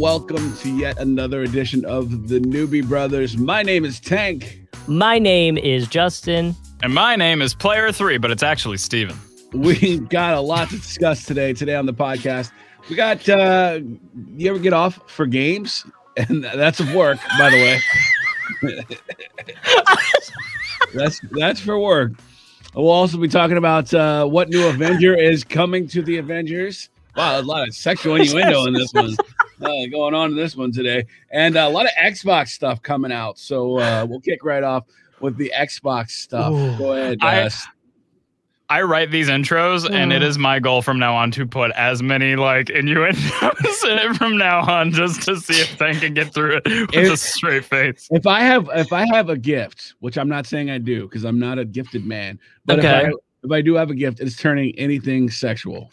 welcome 0.00 0.56
to 0.56 0.74
yet 0.74 0.98
another 0.98 1.42
edition 1.42 1.84
of 1.84 2.26
the 2.28 2.40
Newbie 2.40 2.88
Brothers. 2.88 3.36
My 3.36 3.62
name 3.62 3.84
is 3.84 4.00
Tank. 4.00 4.66
My 4.86 5.18
name 5.18 5.58
is 5.58 5.86
Justin. 5.86 6.56
And 6.82 6.94
my 6.94 7.16
name 7.16 7.42
is 7.42 7.52
Player 7.52 7.92
Three, 7.92 8.16
but 8.16 8.30
it's 8.30 8.42
actually 8.42 8.78
Steven. 8.78 9.14
We've 9.52 10.08
got 10.08 10.32
a 10.32 10.40
lot 10.40 10.70
to 10.70 10.76
discuss 10.76 11.26
today. 11.26 11.52
Today 11.52 11.74
on 11.74 11.84
the 11.84 11.92
podcast, 11.92 12.50
we 12.88 12.96
got. 12.96 13.28
uh 13.28 13.80
You 14.36 14.48
ever 14.48 14.58
get 14.58 14.72
off 14.72 14.98
for 15.06 15.26
games? 15.26 15.84
And 16.16 16.42
that's 16.42 16.80
of 16.80 16.92
work, 16.92 17.18
by 17.38 17.50
the 17.50 17.56
way. 17.56 17.80
that's 20.94 21.20
that's 21.30 21.60
for 21.60 21.78
work. 21.78 22.12
We'll 22.74 22.90
also 22.90 23.16
be 23.16 23.28
talking 23.28 23.56
about 23.56 23.94
uh, 23.94 24.26
what 24.26 24.48
new 24.48 24.66
Avenger 24.66 25.14
is 25.14 25.44
coming 25.44 25.86
to 25.88 26.02
the 26.02 26.18
Avengers. 26.18 26.90
Wow, 27.16 27.40
a 27.40 27.42
lot 27.42 27.68
of 27.68 27.74
sexual 27.74 28.16
innuendo 28.16 28.66
in 28.66 28.74
this 28.74 28.92
one 28.92 29.16
uh, 29.62 29.86
going 29.90 30.14
on 30.14 30.30
in 30.30 30.36
this 30.36 30.56
one 30.56 30.72
today, 30.72 31.04
and 31.30 31.56
a 31.56 31.68
lot 31.68 31.86
of 31.86 31.92
Xbox 31.92 32.48
stuff 32.48 32.82
coming 32.82 33.12
out. 33.12 33.38
So 33.38 33.78
uh, 33.78 34.06
we'll 34.08 34.20
kick 34.20 34.44
right 34.44 34.62
off 34.62 34.84
with 35.20 35.36
the 35.36 35.52
Xbox 35.56 36.10
stuff. 36.10 36.52
Ooh. 36.52 36.76
Go 36.78 36.92
ahead, 36.92 37.18
I- 37.20 37.42
Gus. 37.44 37.66
I 38.68 38.82
write 38.82 39.10
these 39.10 39.28
intros, 39.28 39.90
and 39.90 40.12
it 40.12 40.22
is 40.22 40.38
my 40.38 40.60
goal 40.60 40.80
from 40.80 41.00
now 41.00 41.16
on 41.16 41.32
to 41.32 41.44
put 41.44 41.72
as 41.72 42.04
many 42.04 42.36
like 42.36 42.70
innuendos 42.70 43.20
in 43.84 43.98
it 43.98 44.16
from 44.16 44.38
now 44.38 44.60
on, 44.60 44.92
just 44.92 45.22
to 45.22 45.38
see 45.40 45.60
if 45.60 45.76
Tank 45.76 46.02
can 46.02 46.14
get 46.14 46.32
through 46.32 46.60
it 46.64 46.94
with 46.94 47.10
a 47.12 47.16
straight 47.16 47.64
face. 47.64 48.06
If 48.12 48.28
I 48.28 48.42
have 48.42 48.70
if 48.76 48.92
I 48.92 49.06
have 49.12 49.28
a 49.28 49.36
gift, 49.36 49.94
which 49.98 50.16
I'm 50.16 50.28
not 50.28 50.46
saying 50.46 50.70
I 50.70 50.78
do 50.78 51.08
because 51.08 51.24
I'm 51.24 51.40
not 51.40 51.58
a 51.58 51.64
gifted 51.64 52.06
man, 52.06 52.38
but 52.64 52.78
if 52.78 52.84
I 52.84 53.10
if 53.42 53.50
I 53.50 53.60
do 53.60 53.74
have 53.74 53.90
a 53.90 53.94
gift, 53.96 54.20
it's 54.20 54.36
turning 54.36 54.72
anything 54.78 55.30
sexual, 55.30 55.90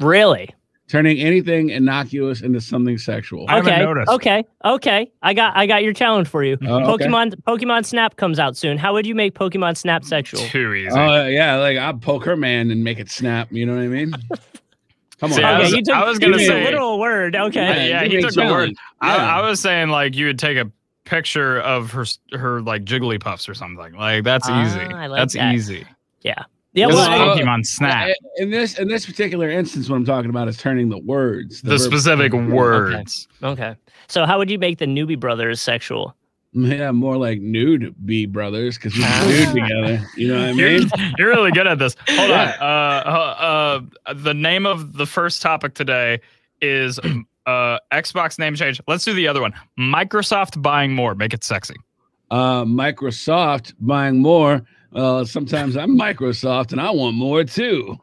Really? 0.00 0.52
Turning 0.88 1.18
anything 1.18 1.70
innocuous 1.70 2.40
into 2.42 2.60
something 2.60 2.96
sexual. 2.98 3.46
I 3.48 3.56
haven't 3.56 3.72
okay. 3.72 3.82
noticed. 3.84 4.10
Okay. 4.12 4.44
Okay. 4.64 5.10
I 5.22 5.34
got 5.34 5.56
I 5.56 5.66
got 5.66 5.82
your 5.82 5.92
challenge 5.92 6.28
for 6.28 6.44
you. 6.44 6.56
Oh, 6.66 6.92
okay. 6.94 7.06
Pokemon 7.06 7.34
Pokemon 7.42 7.84
Snap 7.84 8.16
comes 8.16 8.38
out 8.38 8.56
soon. 8.56 8.78
How 8.78 8.92
would 8.92 9.06
you 9.06 9.14
make 9.14 9.34
Pokemon 9.34 9.76
Snap 9.76 10.04
sexual? 10.04 10.40
Too 10.42 10.74
easy. 10.74 10.96
Oh 10.96 11.26
yeah, 11.26 11.56
like 11.56 11.76
I'll 11.78 11.94
poke 11.94 12.24
her 12.24 12.36
man 12.36 12.70
and 12.70 12.84
make 12.84 12.98
it 12.98 13.10
snap. 13.10 13.48
You 13.50 13.66
know 13.66 13.74
what 13.74 13.82
I 13.82 13.88
mean? 13.88 14.12
Come 15.18 15.32
on. 15.32 15.36
See, 15.38 15.42
I 15.42 15.58
was- 15.60 15.72
you 15.72 15.82
took, 15.82 15.94
I 15.94 16.04
was 16.08 16.18
gonna 16.18 16.34
took 16.38 16.46
say- 16.46 16.60
a 16.60 16.64
literal 16.64 16.98
word. 17.00 17.34
Okay. 17.34 17.88
Yeah, 17.88 18.02
yeah, 18.02 18.02
give 18.04 18.10
he 18.12 18.16
me 18.18 18.22
a 18.22 18.26
took 18.26 18.34
the 18.34 18.42
word. 18.42 18.48
challenge. 18.50 18.76
I, 19.00 19.16
I 19.40 19.48
was 19.48 19.60
saying 19.60 19.88
like 19.88 20.14
you 20.14 20.26
would 20.26 20.38
take 20.38 20.58
a 20.58 20.70
picture 21.04 21.60
of 21.60 21.90
her 21.92 22.04
her 22.32 22.60
like 22.62 22.84
Jigglypuffs 22.84 23.48
or 23.48 23.54
something. 23.54 23.94
Like 23.94 24.24
that's 24.24 24.46
Ah, 24.48 24.64
easy. 24.66 24.78
I 24.80 25.06
like 25.06 25.18
that's 25.20 25.34
that. 25.34 25.54
easy. 25.54 25.86
Yeah. 26.22 26.44
Well, 26.76 26.90
This 26.90 26.98
is 27.00 27.06
I- 27.08 27.18
Well, 27.18 27.36
Pokemon 27.38 27.66
Snap. 27.66 28.08
In 28.36 28.50
this 28.50 28.78
in 28.78 28.88
this 28.88 29.06
particular 29.06 29.48
instance, 29.48 29.88
what 29.88 29.96
I'm 29.96 30.04
talking 30.04 30.30
about 30.30 30.48
is 30.48 30.56
turning 30.58 30.88
the 30.90 30.98
words, 30.98 31.62
The 31.62 31.70
verb- 31.70 31.80
specific 31.80 32.32
words. 32.32 33.26
okay. 33.42 33.74
So 34.08 34.26
how 34.26 34.38
would 34.38 34.50
you 34.50 34.58
make 34.58 34.78
the 34.78 34.86
Newbie 34.86 35.18
Brothers 35.18 35.60
sexual? 35.60 36.14
Yeah, 36.52 36.90
more 36.92 37.16
like 37.18 37.40
nude 37.40 37.94
B 38.06 38.24
brothers 38.24 38.76
because 38.76 38.94
we 38.96 39.02
Ah. 39.04 39.26
nude 39.28 39.48
together. 39.62 40.06
You 40.16 40.28
know 40.28 40.38
what 40.40 40.48
I 40.48 40.52
You're, 40.52 40.78
mean? 40.80 40.90
you're 41.18 41.28
really 41.28 41.50
good 41.50 41.66
at 41.66 41.78
this. 41.78 41.94
Hold 42.08 42.30
Yeah. 42.30 42.56
on. 42.60 42.66
Uh, 42.66 43.10
uh, 43.10 43.80
uh, 44.06 44.14
the 44.14 44.32
name 44.32 44.64
of 44.64 44.94
the 44.94 45.04
first 45.06 45.42
topic 45.42 45.74
today 45.74 46.20
is 46.62 46.98
uh, 47.46 47.78
Xbox 47.92 48.38
name 48.38 48.54
change. 48.54 48.80
Let's 48.88 49.04
do 49.04 49.12
the 49.12 49.28
other 49.28 49.40
one. 49.42 49.52
Microsoft 49.78 50.60
buying 50.62 50.94
more. 50.94 51.14
Make 51.14 51.34
it 51.34 51.44
sexy. 51.44 51.74
Uh, 52.30 52.64
Microsoft 52.64 53.74
buying 53.80 54.20
more. 54.22 54.62
Uh, 54.94 55.24
sometimes 55.24 55.76
I'm 55.76 55.98
Microsoft 55.98 56.72
and 56.72 56.80
I 56.80 56.90
want 56.90 57.16
more 57.16 57.44
too. 57.44 57.98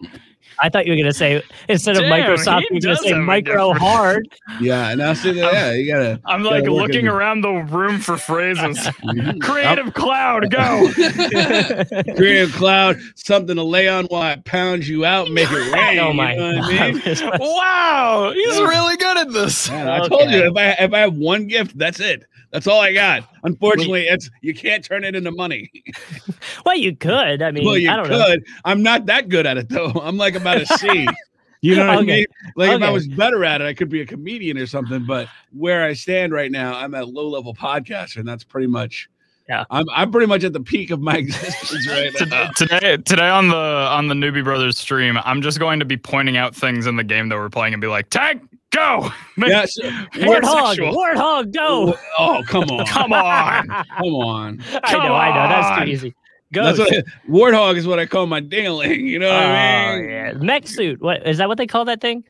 I 0.59 0.70
thought 0.70 0.86
you 0.86 0.92
were 0.94 0.98
gonna 0.98 1.12
say 1.14 1.42
instead 1.67 1.98
of 1.98 2.03
Microsoft, 2.03 2.62
you 2.70 2.75
were 2.75 2.80
gonna 2.80 2.95
say 2.98 3.09
have 3.09 3.23
micro 3.23 3.73
hard. 3.73 4.28
Yeah, 4.62 4.90
and 4.92 5.02
I 5.02 5.14
see 5.14 5.31
that. 5.34 5.52
Yeah, 5.52 5.72
you 5.73 5.92
gotta. 5.92 6.22
I'm 6.25 6.44
gotta 6.44 6.62
like 6.62 6.69
looking 6.69 7.07
around 7.07 7.41
the 7.41 7.50
room 7.52 7.97
for 8.00 8.18
phrases. 8.18 8.78
Mhm. 9.03 9.41
Creative 9.41 9.91
Cloud, 9.96 10.52
go. 10.52 10.90
Creative 12.16 12.53
Cloud, 12.53 13.00
something 13.16 13.56
to 13.56 13.63
lay 13.63 13.88
on 13.88 14.06
while 14.06 14.31
it 14.34 14.46
pounds 14.46 14.88
you 14.88 15.06
out, 15.06 15.31
make 15.31 15.50
it 15.52 15.74
rain. 15.74 16.00
oh 16.00 16.13
my 16.13 16.34
you 16.34 16.40
know 16.40 16.57
what 16.59 16.72
I 16.72 16.91
mean? 16.91 17.40
wow, 17.40 18.31
he's 18.36 18.57
Yeah. 18.59 18.68
really 18.68 18.97
good 18.97 19.18
at 19.18 19.34
this. 19.34 19.69
Man, 19.72 19.90
I 19.90 20.07
told 20.07 20.30
you 20.30 20.46
if 20.46 20.56
I 20.56 20.72
if 20.84 20.94
I 20.94 21.00
have 21.00 21.16
one 21.16 21.47
gift, 21.47 21.78
that's 21.78 22.00
it. 22.00 22.25
That's 22.53 22.68
all 22.68 22.80
I 22.80 22.94
got. 22.94 23.28
Unfortunately, 23.44 24.03
it's 24.03 24.30
you 24.41 24.53
can't 24.53 24.86
turn 24.86 25.03
it 25.03 25.16
into 25.16 25.31
money. 25.31 25.72
well, 26.66 26.78
you 26.78 26.96
could. 26.96 27.41
I 27.41 27.50
mean, 27.50 27.66
well, 27.66 27.80
you 27.80 27.90
I 27.90 27.97
don't 27.97 28.08
know. 28.08 28.24
could. 28.24 28.46
I'm 28.64 28.84
not 28.84 29.08
that 29.08 29.28
good 29.28 29.47
at 29.47 29.58
it 29.58 29.69
though. 29.69 29.91
I'm 30.02 30.18
like 30.18 30.36
about 30.36 30.62
a 30.62 30.66
C. 30.68 31.08
You 31.66 31.78
know 31.78 31.88
what 31.88 32.00
I 32.00 32.02
mean? 32.02 32.25
Like 32.58 32.72
if 32.74 32.81
I 32.81 32.90
was 32.90 33.08
better 33.08 33.46
at 33.46 33.62
it, 33.62 33.63
I 33.63 33.74
could 33.74 33.88
be 33.88 34.02
a 34.02 34.06
comedian 34.06 34.58
or 34.58 34.66
something. 34.66 35.06
But 35.06 35.30
where 35.53 35.86
I 35.86 35.94
stand 35.94 36.34
right 36.34 36.52
now, 36.52 36.75
I'm 36.75 36.94
a 36.94 37.06
low 37.06 37.30
level 37.30 37.56
podcaster, 37.56 38.18
and 38.18 38.28
that's 38.28 38.44
pretty 38.44 38.68
much. 38.68 39.09
Yeah. 39.47 39.63
I'm 39.69 39.86
I'm 39.90 40.12
pretty 40.12 40.28
much 40.28 40.44
at 40.44 40.52
the 40.52 40.59
peak 40.59 40.92
of 40.92 41.00
my 41.00 41.16
existence 41.16 41.88
right 41.88 42.12
now. 42.28 42.52
Today 42.58 42.97
today 42.97 43.30
on 43.30 43.47
the 43.47 43.56
on 43.56 44.09
the 44.09 44.13
newbie 44.13 44.44
brothers 44.44 44.78
stream 44.78 45.18
i'm 45.25 45.42
just 45.42 45.59
going 45.59 45.80
to 45.80 45.86
be 45.86 45.97
pointing 45.97 46.38
out 46.38 46.56
things 46.56 46.86
in 46.86 46.96
the 46.96 47.03
game 47.03 47.28
that 47.28 47.38
we're 47.38 47.50
playing 47.50 47.74
and 47.74 47.81
be 47.81 47.88
like 47.88 48.09
tank 48.09 48.42
go 48.73 49.09
Make- 49.38 49.50
Yeah, 49.50 49.66
so- 49.66 49.84
make 49.84 49.94
it 50.16 50.44
Warthog. 50.44 50.94
Warthog, 50.94 51.53
go! 51.53 51.94
Oh, 52.19 52.38
oh 52.38 52.44
come 52.47 52.63
on. 52.72 52.85
come 52.85 53.13
on 53.13 53.67
Come 53.67 54.16
on. 54.16 54.63
I 54.84 54.94
know, 54.94 55.13
I 55.16 55.29
know. 55.29 55.50
That's 55.50 55.67
on. 55.79 55.85
too 55.85 55.91
easy. 55.91 56.16
Go. 56.51 56.63
That's 56.66 56.78
what 56.78 57.06
warthog 57.28 57.78
is 57.78 57.88
what 57.88 57.97
I 58.00 58.06
call 58.06 58.28
my 58.28 58.39
dingling. 58.39 59.07
You 59.07 59.17
know 59.19 59.28
what 59.29 59.35
I 59.41 59.94
Oh 59.94 59.97
mean? 59.97 60.09
yeah, 60.09 60.33
mech 60.33 60.67
suit. 60.67 61.01
What 61.01 61.25
is 61.28 61.38
that? 61.39 61.47
What 61.47 61.57
they 61.57 61.66
call 61.66 61.85
that 61.85 62.00
thing? 62.00 62.23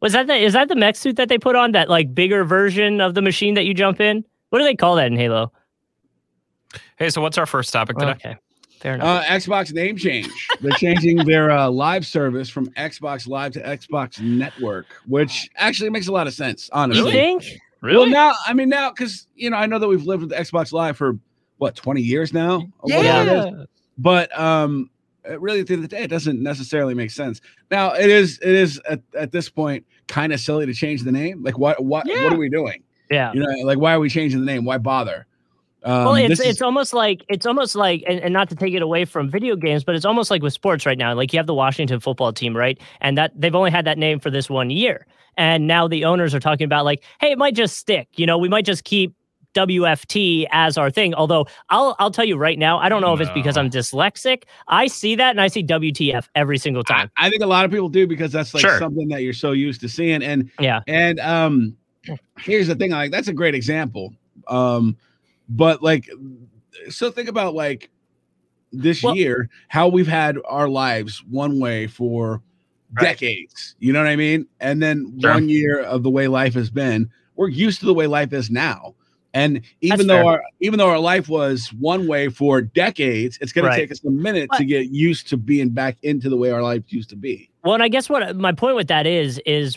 Was 0.00 0.12
that 0.12 0.26
the 0.26 0.34
is 0.34 0.54
that 0.54 0.68
the 0.68 0.74
mech 0.74 0.96
suit 0.96 1.14
that 1.16 1.28
they 1.28 1.38
put 1.38 1.54
on? 1.54 1.70
That 1.72 1.88
like 1.88 2.12
bigger 2.14 2.44
version 2.44 3.00
of 3.00 3.14
the 3.14 3.22
machine 3.22 3.54
that 3.54 3.64
you 3.64 3.74
jump 3.74 4.00
in? 4.00 4.24
What 4.50 4.58
do 4.58 4.64
they 4.64 4.74
call 4.74 4.96
that 4.96 5.06
in 5.06 5.16
Halo? 5.16 5.52
hey 6.98 7.08
so 7.10 7.20
what's 7.20 7.38
our 7.38 7.46
first 7.46 7.72
topic 7.72 7.96
today 7.96 8.10
Okay, 8.12 8.36
fair 8.80 8.94
enough. 8.94 9.24
Uh, 9.24 9.26
Xbox 9.26 9.72
name 9.72 9.96
change. 9.96 10.28
They're 10.60 10.72
changing 10.72 11.18
their 11.24 11.50
uh, 11.50 11.68
live 11.70 12.06
service 12.06 12.48
from 12.48 12.68
Xbox 12.72 13.26
Live 13.28 13.52
to 13.52 13.62
Xbox 13.62 14.20
Network, 14.20 14.86
which 15.06 15.48
actually 15.56 15.90
makes 15.90 16.08
a 16.08 16.12
lot 16.12 16.26
of 16.26 16.34
sense, 16.34 16.68
you 16.72 16.78
honestly. 16.80 17.12
think? 17.12 17.44
really 17.82 17.96
Well, 17.98 18.06
now, 18.06 18.34
I 18.46 18.52
mean, 18.54 18.68
now, 18.68 18.90
because, 18.90 19.26
you 19.34 19.50
know, 19.50 19.56
I 19.56 19.66
know 19.66 19.78
that 19.78 19.88
we've 19.88 20.04
lived 20.04 20.22
with 20.22 20.32
Xbox 20.32 20.72
Live 20.72 20.96
for 20.96 21.18
what, 21.58 21.74
20 21.74 22.00
years 22.02 22.32
now? 22.32 22.56
Or 22.80 22.96
whatever 22.96 23.30
it 23.30 23.54
is. 23.60 23.66
But 23.98 24.38
um, 24.38 24.90
uh, 25.28 25.38
really, 25.40 25.60
at 25.60 25.66
the 25.66 25.74
end 25.74 25.84
of 25.84 25.90
the 25.90 25.96
day, 25.96 26.02
it 26.02 26.08
doesn't 26.08 26.42
necessarily 26.42 26.94
make 26.94 27.10
sense. 27.10 27.40
Now, 27.70 27.94
it 27.94 28.10
is, 28.10 28.38
it 28.42 28.50
is 28.54 28.80
at, 28.88 29.00
at 29.18 29.32
this 29.32 29.48
point 29.48 29.84
kind 30.06 30.32
of 30.32 30.40
silly 30.40 30.66
to 30.66 30.74
change 30.74 31.02
the 31.02 31.12
name. 31.12 31.42
Like, 31.42 31.58
what, 31.58 31.82
what, 31.82 32.06
Yeah. 32.06 32.24
what 32.24 32.34
are 32.34 32.38
we 32.38 32.48
doing? 32.50 32.82
Yeah. 33.10 33.32
You 33.32 33.40
know, 33.40 33.48
like, 33.64 33.78
why 33.78 33.94
are 33.94 34.00
we 34.00 34.08
changing 34.10 34.40
the 34.40 34.46
name? 34.46 34.64
Why 34.64 34.78
bother? 34.78 35.26
Um, 35.86 36.04
Well, 36.04 36.14
it's 36.16 36.28
this 36.28 36.40
is- 36.40 36.46
it's 36.46 36.62
almost 36.62 36.92
like 36.92 37.24
it's 37.28 37.46
almost 37.46 37.76
like 37.76 38.02
and, 38.08 38.18
and 38.20 38.32
not 38.32 38.48
to 38.50 38.56
take 38.56 38.74
it 38.74 38.82
away 38.82 39.04
from 39.04 39.30
video 39.30 39.56
games, 39.56 39.84
but 39.84 39.94
it's 39.94 40.04
almost 40.04 40.30
like 40.30 40.42
with 40.42 40.52
sports 40.52 40.84
right 40.84 40.98
now. 40.98 41.14
Like 41.14 41.32
you 41.32 41.38
have 41.38 41.46
the 41.46 41.54
Washington 41.54 42.00
football 42.00 42.32
team, 42.32 42.56
right? 42.56 42.78
And 43.00 43.16
that 43.16 43.32
they've 43.40 43.54
only 43.54 43.70
had 43.70 43.84
that 43.86 43.96
name 43.96 44.18
for 44.20 44.30
this 44.30 44.50
one 44.50 44.68
year. 44.70 45.06
And 45.38 45.66
now 45.66 45.86
the 45.86 46.04
owners 46.04 46.34
are 46.34 46.40
talking 46.40 46.64
about 46.64 46.84
like, 46.84 47.02
hey, 47.20 47.30
it 47.30 47.38
might 47.38 47.54
just 47.54 47.76
stick. 47.76 48.08
You 48.16 48.26
know, 48.26 48.36
we 48.38 48.48
might 48.48 48.64
just 48.64 48.84
keep 48.84 49.14
WFT 49.54 50.46
as 50.52 50.76
our 50.78 50.90
thing. 50.90 51.14
Although 51.14 51.46
I'll 51.70 51.96
I'll 51.98 52.10
tell 52.10 52.24
you 52.24 52.36
right 52.36 52.58
now, 52.58 52.78
I 52.78 52.88
don't 52.88 53.00
know 53.00 53.14
if 53.14 53.20
it's 53.20 53.30
because 53.30 53.56
I'm 53.56 53.70
dyslexic. 53.70 54.42
I 54.68 54.86
see 54.86 55.14
that 55.16 55.30
and 55.30 55.40
I 55.40 55.48
see 55.48 55.62
WTF 55.62 56.28
every 56.34 56.58
single 56.58 56.82
I, 56.88 56.92
time. 56.92 57.10
I 57.16 57.30
think 57.30 57.42
a 57.42 57.46
lot 57.46 57.64
of 57.64 57.70
people 57.70 57.88
do 57.88 58.06
because 58.06 58.32
that's 58.32 58.52
like 58.54 58.60
Sure. 58.60 58.78
something 58.78 59.08
that 59.08 59.22
you're 59.22 59.32
so 59.32 59.52
used 59.52 59.80
to 59.82 59.88
seeing. 59.88 60.22
And 60.22 60.50
Yeah. 60.60 60.80
and 60.86 61.18
um 61.20 61.76
here's 62.38 62.66
the 62.68 62.74
thing, 62.74 62.90
like 62.92 63.10
that's 63.10 63.28
a 63.28 63.32
great 63.32 63.54
example. 63.54 64.12
Um, 64.48 64.96
but 65.48 65.82
like 65.82 66.08
so 66.88 67.10
think 67.10 67.28
about 67.28 67.54
like 67.54 67.90
this 68.72 69.02
Well- 69.02 69.16
year, 69.16 69.48
how 69.68 69.88
we've 69.88 70.08
had 70.08 70.38
our 70.46 70.68
lives 70.68 71.22
one 71.30 71.58
way 71.58 71.86
for 71.86 72.42
Right. 72.94 73.02
decades. 73.18 73.74
You 73.80 73.92
know 73.92 73.98
what 73.98 74.08
I 74.08 74.16
mean? 74.16 74.46
And 74.60 74.80
then 74.82 75.18
Sure. 75.20 75.34
one 75.34 75.48
year 75.48 75.80
of 75.80 76.02
the 76.04 76.10
way 76.10 76.28
life 76.28 76.54
has 76.54 76.70
been, 76.70 77.10
we're 77.34 77.48
used 77.48 77.80
to 77.80 77.86
the 77.86 77.92
way 77.94 78.06
life 78.06 78.32
is 78.32 78.48
now. 78.50 78.94
And 79.34 79.60
even 79.80 80.06
That's 80.06 80.08
though 80.08 80.14
fair. 80.22 80.24
our 80.24 80.42
even 80.60 80.78
though 80.78 80.88
our 80.88 80.98
life 80.98 81.28
was 81.28 81.68
one 81.78 82.06
way 82.06 82.28
for 82.28 82.62
decades, 82.62 83.38
it's 83.40 83.52
going 83.52 83.66
Right. 83.66 83.74
to 83.76 83.80
take 83.82 83.90
us 83.92 84.02
a 84.04 84.10
minute 84.10 84.48
to 84.56 84.64
get 84.64 84.90
used 84.90 85.28
to 85.28 85.36
being 85.36 85.70
back 85.70 85.96
into 86.02 86.28
the 86.30 86.36
way 86.36 86.50
our 86.50 86.62
life 86.62 86.84
used 86.88 87.10
to 87.10 87.16
be. 87.16 87.50
Well, 87.64 87.74
and 87.74 87.82
I 87.82 87.88
guess 87.88 88.08
what 88.08 88.36
my 88.36 88.52
point 88.52 88.76
with 88.76 88.86
that 88.88 89.06
is 89.06 89.40
is 89.44 89.76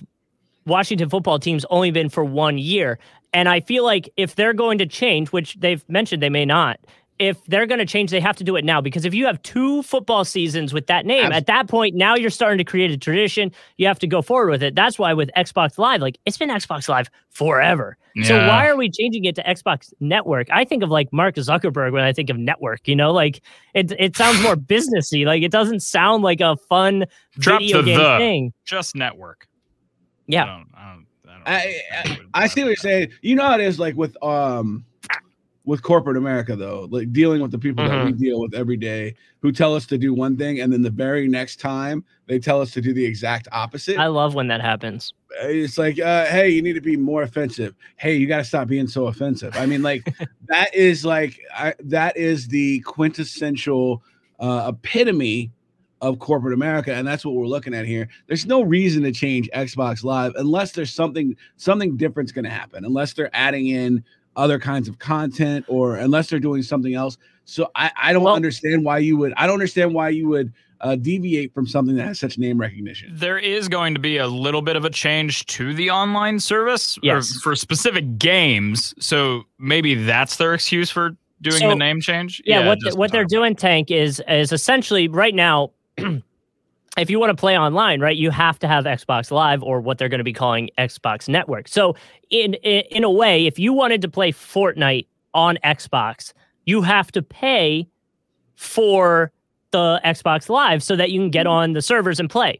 Washington 0.65 1.09
football 1.09 1.39
team's 1.39 1.65
only 1.71 1.89
been 1.91 2.09
for 2.09 2.23
one 2.23 2.57
year. 2.57 2.99
And 3.33 3.47
I 3.47 3.59
feel 3.59 3.83
like 3.83 4.09
if 4.17 4.35
they're 4.35 4.53
going 4.53 4.77
to 4.79 4.85
change, 4.85 5.29
which 5.29 5.55
they've 5.59 5.87
mentioned 5.87 6.21
they 6.23 6.29
may 6.29 6.45
not, 6.45 6.79
if 7.19 7.43
they're 7.45 7.67
going 7.67 7.79
to 7.79 7.85
change, 7.85 8.11
they 8.11 8.21
have 8.21 8.37
to 8.37 8.45
do 8.45 8.55
it 8.55 8.63
now 8.63 8.79
because 8.79 9.03
if 9.03 9.13
you 9.13 9.25
have 9.25 9.41
two 9.41 9.83
football 9.83 10.23
seasons 10.23 10.73
with 10.73 10.87
that 10.87 11.05
name, 11.05 11.25
Abs- 11.25 11.35
at 11.35 11.45
that 11.47 11.67
point, 11.67 11.93
now 11.93 12.15
you're 12.15 12.29
starting 12.29 12.57
to 12.57 12.63
create 12.63 12.91
a 12.91 12.97
tradition. 12.97 13.51
You 13.77 13.87
have 13.87 13.99
to 13.99 14.07
go 14.07 14.21
forward 14.21 14.49
with 14.49 14.63
it. 14.63 14.73
That's 14.73 14.97
why 14.97 15.13
with 15.13 15.29
Xbox 15.35 15.77
Live, 15.77 16.01
like 16.01 16.17
it's 16.25 16.37
been 16.37 16.49
Xbox 16.49 16.87
Live 16.87 17.09
forever. 17.29 17.97
So 18.23 18.35
why 18.47 18.67
are 18.67 18.75
we 18.75 18.89
changing 18.89 19.23
it 19.25 19.35
to 19.35 19.43
Xbox 19.43 19.93
Network? 20.01 20.47
I 20.51 20.65
think 20.65 20.83
of 20.83 20.89
like 20.89 21.13
Mark 21.13 21.35
Zuckerberg 21.35 21.93
when 21.93 22.03
I 22.03 22.11
think 22.11 22.29
of 22.29 22.37
network. 22.37 22.85
You 22.85 22.95
know, 22.95 23.11
like 23.11 23.41
it 23.73 23.93
it 23.97 24.17
sounds 24.17 24.41
more 24.41 24.55
businessy. 24.55 25.25
Like 25.25 25.41
it 25.41 25.51
doesn't 25.51 25.81
sound 25.81 26.23
like 26.23 26.41
a 26.41 26.57
fun 26.57 27.05
Drop 27.37 27.61
video 27.61 27.81
the 27.81 27.85
game 27.85 27.97
the. 27.97 28.17
thing. 28.17 28.53
Just 28.65 28.95
network. 28.95 29.47
Yeah. 30.27 30.43
I 30.43 30.47
don't, 30.47 30.67
I 30.75 30.93
don't 30.93 31.05
I, 31.49 31.81
I 31.91 32.17
I 32.33 32.47
see 32.47 32.61
what 32.61 32.67
you're 32.67 32.75
saying. 32.77 33.11
You 33.21 33.35
know 33.35 33.45
how 33.45 33.55
it 33.55 33.61
is 33.61 33.79
like 33.79 33.95
with 33.95 34.21
um 34.23 34.85
with 35.65 35.83
corporate 35.83 36.17
America 36.17 36.55
though, 36.55 36.87
like 36.89 37.13
dealing 37.13 37.41
with 37.41 37.51
the 37.51 37.59
people 37.59 37.87
that 37.87 38.03
we 38.03 38.11
deal 38.11 38.39
with 38.39 38.55
every 38.55 38.75
day 38.77 39.13
who 39.41 39.51
tell 39.51 39.75
us 39.75 39.85
to 39.85 39.99
do 39.99 40.15
one 40.15 40.35
thing 40.35 40.61
and 40.61 40.73
then 40.73 40.81
the 40.81 40.89
very 40.89 41.27
next 41.27 41.59
time 41.59 42.03
they 42.25 42.39
tell 42.39 42.59
us 42.59 42.71
to 42.71 42.81
do 42.81 42.91
the 42.91 43.05
exact 43.05 43.47
opposite. 43.51 43.97
I 43.99 44.07
love 44.07 44.33
when 44.33 44.47
that 44.47 44.61
happens. 44.61 45.13
it's 45.41 45.77
like, 45.77 45.99
uh, 45.99 46.25
hey, 46.25 46.49
you 46.49 46.63
need 46.63 46.73
to 46.73 46.81
be 46.81 46.97
more 46.97 47.21
offensive. 47.21 47.75
Hey, 47.97 48.15
you 48.15 48.25
got 48.25 48.37
to 48.37 48.43
stop 48.43 48.67
being 48.67 48.87
so 48.87 49.07
offensive. 49.07 49.55
I 49.55 49.67
mean, 49.67 49.83
like 49.83 50.03
that 50.47 50.73
is 50.73 51.05
like 51.05 51.39
I, 51.55 51.75
that 51.81 52.17
is 52.17 52.47
the 52.47 52.79
quintessential 52.79 54.01
uh, 54.39 54.71
epitome 54.73 55.51
of 56.01 56.19
corporate 56.19 56.53
America, 56.53 56.93
and 56.93 57.07
that's 57.07 57.25
what 57.25 57.35
we're 57.35 57.45
looking 57.47 57.73
at 57.73 57.85
here. 57.85 58.07
There's 58.27 58.45
no 58.45 58.61
reason 58.61 59.03
to 59.03 59.11
change 59.11 59.49
Xbox 59.53 60.03
Live 60.03 60.33
unless 60.35 60.71
there's 60.71 60.93
something 60.93 61.35
something 61.57 61.97
different's 61.97 62.31
going 62.31 62.45
to 62.45 62.51
happen. 62.51 62.85
Unless 62.85 63.13
they're 63.13 63.29
adding 63.35 63.67
in 63.67 64.03
other 64.35 64.59
kinds 64.59 64.87
of 64.87 64.99
content, 64.99 65.65
or 65.67 65.97
unless 65.97 66.29
they're 66.29 66.39
doing 66.39 66.61
something 66.63 66.93
else. 66.93 67.17
So 67.45 67.69
I, 67.75 67.91
I 68.01 68.13
don't 68.13 68.23
Well- 68.23 68.35
understand 68.35 68.85
why 68.85 68.99
you 68.99 69.17
would. 69.17 69.33
I 69.35 69.45
don't 69.47 69.55
understand 69.55 69.93
why 69.93 70.09
you 70.09 70.27
would 70.29 70.53
uh, 70.81 70.95
deviate 70.95 71.53
from 71.53 71.67
something 71.67 71.95
that 71.97 72.05
has 72.07 72.19
such 72.19 72.37
name 72.37 72.57
recognition. 72.57 73.09
There 73.13 73.37
is 73.37 73.67
going 73.67 73.93
to 73.95 73.99
be 73.99 74.15
a 74.15 74.27
little 74.27 74.61
bit 74.61 74.77
of 74.77 74.85
a 74.85 74.89
change 74.89 75.45
to 75.47 75.73
the 75.73 75.89
online 75.89 76.39
service 76.39 76.97
or 76.99 77.01
Yes. 77.03 77.33
for 77.43 77.53
specific 77.53 78.17
games. 78.17 78.93
So 78.99 79.43
maybe 79.57 79.95
that's 79.95 80.37
their 80.37 80.53
excuse 80.53 80.89
for 80.89 81.17
doing 81.41 81.57
So- 81.59 81.69
the 81.69 81.75
name 81.75 81.99
change. 81.99 82.41
Yeah, 82.45 82.65
what 82.65 82.79
just 82.79 82.97
what 82.97 83.11
they're 83.11 83.25
doing, 83.25 83.55
Tank, 83.57 83.91
is 83.91 84.21
is 84.29 84.53
essentially 84.53 85.09
right 85.09 85.35
now. 85.35 85.71
If 86.97 87.09
you 87.09 87.19
want 87.19 87.29
to 87.29 87.39
play 87.39 87.57
online, 87.57 88.01
right, 88.01 88.15
you 88.15 88.31
have 88.31 88.59
to 88.59 88.67
have 88.67 88.85
Xbox 88.85 89.31
Live 89.31 89.63
or 89.63 89.79
what 89.79 89.97
they're 89.97 90.09
going 90.09 90.19
to 90.19 90.23
be 90.23 90.33
calling 90.33 90.69
Xbox 90.77 91.29
Network. 91.29 91.67
So 91.67 91.95
in, 92.29 92.55
in 92.55 92.83
in 92.91 93.03
a 93.03 93.11
way, 93.11 93.45
if 93.45 93.59
you 93.59 93.73
wanted 93.73 94.01
to 94.01 94.09
play 94.09 94.31
Fortnite 94.31 95.07
on 95.33 95.57
Xbox, 95.63 96.33
you 96.65 96.81
have 96.81 97.11
to 97.13 97.21
pay 97.21 97.87
for 98.55 99.31
the 99.71 100.01
Xbox 100.03 100.49
Live 100.49 100.83
so 100.83 100.95
that 100.95 101.11
you 101.11 101.19
can 101.19 101.29
get 101.29 101.45
mm-hmm. 101.45 101.53
on 101.53 101.73
the 101.73 101.81
servers 101.81 102.19
and 102.19 102.29
play. 102.29 102.59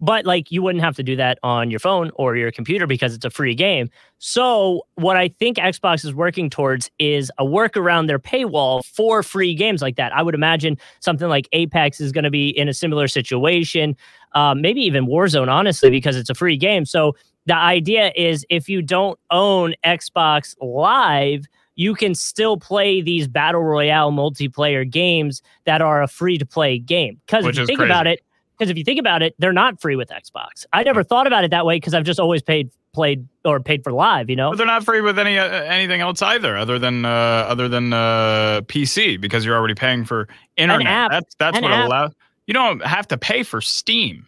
But 0.00 0.26
like 0.26 0.50
you 0.50 0.62
wouldn't 0.62 0.84
have 0.84 0.96
to 0.96 1.02
do 1.02 1.16
that 1.16 1.38
on 1.42 1.70
your 1.70 1.80
phone 1.80 2.10
or 2.14 2.36
your 2.36 2.52
computer 2.52 2.86
because 2.86 3.14
it's 3.14 3.24
a 3.24 3.30
free 3.30 3.54
game. 3.54 3.88
So 4.18 4.82
what 4.96 5.16
I 5.16 5.28
think 5.28 5.56
Xbox 5.56 6.04
is 6.04 6.14
working 6.14 6.50
towards 6.50 6.90
is 6.98 7.30
a 7.38 7.44
work 7.44 7.76
around 7.76 8.06
their 8.06 8.18
paywall 8.18 8.84
for 8.84 9.22
free 9.22 9.54
games 9.54 9.82
like 9.82 9.96
that. 9.96 10.14
I 10.14 10.22
would 10.22 10.34
imagine 10.34 10.76
something 11.00 11.28
like 11.28 11.48
Apex 11.52 12.00
is 12.00 12.12
going 12.12 12.24
to 12.24 12.30
be 12.30 12.48
in 12.50 12.68
a 12.68 12.74
similar 12.74 13.08
situation, 13.08 13.96
um, 14.34 14.60
maybe 14.60 14.80
even 14.82 15.06
Warzone, 15.06 15.48
honestly, 15.48 15.90
because 15.90 16.16
it's 16.16 16.30
a 16.30 16.34
free 16.34 16.56
game. 16.56 16.84
So 16.84 17.16
the 17.46 17.56
idea 17.56 18.12
is 18.16 18.44
if 18.50 18.68
you 18.68 18.82
don't 18.82 19.18
own 19.30 19.74
Xbox 19.84 20.56
Live, 20.60 21.46
you 21.76 21.94
can 21.94 22.14
still 22.14 22.56
play 22.56 23.00
these 23.00 23.28
battle 23.28 23.62
royale 23.62 24.10
multiplayer 24.10 24.90
games 24.90 25.42
that 25.64 25.80
are 25.80 26.02
a 26.02 26.08
free 26.08 26.38
to 26.38 26.46
play 26.46 26.78
game. 26.78 27.20
Because 27.26 27.46
if 27.46 27.56
you 27.56 27.66
think 27.66 27.78
crazy. 27.78 27.90
about 27.90 28.06
it, 28.06 28.20
because 28.58 28.70
if 28.70 28.76
you 28.78 28.84
think 28.84 28.98
about 29.00 29.22
it, 29.22 29.34
they're 29.38 29.52
not 29.52 29.80
free 29.80 29.96
with 29.96 30.08
Xbox. 30.08 30.64
I 30.72 30.82
never 30.82 31.02
thought 31.02 31.26
about 31.26 31.44
it 31.44 31.50
that 31.50 31.66
way 31.66 31.76
because 31.76 31.94
I've 31.94 32.04
just 32.04 32.20
always 32.20 32.42
paid 32.42 32.70
played 32.92 33.26
or 33.44 33.60
paid 33.60 33.84
for 33.84 33.92
live. 33.92 34.30
You 34.30 34.36
know, 34.36 34.50
But 34.50 34.56
they're 34.58 34.66
not 34.66 34.84
free 34.84 35.00
with 35.02 35.18
any 35.18 35.38
uh, 35.38 35.46
anything 35.64 36.00
else 36.00 36.22
either, 36.22 36.56
other 36.56 36.78
than 36.78 37.04
uh, 37.04 37.08
other 37.08 37.68
than 37.68 37.92
uh, 37.92 38.62
PC, 38.66 39.20
because 39.20 39.44
you're 39.44 39.56
already 39.56 39.74
paying 39.74 40.04
for 40.04 40.28
internet. 40.56 40.86
app. 40.86 41.10
That's 41.10 41.34
that's 41.38 41.60
what 41.60 41.70
app. 41.70 41.86
allows. 41.86 42.12
You 42.46 42.54
don't 42.54 42.80
have 42.84 43.06
to 43.08 43.18
pay 43.18 43.42
for 43.42 43.60
Steam. 43.60 44.26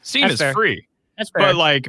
Steam 0.00 0.22
That's 0.22 0.34
is 0.34 0.40
fair. 0.40 0.52
free, 0.52 0.86
that's 1.16 1.30
fair. 1.30 1.46
but 1.46 1.54
like 1.56 1.88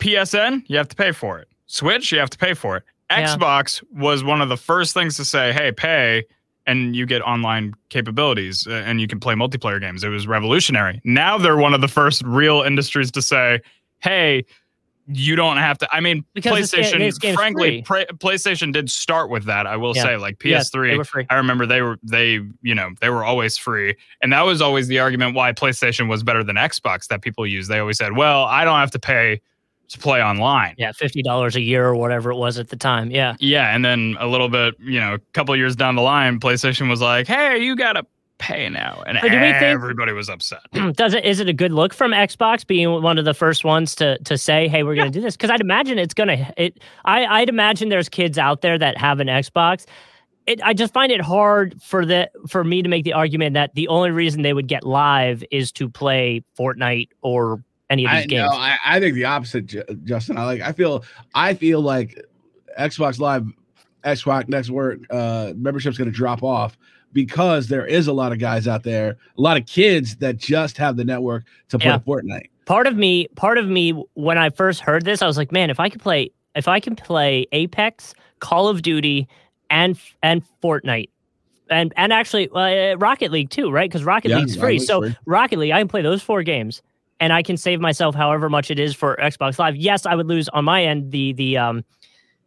PSN, 0.00 0.64
you 0.66 0.76
have 0.76 0.88
to 0.88 0.96
pay 0.96 1.12
for 1.12 1.38
it. 1.38 1.48
Switch, 1.66 2.10
you 2.12 2.18
have 2.18 2.30
to 2.30 2.38
pay 2.38 2.54
for 2.54 2.76
it. 2.78 2.82
Yeah. 3.10 3.26
Xbox 3.36 3.82
was 3.92 4.24
one 4.24 4.40
of 4.40 4.48
the 4.48 4.56
first 4.56 4.92
things 4.94 5.16
to 5.18 5.24
say, 5.24 5.52
"Hey, 5.52 5.70
pay." 5.72 6.24
And 6.66 6.96
you 6.96 7.04
get 7.04 7.20
online 7.22 7.74
capabilities, 7.90 8.66
uh, 8.66 8.72
and 8.86 9.00
you 9.00 9.06
can 9.06 9.20
play 9.20 9.34
multiplayer 9.34 9.78
games. 9.80 10.02
It 10.02 10.08
was 10.08 10.26
revolutionary. 10.26 11.00
Now 11.04 11.36
they're 11.36 11.58
one 11.58 11.74
of 11.74 11.80
the 11.82 11.88
first 11.88 12.22
real 12.24 12.62
industries 12.62 13.10
to 13.12 13.20
say, 13.20 13.60
"Hey, 14.00 14.46
you 15.06 15.36
don't 15.36 15.58
have 15.58 15.76
to." 15.78 15.88
I 15.94 16.00
mean, 16.00 16.24
Because 16.32 16.70
this 16.70 16.90
PlayStation, 16.92 17.20
this 17.20 17.34
frankly, 17.34 17.82
pra- 17.82 18.06
PlayStation 18.06 18.72
did 18.72 18.90
start 18.90 19.28
with 19.28 19.44
that. 19.44 19.66
I 19.66 19.76
will 19.76 19.92
Yeah. 19.94 20.04
say, 20.04 20.16
like 20.16 20.38
PS3, 20.38 20.92
they 20.92 20.96
were 20.96 21.04
free. 21.04 21.26
I 21.28 21.34
remember 21.34 21.66
they 21.66 21.82
were 21.82 21.98
they 22.02 22.40
you 22.62 22.74
know 22.74 22.92
they 23.02 23.10
were 23.10 23.24
always 23.24 23.58
free, 23.58 23.94
and 24.22 24.32
that 24.32 24.46
was 24.46 24.62
always 24.62 24.88
the 24.88 25.00
argument 25.00 25.34
why 25.34 25.52
PlayStation 25.52 26.08
was 26.08 26.22
better 26.22 26.42
than 26.42 26.56
Xbox 26.56 27.08
that 27.08 27.20
people 27.20 27.46
use. 27.46 27.68
They 27.68 27.78
always 27.78 27.98
said, 27.98 28.16
"Well, 28.16 28.44
I 28.44 28.64
don't 28.64 28.78
have 28.78 28.90
to 28.92 28.98
pay 28.98 29.42
to 29.88 29.98
play 29.98 30.22
online." 30.22 30.74
Yeah, 30.78 30.92
fifty 30.92 31.22
dollars 31.22 31.56
a 31.56 31.60
year 31.60 31.86
or 31.86 31.94
whatever 31.96 32.30
it 32.30 32.36
was 32.36 32.58
at 32.58 32.68
the 32.68 32.76
time. 32.76 33.10
Yeah, 33.10 33.34
Yeah, 33.40 33.74
and 33.74 33.84
then 33.84 34.16
a 34.20 34.26
little 34.26 34.48
bit, 34.48 34.74
you 34.80 35.00
know, 35.00 35.14
a 35.14 35.18
couple 35.32 35.54
years 35.56 35.76
down 35.76 35.94
the 35.96 36.02
line, 36.02 36.40
PlayStation 36.40 36.88
was 36.88 37.00
like, 37.00 37.26
"Hey, 37.26 37.58
you 37.62 37.76
gotta 37.76 38.04
pay 38.38 38.68
now," 38.68 39.02
and 39.06 39.18
we 39.22 39.30
think- 39.30 39.62
everybody 39.62 40.12
was 40.12 40.28
upset. 40.28 40.60
does 40.96 41.14
it? 41.14 41.24
Is 41.24 41.40
it 41.40 41.48
a 41.48 41.52
good 41.52 41.72
look 41.72 41.94
from 41.94 42.12
Xbox 42.12 42.66
being 42.66 43.02
one 43.02 43.18
of 43.18 43.24
the 43.24 43.34
first 43.34 43.64
ones 43.64 43.94
to 43.96 44.18
to 44.24 44.36
say, 44.36 44.68
"Hey, 44.68 44.82
we're 44.82 44.94
going 44.96 45.10
to 45.10 45.18
do 45.18 45.20
this"? 45.22 45.36
Because 45.36 45.50
I'd 45.50 45.60
imagine 45.60 45.98
it's 45.98 46.14
going 46.14 46.28
to. 46.28 46.54
It. 46.56 46.80
I 47.04 47.24
I'd 47.26 47.48
imagine 47.48 47.88
there's 47.88 48.08
kids 48.08 48.38
out 48.38 48.60
there 48.60 48.78
that 48.78 48.98
have 48.98 49.20
an 49.20 49.28
Xbox. 49.28 49.86
It, 50.46 50.60
I 50.62 50.74
just 50.74 50.92
find 50.92 51.10
it 51.10 51.22
hard 51.22 51.80
for 51.80 52.04
the 52.04 52.30
for 52.48 52.64
me 52.64 52.82
to 52.82 52.88
make 52.90 53.04
the 53.04 53.14
argument 53.14 53.54
that 53.54 53.74
the 53.74 53.88
only 53.88 54.10
reason 54.10 54.42
they 54.42 54.52
would 54.52 54.68
get 54.68 54.84
live 54.84 55.42
is 55.50 55.72
to 55.72 55.88
play 55.88 56.42
Fortnite 56.58 57.08
or 57.22 57.62
any 57.90 58.04
of 58.06 58.10
these 58.12 58.22
I 58.22 58.26
games. 58.26 58.50
no, 58.50 58.56
I, 58.56 58.76
I 58.84 59.00
think 59.00 59.14
the 59.14 59.24
opposite, 59.26 60.04
Justin. 60.04 60.38
I 60.38 60.44
like. 60.44 60.60
I 60.60 60.72
feel. 60.72 61.04
I 61.34 61.54
feel 61.54 61.80
like 61.80 62.22
Xbox 62.78 63.18
Live, 63.18 63.46
Xbox 64.04 64.48
Next 64.48 64.70
Work 64.70 65.00
uh, 65.10 65.52
membership's 65.56 65.98
going 65.98 66.10
to 66.10 66.16
drop 66.16 66.42
off 66.42 66.76
because 67.12 67.68
there 67.68 67.86
is 67.86 68.06
a 68.08 68.12
lot 68.12 68.32
of 68.32 68.38
guys 68.38 68.66
out 68.66 68.82
there, 68.82 69.16
a 69.38 69.40
lot 69.40 69.56
of 69.56 69.66
kids 69.66 70.16
that 70.16 70.36
just 70.36 70.76
have 70.78 70.96
the 70.96 71.04
network 71.04 71.44
to 71.68 71.78
play 71.78 71.90
Yeah. 71.90 71.98
Fortnite. 71.98 72.48
part 72.66 72.86
of 72.86 72.96
me 72.96 73.28
part 73.36 73.58
of 73.58 73.68
me 73.68 73.90
when 74.14 74.38
i 74.38 74.48
first 74.50 74.80
heard 74.80 75.04
this 75.04 75.20
i 75.22 75.26
was 75.26 75.36
like 75.36 75.52
man 75.52 75.68
if 75.70 75.78
i 75.78 75.88
could 75.90 76.00
play 76.00 76.30
if 76.56 76.66
i 76.66 76.80
can 76.80 76.96
play 76.96 77.46
apex 77.52 78.14
call 78.40 78.68
of 78.68 78.80
duty 78.82 79.28
and 79.70 79.98
and 80.22 80.42
fortnite 80.62 81.10
and 81.70 81.92
and 81.96 82.10
actually 82.12 82.48
uh, 82.50 82.96
rocket 82.96 83.30
league 83.30 83.50
too 83.50 83.70
right 83.70 83.88
because 83.90 84.02
rocket 84.02 84.30
Yeah, 84.30 84.38
league's 84.38 84.56
free 84.56 84.78
so 84.78 85.02
free. 85.02 85.16
rocket 85.26 85.58
league 85.58 85.72
i 85.72 85.78
can 85.78 85.88
play 85.88 86.00
those 86.02 86.22
four 86.22 86.42
games 86.42 86.80
and 87.24 87.32
i 87.32 87.42
can 87.42 87.56
save 87.56 87.80
myself 87.80 88.14
however 88.14 88.48
much 88.50 88.70
it 88.70 88.78
is 88.78 88.94
for 88.94 89.16
xbox 89.16 89.58
live 89.58 89.74
yes 89.76 90.04
i 90.06 90.14
would 90.14 90.26
lose 90.28 90.48
on 90.50 90.64
my 90.64 90.84
end 90.84 91.10
the 91.10 91.32
the 91.34 91.56
um 91.56 91.82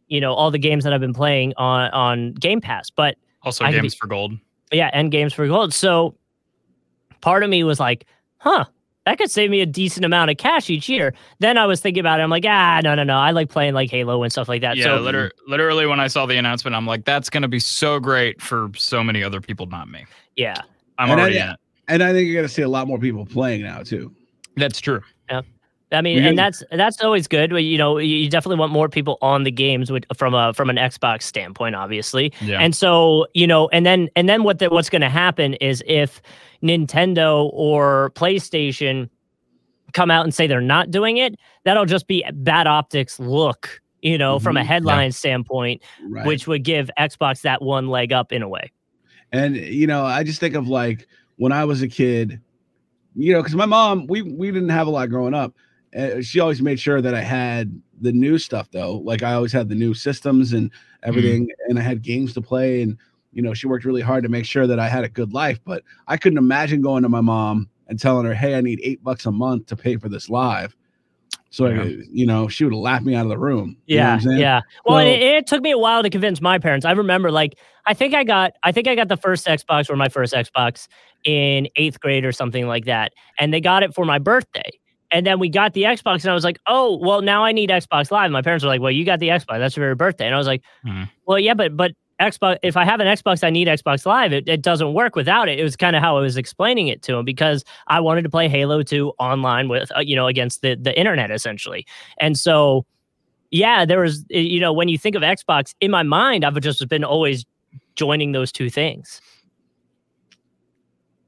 you 0.07 0.21
know 0.21 0.33
all 0.33 0.51
the 0.51 0.59
games 0.59 0.83
that 0.83 0.93
i've 0.93 1.01
been 1.01 1.13
playing 1.13 1.53
on 1.57 1.89
on 1.91 2.33
game 2.33 2.61
pass 2.61 2.89
but 2.89 3.15
Also, 3.43 3.63
I 3.65 3.71
could 3.71 3.81
games 3.81 3.95
be- 3.95 3.99
for 3.99 4.07
gold. 4.07 4.33
yeah, 4.71 4.89
and 4.93 5.11
games 5.11 5.33
for 5.33 5.47
gold. 5.47 5.73
So 5.73 6.15
part 7.21 7.43
of 7.43 7.49
me 7.49 7.63
was 7.63 7.79
like, 7.79 8.05
huh, 8.39 8.65
that 9.05 9.17
could 9.17 9.31
save 9.31 9.49
me 9.49 9.61
a 9.61 9.65
decent 9.65 10.05
amount 10.05 10.29
of 10.31 10.35
cash 10.37 10.69
each 10.69 10.89
year. 10.89 11.13
Then 11.39 11.57
I 11.57 11.65
was 11.65 11.79
thinking 11.79 12.01
about 12.01 12.19
it. 12.19 12.23
I'm 12.23 12.29
like, 12.29 12.43
ah, 12.45 12.81
no, 12.83 12.93
no, 12.95 13.03
no. 13.03 13.15
I 13.17 13.31
like 13.31 13.49
playing 13.49 13.73
like 13.73 13.89
Halo 13.89 14.21
and 14.23 14.31
stuff 14.31 14.49
like 14.49 14.61
that. 14.61 14.75
Yeah, 14.75 14.83
so 14.85 14.97
liter- 14.99 15.31
literally, 15.47 15.85
when 15.87 15.99
I 16.01 16.07
saw 16.07 16.25
the 16.25 16.35
announcement, 16.37 16.75
I'm 16.75 16.85
like, 16.85 17.05
"That's 17.05 17.29
gonna 17.29 17.47
be 17.47 17.59
so 17.59 17.99
great 17.99 18.41
for 18.41 18.69
so 18.75 19.01
many 19.03 19.23
other 19.23 19.39
people, 19.41 19.65
not 19.67 19.87
me." 19.89 20.05
yeah, 20.35 20.55
I'm 20.97 21.09
And 21.09 21.19
I- 21.19 21.23
already 21.23 21.37
in 21.37 21.49
it. 21.51 21.59
And 21.89 22.03
I 22.03 22.11
think 22.11 22.25
you're 22.27 22.35
going 22.35 22.47
to 22.47 22.53
see 22.53 22.63
a 22.63 22.67
lot 22.69 22.85
more 22.85 22.99
people 22.99 23.25
playing 23.25 23.61
now 23.61 23.81
too. 23.81 24.13
That's 24.57 24.81
true. 24.81 25.01
Yeah. 25.29 25.41
I 25.93 26.01
mean, 26.01 26.21
and 26.21 26.37
that's 26.37 26.61
that's 26.71 27.01
always 27.01 27.27
good. 27.29 27.51
You 27.51 27.77
know, 27.77 27.97
you 27.97 28.29
definitely 28.29 28.57
want 28.59 28.73
more 28.73 28.89
people 28.89 29.17
on 29.21 29.43
the 29.43 29.51
games 29.51 29.89
with, 29.89 30.03
from 30.17 30.33
a 30.33 30.53
from 30.53 30.69
an 30.69 30.75
Xbox 30.75 31.21
standpoint, 31.23 31.75
obviously. 31.75 32.33
Yeah. 32.41 32.59
And 32.59 32.75
so, 32.75 33.25
you 33.33 33.47
know, 33.47 33.69
and 33.69 33.85
then 33.85 34.09
and 34.17 34.27
then 34.27 34.43
what 34.43 34.59
the, 34.59 34.69
what's 34.69 34.89
going 34.89 35.01
to 35.01 35.09
happen 35.09 35.53
is 35.55 35.81
if 35.87 36.21
Nintendo 36.61 37.49
or 37.53 38.11
PlayStation 38.15 39.09
come 39.93 40.11
out 40.11 40.25
and 40.25 40.33
say 40.33 40.45
they're 40.45 40.59
not 40.59 40.91
doing 40.91 41.15
it, 41.17 41.35
that'll 41.63 41.85
just 41.85 42.07
be 42.07 42.21
bad 42.33 42.67
optics 42.67 43.17
look, 43.17 43.81
you 44.01 44.17
know, 44.17 44.39
from 44.39 44.57
a 44.57 44.59
Mhm. 44.59 44.63
Yeah. 44.63 44.67
headline 44.67 45.11
standpoint, 45.13 45.81
Right. 46.09 46.25
which 46.27 46.47
would 46.47 46.63
give 46.63 46.91
Xbox 46.99 47.41
that 47.43 47.61
one 47.61 47.87
leg 47.87 48.11
up 48.11 48.33
in 48.33 48.41
a 48.41 48.49
way. 48.49 48.71
And 49.31 49.55
you 49.55 49.87
know, 49.87 50.03
I 50.05 50.23
just 50.23 50.41
think 50.41 50.55
of 50.55 50.67
like 50.67 51.07
when 51.37 51.53
I 51.53 51.63
was 51.63 51.81
a 51.81 51.87
kid, 51.87 52.41
you 53.17 53.33
know, 53.33 53.41
because 53.41 53.55
my 53.55 53.65
mom, 53.65 54.07
we 54.07 54.21
we 54.21 54.51
didn't 54.51 54.69
have 54.69 54.87
a 54.87 54.91
lot 54.91 55.09
growing 55.09 55.33
up. 55.33 55.53
Uh, 55.97 56.21
she 56.21 56.39
always 56.39 56.61
made 56.61 56.79
sure 56.79 57.01
that 57.01 57.15
I 57.15 57.21
had 57.21 57.81
the 57.99 58.11
new 58.11 58.37
stuff 58.37 58.69
though. 58.71 58.97
Like 58.97 59.23
I 59.23 59.33
always 59.33 59.51
had 59.51 59.69
the 59.69 59.75
new 59.75 59.93
systems 59.93 60.53
and 60.53 60.71
everything, 61.03 61.49
and 61.67 61.79
I 61.79 61.81
had 61.81 62.01
games 62.01 62.33
to 62.35 62.41
play. 62.41 62.81
And 62.83 62.97
you 63.33 63.41
know, 63.41 63.53
she 63.53 63.67
worked 63.67 63.85
really 63.85 64.01
hard 64.01 64.23
to 64.23 64.29
make 64.29 64.45
sure 64.45 64.67
that 64.67 64.79
I 64.79 64.87
had 64.87 65.03
a 65.03 65.09
good 65.09 65.33
life. 65.33 65.59
But 65.65 65.83
I 66.07 66.17
couldn't 66.17 66.37
imagine 66.37 66.81
going 66.81 67.03
to 67.03 67.09
my 67.09 67.21
mom 67.21 67.69
and 67.87 67.99
telling 67.99 68.25
her, 68.25 68.33
"Hey, 68.35 68.55
I 68.55 68.61
need 68.61 68.79
eight 68.83 69.03
bucks 69.03 69.25
a 69.25 69.31
month 69.31 69.65
to 69.67 69.75
pay 69.75 69.97
for 69.97 70.09
this 70.09 70.29
live." 70.29 70.75
So 71.49 71.67
Yeah. 71.67 72.03
you 72.11 72.25
know, 72.25 72.49
she 72.49 72.65
would 72.65 72.73
have 72.73 72.81
laughed 72.81 73.05
me 73.05 73.15
out 73.15 73.23
of 73.23 73.29
the 73.29 73.37
room. 73.37 73.77
You 73.85 73.97
know 73.97 74.17
Yeah, 74.25 74.37
yeah. 74.37 74.61
Well, 74.85 74.97
So- 74.97 75.07
it, 75.07 75.21
it 75.21 75.47
took 75.47 75.61
me 75.61 75.71
a 75.71 75.77
while 75.77 76.03
to 76.03 76.09
convince 76.09 76.41
my 76.41 76.59
parents. 76.59 76.85
I 76.85 76.91
remember, 76.91 77.31
like, 77.31 77.57
I 77.85 77.93
think 77.93 78.13
I 78.13 78.25
got, 78.25 78.51
I 78.63 78.73
think 78.73 78.87
I 78.89 78.95
got 78.95 79.07
the 79.07 79.15
first 79.15 79.47
Xbox 79.47 79.89
or 79.89 79.95
my 79.95 80.09
first 80.09 80.33
Xbox 80.33 80.87
in 81.23 81.67
eighth 81.75 81.99
grade 81.99 82.25
or 82.25 82.31
something 82.31 82.67
like 82.67 82.85
that, 82.85 83.13
and 83.39 83.53
they 83.53 83.61
got 83.61 83.83
it 83.83 83.93
for 83.93 84.05
my 84.05 84.19
birthday. 84.19 84.69
and 85.11 85.25
then 85.25 85.39
we 85.39 85.47
got 85.49 85.73
the 85.73 85.83
Xbox, 85.83 86.23
and 86.23 86.31
I 86.31 86.33
was 86.33 86.43
like, 86.43 86.59
oh, 86.67 86.97
well, 87.01 87.21
now 87.21 87.43
I 87.45 87.53
need 87.53 87.69
Xbox 87.69 88.11
Live. 88.11 88.29
My 88.31 88.41
parents 88.41 88.63
were 88.65 88.69
like, 88.69 88.81
well, 88.81 88.91
you 88.91 89.05
got 89.05 89.19
the 89.19 89.29
Xbox. 89.29 89.59
That's 89.59 89.77
your 89.77 89.85
very 89.85 89.95
birthday. 89.95 90.25
And 90.25 90.35
I 90.35 90.37
was 90.37 90.47
like, 90.47 90.63
Hmm. 90.83 91.03
well, 91.25 91.39
yeah, 91.39 91.53
but 91.53 91.77
but 91.77 91.93
Xbox. 92.19 92.57
If 92.63 92.75
I 92.75 92.83
have 92.83 92.99
an 92.99 93.07
Xbox, 93.07 93.43
I 93.43 93.49
need 93.49 93.67
Xbox 93.67 94.05
Live. 94.05 94.33
It, 94.33 94.49
it 94.49 94.61
doesn't 94.61 94.93
work 94.93 95.15
without 95.15 95.47
it. 95.49 95.59
It 95.59 95.63
was 95.63 95.75
kind 95.77 95.95
of 95.95 96.01
how 96.01 96.17
I 96.17 96.21
was 96.21 96.35
explaining 96.35 96.87
it 96.89 97.03
to 97.03 97.15
him 97.15 97.23
because 97.25 97.63
I 97.87 97.99
wanted 98.01 98.23
to 98.23 98.29
play 98.29 98.49
Halo 98.49 98.81
2 98.83 99.13
online 99.19 99.69
with 99.69 99.91
uh, 99.95 99.99
you 100.01 100.15
know 100.15 100.27
against 100.27 100.61
the 100.61 100.75
the 100.75 100.97
internet 100.99 101.31
essentially, 101.31 101.85
and 102.19 102.37
so. 102.37 102.85
Yeah, 103.49 103.85
there 103.85 104.01
was, 104.01 104.25
you 104.29 104.59
know, 104.59 104.73
when 104.73 104.89
you 104.89 104.97
think 104.97 105.15
of 105.15 105.21
Xbox, 105.21 105.73
in 105.79 105.89
my 105.89 106.03
mind, 106.03 106.43
I've 106.43 106.59
just 106.59 106.85
been 106.89 107.05
always 107.05 107.45
joining 107.95 108.33
those 108.33 108.51
two 108.51 108.69
things. 108.69 109.21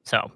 So, 0.09 0.31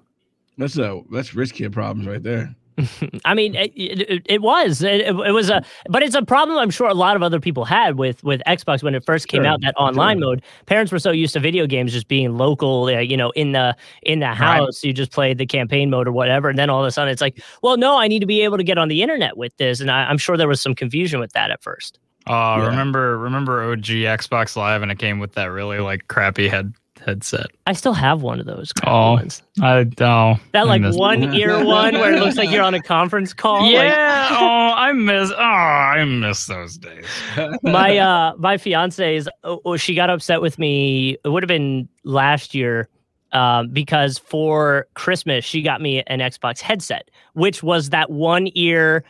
That's 0.58 0.78
a 0.78 1.02
that's 1.10 1.34
rich 1.34 1.52
kid 1.54 1.72
problems 1.72 2.06
right 2.06 2.22
there. 2.22 2.54
I 3.24 3.34
mean, 3.34 3.54
it, 3.54 3.72
it, 3.76 4.22
it 4.26 4.42
was 4.42 4.82
it, 4.82 5.00
it 5.02 5.32
was 5.32 5.48
a, 5.48 5.62
but 5.88 6.02
it's 6.02 6.16
a 6.16 6.22
problem 6.22 6.58
I'm 6.58 6.70
sure 6.70 6.88
a 6.88 6.94
lot 6.94 7.14
of 7.14 7.22
other 7.22 7.38
people 7.38 7.64
had 7.64 7.98
with 7.98 8.22
with 8.24 8.42
Xbox 8.48 8.82
when 8.82 8.96
it 8.96 9.04
first 9.06 9.28
came 9.28 9.42
Sure, 9.42 9.50
out. 9.50 9.60
That 9.62 9.74
online 9.76 10.18
sure. 10.18 10.26
mode, 10.30 10.42
parents 10.66 10.90
were 10.90 10.98
so 10.98 11.12
used 11.12 11.34
to 11.34 11.40
video 11.40 11.66
games 11.68 11.92
just 11.92 12.08
being 12.08 12.36
local, 12.36 12.86
uh, 12.86 12.98
you 12.98 13.16
know, 13.16 13.30
in 13.36 13.52
the 13.52 13.76
in 14.02 14.18
the 14.18 14.26
house. 14.34 14.82
You 14.82 14.92
just 14.92 15.12
played 15.12 15.38
the 15.38 15.46
campaign 15.46 15.88
mode 15.90 16.08
or 16.08 16.12
whatever, 16.12 16.48
and 16.48 16.58
then 16.58 16.68
all 16.68 16.80
of 16.80 16.86
a 16.86 16.90
sudden 16.90 17.12
it's 17.12 17.20
like, 17.20 17.40
well, 17.62 17.76
no, 17.76 17.96
I 17.96 18.08
need 18.08 18.20
to 18.20 18.26
be 18.26 18.40
able 18.42 18.56
to 18.58 18.64
get 18.64 18.76
on 18.76 18.88
the 18.88 19.02
internet 19.02 19.36
with 19.36 19.56
this, 19.56 19.80
and 19.80 19.88
I, 19.90 20.04
I'm 20.06 20.18
sure 20.18 20.36
there 20.36 20.48
was 20.48 20.60
some 20.60 20.74
confusion 20.74 21.20
with 21.20 21.32
that 21.32 21.52
at 21.52 21.62
first. 21.62 22.00
Uh, 22.26 22.56
Yeah. 22.58 22.66
remember 22.70 23.18
remember 23.18 23.70
OG 23.70 23.84
Xbox 23.84 24.56
Live 24.56 24.82
and 24.82 24.90
it 24.90 24.98
came 24.98 25.18
with 25.20 25.34
that 25.34 25.46
really 25.46 25.78
like 25.78 26.08
crappy 26.08 26.48
head 26.48 26.72
headset. 27.04 27.46
I 27.66 27.72
still 27.72 27.92
have 27.92 28.22
one 28.22 28.40
of 28.40 28.46
those. 28.46 28.72
Oh, 28.86 29.12
ones. 29.12 29.42
I 29.62 29.86
oh 30.00 30.36
that 30.52 30.66
like 30.66 30.82
one 30.94 31.34
ear 31.34 31.64
one 31.64 31.94
where 31.94 32.12
it 32.12 32.20
looks 32.20 32.36
like 32.36 32.50
you're 32.50 32.62
on 32.62 32.74
a 32.74 32.82
conference 32.82 33.32
call. 33.32 33.62
like- 33.62 33.72
Yeah, 33.72 34.28
oh, 34.30 34.72
I 34.76 34.92
miss 34.92 35.30
oh, 35.30 35.36
I 35.42 36.04
miss 36.04 36.46
those 36.46 36.76
days. 36.78 37.06
my 37.62 37.96
uh 37.98 38.34
my 38.38 38.56
fiance 38.58 39.16
is 39.16 39.28
oh, 39.44 39.60
oh, 39.64 39.76
she 39.76 39.94
got 39.94 40.10
upset 40.10 40.40
with 40.40 40.58
me 40.58 41.16
it 41.24 41.28
would 41.28 41.42
have 41.42 41.48
been 41.48 41.88
last 42.04 42.54
year 42.54 42.88
um, 43.32 43.68
because 43.68 44.18
for 44.18 44.86
christmas 44.94 45.44
she 45.44 45.60
got 45.62 45.80
me 45.80 46.02
an 46.06 46.20
xbox 46.20 46.60
headset 46.60 47.10
which 47.32 47.62
was 47.62 47.90
that 47.90 48.10
one 48.10 48.48
ear 48.54 49.04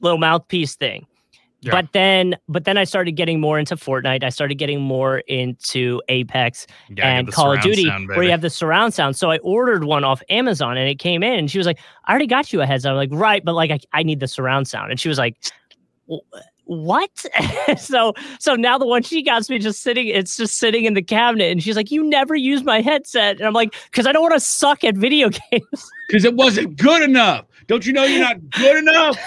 little 0.00 0.18
mouthpiece 0.18 0.74
thing 0.74 1.06
Yeah. 1.64 1.70
but 1.70 1.92
then 1.92 2.36
but 2.48 2.64
then 2.64 2.76
i 2.76 2.82
started 2.82 3.12
getting 3.12 3.40
more 3.40 3.56
into 3.56 3.76
fortnite 3.76 4.24
i 4.24 4.30
started 4.30 4.56
getting 4.56 4.80
more 4.80 5.18
into 5.28 6.02
apex 6.08 6.66
You 6.88 6.96
and 7.02 7.32
Call 7.32 7.52
of 7.52 7.60
Duty, 7.60 7.84
sound, 7.84 8.08
where 8.08 8.22
you 8.22 8.30
have 8.30 8.40
the 8.40 8.50
surround 8.50 8.94
sound. 8.94 9.16
So 9.16 9.30
I 9.30 9.38
ordered 9.38 9.84
one 9.84 10.04
off 10.04 10.22
Amazon 10.28 10.76
and 10.76 10.88
it 10.88 10.98
came 10.98 11.22
in 11.22 11.38
and 11.38 11.50
she 11.50 11.58
was 11.58 11.66
like, 11.66 11.78
I 12.04 12.10
already 12.10 12.26
got 12.26 12.52
you 12.52 12.60
a 12.60 12.66
headset. 12.66 12.90
I'm 12.90 12.96
like, 12.96 13.10
right, 13.12 13.44
but 13.44 13.54
like 13.54 13.70
I, 13.70 13.78
I 13.92 14.02
need 14.02 14.20
the 14.20 14.28
surround 14.28 14.68
sound. 14.68 14.90
And 14.90 15.00
she 15.00 15.08
was 15.08 15.18
like, 15.18 15.36
what? 16.64 17.10
so 17.78 18.14
so 18.38 18.54
now 18.54 18.78
the 18.78 18.86
one 18.86 19.02
she 19.02 19.22
got 19.22 19.48
me 19.48 19.58
just 19.58 19.82
sitting, 19.82 20.08
it's 20.08 20.36
just 20.36 20.58
sitting 20.58 20.84
in 20.84 20.94
the 20.94 21.02
cabinet. 21.02 21.50
And 21.50 21.62
she's 21.62 21.76
like, 21.76 21.90
You 21.90 22.04
never 22.04 22.34
use 22.34 22.64
my 22.64 22.80
headset. 22.80 23.36
And 23.36 23.46
I'm 23.46 23.52
like, 23.52 23.74
because 23.90 24.06
I 24.06 24.12
don't 24.12 24.22
want 24.22 24.34
to 24.34 24.40
suck 24.40 24.84
at 24.84 24.96
video 24.96 25.28
games. 25.50 25.90
Because 26.08 26.24
it 26.24 26.34
wasn't 26.34 26.76
good 26.76 27.02
enough. 27.02 27.46
Don't 27.66 27.86
you 27.86 27.92
know 27.92 28.04
you're 28.04 28.20
not 28.20 28.36
good 28.50 28.76
enough? 28.76 29.16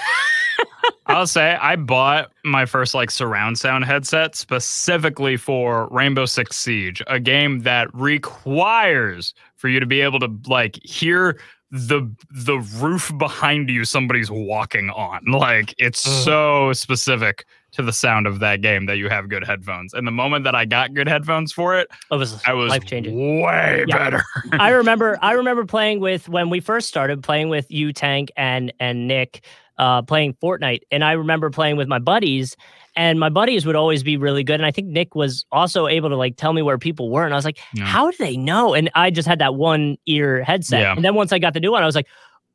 I'll 1.08 1.28
say 1.28 1.56
I 1.56 1.76
bought 1.76 2.32
my 2.44 2.66
first 2.66 2.94
like 2.94 3.12
surround 3.12 3.58
sound 3.60 3.86
headset 3.86 4.36
specifically 4.36 5.38
for 5.38 5.88
Rainbow 5.92 6.26
Six 6.26 6.58
Siege, 6.58 7.02
a 7.08 7.20
game 7.20 7.60
that 7.62 7.94
requires 7.94 9.34
for 9.56 9.68
you 9.70 9.80
to 9.80 9.86
be 9.86 10.02
able 10.02 10.20
to 10.20 10.30
like 10.48 10.80
hear 10.84 11.40
the 11.72 12.10
the 12.32 12.58
roof 12.78 13.12
behind 13.18 13.70
you 13.70 13.86
somebody's 13.86 14.32
walking 14.32 14.90
on. 14.92 15.24
Like 15.26 15.74
it's 15.78 16.06
Ugh. 16.08 16.24
so 16.24 16.74
specific 16.74 17.46
to 17.74 17.82
the 17.82 17.92
sound 17.92 18.26
of 18.26 18.40
that 18.40 18.62
game 18.62 18.86
that 18.86 18.96
you 18.98 19.10
have 19.10 19.28
good 19.28 19.46
headphones. 19.46 19.94
And 19.94 20.08
the 20.08 20.12
moment 20.12 20.46
that 20.46 20.56
I 20.56 20.64
got 20.64 20.94
good 20.94 21.10
headphones 21.10 21.52
for 21.52 21.78
it, 21.78 21.90
oh, 22.10 22.16
It 22.16 22.20
was 22.20 22.42
I 22.48 22.54
was 22.54 22.70
life 22.70 22.86
changing. 22.86 23.42
way 23.42 23.84
Yeah. 23.88 23.98
better. 23.98 24.24
I 24.54 24.70
remember 24.70 25.20
I 25.22 25.34
remember 25.34 25.66
playing 25.66 26.00
with 26.00 26.30
when 26.30 26.50
we 26.50 26.60
first 26.62 26.88
started 26.88 27.22
playing 27.22 27.50
with 27.50 27.70
you 27.70 27.92
Tank 27.92 28.32
and 28.38 28.72
and 28.80 29.08
Nick 29.08 29.44
uh 29.78 30.02
playing 30.02 30.34
Fortnite 30.42 30.82
and 30.92 31.04
I 31.04 31.12
remember 31.14 31.50
playing 31.50 31.76
with 31.78 31.88
my 31.88 32.00
buddies 32.00 32.56
and 32.96 33.20
my 33.20 33.30
buddies 33.30 33.66
would 33.66 33.76
always 33.76 34.04
be 34.04 34.16
really 34.18 34.44
good 34.44 34.56
and 34.56 34.66
I 34.66 34.72
think 34.72 34.88
Nick 34.88 35.16
was 35.16 35.46
also 35.52 35.88
able 35.88 36.10
to 36.10 36.16
like 36.16 36.38
tell 36.38 36.54
me 36.54 36.62
where 36.62 36.78
people 36.78 37.10
were 37.10 37.26
and 37.26 37.34
I 37.34 37.38
was 37.38 37.46
like 37.46 37.60
Yeah. 37.74 37.86
how 37.86 38.10
do 38.10 38.18
they 38.18 38.38
know 38.38 38.74
and 38.74 38.90
I 38.96 39.10
just 39.12 39.28
had 39.28 39.40
that 39.40 39.56
one 39.56 39.98
ear 40.06 40.44
headset 40.44 40.82
Yeah. 40.82 40.94
and 40.96 41.04
then 41.04 41.14
once 41.16 41.34
I 41.34 41.40
got 41.40 41.54
the 41.54 41.60
new 41.60 41.72
one 41.72 41.84
I 41.84 41.86
was 41.86 41.96
like 41.96 42.08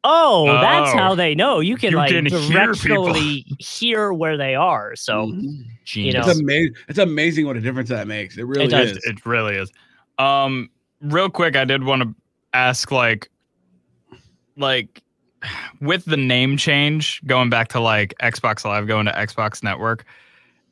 oh, 0.03 0.47
that's 0.63 0.95
Oh. 0.95 0.97
how 0.97 1.15
they 1.15 1.35
know 1.35 1.61
you 1.61 1.77
can 1.77 1.91
You 1.91 1.99
like 1.99 2.11
can 2.11 2.25
hear 2.25 2.39
directionally 2.39 3.45
hear 3.61 4.15
where 4.15 4.39
they 4.39 4.55
are 4.55 4.97
so 4.97 5.27
Mhm. 5.27 5.65
you 5.89 6.13
know 6.15 6.21
It's 6.21 6.39
amazing. 6.41 6.75
It's 6.89 6.99
amazing 6.99 7.47
what 7.47 7.57
a 7.59 7.61
difference 7.61 7.91
that 7.91 8.07
makes. 8.07 8.39
It 8.39 8.45
really 8.47 8.65
It 8.65 8.69
does. 8.71 8.93
is. 8.93 9.05
It 9.05 9.27
really 9.27 9.57
is. 9.57 9.71
Um, 10.19 10.71
real 11.03 11.29
quick, 11.29 11.55
I 11.55 11.67
did 11.67 11.85
want 11.85 12.03
to 12.03 12.15
ask, 12.55 12.91
like, 12.91 13.31
like, 14.57 15.03
with 15.81 16.05
the 16.05 16.17
name 16.17 16.57
change, 16.57 17.21
going 17.27 17.51
back 17.51 17.69
to 17.69 17.81
like 17.81 18.15
Xbox 18.23 18.65
Live, 18.65 18.87
going 18.87 19.07
to 19.07 19.13
Xbox 19.13 19.63
Network. 19.63 20.05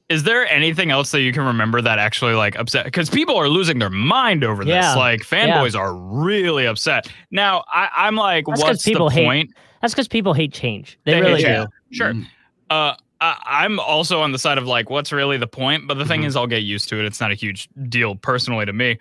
Is 0.08 0.22
there 0.22 0.46
anything 0.48 0.90
else 0.90 1.10
that 1.10 1.20
you 1.20 1.32
can 1.32 1.42
remember 1.44 1.82
that 1.82 1.98
actually 1.98 2.34
like 2.34 2.58
upset? 2.58 2.84
Because 2.86 3.10
people 3.10 3.36
are 3.36 3.48
losing 3.48 3.78
their 3.78 3.90
mind 3.90 4.42
over 4.42 4.64
this. 4.64 4.72
Yeah. 4.72 4.94
Like 4.94 5.20
fanboys 5.20 5.78
are 5.78 5.94
really 5.94 6.66
upset. 6.66 7.08
Now 7.30 7.64
I, 7.72 7.88
I'm 7.94 8.16
like, 8.16 8.46
That's 8.46 8.60
'cause 8.62 8.68
what's 8.68 8.84
the 8.84 8.92
people 8.92 9.10
hate- 9.10 9.24
point? 9.26 9.50
that's 9.82 9.92
because 9.94 10.08
people 10.08 10.32
hate 10.32 10.52
change 10.52 10.98
they, 11.04 11.12
They 11.12 11.16
hate 11.18 11.24
really 11.24 11.42
change. 11.42 11.68
do 11.90 11.96
Sure. 11.96 12.12
Mhm. 12.14 12.26
Uh, 12.70 12.94
I, 13.20 13.36
I'm 13.64 13.78
also 13.80 14.20
on 14.22 14.32
the 14.32 14.38
side 14.38 14.56
of 14.58 14.66
like, 14.66 14.88
what's 14.90 15.12
really 15.12 15.36
the 15.36 15.46
point? 15.46 15.86
But 15.88 15.98
the 15.98 16.04
thing 16.06 16.22
Mhm. 16.22 16.26
is, 16.26 16.36
I'll 16.36 16.46
get 16.46 16.62
used 16.62 16.88
to 16.90 16.98
it. 17.00 17.04
It's 17.04 17.20
not 17.20 17.30
a 17.30 17.34
huge 17.34 17.68
deal 17.88 18.14
personally 18.14 18.64
to 18.64 18.72
me. 18.72 18.96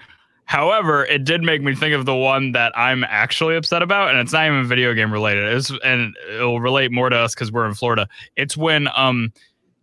However, 0.48 1.06
it 1.06 1.24
did 1.25 1.44
make 1.44 1.62
me 1.62 1.75
think 1.75 1.94
of 1.94 2.06
the 2.06 2.16
one 2.16 2.54
that 2.54 2.72
I'm 2.77 3.04
actually 3.04 3.56
upset 3.58 3.82
about, 3.82 4.10
and 4.12 4.20
it's 4.20 4.32
not 4.34 4.46
even 4.48 4.66
video 4.66 4.94
game 4.94 5.12
related. 5.12 5.44
It's 5.54 5.72
and 5.84 6.16
it'll 6.34 6.60
relate 6.62 6.92
more 6.92 7.10
to 7.10 7.18
us 7.18 7.36
because 7.36 7.51
we're 7.51 7.68
in 7.68 7.74
Florida. 7.74 8.08
It's 8.38 8.56
when 8.58 8.88
um 8.96 9.32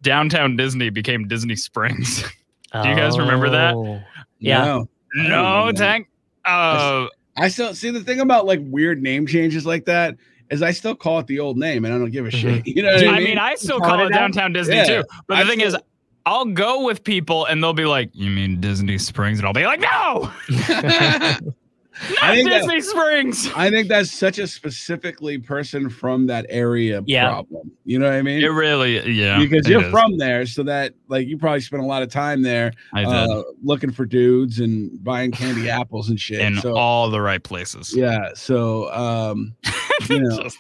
downtown 0.03 0.57
Disney 0.57 0.89
became 0.91 1.29
Disney 1.29 1.55
Springs. 1.57 2.23
Do 2.83 2.89
you 2.89 2.97
guys 2.97 3.19
remember 3.19 3.49
that? 3.51 3.75
Oh. 3.75 4.03
Yeah. 4.41 4.65
No. 4.65 4.89
No, 5.15 5.59
remember. 5.61 5.73
Tank. 5.79 6.09
Uh, 6.45 7.07
I 7.37 7.49
still 7.49 7.75
see 7.75 7.91
the 7.91 8.01
thing 8.01 8.21
about 8.21 8.47
like 8.47 8.61
weird 8.65 9.03
name 9.03 9.27
changes 9.27 9.65
like 9.65 9.85
that 9.85 10.17
is 10.51 10.63
I 10.63 10.73
still 10.73 10.95
call 10.95 11.19
it 11.21 11.27
the 11.27 11.39
old 11.41 11.57
name 11.57 11.85
and 11.85 11.95
I 11.95 11.99
don't 11.99 12.11
give 12.11 12.27
a 12.27 12.31
shit. 12.31 12.67
You 12.67 12.83
know 12.83 12.93
what 12.95 13.05
I 13.07 13.09
I 13.09 13.15
mean? 13.19 13.25
mean, 13.25 13.39
I 13.39 13.55
still 13.55 13.79
Call 13.81 13.91
call 13.91 14.01
it 14.01 14.07
it 14.07 14.13
downtown 14.15 14.53
Disney 14.53 14.77
Yeah. 14.77 14.85
too. 14.87 15.05
But 15.29 15.37
the 15.37 15.43
I 15.43 15.47
thing 15.47 15.61
is, 15.61 15.75
still- 15.75 15.87
I'll 16.27 16.47
go 16.47 16.85
with 16.85 17.05
people 17.05 17.45
and 17.47 17.63
they'll 17.63 17.73
be 17.75 17.85
like, 17.85 18.11
"You 18.15 18.31
mean 18.31 18.61
Disney 18.61 18.99
Springs?" 18.99 19.39
And 19.39 19.47
I'll 19.47 19.53
be 19.53 19.65
like, 19.67 19.81
"No, 19.81 20.33
I 20.51 21.39
not 21.41 22.35
think 22.35 22.49
that- 22.49 22.61
Disney 22.63 22.81
Springs." 22.81 23.51
I 23.55 23.71
think 23.71 23.89
that's 23.89 24.11
such 24.11 24.39
a 24.39 24.47
specifically 24.47 25.39
person 25.39 25.89
from 25.89 26.27
that 26.27 26.47
area 26.49 27.03
Yeah. 27.07 27.29
problem. 27.31 27.71
You 27.85 27.99
know 27.99 28.07
what 28.07 28.15
I 28.15 28.23
mean? 28.23 28.43
It 28.43 28.49
really, 28.49 29.09
yeah, 29.13 29.39
because 29.39 29.69
you're 29.69 29.85
is. 29.85 29.91
from 29.91 30.17
there, 30.19 30.47
so 30.47 30.63
that 30.65 30.95
like 31.09 31.27
you 31.29 31.37
probably 31.39 31.61
spent 31.61 31.83
a 31.83 31.87
lot 31.87 32.03
of 32.03 32.11
time 32.11 32.43
there 32.43 32.73
uh, 32.97 33.43
looking 33.63 33.93
for 33.93 34.05
dudes 34.07 34.61
and 34.61 35.03
buying 35.05 35.31
candy 35.31 35.69
apples 35.81 36.09
and 36.09 36.19
shit. 36.19 36.41
in 36.41 36.57
so 36.61 36.77
all 36.77 37.11
the 37.11 37.21
right 37.21 37.43
places. 37.43 37.95
yeah, 37.95 38.31
so 38.35 38.91
um, 38.93 39.55
you 40.09 40.21
know, 40.21 40.43
Just- 40.43 40.59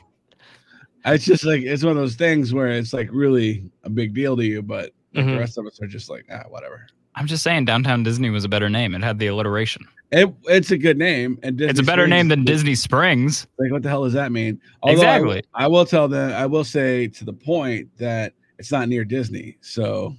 it's 1.06 1.24
just 1.24 1.44
like 1.44 1.62
it's 1.62 1.82
one 1.82 1.92
of 1.92 1.98
those 1.98 2.14
things 2.16 2.54
where 2.54 2.68
it's 2.68 2.92
like 2.92 3.08
really 3.12 3.70
a 3.82 3.90
big 3.90 4.14
deal 4.14 4.36
to 4.36 4.44
you, 4.44 4.62
but 4.62 4.92
like, 5.14 5.24
Mhm. 5.24 5.32
the 5.34 5.38
rest 5.38 5.58
of 5.58 5.66
us 5.66 5.80
are 5.80 5.86
just 5.86 6.10
like 6.10 6.24
ah, 6.30 6.42
whatever. 6.48 6.86
I'm 7.16 7.26
just 7.26 7.44
saying, 7.44 7.64
downtown 7.66 8.02
Disney 8.02 8.30
was 8.30 8.44
a 8.44 8.48
better 8.48 8.68
name. 8.68 8.94
It 8.94 9.02
had 9.04 9.18
the 9.20 9.28
alliteration. 9.28 9.86
It, 10.10 10.32
it's 10.44 10.70
a 10.72 10.78
good 10.78 10.98
name, 10.98 11.38
and 11.44 11.60
it's 11.60 11.78
a 11.78 11.82
better 11.82 12.02
Springs 12.02 12.10
name 12.10 12.28
than 12.28 12.44
Disney 12.44 12.74
Springs. 12.74 13.46
Like, 13.58 13.70
what 13.70 13.82
the 13.82 13.88
hell 13.88 14.02
does 14.04 14.12
that 14.14 14.32
mean? 14.32 14.60
Although 14.82 14.92
I- 15.02 15.16
Exactly. 15.16 15.42
I, 15.54 15.66
will 15.68 15.86
tell 15.86 16.08
them. 16.08 16.32
I 16.32 16.46
will 16.46 16.64
say 16.64 17.06
to 17.08 17.24
the 17.24 17.32
point 17.32 17.88
that 17.98 18.32
it's 18.58 18.70
not 18.72 18.88
near 18.88 19.04
Disney. 19.04 19.56
So 19.60 20.14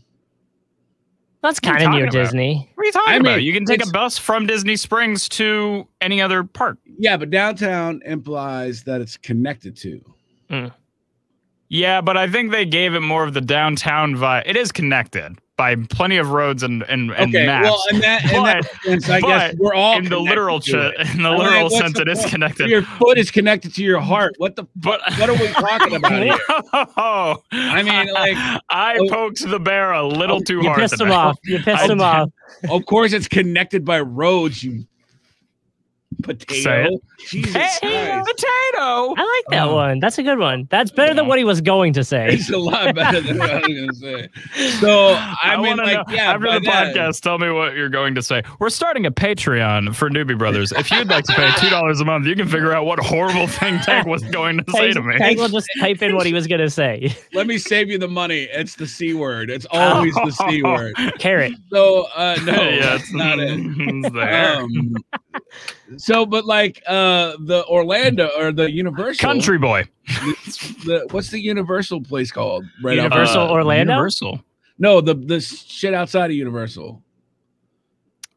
That's 1.41 1.59
What 1.61 1.75
are 1.75 1.79
you 1.79 1.79
kind 1.79 1.93
of 1.93 1.97
near 1.99 2.03
about? 2.05 2.13
Disney. 2.13 2.69
What 2.75 2.83
are 2.83 2.85
you 2.87 2.91
talking 2.91 3.13
I 3.13 3.17
about? 3.17 3.43
You 3.43 3.53
can 3.53 3.65
take 3.65 3.85
a 3.85 3.89
bus 3.91 4.17
from 4.17 4.47
Disney 4.47 4.75
Springs 4.77 5.29
to 5.29 5.87
any 6.01 6.19
other 6.21 6.43
park. 6.43 6.77
yeah, 6.97 7.17
but 7.17 7.29
downtown 7.29 8.01
implies 8.05 8.83
that 8.83 8.99
it's 9.01 9.15
connected 9.17 9.75
to. 9.77 10.71
Yeah, 11.69 12.01
but 12.01 12.15
I 12.17 12.27
think 12.29 12.51
they 12.51 12.65
gave 12.65 12.93
it 12.93 12.99
more 13.01 13.23
of 13.23 13.33
the 13.33 13.41
downtown 13.41 14.15
vibe. 14.15 14.43
It 14.45 14.55
is 14.55 14.71
connected 14.71 15.39
by 15.57 15.75
plenty 15.75 16.17
of 16.17 16.31
roads 16.31 16.63
and 16.63 16.83
and, 16.83 17.11
and 17.11 17.33
okay, 17.33 17.45
maps. 17.45 17.65
well, 17.65 17.83
in 17.89 17.99
that, 18.01 18.23
in 18.25 18.43
that 18.43 18.65
sense, 18.83 19.09
I 19.09 19.21
guess 19.21 19.55
we're 19.57 19.73
all 19.73 19.97
in 19.97 20.05
the 20.05 20.19
literal 20.19 20.59
ch- 20.59 20.73
in 20.73 21.23
the 21.23 21.31
literal 21.31 21.69
sense, 21.69 21.99
it 21.99 22.07
is 22.07 22.19
point? 22.19 22.31
connected. 22.31 22.69
Your 22.69 22.81
foot 22.83 23.17
is 23.17 23.31
connected 23.31 23.73
to 23.75 23.83
your 23.83 23.99
heart. 23.99 24.33
What 24.37 24.55
the? 24.55 24.65
But 24.75 25.01
What 25.17 25.29
are 25.29 25.33
we 25.33 25.47
talking 25.47 25.95
about 25.95 26.21
here? 26.21 26.37
Whoa. 26.95 27.43
I 27.51 27.83
mean, 27.83 28.07
like, 28.13 28.37
I 28.69 28.97
oh, 28.99 29.09
poked 29.09 29.47
the 29.49 29.59
bear 29.59 29.93
a 29.93 30.05
little 30.05 30.37
oh, 30.37 30.41
too 30.41 30.57
You 30.57 30.67
hard. 30.67 30.79
pissed 30.81 30.99
him 30.99 31.11
off. 31.11 31.37
You 31.45 31.57
pissed 31.57 31.83
I 31.83 31.85
him 31.85 31.97
did. 31.97 32.01
off. 32.03 32.29
Of 32.69 32.85
course, 32.85 33.13
it's 33.13 33.27
connected 33.27 33.85
by 33.85 34.01
roads. 34.01 34.63
You 34.63 34.85
Potato. 36.23 36.97
Jesus 37.27 37.53
Hey, 37.53 38.21
potato. 38.23 39.13
I 39.17 39.41
like 39.43 39.45
that 39.51 39.67
Oh. 39.67 39.75
one. 39.75 39.99
That's 39.99 40.17
a 40.17 40.23
good 40.23 40.37
one. 40.39 40.67
That's 40.69 40.89
better 40.91 41.13
than 41.13 41.27
what 41.27 41.37
he 41.37 41.43
was 41.43 41.61
going 41.61 41.93
to 41.93 42.03
say. 42.03 42.27
It's 42.29 42.49
a 42.49 42.57
lot 42.57 42.95
better 42.95 43.19
than 43.21 43.37
what 43.37 43.49
I 43.49 43.55
was 43.59 43.67
gonna 43.67 43.93
say. 43.93 44.29
So 44.79 45.13
I, 45.15 45.55
mean, 45.57 45.65
wanna 45.77 45.83
like, 45.83 46.07
know, 46.07 46.13
yeah. 46.15 46.33
after 46.33 46.51
the 46.51 46.59
that- 46.61 46.95
podcast, 46.95 47.21
tell 47.21 47.37
me 47.37 47.49
what 47.51 47.75
you're 47.75 47.89
going 47.89 48.15
to 48.15 48.21
say. 48.21 48.43
We're 48.59 48.69
starting 48.69 49.05
a 49.05 49.11
Patreon 49.11 49.93
for 49.95 50.09
Newbie 50.09 50.37
Brothers. 50.37 50.71
If 50.71 50.89
you'd 50.91 51.09
like 51.09 51.25
to 51.25 51.33
pay 51.33 51.51
two 51.59 51.69
dollars 51.69 51.99
a 51.99 52.05
month, 52.05 52.25
you 52.27 52.35
can 52.35 52.47
figure 52.47 52.71
out 52.73 52.85
what 52.85 52.99
horrible 52.99 53.47
thing 53.47 53.79
Tank 53.79 54.07
was 54.07 54.23
going 54.23 54.57
to 54.59 54.71
say 54.71 54.93
to 54.93 55.01
me. 55.01 55.17
Tank 55.17 55.37
will 55.39 55.49
just 55.49 55.67
type 55.79 56.01
in 56.01 56.15
what 56.15 56.25
he 56.25 56.33
was 56.33 56.47
going 56.47 56.61
to 56.61 56.69
say. 56.69 57.15
Let 57.33 57.45
me 57.47 57.57
save 57.57 57.89
you 57.89 57.97
the 57.97 58.07
money. 58.07 58.43
It's 58.51 58.75
the 58.75 58.87
c 58.87 59.13
word. 59.13 59.49
It's 59.49 59.65
always 59.71 60.13
the 60.15 60.31
c 60.31 60.63
word. 60.63 60.95
Carrot. 61.19 61.53
So 61.71 62.07
uh, 62.15 62.37
no, 62.45 62.53
yeah, 62.53 62.95
it's 62.95 63.11
not 63.13 63.39
it. 63.39 63.49
it's 63.59 64.13
there. 64.15 64.61
Um, 64.61 64.95
so, 65.97 66.25
but 66.25 66.45
like 66.45 66.81
uh, 66.87 67.35
the 67.39 67.65
Orlando 67.67 68.29
or 68.37 68.51
the 68.51 68.71
Universal 68.71 69.27
Country 69.27 69.57
boy. 69.57 69.83
The, 70.85 71.07
what's 71.11 71.29
the 71.29 71.39
Universal 71.39 72.01
place 72.01 72.31
called? 72.31 72.65
Right 72.83 72.97
out- 72.99 73.03
Universal 73.03 73.41
Uh, 73.43 73.51
Orlando? 73.51 73.93
Universal. 73.93 74.43
No, 74.77 75.01
the 75.01 75.13
the 75.13 75.39
shit 75.39 75.93
outside 75.93 76.25
of 76.31 76.35
Universal. 76.35 77.01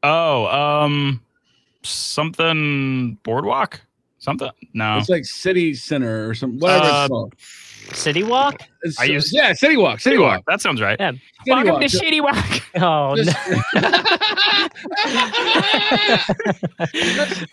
Oh, 0.02 0.46
um, 0.46 1.20
something 1.82 3.18
boardwalk. 3.24 3.80
Something. 4.18 4.50
No. 4.74 4.98
It's 4.98 5.08
like 5.08 5.24
City 5.24 5.74
Center 5.74 6.28
or 6.28 6.34
some 6.34 6.58
whatever 6.58 6.84
Uh, 6.84 7.04
it's 7.04 7.08
called. 7.08 7.34
City 7.92 8.22
Walk? 8.22 8.60
It's, 8.82 9.00
I 9.00 9.04
used- 9.04 9.34
yeah, 9.34 9.52
City 9.54 9.76
Walk. 9.76 10.00
City 10.00 10.18
Walk. 10.18 10.42
That 10.46 10.60
sounds 10.60 10.80
right. 10.82 10.96
Yeah. 11.00 11.12
City 11.12 11.22
Welcome 11.46 11.72
Walk. 11.72 11.80
to 11.82 11.88
Just- 11.88 12.02
Shitty 12.02 12.22
Walk. 12.22 12.62
Oh, 12.80 13.14
no. 13.14 13.24
Just- 13.24 13.36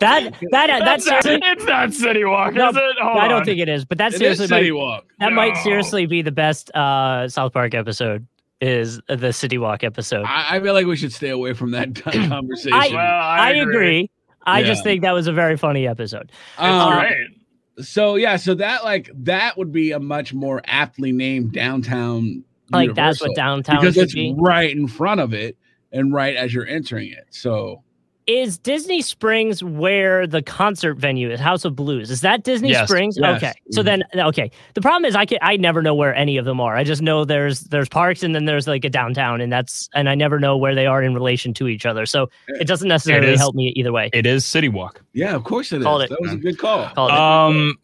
that 0.00 0.34
that 0.50 0.80
That's 0.84 1.06
not, 1.06 1.22
seriously. 1.22 1.48
it's 1.50 1.64
not 1.64 1.92
City 1.92 2.24
Walk, 2.24 2.54
No, 2.54 2.70
is 2.70 2.76
it? 2.76 2.82
Hold 3.00 3.18
I 3.18 3.28
don't 3.28 3.40
on. 3.40 3.44
think 3.44 3.60
it 3.60 3.68
is, 3.68 3.84
but 3.84 3.98
that 3.98 4.12
it 4.12 4.14
is 4.14 4.18
seriously 4.20 4.46
City 4.48 4.70
might, 4.70 4.76
Walk. 4.78 5.04
that 5.20 5.32
might 5.32 5.56
seriously 5.58 6.06
be 6.06 6.22
the 6.22 6.32
best 6.32 6.70
uh, 6.74 7.28
South 7.28 7.52
Park 7.52 7.74
episode. 7.74 8.26
Is 8.60 9.00
the 9.08 9.32
City 9.32 9.58
Walk 9.58 9.84
episode? 9.84 10.24
I, 10.26 10.56
I 10.56 10.60
feel 10.60 10.72
like 10.72 10.86
we 10.86 10.96
should 10.96 11.12
stay 11.12 11.28
away 11.28 11.52
from 11.52 11.72
that 11.72 11.94
conversation. 12.02 12.72
I- 12.72 12.88
Well, 12.88 12.98
I, 12.98 13.50
agree. 13.52 14.10
I 14.46 14.62
just 14.62 14.82
think 14.84 15.02
that 15.02 15.12
was 15.12 15.26
a 15.26 15.32
very 15.32 15.56
funny 15.56 15.86
episode. 15.86 16.32
Um, 16.58 16.98
great. 16.98 17.84
So 17.84 18.16
yeah, 18.16 18.36
so 18.36 18.54
that 18.54 18.84
like 18.84 19.10
that 19.14 19.58
would 19.58 19.72
be 19.72 19.92
a 19.92 20.00
much 20.00 20.32
more 20.32 20.62
aptly 20.64 21.12
named 21.12 21.52
downtown. 21.52 22.44
Like 22.70 22.94
that's 22.94 23.20
what 23.20 23.34
downtown 23.36 23.80
because 23.80 23.96
it's 23.96 24.14
be. 24.14 24.34
right 24.36 24.74
in 24.74 24.88
front 24.88 25.20
of 25.20 25.34
it 25.34 25.56
and 25.92 26.12
right 26.12 26.36
as 26.36 26.54
you're 26.54 26.66
entering 26.66 27.10
it. 27.10 27.26
So 27.30 27.82
Is 28.26 28.58
Disney 28.58 29.02
Springs 29.02 29.62
where 29.62 30.26
the 30.26 30.42
concert 30.42 30.94
venue 30.94 31.30
is? 31.30 31.38
House 31.38 31.64
of 31.64 31.76
Blues. 31.76 32.10
Is 32.10 32.22
that 32.22 32.42
Disney 32.42 32.70
Yes. 32.70 32.88
Springs? 32.88 33.16
Yes. 33.20 33.36
Okay. 33.36 33.52
So 33.70 33.82
Mhm. 33.82 33.84
then 33.84 34.04
okay. 34.26 34.50
The 34.74 34.80
problem 34.80 35.04
is 35.04 35.14
I 35.14 35.26
can 35.26 35.38
I 35.42 35.56
never 35.56 35.80
know 35.80 35.94
where 35.94 36.12
any 36.12 36.36
of 36.36 36.44
them 36.44 36.60
are. 36.60 36.74
I 36.76 36.82
just 36.82 37.02
know 37.02 37.24
there's 37.24 37.60
there's 37.60 37.88
parks 37.88 38.24
and 38.24 38.34
then 38.34 38.44
there's 38.44 38.66
like 38.66 38.84
a 38.84 38.90
downtown 38.90 39.40
and 39.40 39.52
that's 39.52 39.88
and 39.94 40.08
I 40.08 40.16
never 40.16 40.40
know 40.40 40.56
where 40.56 40.74
they 40.74 40.86
are 40.86 41.04
in 41.04 41.14
relation 41.14 41.54
to 41.54 41.68
each 41.68 41.86
other. 41.86 42.04
So 42.04 42.28
it 42.48 42.66
doesn't 42.66 42.88
necessarily 42.88 43.32
is. 43.34 43.38
help 43.38 43.54
me 43.54 43.72
either 43.76 43.92
way. 43.92 44.10
It 44.12 44.26
is 44.26 44.44
City 44.44 44.68
Walk. 44.68 45.02
yeah, 45.12 45.34
of 45.36 45.44
course 45.44 45.70
it 45.72 45.78
is. 45.78 45.84
Called 45.84 46.02
it. 46.02 46.10
That 46.10 46.20
was 46.20 46.32
a 46.32 46.36
good 46.36 46.58
call. 46.58 46.88
Called 46.96 47.12
it. 47.12 47.16
Um, 47.16 47.74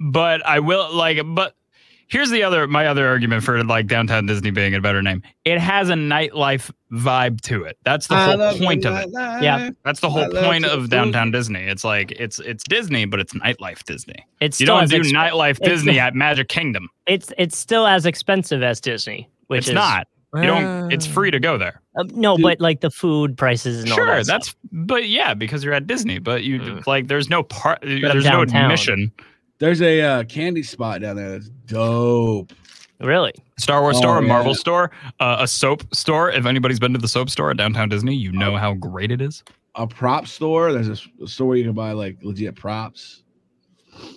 but 0.00 0.44
I 0.44 0.58
will 0.58 0.92
like, 0.92 1.20
but 1.24 1.54
here's 2.14 2.30
the 2.30 2.42
other 2.44 2.66
my 2.68 2.86
other 2.86 3.08
argument 3.08 3.42
for 3.42 3.62
like 3.64 3.86
downtown 3.88 4.24
Disney 4.26 4.50
being 4.50 4.74
a 4.74 4.80
better 4.80 5.02
name. 5.02 5.20
It 5.44 5.58
has 5.58 5.90
a 5.90 5.94
nightlife 5.94 6.70
vibe 6.92 7.40
to 7.42 7.64
it. 7.64 7.76
That's 7.84 8.06
the 8.06 8.14
I 8.14 8.36
whole 8.36 8.58
point 8.58 8.84
of 8.86 8.94
it. 8.96 9.12
nightlife. 9.12 9.42
Yeah. 9.42 9.70
That's 9.84 9.98
the 10.00 10.08
whole 10.08 10.30
love 10.32 10.44
point 10.44 10.64
to 10.64 10.72
of 10.72 10.82
food. 10.82 10.90
downtown 10.90 11.30
Disney. 11.32 11.64
It's 11.64 11.82
like 11.84 12.12
it's 12.12 12.38
it's 12.38 12.62
Disney, 12.64 13.04
but 13.04 13.18
it's 13.20 13.34
nightlife 13.34 13.82
Disney. 13.84 14.24
it's 14.40 14.60
You 14.60 14.66
don't 14.66 14.88
do 14.88 15.00
exp- 15.00 15.12
nightlife 15.12 15.58
Disney 15.60 15.98
at 15.98 16.14
Magic 16.14 16.48
Kingdom. 16.48 16.88
it's 17.06 17.32
it's 17.36 17.58
still 17.58 17.86
as 17.86 18.06
expensive 18.06 18.62
as 18.62 18.80
Disney, 18.80 19.28
which 19.48 19.58
it's 19.58 19.68
is 19.68 19.74
not. 19.74 20.06
You 20.36 20.42
don't. 20.42 20.90
It's 20.92 21.06
free 21.06 21.30
to 21.30 21.38
go 21.38 21.56
there. 21.58 21.80
uh, 21.96 22.02
no, 22.12 22.36
Dude. 22.36 22.42
but 22.42 22.60
like 22.60 22.80
the 22.80 22.90
food 22.90 23.36
prices 23.38 23.82
and 23.84 23.92
all 23.92 23.96
Sure, 23.96 24.06
that. 24.16 24.26
that's. 24.26 24.48
stuff. 24.48 24.56
But 24.72 25.08
yeah, 25.08 25.32
because 25.32 25.62
you're 25.62 25.72
at 25.74 25.86
Disney. 25.86 26.18
But 26.18 26.42
you 26.42 26.58
Mm. 26.58 26.86
like, 26.88 27.06
there's 27.06 27.30
no 27.30 27.44
part. 27.44 27.78
I'm 27.84 28.00
There's 28.00 28.24
no 28.24 28.40
admission. 28.42 29.12
There's 29.58 29.80
a 29.82 30.00
uh, 30.00 30.24
candy 30.24 30.62
spot 30.62 31.00
down 31.00 31.16
there 31.16 31.30
that's 31.30 31.48
dope. 31.66 32.52
really. 33.00 33.32
Star 33.58 33.82
Wars 33.82 33.96
Oh, 33.96 34.00
store, 34.00 34.18
a 34.18 34.22
yeah. 34.22 34.28
Marvel 34.28 34.54
store, 34.54 34.90
uh, 35.20 35.36
a 35.40 35.46
soap 35.48 35.82
store. 35.94 36.30
If 36.30 36.44
anybody's 36.46 36.80
been 36.80 36.92
to 36.92 36.98
the 36.98 37.08
soap 37.08 37.30
store 37.30 37.50
at 37.50 37.56
downtown 37.56 37.88
Disney, 37.88 38.14
you 38.14 38.32
know 38.32 38.56
how 38.56 38.74
great 38.74 39.10
it 39.12 39.20
is. 39.20 39.44
A 39.76 39.86
prop 39.86 40.26
store. 40.26 40.72
There's 40.72 40.88
a 40.88 41.26
store 41.28 41.48
where 41.48 41.56
you 41.56 41.64
can 41.64 41.72
buy 41.72 41.92
like 41.92 42.18
legit 42.22 42.56
props. 42.56 43.22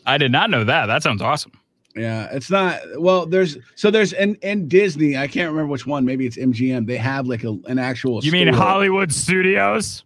I 0.05 0.17
did 0.17 0.31
not 0.31 0.49
know 0.49 0.63
that. 0.63 0.87
That 0.87 1.03
sounds 1.03 1.21
awesome. 1.21 1.51
Yeah, 1.95 2.27
it's 2.31 2.49
not. 2.51 2.79
Well, 2.97 3.25
there's 3.25 3.57
so 3.75 3.89
there's 3.89 4.13
in 4.13 4.35
in 4.43 4.67
Disney. 4.67 5.17
I 5.17 5.27
can't 5.27 5.49
remember 5.51 5.71
which 5.71 5.87
one. 5.87 6.05
Maybe 6.05 6.25
it's 6.27 6.37
MGM. 6.37 6.85
They 6.87 6.97
have 6.97 7.25
like 7.27 7.43
a, 7.43 7.57
an 7.67 7.79
actual. 7.79 8.23
You 8.23 8.31
mean 8.31 8.51
store. 8.53 8.63
Hollywood 8.63 9.11
Studios? 9.11 10.03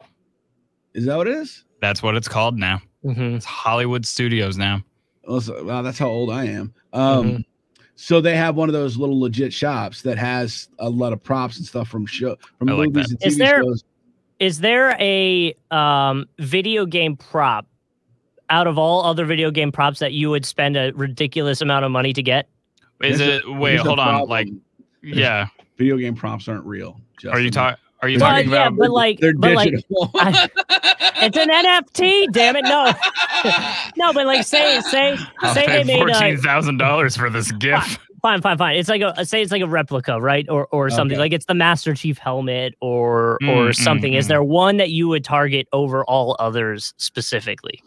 Is 0.93 1.05
that 1.05 1.17
what 1.17 1.27
it 1.27 1.35
is? 1.37 1.63
That's 1.81 2.01
what 2.03 2.15
it's 2.15 2.27
called 2.29 2.57
now. 2.57 2.81
Mhm. 3.03 3.35
It's 3.35 3.45
Hollywood 3.45 4.05
Studios 4.05 4.57
now. 4.57 4.81
Also, 5.27 5.63
wow, 5.63 5.81
that's 5.81 5.99
how 5.99 6.07
old 6.09 6.29
I 6.31 6.45
am. 6.45 6.73
Um, 6.93 7.25
Mm-hmm. 7.25 7.41
so 7.95 8.19
they 8.21 8.35
have 8.35 8.55
one 8.55 8.67
of 8.69 8.73
those 8.73 8.97
little 8.97 9.19
legit 9.19 9.53
shops 9.53 10.01
that 10.01 10.17
has 10.17 10.67
a 10.79 10.89
lot 10.89 11.13
of 11.13 11.21
props 11.23 11.57
and 11.57 11.65
stuff 11.65 11.87
from 11.87 12.05
show 12.05 12.35
from 12.57 12.69
I 12.69 12.73
movies 12.73 13.07
that. 13.09 13.11
and 13.11 13.19
TV 13.21 13.27
Is 13.27 13.37
there- 13.37 13.63
shows. 13.63 13.83
Is 14.39 14.59
there 14.59 14.95
a 14.99 15.55
um, 15.69 16.25
video 16.39 16.87
game 16.87 17.15
prop 17.15 17.67
out 18.49 18.65
of 18.65 18.75
all 18.79 19.03
other 19.05 19.23
video 19.23 19.51
game 19.51 19.71
props 19.71 19.99
that 19.99 20.13
you 20.13 20.31
would 20.31 20.45
spend 20.47 20.75
a 20.75 20.91
ridiculous 20.95 21.61
amount 21.61 21.85
of 21.85 21.91
money 21.91 22.11
to 22.13 22.23
get? 22.23 22.49
Is 23.03 23.19
There's 23.19 23.43
it? 23.43 23.45
a- 23.45 23.51
wait, 23.51 23.79
hold 23.79 23.99
on. 23.99 24.07
problem. 24.07 24.29
Like, 24.29 24.47
yeah. 25.03 25.45
video 25.77 25.95
game 25.97 26.15
props 26.15 26.47
aren't 26.47 26.65
real. 26.65 26.99
Are 27.31 27.39
you 27.39 27.51
talking? 27.51 27.77
Are 28.01 28.09
you 28.09 28.19
Well, 28.19 28.29
talking 28.31 28.49
yeah, 28.51 28.67
about? 28.67 28.77
but 28.77 28.89
like, 28.91 29.19
They're 29.19 29.33
but 29.35 29.53
like. 29.55 29.73
I- 30.15 30.49
it's 31.23 31.37
an 31.37 31.49
NFT. 31.49 32.31
Damn 32.31 32.55
it, 32.55 32.63
no, 32.63 32.91
no. 33.97 34.13
But 34.13 34.25
like, 34.25 34.43
say, 34.45 34.79
say, 34.81 35.17
I'll 35.41 35.53
say 35.53 35.65
pay 35.67 35.77
they 35.77 35.83
made 35.83 35.97
fourteen 35.99 36.33
a 36.35 36.37
thousand 36.37 36.77
dollars 36.77 37.15
for 37.15 37.29
this 37.29 37.51
gift. 37.53 37.99
fine, 38.23 38.41
fine, 38.41 38.57
fine. 38.57 38.77
It's 38.77 38.89
like 38.89 39.01
a 39.03 39.23
say 39.25 39.41
it's 39.43 39.51
like 39.51 39.61
a 39.61 39.67
replica, 39.67 40.19
right? 40.19 40.47
Or 40.49 40.65
or 40.71 40.89
something 40.89 41.15
Okay. 41.15 41.21
like 41.21 41.33
it's 41.33 41.45
the 41.45 41.53
Master 41.53 41.93
Chief 41.93 42.17
helmet 42.17 42.73
or 42.81 43.33
or 43.43 43.69
Mm, 43.69 43.75
something. 43.75 44.13
mm, 44.13 44.17
Is 44.17 44.25
mm. 44.25 44.29
there 44.29 44.43
one 44.43 44.77
that 44.77 44.89
you 44.89 45.07
would 45.07 45.23
target 45.23 45.67
over 45.73 46.03
all 46.05 46.35
others 46.39 46.93
specifically? 46.97 47.83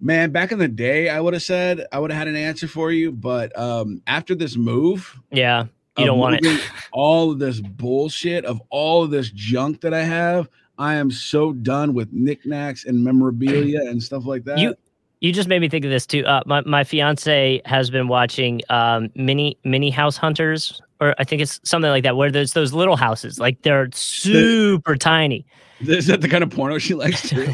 Man, 0.00 0.30
back 0.30 0.52
in 0.52 0.58
the 0.58 0.68
day, 0.68 1.08
I 1.08 1.20
would 1.20 1.34
have 1.34 1.42
said 1.42 1.84
I 1.90 1.98
would 1.98 2.12
have 2.12 2.18
had 2.18 2.28
an 2.28 2.36
answer 2.36 2.68
for 2.68 2.92
you, 2.92 3.10
but 3.10 3.56
um, 3.58 4.00
after 4.06 4.34
this 4.36 4.56
move, 4.56 5.18
Yeah, 5.32 5.66
you 5.98 6.06
don't 6.06 6.18
want 6.18 6.44
it. 6.44 6.60
All 6.92 7.30
of 7.32 7.38
this 7.38 7.60
bullshit 7.60 8.44
of 8.44 8.60
all 8.70 9.02
of 9.04 9.10
this 9.10 9.30
junk 9.30 9.80
that 9.82 9.94
I 9.94 10.02
have, 10.02 10.48
I 10.78 10.94
am 10.94 11.10
so 11.10 11.52
done 11.52 11.94
with 11.94 12.12
knickknacks 12.12 12.84
and 12.84 13.02
memorabilia 13.02 13.80
and 13.80 14.02
stuff 14.02 14.26
like 14.26 14.44
that. 14.44 14.58
You- 14.58 14.74
You 15.20 15.32
just 15.32 15.48
made 15.48 15.60
me 15.60 15.68
think 15.70 15.84
of 15.86 15.90
this 15.90 16.06
too. 16.06 16.24
Uh, 16.26 16.42
my 16.44 16.60
my 16.66 16.84
fiance 16.84 17.62
has 17.64 17.88
been 17.88 18.06
watching 18.08 18.60
um, 18.68 19.08
mini 19.14 19.56
mini 19.64 19.88
house 19.90 20.18
hunters, 20.18 20.80
or 21.00 21.14
I 21.18 21.24
think 21.24 21.40
it's 21.40 21.58
something 21.64 21.90
like 21.90 22.02
that, 22.04 22.16
where 22.18 22.30
there's 22.30 22.52
those 22.52 22.74
little 22.74 22.96
houses, 22.96 23.40
like 23.40 23.62
they're 23.62 23.88
super 23.94 24.94
tiny. 24.94 25.46
is 25.80 26.06
that 26.08 26.20
the 26.20 26.28
kind 26.28 26.44
of 26.44 26.50
porno 26.50 26.76
she 26.78 26.92
likes 26.94 27.30
too? 27.30 27.48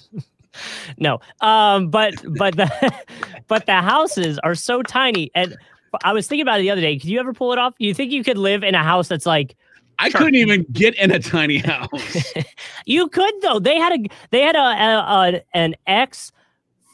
no, 0.98 1.20
um, 1.40 1.88
but 1.90 2.14
but 2.38 2.56
the 2.56 2.94
but 3.48 3.66
the 3.66 3.74
houses 3.82 4.38
are 4.42 4.54
so 4.54 4.82
tiny, 4.82 5.30
and 5.34 5.56
I 6.04 6.12
was 6.12 6.26
thinking 6.26 6.42
about 6.42 6.60
it 6.60 6.62
the 6.62 6.70
other 6.70 6.80
day. 6.80 6.98
Could 6.98 7.08
you 7.08 7.20
ever 7.20 7.32
pull 7.32 7.52
it 7.52 7.58
off? 7.58 7.74
You 7.78 7.94
think 7.94 8.12
you 8.12 8.22
could 8.24 8.38
live 8.38 8.62
in 8.62 8.74
a 8.74 8.82
house 8.82 9.08
that's 9.08 9.26
like 9.26 9.56
I 9.98 10.10
couldn't 10.10 10.36
even 10.36 10.64
get 10.72 10.94
in 10.94 11.10
a 11.10 11.18
tiny 11.18 11.58
house. 11.58 12.32
you 12.86 13.08
could 13.08 13.34
though? 13.42 13.58
They 13.58 13.76
had 13.76 13.92
a 14.00 14.04
they 14.30 14.42
had 14.42 14.56
a, 14.56 14.60
a, 14.60 14.98
a 15.36 15.42
an 15.54 15.74
ex 15.86 16.30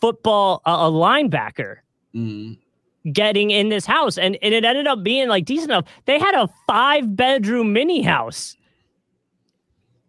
football 0.01 0.63
a, 0.67 0.71
a 0.71 0.91
linebacker 0.91 1.77
Mm. 2.15 2.57
getting 3.13 3.51
in 3.51 3.71
this 3.71 3.85
house 3.85 4.17
and, 4.19 4.39
and 4.41 4.55
it 4.55 4.65
ended 4.65 4.87
up 4.87 5.03
being 5.03 5.27
like 5.27 5.47
decent 5.47 5.71
enough 5.71 5.85
they 6.05 6.17
had 6.17 6.33
a 6.37 6.49
five 6.65 7.17
bedroom 7.17 7.73
mini 7.73 8.03
house 8.03 8.57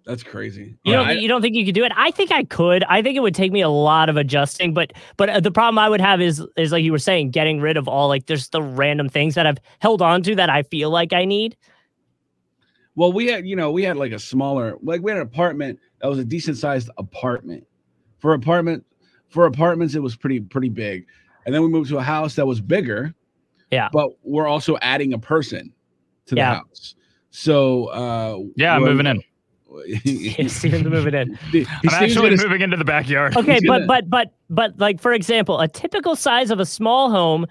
That's 0.05 0.21
crazy. 0.23 0.75
you 0.83 0.93
don't 0.93 1.07
I- 1.07 1.11
you 1.13 1.27
don't 1.27 1.41
think 1.41 1.55
you 1.55 1.65
could 1.65 1.73
do 1.73 1.83
it 1.83 1.91
i 1.95 2.11
think 2.11 2.31
i 2.31 2.43
could 2.43 2.83
i 2.85 3.01
think 3.01 3.17
it 3.17 3.21
would 3.21 3.33
take 3.33 3.51
me 3.51 3.61
a 3.61 3.69
lot 3.69 4.07
of 4.07 4.17
adjusting 4.17 4.73
but 4.73 4.93
but 5.17 5.29
uh, 5.29 5.39
the 5.39 5.49
problem 5.51 5.79
i 5.79 5.89
would 5.89 5.99
have 6.01 6.21
is 6.21 6.45
is 6.57 6.71
like 6.71 6.83
you 6.83 6.91
were 6.91 6.99
saying 6.99 7.31
getting 7.31 7.59
rid 7.59 7.75
of 7.75 7.87
all 7.87 8.07
like 8.07 8.27
there's 8.27 8.49
the 8.49 8.61
random 8.61 9.09
things 9.09 9.33
that 9.33 9.47
i've 9.47 9.57
held 9.79 10.01
on 10.03 10.21
to 10.21 10.35
that 10.35 10.49
i 10.49 10.61
feel 10.63 10.89
like 10.91 11.11
i 11.11 11.25
need 11.25 11.57
Well, 12.95 13.11
we 13.11 13.25
had, 13.27 13.45
you 13.45 13.55
know, 13.57 13.71
we 13.71 13.83
had 13.83 13.97
like 13.97 14.13
a 14.13 14.19
smaller, 14.19 14.77
like 14.81 15.01
we 15.01 15.11
had 15.11 15.17
an 15.19 15.27
apartment 15.27 15.79
that 16.01 16.07
was 16.07 16.17
a 16.19 16.23
decent 16.23 16.55
sized 16.57 16.89
apartment. 16.97 17.65
For 18.19 18.33
apartment, 18.33 18.85
for 19.27 19.47
apartments, 19.47 19.95
it 19.95 20.01
was 20.01 20.15
pretty 20.15 20.39
pretty 20.39 20.69
big. 20.69 21.05
And 21.45 21.53
then 21.53 21.61
we 21.61 21.67
moved 21.67 21.89
to 21.89 21.97
a 21.97 22.01
house 22.03 22.35
that 22.35 22.45
was 22.47 22.61
bigger. 22.61 23.13
Yeah. 23.69 23.89
But 23.91 24.11
we're 24.23 24.47
also 24.47 24.77
adding 24.81 25.11
a 25.13 25.19
person 25.19 25.73
to 26.27 26.35
the 26.35 26.41
Yeah. 26.41 26.55
house. 26.55 26.95
So 27.31 27.87
uh 27.87 28.37
Yeah, 28.55 28.75
I'm 28.77 28.83
moving 28.83 29.07
in. 29.07 29.21
Steven's 30.47 30.85
moving 30.87 31.13
in. 31.13 31.35
He- 31.51 31.65
I'm 31.83 31.89
actually 32.03 32.29
gonna- 32.35 32.43
moving 32.43 32.61
into 32.61 32.77
the 32.77 32.85
backyard. 32.85 33.35
Okay, 33.37 33.59
gonna- 33.59 33.85
but 33.85 33.87
but 33.87 34.09
but 34.09 34.33
but 34.49 34.79
like 34.79 34.99
for 35.01 35.13
example, 35.13 35.59
a 35.59 35.67
typical 35.67 36.15
size 36.15 36.51
of 36.51 36.59
a 36.59 36.65
small 36.65 37.09
home 37.09 37.45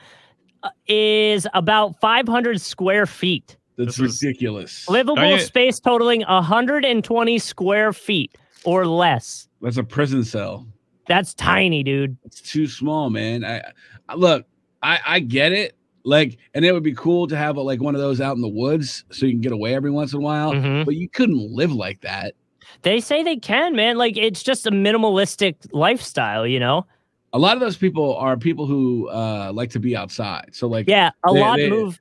uh, 0.63 0.71
is 0.87 1.47
about 1.55 2.01
500 2.01 2.61
square 2.61 3.07
feet. 3.07 3.57
That's 3.77 3.97
This 3.97 4.23
ridiculous. 4.23 4.89
Livable 4.89 5.25
you- 5.25 5.41
space 5.41 5.81
totaling 5.81 6.23
120 6.23 7.39
square 7.39 7.93
feet 7.93 8.37
or 8.65 8.87
less. 8.87 9.49
That's 9.61 9.77
a 9.77 9.85
prison 9.85 10.25
cell. 10.25 10.67
That's 11.07 11.35
tiny, 11.35 11.83
dude. 11.83 12.17
It's 12.25 12.41
too 12.41 12.67
small, 12.67 13.11
man. 13.11 13.45
I, 13.45 13.63
I 14.09 14.15
look, 14.15 14.47
I 14.83 15.01
I 15.07 15.21
get 15.21 15.53
it. 15.53 15.77
Like, 16.05 16.37
and 16.55 16.65
it 16.65 16.73
would 16.73 16.83
be 16.83 16.95
cool 16.95 17.27
to 17.29 17.37
have 17.37 17.57
like 17.57 17.81
one 17.81 17.95
of 17.95 18.01
those 18.01 18.21
out 18.21 18.37
in 18.37 18.43
the 18.43 18.49
woods 18.49 19.05
so 19.11 19.25
you 19.27 19.33
can 19.33 19.41
get 19.41 19.53
away 19.53 19.75
every 19.75 19.91
once 19.91 20.13
in 20.13 20.19
a 20.19 20.23
while. 20.23 20.53
Mhm. 20.53 20.85
But 20.85 20.97
you 20.97 21.09
couldn't 21.09 21.51
live 21.51 21.73
like 21.73 22.01
that. 22.03 22.35
They 22.83 23.01
say 23.01 23.23
they 23.23 23.37
can, 23.37 23.75
man. 23.75 23.97
Like 23.97 24.17
it's 24.17 24.43
just 24.43 24.67
a 24.67 24.71
minimalistic 24.71 25.55
lifestyle, 25.73 26.47
you 26.47 26.61
know? 26.61 26.85
A 27.33 27.39
lot 27.39 27.55
of 27.57 27.61
those 27.61 27.77
people 27.77 28.15
are 28.17 28.37
people 28.37 28.67
who 28.67 29.09
uh 29.09 29.51
like 29.55 29.71
to 29.71 29.81
be 29.81 29.97
outside. 29.97 30.51
So 30.53 30.67
like, 30.69 30.87
Yeah, 30.89 31.11
a 31.27 31.33
They- 31.33 31.41
lot 31.41 31.57
they- 31.57 31.71
move 31.71 32.01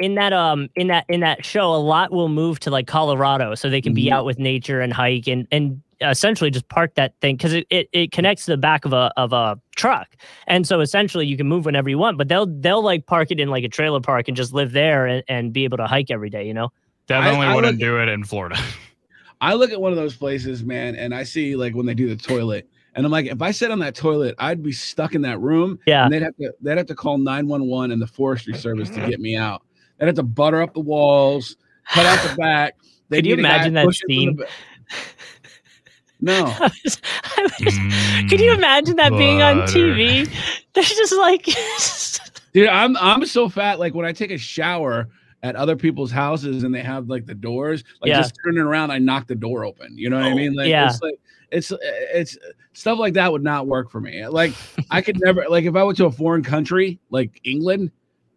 in 0.00 0.14
that 0.16 0.32
um 0.32 0.68
in 0.74 0.88
that 0.88 1.04
in 1.08 1.20
that 1.20 1.44
show. 1.44 1.72
A 1.72 1.76
lot 1.76 2.10
will 2.12 2.28
move 2.28 2.58
to 2.60 2.70
like 2.70 2.86
Colorado 2.86 3.54
so 3.54 3.70
they 3.70 3.80
can 3.80 3.94
be 3.94 4.06
Mhm. 4.06 4.12
out 4.12 4.24
with 4.26 4.38
nature 4.38 4.80
and 4.80 4.92
hike 4.92 5.28
and 5.28 5.46
and 5.52 5.80
essentially 6.00 6.50
just 6.50 6.68
park 6.68 6.94
that 6.96 7.14
thing 7.20 7.36
because 7.36 7.52
it, 7.54 7.66
it 7.70 7.88
it 7.92 8.12
connects 8.12 8.44
to 8.46 8.52
the 8.52 8.56
back 8.56 8.84
of 8.84 8.92
a 8.92 9.12
of 9.16 9.32
a 9.32 9.58
truck, 9.76 10.08
and 10.46 10.66
so 10.66 10.80
essentially 10.80 11.26
you 11.26 11.36
can 11.36 11.46
move 11.46 11.64
whenever 11.64 11.88
you 11.88 11.98
want. 11.98 12.18
But 12.18 12.28
they'll 12.28 12.46
they'll 12.46 12.82
like 12.82 13.06
park 13.06 13.30
it 13.30 13.40
in 13.40 13.48
like 13.48 13.64
a 13.64 13.68
trailer 13.68 14.00
park 14.00 14.28
and 14.28 14.36
just 14.36 14.52
live 14.52 14.72
there 14.72 15.06
and, 15.06 15.24
and 15.28 15.52
be 15.52 15.64
able 15.64 15.76
to 15.78 15.86
hike 15.86 16.10
every 16.10 16.30
day. 16.30 16.46
You 16.46 16.54
know? 16.54 16.72
Definitely 17.06 17.46
I 17.46 17.54
wouldn't 17.54 17.74
look- 17.74 17.80
do 17.80 18.00
it 18.02 18.08
in 18.08 18.24
Florida. 18.24 18.58
I 19.40 19.52
look 19.54 19.70
at 19.70 19.80
one 19.80 19.92
of 19.92 19.96
those 19.98 20.16
places, 20.16 20.64
man, 20.64 20.96
and 20.96 21.14
I 21.14 21.22
see 21.22 21.56
like 21.56 21.74
when 21.74 21.84
they 21.84 21.92
do 21.94 22.08
the 22.08 22.16
toilet, 22.16 22.68
and 22.94 23.04
I'm 23.04 23.12
like, 23.12 23.26
if 23.26 23.42
I 23.42 23.50
sit 23.50 23.70
on 23.70 23.78
that 23.80 23.94
toilet, 23.94 24.34
I'd 24.38 24.62
be 24.62 24.72
stuck 24.72 25.14
in 25.14 25.20
that 25.22 25.38
room. 25.40 25.78
Yeah. 25.86 26.04
and 26.04 26.12
they'd 26.12 26.22
have 26.22 26.36
to 26.38 26.52
they'd 26.62 26.78
have 26.78 26.86
to 26.86 26.94
call 26.94 27.18
911 27.18 27.92
and 27.92 28.00
the 28.00 28.06
forestry 28.06 28.54
service 28.54 28.88
to 28.90 29.06
get 29.06 29.20
me 29.20 29.36
out. 29.36 29.62
They'd 29.98 30.06
have 30.06 30.14
to 30.16 30.22
butter 30.22 30.62
up 30.62 30.72
the 30.74 30.80
walls, 30.80 31.56
cut 31.90 32.06
out 32.06 32.28
the 32.28 32.34
back. 32.36 32.76
They'd 33.08 33.18
Could 33.18 33.26
you 33.26 33.36
need 33.36 33.44
a 33.44 33.48
guy 33.48 33.54
imagine 33.56 33.74
that 33.74 33.84
pushing 33.86 34.06
the 34.08 34.14
scene? 34.14 34.36
ba- 34.36 34.46
No. 36.20 36.44
I 36.60 36.70
was- 36.84 37.00
I 37.24 37.42
was- 37.42 38.30
Could 38.30 38.40
you 38.40 38.52
Mm. 38.52 38.58
imagine 38.58 38.96
that 38.96 39.10
being 39.12 39.42
on 39.42 39.60
butter. 39.60 39.72
TV? 39.78 40.28
There's 40.74 40.88
just 40.88 41.16
like 41.16 41.44
Dude, 42.52 42.68
I'm 42.68 42.96
I'm 42.96 43.26
so 43.26 43.48
fat. 43.48 43.78
Like 43.78 43.94
when 43.94 44.06
I 44.06 44.12
take 44.12 44.30
a 44.30 44.38
shower 44.38 45.08
at 45.42 45.54
other 45.56 45.76
people's 45.76 46.10
houses 46.10 46.64
and 46.64 46.74
they 46.74 46.80
have 46.80 47.08
like 47.08 47.26
the 47.26 47.34
doors, 47.34 47.84
like 48.00 48.08
Yeah. 48.08 48.18
just 48.18 48.34
turning 48.44 48.62
around, 48.62 48.90
I 48.90 48.98
knock 48.98 49.26
the 49.26 49.34
door 49.34 49.64
open. 49.64 49.96
You 49.98 50.08
know 50.10 50.16
what 50.16 50.26
I 50.26 50.32
Oh, 50.32 50.34
mean? 50.36 50.54
Like 50.54 50.68
yeah. 50.68 50.88
it's 50.88 51.02
like 51.02 51.18
it's 51.52 51.72
it's 51.80 52.38
stuff 52.72 52.98
like 52.98 53.14
that 53.14 53.30
would 53.30 53.42
not 53.44 53.66
work 53.66 53.90
for 53.90 54.00
me. 54.00 54.26
Like 54.26 54.52
I 54.90 55.02
could 55.02 55.20
never 55.20 55.44
like 55.50 55.64
if 55.64 55.76
I 55.76 55.82
went 55.84 55.98
to 55.98 56.06
a 56.06 56.10
foreign 56.10 56.42
country 56.42 56.98
like 57.10 57.40
England, 57.44 57.90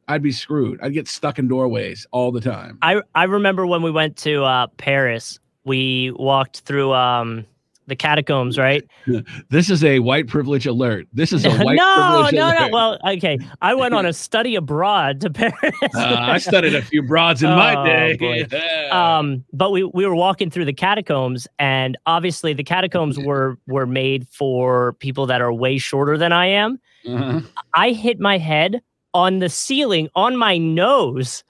I'd 0.10 0.22
be 0.22 0.32
screwed. 0.34 0.80
I'd 0.82 0.94
get 0.94 1.08
stuck 1.08 1.40
in 1.40 1.48
doorways 1.48 2.06
all 2.12 2.32
the 2.32 2.42
time. 2.42 2.78
I 2.82 3.02
I 3.16 3.24
remember 3.24 3.66
when 3.66 3.82
we 3.84 3.92
went 3.92 4.18
to 4.18 4.44
uh, 4.44 4.68
Paris, 4.78 5.40
we 5.64 6.12
walked 6.12 6.60
through 6.62 6.92
um 6.94 7.46
the 7.90 7.96
catacombs, 7.96 8.58
right? 8.58 8.84
This 9.50 9.70
is 9.70 9.84
a 9.84 10.00
white 10.00 10.28
privilege 10.28 10.66
alert. 10.66 11.08
This 11.12 11.34
is 11.34 11.44
a 11.46 11.50
no, 11.58 11.64
white 11.66 11.76
no, 11.76 12.08
privilege 12.30 12.34
no. 12.36 12.48
alert. 12.48 12.72
Well, 12.72 13.00
okay. 13.18 13.38
I 13.62 13.74
went 13.74 13.94
on 13.94 14.06
a 14.06 14.14
study 14.28 14.56
abroad 14.56 15.20
to 15.22 15.30
Paris. 15.30 15.74
Uh, 15.96 16.16
I 16.20 16.38
studied 16.38 16.76
a 16.76 16.82
few 16.82 17.02
broads 17.04 17.44
in 17.44 17.50
my 17.50 17.76
Oh, 17.76 17.86
day. 17.86 18.16
boy. 18.18 18.96
um, 18.96 19.44
but 19.54 19.72
we 19.72 19.84
we 19.84 20.06
were 20.06 20.16
walking 20.16 20.50
through 20.50 20.66
the 20.66 20.74
catacombs, 20.74 21.48
and 21.58 21.98
obviously 22.06 22.54
the 22.54 22.64
catacombs 22.64 23.18
were 23.20 23.58
were 23.68 23.86
made 23.88 24.28
for 24.30 24.94
people 24.94 25.26
that 25.26 25.42
are 25.42 25.52
way 25.52 25.78
shorter 25.78 26.18
than 26.18 26.32
I 26.32 26.46
am. 26.48 26.80
Uh-huh. 27.08 27.42
I 27.74 27.92
hit 27.92 28.20
my 28.20 28.38
head 28.38 28.82
on 29.14 29.40
the 29.40 29.50
ceiling 29.50 30.10
on 30.16 30.38
my 30.38 30.58
nose. 30.58 31.44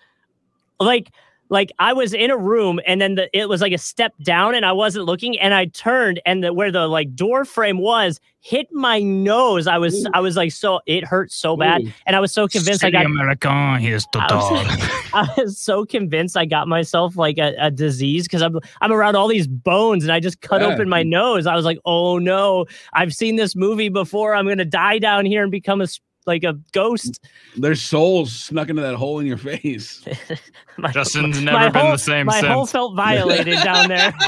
Like 0.79 1.11
like 1.49 1.71
I 1.79 1.93
was 1.93 2.13
in 2.13 2.29
a 2.29 2.37
room 2.37 2.79
and 2.85 3.01
then 3.01 3.15
the, 3.15 3.29
it 3.37 3.49
was 3.49 3.59
like 3.61 3.73
a 3.73 3.77
step 3.77 4.13
down 4.23 4.53
and 4.55 4.65
I 4.65 4.71
wasn't 4.71 5.05
looking 5.05 5.39
and 5.39 5.53
I 5.53 5.65
turned 5.65 6.21
and 6.25 6.43
the, 6.43 6.53
where 6.53 6.71
the 6.71 6.87
like 6.87 7.15
door 7.15 7.43
frame 7.45 7.79
was 7.79 8.19
hit 8.41 8.67
my 8.71 8.99
nose. 9.01 9.65
I 9.67 9.77
was 9.77 10.05
Ooh. 10.05 10.09
I 10.13 10.19
was 10.21 10.37
like 10.37 10.51
so 10.51 10.79
it 10.85 11.03
hurt 11.03 11.31
so 11.31 11.57
bad 11.57 11.81
Ooh. 11.81 11.91
and 12.05 12.15
I 12.15 12.19
was 12.19 12.31
so 12.31 12.47
convinced 12.47 12.83
I 12.85 12.91
got 12.91 13.05
American, 13.05 13.79
here's 13.79 14.05
the 14.13 14.19
I 14.19 14.33
was- 14.35 14.67
dog. 14.67 14.89
I 15.13 15.27
was 15.41 15.57
so 15.57 15.85
convinced 15.85 16.37
I 16.37 16.45
got 16.45 16.67
myself 16.67 17.17
like 17.17 17.39
a, 17.39 17.55
a 17.59 17.71
disease 17.71 18.23
because 18.27 18.43
I'm 18.43 18.59
I'm 18.81 18.91
around 18.91 19.15
all 19.15 19.27
these 19.27 19.47
bones 19.47 20.03
and 20.03 20.11
I 20.11 20.19
just 20.19 20.41
cut 20.41 20.61
Yeah. 20.61 20.67
open 20.67 20.87
my 20.87 21.01
nose. 21.03 21.47
I 21.47 21.55
was 21.55 21.65
like, 21.65 21.79
oh 21.85 22.19
no, 22.19 22.67
I've 22.93 23.13
seen 23.15 23.35
this 23.35 23.55
movie 23.55 23.89
before. 23.89 24.35
I'm 24.35 24.47
gonna 24.47 24.65
die 24.65 24.99
down 24.99 25.25
here 25.25 25.41
and 25.41 25.51
become 25.51 25.81
a 25.81 25.85
s- 25.85 25.99
like 26.25 26.43
a 26.43 26.59
ghost. 26.73 27.19
Their 27.57 27.75
souls 27.75 28.31
snuck 28.33 28.69
into 28.69 28.81
that 28.81 28.95
hole 28.95 29.19
in 29.19 29.25
your 29.25 29.37
face. 29.37 30.03
My, 30.77 30.91
Justin's 30.91 31.41
never 31.41 31.71
been 31.71 31.81
whole- 31.81 31.91
the 31.93 31.97
same 31.97 32.25
my 32.27 32.39
whole 32.39 32.65
since. 32.65 32.71
felt 32.71 32.95
violated 32.95 33.59
down 33.63 33.89
there. 33.89 34.13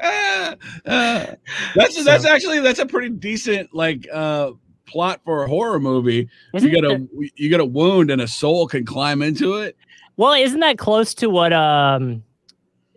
Mm. 0.00 0.58
Uh, 0.86 1.34
that's 1.74 2.04
that's 2.04 2.24
actually 2.24 2.60
that's 2.60 2.78
a 2.78 2.86
pretty 2.86 3.08
decent 3.10 3.72
like 3.74 4.06
uh 4.12 4.52
plot 4.86 5.20
for 5.24 5.44
a 5.44 5.48
horror 5.48 5.78
movie. 5.80 6.28
Isn't 6.54 6.68
you 6.68 6.74
get 6.74 6.84
it- 6.84 7.00
a 7.00 7.30
you 7.36 7.48
get 7.48 7.60
a 7.60 7.64
wound 7.64 8.10
and 8.10 8.20
a 8.20 8.28
soul 8.28 8.66
can 8.66 8.84
climb 8.84 9.22
into 9.22 9.54
it. 9.56 9.76
well, 10.16 10.32
isn't 10.34 10.60
that 10.60 10.78
close 10.78 11.14
to 11.14 11.28
what 11.30 11.52
um 11.52 12.22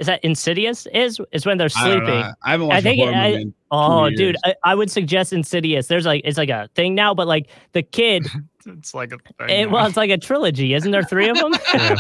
is 0.02 0.08
that 0.08 0.20
Insidious 0.26 0.86
is? 0.94 1.22
Is 1.32 1.46
when 1.46 1.58
they're 1.58 1.70
I 1.78 1.88
don't 1.88 2.00
know. 2.00 2.06
sleeping. 2.08 2.34
I 2.44 2.52
haven't 2.52 2.68
watched 2.68 2.84
think 2.84 3.00
a 3.00 3.06
horror 3.06 3.16
I- 3.16 3.30
movie. 3.32 3.42
in 3.44 3.54
Oh, 3.74 4.10
two 4.10 4.16
dude. 4.18 4.36
I, 4.44 4.54
I 4.66 4.76
would 4.76 4.92
suggest 4.92 5.32
Insidious. 5.32 5.88
There's 5.88 6.06
like 6.06 6.24
it's 6.26 6.38
like 6.38 6.50
a 6.50 6.70
thing 6.76 6.94
now, 6.94 7.14
but 7.14 7.26
like 7.26 7.48
the 7.72 7.82
kid, 7.82 8.28
it's 8.66 8.94
like 8.94 9.14
a 9.14 9.18
thing. 9.18 9.50
it, 9.50 9.66
now. 9.68 9.72
well, 9.72 9.86
it's 9.86 9.96
like 9.96 10.10
a 10.10 10.18
trilogy, 10.18 10.74
isn't 10.74 10.92
there? 10.92 11.04
Three 11.04 11.30
of 11.30 11.38
them. 11.38 11.54
Yeah. 11.74 11.96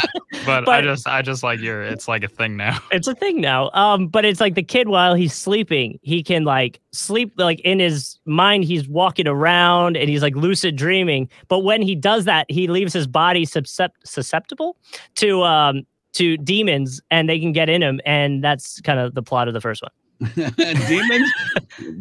but, 0.45 0.67
I 0.67 0.81
just 0.81 1.07
I 1.07 1.21
just 1.21 1.43
like 1.43 1.59
your 1.61 1.81
it's 1.83 2.07
like 2.09 2.23
a 2.23 2.27
thing 2.27 2.57
now. 2.57 2.77
it's 2.91 3.07
a 3.07 3.15
thing 3.15 3.39
now. 3.39 3.69
Um, 3.73 4.07
but 4.07 4.25
it's 4.25 4.41
like 4.41 4.55
the 4.55 4.63
kid 4.63 4.87
while 4.89 5.13
he's 5.13 5.33
sleeping, 5.33 5.97
he 6.01 6.23
can 6.23 6.43
like 6.43 6.81
sleep 6.91 7.31
like 7.37 7.59
in 7.61 7.79
his 7.79 8.19
mind, 8.25 8.65
he's 8.65 8.87
walking 8.89 9.27
around 9.27 9.95
and 9.95 10.09
he's 10.09 10.21
like 10.21 10.35
lucid 10.35 10.75
dreaming. 10.75 11.29
But 11.47 11.59
when 11.59 11.81
he 11.81 11.95
does 11.95 12.25
that, 12.25 12.49
he 12.51 12.67
leaves 12.67 12.91
his 12.91 13.07
body 13.07 13.45
suscept- 13.45 13.91
susceptible 14.03 14.75
to 15.15 15.43
um 15.43 15.83
to 16.13 16.37
demons 16.37 17.01
and 17.09 17.29
they 17.29 17.39
can 17.39 17.51
get 17.51 17.69
in 17.69 17.81
him. 17.81 17.99
And 18.05 18.43
that's 18.43 18.81
kind 18.81 18.99
of 18.99 19.13
the 19.15 19.21
plot 19.23 19.47
of 19.47 19.53
the 19.53 19.61
first 19.61 19.81
one. 19.81 19.91
demons, 20.87 21.31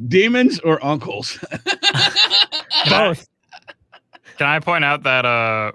demons 0.09 0.61
or 0.61 0.85
uncles. 0.85 1.39
Both. 2.89 3.29
Can 4.39 4.47
I 4.47 4.59
point 4.61 4.85
out 4.85 5.03
that 5.05 5.25
uh 5.25 5.73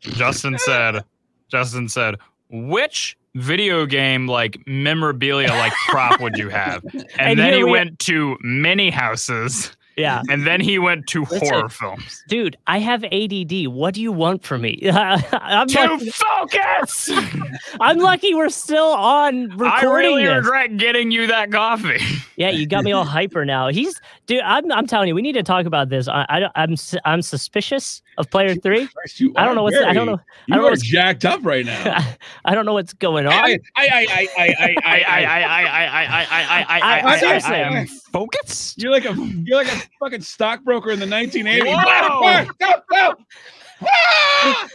Justin 0.00 0.58
said 0.58 1.04
Justin 1.50 1.88
said 1.88 2.16
which 2.50 3.16
video 3.34 3.84
game 3.86 4.26
like 4.28 4.58
memorabilia 4.66 5.48
like 5.48 5.72
prop 5.88 6.20
would 6.20 6.36
you 6.36 6.48
have? 6.48 6.84
And, 6.92 7.04
And 7.18 7.38
then 7.38 7.52
he 7.54 7.64
we- 7.64 7.70
went 7.70 7.98
to 8.00 8.36
many 8.42 8.90
houses 8.90 9.76
Yeah. 9.96 10.22
and 10.28 10.46
then 10.46 10.60
he 10.60 10.78
went 10.78 11.06
to 11.08 11.20
Listen. 11.22 11.48
horror 11.48 11.68
films. 11.68 12.24
Dude, 12.28 12.56
I 12.66 12.78
have 12.78 13.04
ADD. 13.04 13.68
What 13.68 13.94
do 13.94 14.02
you 14.02 14.10
want 14.12 14.44
from 14.44 14.62
me? 14.62 14.80
I'm, 14.92 15.68
To 15.68 15.80
lucky, 15.86 16.10
focus! 16.10 17.10
I'm 17.80 17.98
lucky 17.98 18.34
we're 18.34 18.48
still 18.48 18.86
on 18.94 19.48
recording 19.50 19.70
I 19.70 19.82
really 19.84 20.24
this. 20.24 20.36
regret 20.36 20.76
getting 20.76 21.10
you 21.10 21.26
that 21.28 21.50
coffee. 21.50 21.98
Yeah, 22.36 22.50
you 22.50 22.66
got 22.66 22.82
me 22.82 22.90
all 22.90 23.04
hyper 23.04 23.44
now. 23.44 23.68
He's 23.68 24.00
dude. 24.26 24.40
I'm, 24.40 24.72
I'm 24.72 24.88
telling 24.88 25.06
you, 25.06 25.14
we 25.14 25.22
need 25.22 25.34
to 25.34 25.44
talk 25.44 25.66
about 25.66 25.88
this. 25.88 26.08
I, 26.08 26.26
I 26.28 26.50
I'm 26.56 26.74
I'm 27.04 27.22
suspicious 27.22 28.02
of 28.18 28.30
player 28.30 28.54
three. 28.54 28.86
Christ, 28.88 29.22
I 29.36 29.44
don't 29.44 29.54
know 29.54 29.62
what's 29.64 29.76
I 29.76 29.92
don't 29.92 30.06
know 30.06 30.20
You 30.46 30.54
I 30.54 30.56
don't 30.56 30.66
are 30.66 30.70
what's- 30.70 30.82
jacked 30.82 31.24
up 31.24 31.44
right 31.44 31.64
now. 31.66 32.04
I 32.44 32.54
don't 32.54 32.64
know 32.66 32.72
what's 32.74 32.92
going 32.94 33.26
on. 33.26 33.32
I, 33.32 33.58
I, 33.76 33.88
I, 33.88 33.88
I, 33.88 34.28
I, 34.38 34.46
I, 34.46 34.46
I 34.48 34.74
I, 34.84 35.04
I 35.04 35.24
I, 35.24 35.42
I 35.42 35.64
I 35.64 35.64
I 35.64 35.84
I 35.84 36.04
I 36.04 36.24
I 36.24 36.64
I 36.64 36.80
I- 36.80 37.00
I 37.00 37.12
I 37.14 37.18
seriously. 37.18 37.54
I 37.54 37.58
am 37.80 37.86
focused. 37.86 38.82
You're 38.82 38.92
like 38.92 39.04
a 39.04 39.14
you're 39.14 39.56
like 39.62 39.72
a 39.72 39.82
fucking 40.00 40.22
stockbroker 40.22 40.90
in 40.90 41.00
the 41.00 41.06
1980s. 41.06 41.64
Whoa! 41.64 42.44
Go, 42.58 42.72
go. 42.90 43.14
Ah! 43.86 44.68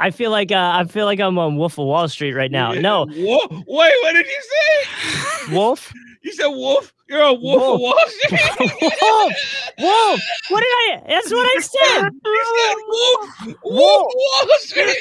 I 0.00 0.10
feel 0.10 0.30
like 0.30 0.50
uh, 0.50 0.72
I 0.74 0.84
feel 0.84 1.04
like 1.06 1.20
I'm 1.20 1.38
on 1.38 1.56
Wolf 1.56 1.78
of 1.78 1.86
Wall 1.86 2.08
Street 2.08 2.32
right 2.32 2.50
now. 2.50 2.72
No, 2.72 3.06
wait, 3.08 3.48
what 3.66 4.12
did 4.12 4.26
you 4.26 4.42
say? 4.42 5.54
Wolf, 5.54 5.92
You 6.24 6.32
said 6.32 6.46
wolf? 6.48 6.90
You're 7.06 7.20
a 7.20 7.32
wolf 7.34 7.60
Wolf. 7.60 7.74
of 7.74 7.80
Wall 7.80 7.94
Street. 8.08 8.40
Wolf, 9.02 9.32
Wolf. 9.78 10.20
What 10.48 10.60
did 10.60 10.68
I? 10.72 11.02
That's 11.06 11.30
what 11.30 11.44
I 11.44 11.60
said. 11.60 12.10
You 12.24 12.44
said 12.56 12.76
wolf, 12.88 13.56
wolf 13.62 14.06
of 14.08 14.14
Wall 14.14 14.58
Street. 14.58 14.96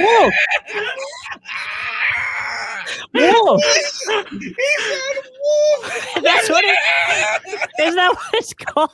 Wolf, 0.00 0.34
Wolf. 3.14 3.62
He 3.70 3.70
said 4.00 5.16
wolf. 5.42 6.10
That's 6.22 6.48
what 6.50 6.64
it. 6.64 6.76
Is 7.82 7.94
that 7.94 8.12
what 8.14 8.34
it's 8.34 8.52
called? 8.54 8.90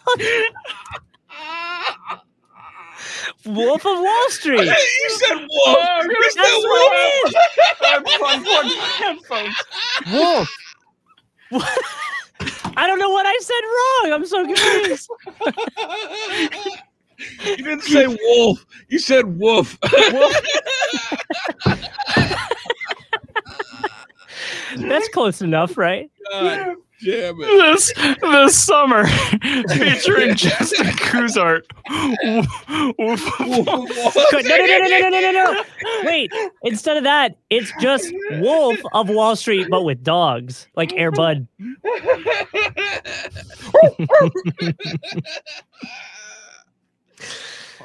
Wolf 3.46 3.86
of 3.86 3.98
Wall 3.98 4.30
Street. 4.30 4.60
you 4.64 5.10
said 5.10 5.34
wolf. 5.36 5.48
Oh, 5.48 5.86
I'm 5.90 6.10
you 6.10 6.14
gonna 6.14 6.30
said 6.30 6.42
That's 6.42 6.62
what 6.62 6.92
it 6.92 7.28
is. 7.28 7.34
I'm 7.82 8.04
unplugged 8.36 8.76
my 8.76 8.84
headphones. 8.98 9.56
Wolf. 10.12 10.48
I 12.76 12.86
don't 12.86 12.98
know 12.98 13.10
what 13.10 13.26
I 13.26 13.38
said 13.40 13.60
wrong. 13.74 14.12
I'm 14.14 14.26
so 14.26 14.44
confused. 14.46 15.08
you 17.46 17.56
didn't 17.56 17.82
say 17.82 18.06
wolf. 18.06 18.64
You 18.88 18.98
said 18.98 19.38
wolf. 19.38 19.78
That's 24.76 25.08
close 25.08 25.42
enough, 25.42 25.76
right? 25.76 26.10
God 26.30 26.76
damn 27.04 27.36
it. 27.38 27.38
This 27.38 27.92
this 28.20 28.56
summer, 28.56 29.06
featuring 29.68 30.34
Justin 30.36 30.86
Kuzart. 30.86 31.62
Wolf 32.98 33.20
Good. 34.30 34.44
No, 34.46 34.56
no, 34.56 34.66
no, 34.66 34.78
no, 34.78 34.88
no, 34.88 34.98
no, 35.00 35.08
no, 35.10 35.20
no, 35.20 35.32
no. 35.52 35.62
Wait. 36.04 36.32
Instead 36.62 36.96
of 36.96 37.02
that, 37.04 37.36
it's 37.50 37.72
just 37.80 38.12
Wolf 38.32 38.78
of 38.94 39.08
Wall 39.08 39.34
Street, 39.36 39.66
but 39.70 39.82
with 39.84 40.02
dogs, 40.04 40.66
like 40.76 40.90
Airbud. 40.90 41.46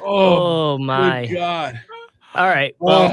Oh 0.00 0.78
my. 0.78 1.26
God. 1.26 1.80
All 2.34 2.46
right. 2.46 2.74
Oh, 2.80 2.86
Well, 2.86 3.12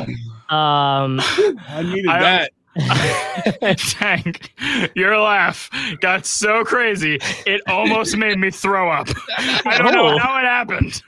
um, 0.49 1.19
I 1.67 1.81
needed 1.83 2.07
I- 2.09 2.19
that. 2.19 2.51
Tank, 3.77 4.51
your 4.95 5.17
laugh 5.19 5.69
got 6.01 6.25
so 6.25 6.63
crazy 6.65 7.19
it 7.45 7.61
almost 7.67 8.17
made 8.17 8.37
me 8.37 8.51
throw 8.51 8.91
up. 8.91 9.07
I 9.37 9.77
don't 9.77 9.93
know 9.93 10.13
Oh. 10.13 10.17
how 10.17 10.37
it 10.37 10.43
happened. 10.43 11.01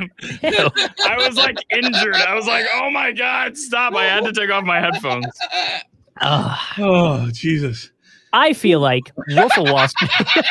I 1.06 1.17
was 1.17 1.36
like 1.36 1.58
injured. 1.71 2.15
I 2.15 2.34
was 2.36 2.47
like, 2.47 2.65
"Oh 2.75 2.89
my 2.89 3.12
god, 3.12 3.58
stop!" 3.58 3.93
I 3.95 4.06
had 4.06 4.23
to 4.25 4.32
take 4.34 4.49
off 4.49 4.63
my 4.63 4.80
headphones. 4.80 5.25
Ugh. 6.21 6.60
Oh, 6.80 7.30
Jesus. 7.32 7.91
I 8.34 8.53
feel 8.53 8.80
like 8.80 9.12
Wolf 9.30 9.58
of 9.58 9.69
Wall 9.69 9.88
Street. 9.88 10.12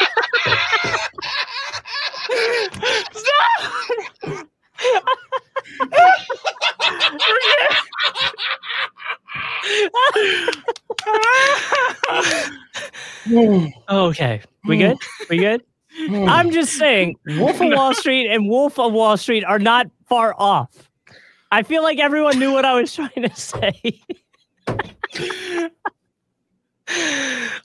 okay. 13.88 14.42
We 14.64 14.76
hmm. 14.76 14.82
good? 14.82 14.98
We 15.30 15.38
good? 15.38 15.62
Hmm. 15.96 16.28
I'm 16.28 16.50
just 16.50 16.74
saying, 16.74 17.16
Wolf 17.26 17.58
of 17.60 17.72
Wall 17.72 17.94
Street 17.94 18.28
and 18.30 18.48
Wolf 18.48 18.78
of 18.78 18.92
Wall 18.92 19.16
Street 19.16 19.44
are 19.44 19.58
not 19.58 19.86
far 20.08 20.34
off. 20.38 20.90
I 21.50 21.62
feel 21.62 21.82
like 21.82 21.98
everyone 21.98 22.38
knew 22.38 22.52
what 22.52 22.64
I 22.64 22.80
was 22.80 22.94
trying 22.94 23.22
to 23.22 23.34
say. 23.34 24.00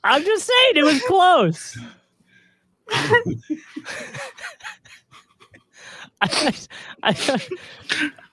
I'm 0.04 0.24
just 0.24 0.47
saying 0.47 0.74
it 0.76 0.84
was 0.84 1.00
close. 1.04 1.78
I- 6.22 6.54
I- 7.04 7.40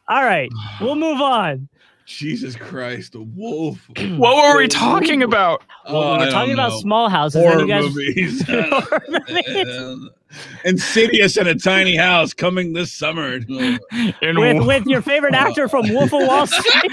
all 0.09 0.25
right, 0.25 0.51
we'll 0.81 0.97
move 0.97 1.21
on. 1.21 1.69
Jesus 2.07 2.57
Christ, 2.57 3.15
a 3.15 3.21
wolf. 3.21 3.79
What 4.17 4.37
were 4.55 4.57
we 4.59 4.67
talking 4.69 5.23
about? 5.23 5.63
Well, 5.87 5.97
Oh, 6.03 6.17
we 6.17 6.23
I 6.23 6.25
were 6.27 6.31
talking 6.31 6.55
about 6.55 6.81
small 6.81 7.11
houses. 7.11 7.43
and 7.43 7.51
horror 7.51 7.61
you 7.61 7.69
guys, 7.69 7.83
movies. 7.85 8.43
Horror 8.49 9.05
movies. 9.09 10.09
Insidious 10.65 11.37
in 11.37 11.47
a 11.47 11.55
tiny 11.55 11.97
house 11.97 12.33
coming 12.35 12.73
this 12.73 12.93
summer. 12.93 13.39
With 13.49 13.79
Wo- 14.23 14.67
with 14.67 14.87
your 14.87 15.03
favorite 15.03 15.35
actor 15.35 15.69
from 15.69 15.89
Wolf 15.93 16.13
of 16.15 16.27
Wall 16.27 16.47
Street. 16.47 16.93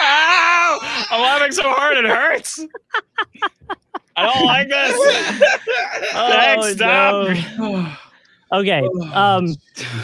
Ow! 0.00 1.06
I'm 1.10 1.20
laughing 1.20 1.52
so 1.52 1.62
hard 1.64 1.96
it 1.98 2.04
hurts. 2.04 2.64
I 4.16 4.24
don't 4.26 4.44
like 4.46 4.68
this. 4.68 6.12
Thanks, 6.12 6.72
stop. 6.76 7.36
no. 7.58 7.92
Okay. 8.52 8.82
Um. 9.12 9.54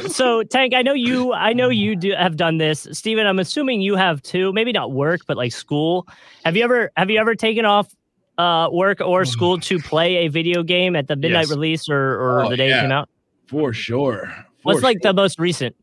So 0.08 0.42
Tank, 0.42 0.74
I 0.74 0.82
know 0.82 0.94
you. 0.94 1.32
I 1.32 1.52
know 1.52 1.68
you 1.68 1.96
do 1.96 2.12
have 2.12 2.36
done 2.36 2.58
this, 2.58 2.86
Steven, 2.92 3.26
I'm 3.26 3.38
assuming 3.38 3.80
you 3.82 3.96
have 3.96 4.22
too. 4.22 4.52
Maybe 4.52 4.72
not 4.72 4.92
work, 4.92 5.20
but 5.26 5.36
like 5.36 5.52
school. 5.52 6.06
Have 6.44 6.56
you 6.56 6.64
ever 6.64 6.90
Have 6.96 7.10
you 7.10 7.18
ever 7.18 7.34
taken 7.34 7.64
off 7.64 7.94
uh 8.38 8.68
work 8.72 9.00
or 9.00 9.24
school 9.26 9.58
to 9.60 9.78
play 9.78 10.24
a 10.24 10.28
video 10.28 10.62
game 10.62 10.96
at 10.96 11.06
the 11.08 11.16
midnight 11.16 11.42
Yes. 11.42 11.50
release 11.50 11.88
or 11.88 12.18
or 12.20 12.44
Oh, 12.44 12.48
the 12.48 12.56
day 12.56 12.68
yeah. 12.70 12.78
it 12.78 12.80
came 12.82 12.92
out? 12.92 13.08
For 13.46 13.72
sure. 13.74 14.26
For 14.62 14.72
What's 14.72 14.82
like 14.82 15.00
the 15.02 15.12
most 15.12 15.38
recent? 15.38 15.76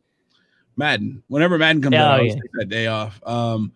Madden. 0.76 1.22
Whenever 1.28 1.58
Madden 1.58 1.82
comes 1.82 1.94
Yeah, 1.94 2.06
out, 2.06 2.12
I 2.12 2.14
oh, 2.14 2.18
always 2.18 2.34
yeah. 2.36 2.42
take 2.42 2.52
that 2.54 2.70
day 2.70 2.88
off. 2.88 3.22
Um, 3.28 3.72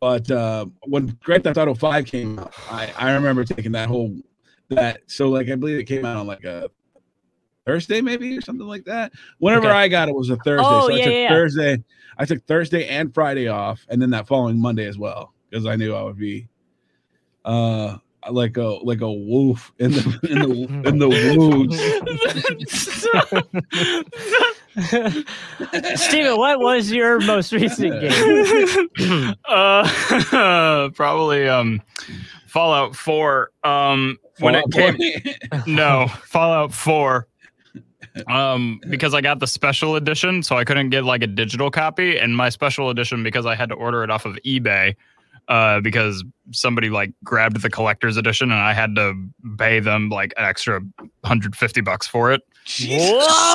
but 0.00 0.30
uh, 0.30 0.66
when 0.84 1.16
Grand 1.22 1.44
Theft 1.44 1.58
Auto 1.58 1.74
Five 1.74 2.06
came 2.06 2.38
out, 2.38 2.52
I, 2.70 2.92
I 2.96 3.12
remember 3.14 3.44
taking 3.44 3.72
that 3.72 3.88
whole 3.88 4.16
that. 4.70 5.00
So 5.06 5.28
like 5.28 5.48
I 5.48 5.54
believe 5.54 5.78
it 5.78 5.84
came 5.84 6.04
out 6.04 6.16
on 6.16 6.26
like 6.26 6.44
a 6.44 6.70
Thursday 7.66 8.00
maybe 8.00 8.36
or 8.38 8.40
something 8.40 8.66
like 8.66 8.84
that. 8.84 9.12
Whenever 9.38 9.66
Okay. 9.66 9.76
I 9.76 9.88
got 9.88 10.08
it 10.08 10.14
was 10.14 10.30
a 10.30 10.36
Thursday. 10.36 10.64
Oh, 10.66 10.88
so 10.88 10.94
I 10.94 10.96
yeah, 10.98 11.04
took 11.04 11.12
yeah, 11.12 11.18
yeah. 11.20 11.28
Thursday. 11.28 11.84
I 12.18 12.24
took 12.24 12.46
Thursday 12.46 12.86
and 12.88 13.12
Friday 13.12 13.48
off, 13.48 13.84
and 13.90 14.00
then 14.00 14.10
that 14.10 14.26
following 14.26 14.58
Monday 14.58 14.86
as 14.86 14.96
well 14.96 15.34
because 15.50 15.66
I 15.66 15.76
knew 15.76 15.94
I 15.94 16.02
would 16.02 16.16
be 16.16 16.48
uh 17.44 17.98
like 18.30 18.56
a 18.56 18.64
like 18.82 19.02
a 19.02 19.12
wolf 19.12 19.72
in 19.78 19.92
the 19.92 20.18
in 20.30 20.38
the 20.40 20.88
in 20.88 20.98
the 20.98 21.08
woods. 21.36 21.76
Steven, 26.06 26.36
what 26.36 26.58
was 26.60 26.90
your 26.92 27.20
most 27.20 27.52
recent 27.52 28.00
game? 28.98 29.34
uh, 29.46 30.90
probably 30.94 31.48
um, 31.48 31.80
Fallout 32.46 32.94
4. 32.94 33.50
Um, 33.64 34.18
when 34.40 34.54
it 34.54 34.70
came, 34.70 34.96
Boy. 34.98 35.62
no, 35.66 36.08
Fallout 36.24 36.74
4. 36.74 37.26
Um, 38.28 38.80
because 38.88 39.14
I 39.14 39.20
got 39.20 39.40
the 39.40 39.46
special 39.46 39.96
edition, 39.96 40.42
so 40.42 40.56
I 40.56 40.64
couldn't 40.64 40.90
get 40.90 41.04
like 41.04 41.22
a 41.22 41.26
digital 41.26 41.70
copy, 41.70 42.18
and 42.18 42.36
my 42.36 42.48
special 42.48 42.90
edition 42.90 43.22
because 43.22 43.46
I 43.46 43.54
had 43.54 43.68
to 43.70 43.74
order 43.74 44.02
it 44.04 44.10
off 44.10 44.24
of 44.24 44.36
eBay. 44.44 44.94
Uh, 45.48 45.78
because 45.78 46.24
somebody 46.50 46.90
like 46.90 47.12
grabbed 47.22 47.62
the 47.62 47.70
collector's 47.70 48.16
edition 48.16 48.50
and 48.50 48.60
I 48.60 48.72
had 48.72 48.96
to 48.96 49.14
pay 49.58 49.78
them 49.78 50.08
like 50.08 50.34
an 50.36 50.44
extra 50.44 50.80
150 50.80 51.80
bucks 51.82 52.04
for 52.08 52.32
it. 52.32 52.42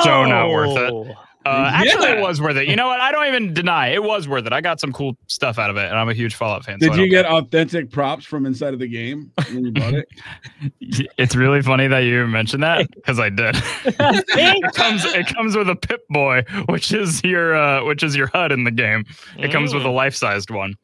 So 0.02 0.24
not 0.24 0.48
worth 0.50 0.78
it. 0.78 1.16
Whoa. 1.44 1.50
Uh, 1.52 1.70
actually, 1.72 2.08
Yeah. 2.08 2.18
it 2.18 2.20
was 2.22 2.40
worth 2.40 2.56
it. 2.56 2.68
You 2.68 2.76
know 2.76 2.86
what? 2.86 3.00
I 3.00 3.10
don't 3.12 3.26
even 3.26 3.52
deny 3.54 3.88
it 3.88 4.02
was 4.02 4.28
worth 4.28 4.46
it. 4.46 4.52
I 4.52 4.60
got 4.60 4.80
some 4.80 4.92
cool 4.92 5.16
stuff 5.26 5.58
out 5.58 5.70
of 5.70 5.76
it, 5.76 5.86
and 5.86 5.96
I'm 5.98 6.08
a 6.08 6.14
huge 6.14 6.34
Fallout 6.34 6.64
fan. 6.64 6.78
Did 6.78 6.90
I 6.90 6.94
you 6.94 7.00
don't 7.00 7.10
get 7.10 7.26
authentic 7.26 7.90
props 7.90 8.24
from 8.24 8.46
inside 8.46 8.74
of 8.74 8.80
the 8.80 8.86
game 8.88 9.32
when 9.50 9.64
you 9.64 9.72
bought 9.72 9.94
it? 9.94 10.08
It's 11.18 11.34
really 11.36 11.62
funny 11.62 11.86
that 11.88 12.00
you 12.00 12.26
mentioned 12.26 12.62
that 12.62 12.86
because 12.94 13.18
I 13.18 13.28
did. 13.30 13.56
it 13.84 14.74
comes 14.74 15.04
it 15.04 15.26
comes 15.34 15.56
with 15.56 15.68
a 15.68 15.76
Pip 15.76 16.06
Boy, 16.08 16.42
which 16.68 16.92
is 16.92 17.22
your 17.24 17.54
uh, 17.56 17.84
which 17.84 18.02
is 18.02 18.14
your 18.16 18.26
HUD 18.28 18.52
in 18.52 18.64
the 18.64 18.70
game. 18.70 19.04
It 19.38 19.50
comes 19.52 19.72
with 19.74 19.84
a 19.84 19.88
Mm. 19.88 19.94
life 19.94 20.14
sized 20.14 20.50
one. 20.50 20.74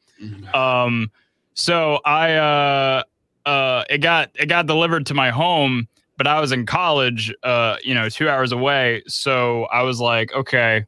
Um, 0.55 1.11
so 1.55 2.01
I 2.05 2.35
uh 2.35 3.03
uh 3.47 3.85
it 3.91 3.99
got 3.99 4.31
it 4.35 4.47
got 4.47 4.67
delivered 4.67 5.07
to 5.07 5.15
my 5.15 5.31
home, 5.31 5.89
but 6.19 6.27
I 6.27 6.41
was 6.41 6.53
in 6.53 6.67
college, 6.67 7.33
uh, 7.45 7.77
you 7.83 7.95
know, 7.95 8.09
two 8.09 8.29
hours 8.29 8.53
away. 8.53 9.03
So 9.07 9.65
I 9.67 9.83
was 9.83 10.01
like, 10.01 10.33
okay, 10.35 10.85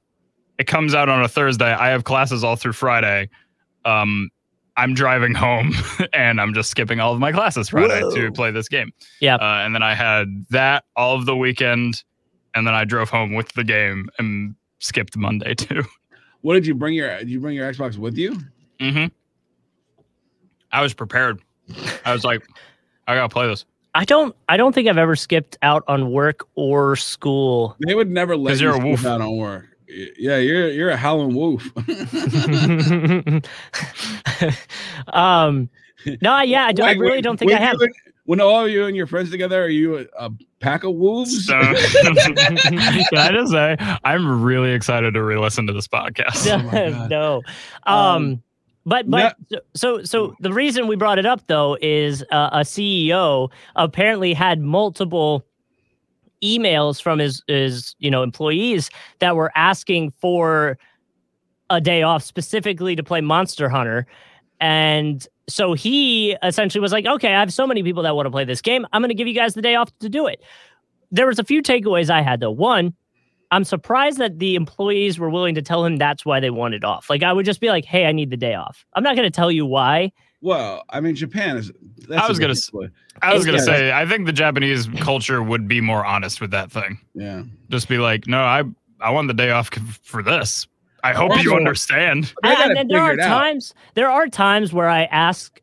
it 0.59 0.67
comes 0.67 0.95
out 0.95 1.09
on 1.09 1.23
a 1.23 1.29
Thursday. 1.29 1.73
I 1.73 1.89
have 1.89 2.05
classes 2.05 2.45
all 2.45 2.57
through 2.57 2.73
Friday. 2.73 3.31
Um, 3.85 4.29
I'm 4.77 4.93
driving 4.93 5.35
home 5.35 5.73
and 6.13 6.41
I'm 6.41 6.53
just 6.53 6.71
skipping 6.71 7.01
all 7.01 7.15
of 7.15 7.21
my 7.21 7.33
classes 7.33 7.69
Friday 7.69 8.01
to 8.01 8.33
play 8.33 8.51
this 8.51 8.69
game. 8.69 8.93
Yep. 9.21 9.41
Uh, 9.41 9.45
and 9.45 9.75
then 9.75 9.83
I 9.83 9.95
had 9.95 10.45
that 10.51 10.85
all 10.97 11.15
of 11.15 11.27
the 11.27 11.37
weekend, 11.37 12.03
and 12.55 12.67
then 12.67 12.75
I 12.75 12.85
drove 12.85 13.09
home 13.09 13.35
with 13.35 13.53
the 13.53 13.65
game 13.65 14.11
and 14.19 14.55
skipped 14.81 15.17
Monday 15.17 15.55
too. 15.57 15.85
What 16.43 16.55
did 16.55 16.67
you 16.67 16.75
bring 16.75 16.95
your? 16.95 17.19
Did 17.19 17.31
you 17.31 17.39
bring 17.39 17.55
your 17.55 17.73
Xbox 17.73 17.97
with 17.97 18.17
you? 18.17 18.37
Mm-hmm. 18.81 19.07
I 20.73 20.83
was 20.83 20.95
prepared. 20.95 21.41
I 22.05 22.13
was 22.13 22.25
like, 22.25 22.43
I 23.07 23.15
gotta 23.15 23.29
play 23.29 23.47
this. 23.47 23.65
I 23.95 24.05
don't 24.05 24.35
I 24.49 24.57
don't 24.57 24.73
think 24.75 24.89
I've 24.89 24.99
ever 24.99 25.17
skipped 25.17 25.59
out 25.63 25.83
on 25.89 26.11
work 26.13 26.47
or 26.55 26.95
school. 26.97 27.77
They 27.87 27.95
would 27.95 28.11
never 28.11 28.37
let 28.37 28.59
you 28.61 28.67
you're 28.67 28.73
a 28.73 28.77
skip 28.77 28.85
wolf. 28.87 29.07
out 29.07 29.21
on 29.21 29.37
work. 29.37 29.67
Yeah, 30.17 30.37
you're 30.37 30.69
you're 30.71 30.91
a 30.91 30.97
howling 30.97 31.35
wolf. 31.35 31.65
um 35.13 35.69
no, 36.23 36.41
yeah, 36.41 36.65
I, 36.67 36.73
don't, 36.73 36.89
I 36.89 36.93
really 36.93 37.17
wait, 37.17 37.25
don't 37.25 37.37
think 37.37 37.53
I 37.53 37.59
have. 37.59 37.77
you 37.79 37.93
When 38.25 38.41
all 38.41 38.67
you 38.67 38.87
and 38.87 38.97
your 38.97 39.07
friends 39.07 39.31
together, 39.31 39.63
are 39.63 39.69
you 39.69 39.99
a, 39.99 40.07
a 40.19 40.31
pack 40.61 40.83
of 40.85 40.95
wolves? 40.95 41.45
So, 41.47 41.53
can 41.61 43.19
I 43.19 43.31
just 43.33 43.53
say, 43.53 43.77
I'm 44.03 44.43
really 44.43 44.71
excited 44.73 45.13
to 45.13 45.23
re-listen 45.23 45.67
to 45.67 45.75
this 45.75 45.87
podcast. 45.89 46.47
Oh 46.51 46.59
my 46.63 46.91
God. 46.91 47.11
no. 47.11 47.43
Um, 47.85 47.97
Um, 47.97 48.43
but 48.87 49.11
but 49.11 49.37
so 49.75 50.03
so 50.03 50.35
the 50.41 50.53
reason 50.53 50.87
we 50.87 50.97
brought 50.97 51.19
it 51.19 51.27
up 51.27 51.47
though 51.47 51.77
is 51.83 52.23
uh, 52.31 52.51
a 52.53 52.61
CEO 52.61 53.51
apparently 53.77 54.33
had 54.33 54.61
multiple 54.61 55.45
emails 56.43 57.01
from 57.01 57.19
his 57.19 57.43
his 57.47 57.95
you 57.99 58.11
know 58.11 58.23
employees 58.23 58.91
that 59.19 59.37
were 59.37 59.53
asking 59.55 60.13
for 60.21 60.79
a 61.71 61.81
day 61.81 62.03
off 62.03 62.23
specifically 62.23 62.97
to 62.97 63.03
play 63.03 63.21
Monster 63.21 63.69
Hunter. 63.69 64.07
And 64.61 65.27
so 65.49 65.73
he 65.73 66.37
essentially 66.43 66.81
was 66.81 66.93
like, 66.93 67.07
okay, 67.07 67.35
I 67.35 67.41
have 67.41 67.53
so 67.53 67.67
many 67.67 67.83
people 67.83 68.03
that 68.03 68.15
want 68.15 68.27
to 68.27 68.31
play 68.31 68.45
this 68.45 68.61
game. 68.61 68.87
I'm 68.93 69.01
going 69.01 69.09
to 69.09 69.15
give 69.15 69.29
you 69.29 69.35
guys 69.35 69.55
the 69.55 69.63
day 69.63 69.77
off 69.77 69.97
to 70.01 70.09
do 70.09 70.27
it. 70.27 70.43
There 71.11 71.27
was 71.27 71.39
a 71.39 71.45
few 71.45 71.63
takeaways 71.63 72.11
I 72.11 72.23
had 72.23 72.41
though. 72.41 72.51
One, 72.51 72.95
I'm 73.51 73.65
surprised 73.65 74.19
that 74.19 74.39
the 74.39 74.55
employees 74.55 75.19
were 75.19 75.31
willing 75.31 75.55
to 75.57 75.63
tell 75.63 75.85
him 75.85 75.97
that's 75.97 76.25
why 76.25 76.41
they 76.41 76.51
wanted 76.51 76.85
off. 76.85 77.11
Like 77.11 77.23
I 77.23 77.33
would 77.33 77.47
just 77.47 77.61
be 77.61 77.69
like, 77.69 77.85
"Hey, 77.85 78.07
I 78.07 78.13
need 78.13 78.31
the 78.31 78.37
day 78.37 78.55
off." 78.55 78.85
I'm 78.95 79.03
not 79.03 79.17
going 79.17 79.27
to 79.27 79.35
tell 79.35 79.51
you 79.51 79.67
why. 79.67 80.13
Well, 80.41 80.85
I 80.91 81.01
mean, 81.01 81.15
Japan 81.15 81.57
is. 81.57 81.71
I 82.15 82.27
was 82.29 82.39
gonna. 82.39 82.55
I 83.23 83.35
was 83.35 83.45
gonna 83.45 83.61
say. 83.61 83.93
I 83.93 84.07
think 84.07 84.27
the 84.27 84.33
Japanese 84.33 84.89
culture 85.01 85.43
would 85.43 85.69
be 85.69 85.81
more 85.81 86.05
honest 86.05 86.41
with 86.41 86.51
that 86.53 86.73
thing. 86.73 86.99
Yeah. 87.15 87.43
Just 87.69 87.89
be 87.89 87.99
like, 87.99 88.27
no, 88.27 88.41
I 88.41 88.63
I 89.01 89.11
want 89.11 89.29
the 89.29 89.35
day 89.35 89.51
off 89.51 89.71
for 90.03 90.23
this. 90.23 90.67
I 91.03 91.13
hope 91.13 91.31
also, 91.31 91.43
you 91.43 91.57
understand. 91.57 92.33
And, 92.43 92.79
and 92.79 92.91
there 92.91 93.03
are 93.03 93.17
times. 93.17 93.75
There 93.95 94.11
are 94.11 94.29
times 94.29 94.73
where 94.73 94.89
I 94.89 95.05
ask 95.05 95.61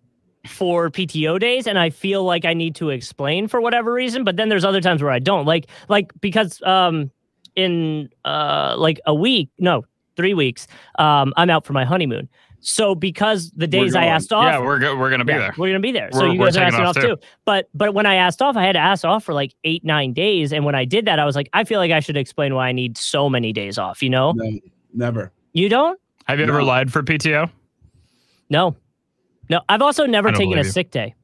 for 0.47 0.89
PTO 0.89 1.39
days 1.39 1.67
and 1.67 1.77
I 1.77 1.89
feel 1.89 2.23
like 2.23 2.45
I 2.45 2.53
need 2.53 2.75
to 2.75 2.89
explain 2.89 3.47
for 3.47 3.61
whatever 3.61 3.91
reason, 3.93 4.23
but 4.23 4.37
then 4.37 4.49
there's 4.49 4.65
other 4.65 4.81
times 4.81 5.03
where 5.03 5.11
I 5.11 5.19
don't. 5.19 5.45
Like 5.45 5.67
like 5.89 6.11
because 6.21 6.61
um 6.63 7.11
in 7.57 8.09
uh 8.23 8.75
like 8.77 9.01
a 9.05 9.13
week, 9.13 9.49
no, 9.59 9.83
3 10.15 10.33
weeks, 10.33 10.67
um 10.99 11.33
I'm 11.35 11.49
out 11.49 11.65
for 11.65 11.73
my 11.73 11.83
honeymoon. 11.83 12.29
So 12.59 12.95
because 12.95 13.51
the 13.51 13.67
days 13.67 13.95
I 13.95 14.05
asked 14.05 14.33
off, 14.33 14.45
yeah, 14.45 14.59
we're 14.59 14.79
go- 14.79 14.95
we're 14.97 15.09
gonna 15.09 15.25
be 15.25 15.33
yeah, 15.33 15.39
there. 15.39 15.53
We're 15.57 15.67
gonna 15.69 15.79
be 15.79 15.91
there. 15.91 16.09
We're, 16.11 16.19
so 16.19 16.25
you 16.25 16.39
guys 16.39 16.57
are 16.57 16.63
asking 16.63 16.85
off 16.85 16.95
too. 16.95 17.01
too. 17.01 17.17
But 17.45 17.69
but 17.73 17.93
when 17.93 18.05
I 18.05 18.15
asked 18.15 18.41
off, 18.41 18.57
I 18.57 18.63
had 18.63 18.73
to 18.73 18.79
ask 18.79 19.05
off 19.05 19.23
for 19.23 19.33
like 19.33 19.53
eight 19.63 19.85
nine 19.85 20.13
days, 20.13 20.51
and 20.51 20.65
when 20.65 20.75
I 20.75 20.83
did 20.83 21.05
that, 21.05 21.19
I 21.19 21.25
was 21.25 21.35
like, 21.35 21.49
I 21.53 21.63
feel 21.63 21.79
like 21.79 21.91
I 21.91 21.99
should 21.99 22.17
explain 22.17 22.55
why 22.55 22.67
I 22.67 22.71
need 22.71 22.97
so 22.97 23.29
many 23.29 23.53
days 23.53 23.77
off. 23.77 24.01
You 24.01 24.09
know? 24.09 24.31
No, 24.31 24.59
never. 24.93 25.31
You 25.53 25.69
don't? 25.69 25.99
Have 26.25 26.39
you 26.39 26.45
no. 26.45 26.53
ever 26.53 26.63
lied 26.63 26.91
for 26.91 27.03
PTO? 27.03 27.49
No, 28.49 28.75
no. 29.49 29.61
I've 29.69 29.81
also 29.81 30.05
never 30.05 30.31
taken 30.31 30.57
a 30.57 30.63
sick 30.63 30.91
day. 30.91 31.15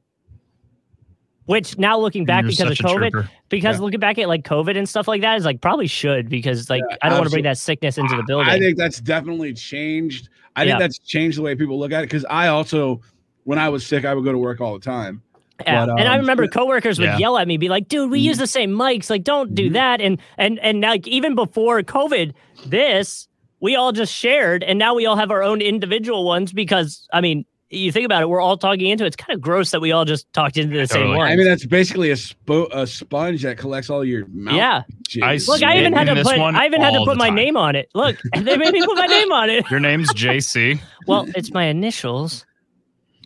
Which 1.46 1.76
now 1.76 1.98
looking 1.98 2.24
back 2.24 2.44
You're 2.44 2.52
because 2.52 2.80
of 2.80 2.86
COVID, 2.86 3.10
trooper. 3.10 3.30
because 3.50 3.76
yeah. 3.76 3.82
looking 3.82 4.00
back 4.00 4.18
at 4.18 4.28
like 4.28 4.44
COVID 4.44 4.78
and 4.78 4.88
stuff 4.88 5.06
like 5.06 5.20
that 5.20 5.36
is 5.36 5.44
like 5.44 5.60
probably 5.60 5.86
should 5.86 6.30
because 6.30 6.70
like 6.70 6.82
yeah, 6.88 6.96
I 7.02 7.10
don't 7.10 7.18
want 7.18 7.28
to 7.28 7.34
bring 7.34 7.44
that 7.44 7.58
sickness 7.58 7.98
into 7.98 8.16
the 8.16 8.22
building. 8.26 8.48
I 8.48 8.58
think 8.58 8.78
that's 8.78 8.98
definitely 8.98 9.52
changed. 9.52 10.30
I 10.56 10.62
yeah. 10.62 10.72
think 10.72 10.80
that's 10.80 10.98
changed 10.98 11.36
the 11.36 11.42
way 11.42 11.54
people 11.54 11.78
look 11.78 11.92
at 11.92 12.02
it 12.02 12.06
because 12.06 12.24
I 12.26 12.48
also, 12.48 13.02
when 13.44 13.58
I 13.58 13.68
was 13.68 13.86
sick, 13.86 14.04
I 14.04 14.14
would 14.14 14.24
go 14.24 14.32
to 14.32 14.38
work 14.38 14.60
all 14.60 14.72
the 14.72 14.84
time. 14.84 15.22
Yeah. 15.60 15.86
But, 15.86 15.90
um, 15.90 15.98
and 15.98 16.08
I 16.08 16.14
um, 16.14 16.20
remember 16.20 16.48
coworkers 16.48 16.98
would 16.98 17.06
yeah. 17.06 17.18
yell 17.18 17.38
at 17.38 17.46
me, 17.46 17.56
be 17.56 17.68
like, 17.68 17.88
dude, 17.88 18.10
we 18.10 18.18
mm-hmm. 18.18 18.26
use 18.26 18.38
the 18.38 18.46
same 18.46 18.70
mics. 18.70 19.10
Like, 19.10 19.22
don't 19.22 19.54
do 19.54 19.64
mm-hmm. 19.64 19.74
that. 19.74 20.00
And 20.00 20.18
and 20.38 20.58
and 20.60 20.80
like 20.80 21.06
even 21.06 21.34
before 21.34 21.82
COVID, 21.82 22.32
this 22.66 23.28
we 23.60 23.76
all 23.76 23.92
just 23.92 24.12
shared, 24.12 24.62
and 24.62 24.78
now 24.78 24.94
we 24.94 25.06
all 25.06 25.16
have 25.16 25.30
our 25.30 25.42
own 25.42 25.60
individual 25.60 26.24
ones 26.24 26.52
because 26.52 27.06
I 27.12 27.20
mean, 27.20 27.44
you 27.74 27.92
think 27.92 28.06
about 28.06 28.22
it, 28.22 28.28
we're 28.28 28.40
all 28.40 28.56
talking 28.56 28.86
into 28.86 29.04
it. 29.04 29.08
It's 29.08 29.16
kind 29.16 29.36
of 29.36 29.40
gross 29.40 29.70
that 29.72 29.80
we 29.80 29.92
all 29.92 30.04
just 30.04 30.32
talked 30.32 30.56
into 30.56 30.76
the 30.76 30.86
totally. 30.86 31.10
same 31.10 31.16
one. 31.16 31.28
I 31.30 31.36
mean, 31.36 31.46
that's 31.46 31.66
basically 31.66 32.10
a, 32.10 32.14
spo- 32.14 32.68
a 32.72 32.86
sponge 32.86 33.42
that 33.42 33.58
collects 33.58 33.90
all 33.90 34.04
your 34.04 34.26
mouth. 34.28 34.54
Yeah. 34.54 34.82
I 35.22 35.36
Look, 35.46 35.62
I 35.62 35.78
even 35.78 35.92
had 35.92 36.04
to 36.04 36.22
put 36.22 36.38
I 36.38 36.66
even 36.66 36.80
had 36.80 36.92
to 36.92 37.04
put 37.04 37.16
my 37.16 37.28
time. 37.28 37.34
name 37.34 37.56
on 37.56 37.76
it. 37.76 37.90
Look, 37.94 38.16
they 38.34 38.56
made 38.56 38.72
me 38.72 38.84
put 38.84 38.96
my 38.96 39.06
name 39.06 39.32
on 39.32 39.50
it. 39.50 39.70
Your 39.70 39.80
name's 39.80 40.12
JC. 40.12 40.80
well, 41.06 41.26
it's 41.36 41.52
my 41.52 41.64
initials. 41.64 42.46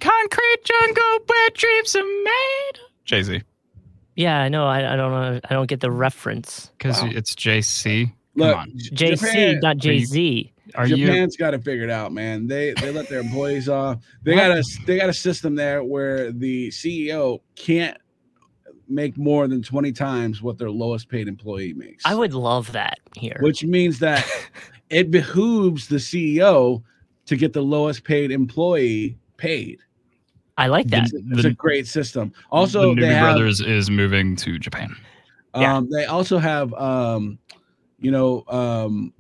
Concrete 0.01 0.65
jungle 0.65 1.19
where 1.27 1.51
dreams 1.51 1.97
are 1.97 2.05
made. 2.05 2.73
Jay 3.05 3.23
Z. 3.23 3.43
Yeah, 4.17 4.41
I 4.41 4.49
know. 4.49 4.67
I, 4.67 4.95
I 4.95 4.97
don't 4.97 5.13
know. 5.13 5.41
I 5.49 5.55
don't 5.55 5.69
get 5.69 5.81
the 5.81 5.91
reference 5.91 6.71
because 6.77 7.03
wow. 7.03 7.11
it's 7.13 7.35
JC. 7.35 8.13
Look, 8.35 8.57
JC, 8.93 9.61
not 9.63 9.79
Jay 9.79 10.05
Z. 10.05 10.53
Are 10.75 10.87
Japan's 10.87 11.37
got 11.37 11.55
it 11.55 11.65
figured 11.65 11.91
out, 11.91 12.13
man. 12.13 12.47
They 12.47 12.73
they 12.75 12.91
let 12.91 13.09
their 13.09 13.21
employees 13.21 13.69
off. 13.69 13.99
They 14.23 14.35
got 14.35 14.51
a 14.51 14.63
they 14.87 14.99
got 14.99 15.09
a 15.09 15.15
system 15.15 15.55
there 15.55 15.83
where 15.83 16.33
the 16.33 16.69
CEO 16.69 17.41
can't 17.55 17.97
make 18.89 19.17
more 19.19 19.47
than 19.49 19.63
20 19.63 19.93
times 19.93 20.43
what 20.43 20.59
their 20.59 20.71
lowest 20.71 21.09
paid 21.09 21.29
employee 21.29 21.75
makes. 21.75 22.05
I 22.07 22.15
would 22.15 22.35
love 22.35 22.73
that 22.73 22.99
here. 23.17 23.37
Which 23.41 23.65
means 23.65 23.99
that 23.99 24.27
it 24.91 25.11
behooves 25.11 25.89
the 25.89 25.97
CEO 25.97 26.83
to 27.27 27.37
get 27.37 27.53
the 27.53 27.63
lowest 27.63 28.05
paid 28.05 28.31
employee 28.31 29.19
paid. 29.37 29.81
I 30.57 30.67
like 30.67 30.89
that. 30.89 31.11
It's, 31.13 31.45
a 31.45 31.53
great 31.53 31.87
system. 31.87 32.33
Also, 32.51 32.95
the 32.95 33.03
Newbie 33.03 33.21
Brothers 33.21 33.61
is 33.61 33.91
moving 33.91 34.35
to 34.37 34.59
Japan. 34.59 34.97
Um, 35.55 35.63
yeah. 35.63 35.83
They 35.89 36.05
also 36.07 36.39
have, 36.39 36.75
um, 36.75 37.39
you 38.01 38.11
know, 38.11 38.45
um, 38.49 39.13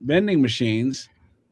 vending 0.00 0.40
machines 0.40 1.08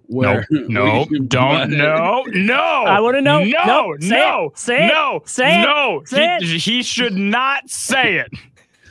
where 0.09 0.47
no, 0.51 1.05
no, 1.09 1.19
don't, 1.27 1.71
no, 1.71 2.25
no. 2.27 2.55
I 2.55 3.01
want 3.01 3.17
to 3.17 3.23
know. 3.23 3.45
No, 3.45 3.93
no, 3.93 3.97
say 4.01 4.09
no, 4.09 4.47
it, 4.47 4.59
say 4.59 4.89
it, 4.89 4.93
no, 4.93 5.23
say 5.27 5.63
no. 5.63 6.01
It, 6.01 6.09
say 6.09 6.39
he, 6.41 6.57
it. 6.57 6.61
he 6.61 6.83
should 6.83 7.15
not 7.15 7.69
say 7.69 8.17
it. 8.17 8.33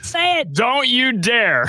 say 0.01 0.39
it. 0.39 0.53
Don't 0.53 0.87
you 0.87 1.11
dare. 1.11 1.65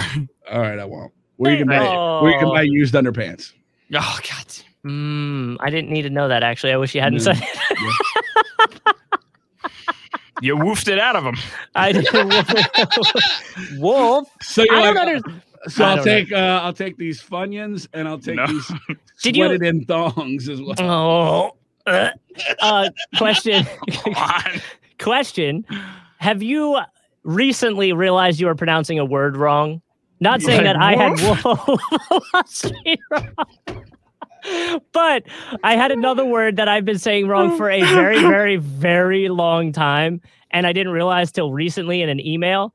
All 0.51 0.61
right, 0.61 0.79
I 0.79 0.85
won't. 0.85 1.13
Where 1.37 1.53
you 1.53 1.59
can 1.59 1.69
buy, 1.69 1.87
oh. 1.87 2.23
where 2.23 2.33
you 2.33 2.39
can 2.39 2.49
buy 2.49 2.63
used 2.63 2.95
underpants. 2.95 3.53
Oh 3.95 4.19
God. 4.23 4.47
Mm, 4.85 5.57
I 5.61 5.71
didn't 5.71 5.91
need 5.91 6.03
to 6.03 6.11
know 6.11 6.29
that. 6.29 6.43
Actually, 6.43 6.73
I 6.73 6.77
wish 6.77 6.95
you 6.95 7.01
hadn't 7.01 7.21
said 7.21 7.37
it. 7.39 8.97
you 10.41 10.57
woofed 10.57 10.89
it 10.89 10.99
out 10.99 11.17
of 11.17 11.25
him. 11.25 11.37
I 11.75 11.93
did. 11.93 12.07
Wolf. 13.79 14.29
So 14.43 14.63
you're 14.63 14.75
I 14.75 14.81
like, 14.81 14.95
don't 14.95 15.09
understand. 15.09 15.43
So 15.67 15.85
I'll 15.85 16.05
take 16.05 16.33
uh, 16.33 16.61
I'll 16.63 16.73
take 16.73 16.97
these 16.97 17.21
funyuns 17.23 17.89
and 17.93 18.07
I'll 18.07 18.19
take 18.19 18.37
no. 18.37 18.47
these 18.47 18.67
Did 19.23 19.37
sweated 19.37 19.63
you... 19.63 19.69
in 19.69 19.85
thongs 19.85 20.49
as 20.49 20.61
well. 20.61 20.77
Oh, 20.79 21.57
uh, 21.87 22.11
uh 22.61 22.91
question. 23.17 23.67
question: 24.99 25.65
Have 26.19 26.43
you 26.43 26.79
recently 27.25 27.93
realized 27.93 28.41
you 28.41 28.47
were 28.47 28.55
pronouncing 28.55 28.99
a 28.99 29.05
word 29.05 29.37
wrong? 29.37 29.83
Not 30.21 30.43
saying 30.43 30.65
like, 30.65 30.75
that 30.75 30.77
I 30.77 30.97
had 30.97 31.19
whoa, 31.21 31.79
but 34.93 35.25
I 35.63 35.77
had 35.77 35.93
another 35.93 36.25
word 36.25 36.57
that 36.57 36.69
I've 36.69 36.85
been 36.85 36.99
saying 36.99 37.29
wrong 37.29 37.57
for 37.57 37.71
a 37.71 37.83
very, 37.83 38.21
very, 38.21 38.57
very 38.57 39.29
long 39.29 39.73
time, 39.73 40.21
and 40.51 40.67
I 40.67 40.73
didn't 40.73 40.93
realize 40.93 41.31
till 41.31 41.53
recently 41.53 42.03
in 42.03 42.09
an 42.09 42.19
email. 42.19 42.75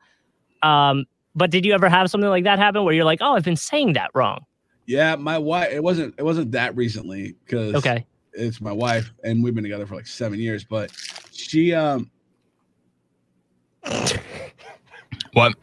Um, 0.62 1.06
but 1.36 1.52
did 1.52 1.66
you 1.66 1.74
ever 1.74 1.90
have 1.90 2.10
something 2.10 2.30
like 2.30 2.44
that 2.44 2.60
happen 2.60 2.84
where 2.84 2.94
you're 2.94 3.06
like, 3.06 3.20
"Oh, 3.22 3.36
I've 3.36 3.44
been 3.44 3.56
saying 3.56 3.94
that 3.94 4.12
wrong"? 4.14 4.46
Yeah, 4.86 5.16
my 5.16 5.38
wife. 5.38 5.72
It 5.72 5.84
wasn't. 5.84 6.16
It 6.18 6.24
wasn't 6.24 6.52
that 6.52 6.76
recently 6.76 7.36
because 7.46 7.76
okay, 7.76 8.06
it's 8.34 8.62
my 8.62 8.72
wife, 8.72 9.12
and 9.24 9.44
we've 9.44 9.56
been 9.56 9.64
together 9.64 9.86
for 9.86 9.96
like 9.96 10.08
seven 10.08 10.40
years. 10.40 10.64
But 10.64 10.92
she, 11.32 11.74
um, 11.74 12.10
what? 15.34 15.54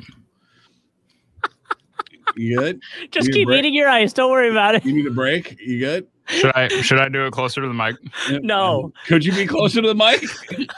You 2.36 2.58
good? 2.58 2.80
Just 3.10 3.28
you 3.28 3.34
keep 3.34 3.48
eating 3.50 3.74
your 3.74 3.88
ice. 3.88 4.12
Don't 4.12 4.30
worry 4.30 4.50
about 4.50 4.74
it. 4.74 4.84
You 4.84 4.94
need 4.94 5.06
a 5.06 5.10
break. 5.10 5.58
You 5.60 5.78
good? 5.78 6.06
Should 6.26 6.52
I 6.54 6.68
should 6.68 6.98
I 6.98 7.08
do 7.08 7.26
it 7.26 7.32
closer 7.32 7.60
to 7.60 7.66
the 7.66 7.74
mic? 7.74 7.96
No. 8.42 8.92
Could 9.06 9.24
you 9.24 9.32
be 9.32 9.46
closer 9.46 9.82
to 9.82 9.88
the 9.88 9.94
mic? 9.94 10.22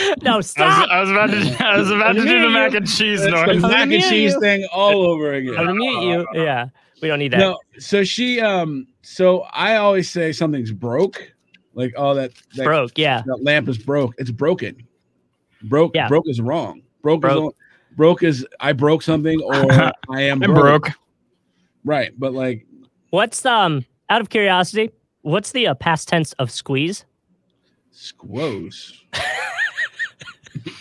no, 0.22 0.40
stop. 0.40 0.88
I 0.88 1.00
was, 1.00 1.10
I 1.10 1.24
was, 1.24 1.32
about 1.32 1.58
to. 1.58 1.64
I 1.66 1.76
was 1.78 1.90
about 1.90 2.12
to 2.14 2.22
do 2.22 2.40
the 2.40 2.50
mac 2.50 2.74
and 2.74 2.88
cheese 2.88 3.24
noise. 3.24 3.60
The 3.60 3.68
mac 3.68 3.90
and 3.90 4.02
cheese 4.02 4.32
you. 4.32 4.40
thing 4.40 4.66
all 4.72 5.02
over 5.02 5.34
again. 5.34 5.56
I'm 5.56 5.66
gonna 5.66 5.74
mute 5.74 6.02
you. 6.02 6.26
Yeah, 6.34 6.68
we 7.00 7.08
don't 7.08 7.18
need 7.18 7.32
that. 7.32 7.38
No, 7.38 7.58
so 7.78 8.04
she. 8.04 8.40
Um. 8.40 8.86
So 9.02 9.40
I 9.52 9.76
always 9.76 10.10
say 10.10 10.32
something's 10.32 10.72
broke. 10.72 11.32
Like, 11.74 11.94
oh, 11.96 12.14
that, 12.14 12.32
that 12.56 12.64
broke. 12.64 12.98
Yeah. 12.98 13.22
That 13.24 13.42
lamp 13.42 13.68
is 13.68 13.78
broke. 13.78 14.14
It's 14.18 14.30
broken. 14.30 14.86
Broke. 15.62 15.92
Yeah. 15.94 16.08
Broke 16.08 16.28
is 16.28 16.40
wrong. 16.40 16.82
Broke, 17.02 17.22
broke. 17.22 17.54
is 17.54 17.96
broke 17.96 18.22
is 18.22 18.46
I 18.60 18.72
broke 18.72 19.02
something 19.02 19.40
or 19.42 19.54
I 20.10 20.22
am 20.22 20.40
broke. 20.40 20.54
broke. 20.54 20.90
Right, 21.84 22.12
but 22.16 22.32
like, 22.32 22.66
what's 23.10 23.44
um 23.44 23.84
out 24.08 24.20
of 24.20 24.30
curiosity, 24.30 24.90
what's 25.22 25.52
the 25.52 25.66
uh, 25.68 25.74
past 25.74 26.08
tense 26.08 26.32
of 26.34 26.50
squeeze? 26.50 27.04
Squoze. 27.90 29.00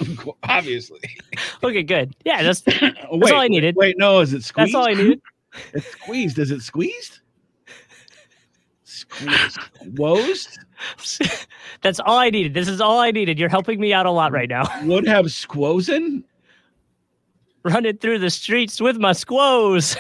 Obviously. 0.44 1.00
Okay, 1.64 1.84
good. 1.84 2.16
Yeah, 2.26 2.44
that's, 2.44 2.62
that's 2.62 2.82
wait, 3.12 3.34
all 3.34 3.42
I 3.42 3.48
needed. 3.48 3.76
Wait, 3.76 3.98
no, 3.98 4.20
is 4.20 4.34
it 4.34 4.44
squeezed? 4.44 4.74
That's 4.74 4.76
all 4.76 4.88
I 4.88 4.94
needed. 4.94 5.22
it's 5.74 5.88
squeezed. 5.88 6.40
Is 6.40 6.52
it 6.52 6.62
squeezed? 6.62 7.20
Squeezed. 8.84 9.60
Squozed? 9.84 10.58
That's 11.82 12.00
all 12.00 12.18
I 12.18 12.30
needed. 12.30 12.54
This 12.54 12.68
is 12.68 12.82
all 12.82 13.00
I 13.00 13.12
needed. 13.12 13.38
You're 13.40 13.50
helping 13.50 13.80
me 13.80 13.94
out 13.94 14.06
a 14.06 14.12
lot 14.12 14.32
right 14.32 14.50
now. 14.50 14.64
Would 14.84 15.08
have 15.08 15.26
squozen? 15.26 16.24
Running 17.64 17.98
through 17.98 18.20
the 18.20 18.32
streets 18.32 18.82
with 18.82 18.98
my 18.98 19.14
squoze. 19.14 19.96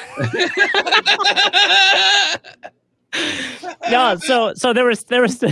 no, 3.91 4.15
so 4.15 4.55
so 4.55 4.73
there 4.73 4.85
was 4.85 5.03
there 5.03 5.21
was 5.21 5.43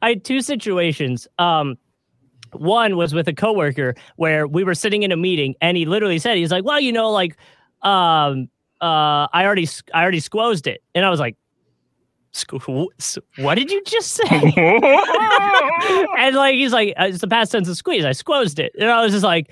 I 0.00 0.08
had 0.08 0.24
two 0.24 0.40
situations. 0.40 1.28
Um 1.38 1.76
One 2.52 2.96
was 2.96 3.14
with 3.14 3.28
a 3.28 3.32
coworker 3.32 3.94
where 4.16 4.46
we 4.46 4.64
were 4.64 4.74
sitting 4.74 5.02
in 5.02 5.12
a 5.12 5.16
meeting 5.16 5.54
and 5.60 5.76
he 5.76 5.86
literally 5.86 6.18
said, 6.18 6.36
he's 6.36 6.50
like, 6.50 6.64
well, 6.64 6.80
you 6.80 6.92
know, 6.92 7.10
like, 7.10 7.36
um, 7.82 8.48
uh, 8.80 9.26
I 9.32 9.44
already, 9.44 9.68
I 9.92 10.02
already 10.02 10.20
squozed 10.20 10.66
it. 10.66 10.82
And 10.94 11.04
I 11.04 11.10
was 11.10 11.20
like, 11.20 11.36
what 13.38 13.56
did 13.56 13.70
you 13.70 13.82
just 13.84 14.12
say? 14.12 14.52
and 16.18 16.36
like, 16.36 16.54
he's 16.54 16.72
like, 16.72 16.94
uh, 16.98 17.06
it's 17.06 17.18
the 17.18 17.28
past 17.28 17.52
tense 17.52 17.68
of 17.68 17.76
squeeze. 17.76 18.04
I 18.04 18.10
squozed 18.10 18.58
it. 18.58 18.72
And 18.78 18.90
I 18.90 19.02
was 19.02 19.12
just 19.12 19.24
like, 19.24 19.50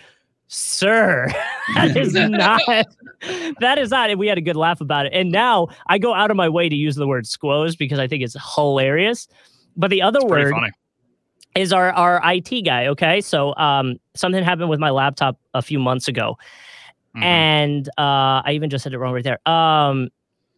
sir, 0.48 1.26
that 1.74 1.96
is 1.96 2.14
not, 2.14 2.60
that 3.60 3.78
is 3.78 3.90
not. 3.90 4.10
And 4.10 4.20
we 4.20 4.28
had 4.28 4.38
a 4.38 4.42
good 4.42 4.56
laugh 4.56 4.80
about 4.80 5.06
it. 5.06 5.12
And 5.12 5.32
now 5.32 5.68
I 5.88 5.98
go 5.98 6.14
out 6.14 6.30
of 6.30 6.36
my 6.36 6.48
way 6.48 6.68
to 6.68 6.76
use 6.76 6.94
the 6.94 7.06
word 7.06 7.26
squoze 7.26 7.76
because 7.76 7.98
I 7.98 8.06
think 8.06 8.22
it's 8.22 8.36
hilarious. 8.54 9.26
But 9.76 9.90
the 9.90 10.02
other 10.02 10.20
It's 10.20 10.30
word 10.30 10.52
funny. 10.52 10.70
Is 11.56 11.72
our 11.72 11.90
our 11.92 12.20
IT 12.24 12.62
guy. 12.64 12.86
Okay, 12.88 13.20
so 13.20 13.54
um, 13.56 13.96
something 14.14 14.42
happened 14.44 14.68
with 14.70 14.80
my 14.80 14.90
laptop 14.90 15.38
a 15.54 15.62
few 15.62 15.78
months 15.78 16.08
ago, 16.08 16.36
Mhm. 17.16 17.22
and 17.22 17.88
uh, 17.98 18.42
I 18.44 18.52
even 18.52 18.70
just 18.70 18.82
said 18.84 18.92
it 18.92 18.98
wrong 18.98 19.12
right 19.14 19.24
there. 19.24 19.40
Um, 19.48 20.08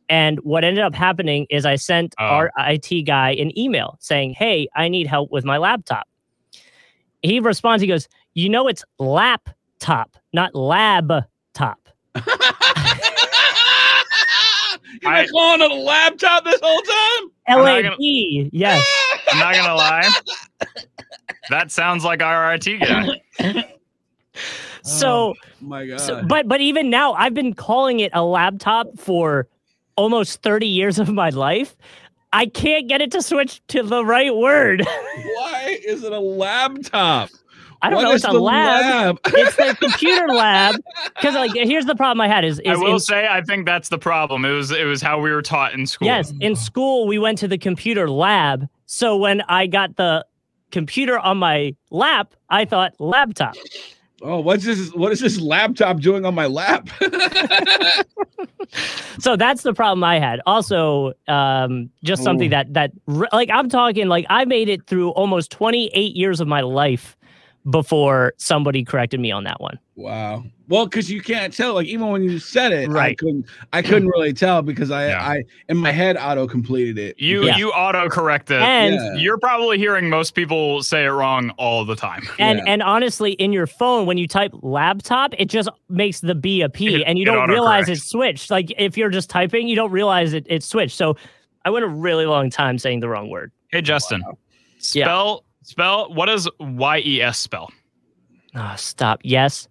and 0.09 0.39
what 0.41 0.65
ended 0.65 0.83
up 0.83 0.95
happening 0.95 1.47
is 1.51 1.65
I 1.67 1.77
sent 1.77 2.15
Oh. 2.19 2.25
our 2.25 2.51
IT 2.59 3.03
guy 3.07 3.31
an 3.33 3.57
email 3.59 3.97
saying, 4.01 4.35
"Hey, 4.35 4.69
I 4.75 4.89
need 4.89 5.07
help 5.07 5.31
with 5.31 5.45
my 5.45 5.57
laptop." 5.59 6.09
He 7.23 7.41
responds. 7.41 7.81
He 7.83 7.89
goes, 7.89 8.09
"You 8.35 8.49
know, 8.49 8.69
it's 8.69 8.85
laptop, 8.99 10.17
not 10.33 10.55
lab 10.55 11.13
top." 11.55 11.79
You've 14.91 15.03
been 15.13 15.29
calling 15.31 15.61
it 15.63 15.71
a 15.71 15.75
laptop 15.75 16.45
this 16.45 16.59
whole 16.63 16.81
time? 16.83 17.31
L 17.47 17.59
not 17.65 17.79
A 17.79 17.83
gonna- 17.83 17.97
B. 17.99 18.49
Yes. 18.53 18.85
I'm 19.31 19.39
not 19.39 19.55
gonna 19.55 19.75
lie. 19.75 20.11
That 21.51 21.71
sounds 21.73 22.05
like 22.05 22.23
our 22.23 22.55
IT 22.55 22.67
guy. 22.81 23.75
So. 24.83 25.09
Oh 25.11 25.35
my 25.61 25.87
god. 25.87 26.01
So, 26.01 26.23
but 26.27 26.49
but 26.49 26.61
even 26.61 26.91
now, 26.91 27.13
I've 27.15 27.35
been 27.35 27.55
calling 27.55 28.01
it 28.01 28.11
a 28.15 28.23
laptop 28.23 28.87
for 28.99 29.49
almost 29.97 30.43
30 30.43 30.67
years 30.67 30.99
of 30.99 31.09
my 31.09 31.31
life. 31.31 31.77
I 32.33 32.47
can't 32.47 32.89
get 32.89 33.01
it 33.01 33.11
to 33.13 33.23
switch 33.23 33.61
to 33.69 33.83
the 33.83 34.05
right 34.05 34.35
word. 34.35 34.83
Why 35.37 35.79
is 35.85 36.05
it 36.05 36.13
a 36.13 36.21
laptop? 36.21 37.31
I 37.81 37.91
don't 37.91 37.97
What 37.97 38.03
know. 38.09 38.13
It's 38.15 38.25
a 38.25 38.29
the 38.29 38.41
lab. 38.41 39.19
it's 39.27 39.57
the 39.57 39.77
computer 39.81 40.29
lab. 40.29 40.77
Because 41.15 41.35
like, 41.35 41.53
here's 41.55 41.87
the 41.87 41.95
problem 41.95 42.21
I 42.21 42.29
had 42.29 42.45
is, 42.45 42.61
I 42.67 42.73
is 42.73 42.79
will 42.79 42.95
in, 42.95 43.01
say 43.01 43.27
I 43.29 43.41
think 43.43 43.67
that's 43.67 43.89
the 43.89 43.99
problem. 43.99 44.45
It 44.45 44.51
was 44.53 44.71
it 44.71 44.85
was 44.85 45.01
how 45.01 45.21
we 45.21 45.31
were 45.31 45.43
taught 45.43 45.75
in 45.75 45.87
school. 45.87 46.07
yes, 46.07 46.33
in 46.41 46.55
school 46.57 47.07
we 47.07 47.19
went 47.19 47.39
to 47.39 47.49
the 47.49 47.59
computer 47.59 48.11
lab. 48.11 48.69
So 48.87 49.17
when 49.17 49.43
I 49.43 49.67
got 49.67 49.97
the 49.97 50.25
computer 50.71 51.19
on 51.19 51.39
my 51.39 51.75
lap, 51.91 52.35
I 52.51 52.65
thought 52.65 52.95
laptop. 52.99 53.55
Oh, 54.21 54.41
what's 54.41 54.65
this? 54.65 54.93
What 54.95 55.13
is 55.13 55.21
this 55.21 55.41
laptop 55.41 56.01
doing 56.01 56.25
on 56.25 56.35
my 56.35 56.47
lap? 56.47 56.89
so 59.21 59.37
that's 59.37 59.63
the 59.63 59.73
problem 59.73 60.03
I 60.03 60.19
had. 60.19 60.41
Also, 60.45 61.13
um, 61.29 61.89
just 62.03 62.25
something 62.25 62.49
Ooh. 62.49 62.51
that 62.51 62.75
that 62.75 62.91
like 63.33 63.49
I'm 63.53 63.69
talking 63.69 64.09
like 64.09 64.27
I 64.29 64.45
made 64.45 64.69
it 64.69 64.85
through 64.89 65.11
almost 65.11 65.53
28 65.53 66.17
years 66.17 66.41
of 66.41 66.49
my 66.49 66.63
life 66.63 67.17
before 67.71 68.35
somebody 68.39 68.85
corrected 68.85 69.21
me 69.21 69.31
on 69.31 69.45
that 69.45 69.61
one. 69.61 69.79
Wow. 69.99 70.45
Well, 70.69 70.85
because 70.87 71.11
you 71.11 71.21
can't 71.23 71.53
tell. 71.53 71.75
Like 71.75 71.87
even 71.87 72.09
when 72.09 72.23
you 72.23 72.39
said 72.39 72.73
it, 72.73 72.89
right? 72.91 73.11
I 73.13 73.15
couldn't. 73.15 73.47
I 73.73 73.83
couldn't 73.83 74.09
really 74.09 74.33
tell 74.33 74.63
because 74.63 74.91
I, 74.91 75.09
Yeah. 75.09 75.27
I 75.27 75.43
in 75.69 75.77
my 75.79 75.91
head 75.91 76.17
auto 76.17 76.47
completed 76.47 76.99
it. 76.99 77.19
You 77.19 77.47
Yeah. 77.47 77.57
you 77.57 77.71
auto 77.71 78.09
correct 78.09 78.51
it. 78.51 78.61
And 78.61 78.95
Yeah. 78.95 79.15
You're 79.15 79.39
probably 79.39 79.79
hearing 79.79 80.09
most 80.11 80.35
people 80.35 80.83
say 80.83 81.05
it 81.05 81.09
wrong 81.09 81.51
all 81.59 81.85
the 81.85 81.97
time. 81.97 82.23
and 82.39 82.59
Yeah. 82.59 82.65
and 82.73 82.83
honestly, 82.83 83.33
in 83.33 83.53
your 83.53 83.67
phone 83.67 84.07
when 84.07 84.19
you 84.19 84.29
type 84.29 84.53
laptop, 84.63 85.35
it 85.39 85.47
just 85.47 85.69
makes 85.89 86.21
the 86.21 86.35
B 86.35 86.61
a 86.63 86.69
P, 86.69 86.95
It- 86.97 87.03
and 87.07 87.19
you 87.19 87.25
don't 87.25 87.49
realize 87.51 87.87
autocorrects. 87.87 87.89
it's 87.93 88.05
switched. 88.05 88.51
Like 88.51 88.73
if 88.79 88.97
you're 88.97 89.11
just 89.11 89.29
typing, 89.31 89.69
you 89.69 89.75
don't 89.77 89.91
realize 89.91 90.33
it 90.35 90.47
it's 90.49 90.67
switched. 90.67 90.97
So 90.97 91.17
I 91.65 91.71
went 91.71 91.85
a 91.85 91.89
really 91.89 92.27
long 92.27 92.51
time 92.51 92.79
saying 92.79 93.01
the 93.01 93.09
wrong 93.09 93.31
word. 93.31 93.51
Hey 93.73 93.81
Justin, 93.83 94.23
Yeah. 94.93 95.05
spell 95.05 95.45
spell 95.63 96.13
what 96.13 96.27
does 96.27 96.49
Y 96.61 97.03
E 97.05 97.23
S 97.23 97.39
spell? 97.39 97.71
Ah, 98.55 98.75
stop. 98.77 99.21
Yes, 99.25 99.67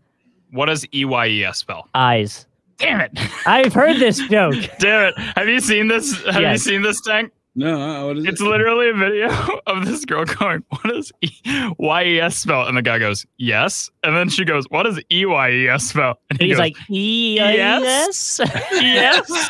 What 0.51 0.67
does 0.67 0.85
E 0.93 1.05
Y 1.05 1.27
E 1.27 1.43
S 1.45 1.59
spell? 1.59 1.87
eyes. 1.93 2.45
Damn 2.77 3.01
it! 3.01 3.11
I've 3.47 3.73
heard 3.73 3.97
this 3.97 4.19
joke. 4.29 4.53
Damn 4.79 5.07
it! 5.09 5.17
Have 5.35 5.47
you 5.47 5.59
seen 5.59 5.87
this? 5.87 6.23
Have 6.25 6.41
you 6.43 6.57
seen 6.57 6.81
this 6.83 7.01
tank? 7.01 7.31
No, 7.55 7.81
uh, 7.81 8.05
what 8.05 8.17
is 8.17 8.25
It's 8.25 8.39
it? 8.39 8.43
literally 8.43 8.89
a 8.91 8.93
video 8.93 9.29
of 9.65 9.83
this 9.87 10.05
girl 10.05 10.25
going, 10.25 10.63
"What 10.69 10.83
does 10.83 11.11
E 11.23 11.31
Y 11.79 12.03
E 12.03 12.19
S 12.19 12.37
spell?" 12.37 12.67
And 12.67 12.77
the 12.77 12.83
guy 12.83 12.99
goes, 12.99 13.25
"Yes," 13.37 13.89
and 14.03 14.15
then 14.15 14.29
she 14.29 14.45
goes, 14.45 14.65
"What 14.69 14.83
does 14.83 15.01
E 15.11 15.25
Y 15.25 15.49
E 15.51 15.67
S 15.67 15.85
spell?" 15.85 16.19
And 16.29 16.39
he 16.39 16.49
He's 16.49 16.57
goes, 16.57 16.59
like, 16.59 16.77
yes. 16.87 18.39
yes. 18.73 19.49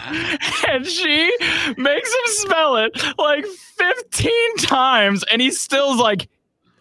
and 0.69 0.85
she 0.87 1.31
makes 1.77 2.09
him 2.13 2.21
spell 2.27 2.77
it 2.77 2.91
like 3.17 3.45
15 3.45 4.57
times, 4.59 5.25
and 5.29 5.41
he 5.41 5.51
still's 5.51 5.99
like, 5.99 6.29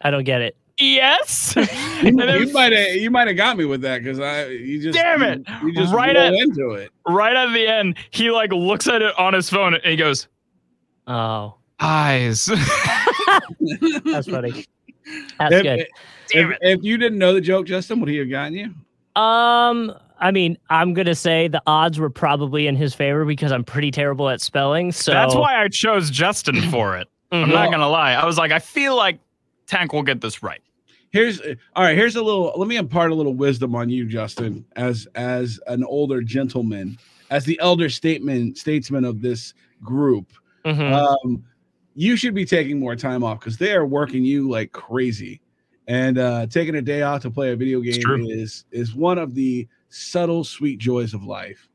I 0.02 0.10
don't 0.12 0.22
get 0.24 0.42
it. 0.42 0.56
Yes. 0.78 1.54
You, 1.96 2.08
and 2.08 2.18
then 2.18 2.52
might 2.52 2.72
have 2.74 2.88
you 2.96 3.10
might 3.10 3.26
have 3.26 3.38
got 3.38 3.56
me 3.56 3.64
with 3.64 3.80
that 3.80 4.02
because 4.04 4.20
I 4.20 4.48
you 4.48 4.82
just 4.82 4.98
Damn 4.98 5.22
it. 5.22 5.42
you, 5.62 5.68
you 5.68 5.72
just 5.72 5.94
Right 5.94 6.14
at- 6.14 6.34
into 6.34 6.72
it. 6.72 6.90
right 7.08 7.34
at 7.34 7.50
the 7.54 7.66
end, 7.66 7.96
he 8.10 8.30
like 8.30 8.52
looks 8.52 8.86
at 8.86 9.00
it 9.00 9.18
on 9.18 9.32
his 9.32 9.48
phone 9.48 9.72
and 9.72 9.82
he 9.82 9.96
goes, 9.96 10.28
Oh, 11.06 11.54
eyes. 11.80 12.44
that's 14.04 14.28
funny. 14.28 14.66
That's 15.38 15.54
If, 15.54 15.62
good. 15.62 15.78
if, 15.80 16.50
it. 16.50 16.58
if 16.60 16.82
you 16.82 16.98
didn't 16.98 17.18
know 17.18 17.32
the 17.32 17.40
joke, 17.40 17.66
Justin, 17.66 17.98
would 18.00 18.10
he 18.10 18.18
have 18.18 18.28
gotten 18.28 18.52
you? 18.54 18.74
Um, 19.20 19.94
I 20.20 20.30
mean, 20.30 20.58
I'm 20.68 20.92
gonna 20.92 21.14
say 21.14 21.48
the 21.48 21.62
odds 21.66 21.98
were 21.98 22.10
probably 22.10 22.66
in 22.66 22.76
his 22.76 22.94
favor 22.94 23.24
because 23.24 23.52
I'm 23.52 23.64
pretty 23.64 23.90
terrible 23.90 24.28
at 24.28 24.42
spelling. 24.42 24.92
So 24.92 25.12
That's 25.12 25.34
why 25.34 25.62
I 25.62 25.68
chose 25.68 26.10
Justin 26.10 26.60
for 26.70 26.96
it. 26.98 27.08
I'm 27.32 27.48
not 27.48 27.70
gonna 27.70 27.88
lie. 27.88 28.12
I 28.12 28.26
was 28.26 28.36
like, 28.36 28.52
I 28.52 28.58
feel 28.58 28.96
like 28.96 29.18
Tank 29.66 29.94
will 29.94 30.02
get 30.02 30.20
this 30.20 30.42
right. 30.42 30.60
Here's 31.16 31.40
all 31.40 31.82
right. 31.82 31.96
Here's 31.96 32.14
a 32.16 32.22
little. 32.22 32.52
Let 32.56 32.68
me 32.68 32.76
impart 32.76 33.10
a 33.10 33.14
little 33.14 33.32
wisdom 33.32 33.74
on 33.74 33.88
you, 33.88 34.04
Justin, 34.04 34.66
as 34.76 35.08
as 35.14 35.58
an 35.66 35.82
older 35.82 36.20
gentleman, 36.20 36.98
as 37.30 37.46
the 37.46 37.58
elder 37.62 37.88
statement 37.88 38.58
statesman 38.58 39.02
of 39.02 39.22
this 39.22 39.54
group. 39.82 40.30
Mhm. 40.66 40.92
Um, 40.92 41.42
you 41.94 42.16
should 42.16 42.34
be 42.34 42.44
taking 42.44 42.78
more 42.78 42.94
time 42.96 43.24
off 43.24 43.40
because 43.40 43.56
they 43.56 43.72
are 43.72 43.86
working 43.86 44.26
you 44.26 44.46
like 44.50 44.72
crazy, 44.72 45.40
and 45.88 46.18
uh, 46.18 46.48
taking 46.48 46.74
a 46.74 46.82
day 46.82 47.00
off 47.00 47.22
to 47.22 47.30
play 47.30 47.50
a 47.50 47.56
video 47.56 47.80
game 47.80 48.26
is 48.28 48.66
is 48.70 48.94
one 48.94 49.16
of 49.16 49.34
the 49.34 49.66
subtle, 49.88 50.44
sweet 50.44 50.78
joys 50.78 51.14
of 51.14 51.24
life, 51.24 51.70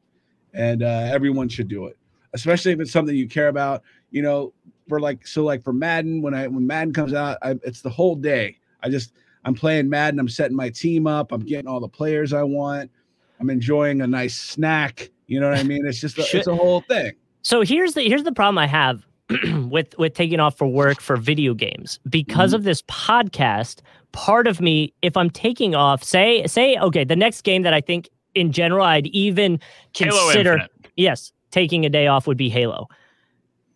and 0.54 0.84
uh, 0.84 1.10
everyone 1.12 1.50
should 1.50 1.68
do 1.68 1.88
it, 1.88 1.98
especially 2.34 2.74
if 2.74 2.80
it's 2.80 2.92
something 2.92 3.16
you 3.16 3.28
care 3.28 3.48
about. 3.48 3.82
You 4.12 4.22
know, 4.22 4.54
for 4.88 5.00
like 5.00 5.26
so 5.26 5.44
like 5.44 5.64
for 5.64 5.74
Madden, 5.74 6.22
when 6.22 6.36
I 6.36 6.46
when 6.46 6.68
Madden 6.68 6.94
comes 6.94 7.16
out, 7.16 7.40
I, 7.42 7.60
it's 7.64 7.82
the 7.82 7.90
whole 7.90 8.16
day. 8.16 8.60
I 8.84 8.90
just 8.90 9.14
I'm 9.46 9.54
playing 9.56 9.90
Madden. 9.90 10.20
I'm 10.20 10.30
setting 10.30 10.56
my 10.56 10.70
team 10.70 11.08
up. 11.08 11.32
I'm 11.32 11.42
getting 11.42 11.68
all 11.68 11.80
the 11.80 11.88
players 11.88 12.32
I 12.34 12.44
want. 12.44 12.92
I'm 13.40 13.50
enjoying 13.50 14.02
a 14.02 14.08
nice 14.08 14.36
snack. 14.40 15.10
You 15.28 15.40
know 15.40 15.50
what 15.50 15.58
I 15.58 15.64
mean? 15.64 15.86
It's 15.86 16.00
just 16.00 16.18
a, 16.18 16.24
Should- 16.24 16.40
it's 16.40 16.48
a 16.48 16.56
whole 16.56 16.82
thing. 16.82 17.14
So 17.42 17.62
here's 17.64 17.94
the 17.96 18.04
here's 18.04 18.24
the 18.24 18.32
problem 18.32 18.58
I 18.60 18.68
have 18.68 19.04
with 19.70 19.98
with 19.98 20.14
taking 20.14 20.40
off 20.40 20.58
for 20.58 20.68
work 20.68 21.02
for 21.02 21.18
video 21.18 21.54
games 21.56 22.00
because 22.10 22.52
Mhm. 22.52 22.56
of 22.56 22.64
this 22.66 22.82
podcast. 22.84 23.80
Part 24.12 24.46
of 24.46 24.60
me, 24.60 24.94
if 25.02 25.16
I'm 25.16 25.30
taking 25.30 25.74
off, 25.74 26.04
say 26.04 26.46
say 26.46 26.78
okay, 26.78 27.04
the 27.06 27.16
next 27.16 27.42
game 27.44 27.62
that 27.64 27.74
I 27.74 27.80
think 27.82 28.10
in 28.36 28.52
general 28.52 28.86
I'd 28.86 29.08
even 29.08 29.60
consider 29.96 30.68
yes, 30.98 31.32
taking 31.52 31.86
a 31.86 31.90
day 31.90 32.08
off 32.08 32.28
would 32.28 32.38
be 32.38 32.50
Halo. 32.50 32.88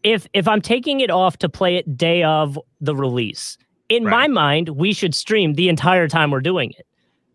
If 0.03 0.27
if 0.33 0.47
I'm 0.47 0.61
taking 0.61 0.99
it 0.99 1.09
off 1.09 1.37
to 1.37 1.49
play 1.49 1.77
it 1.77 1.97
day 1.97 2.21
of 2.23 2.59
the 2.81 2.95
release, 2.95 3.57
in 3.89 4.03
my 4.03 4.27
mind, 4.27 4.69
we 4.69 4.93
should 4.93 5.13
stream 5.15 5.53
the 5.53 5.69
entire 5.69 6.07
time 6.07 6.31
we're 6.31 6.41
doing 6.41 6.71
it. 6.77 6.85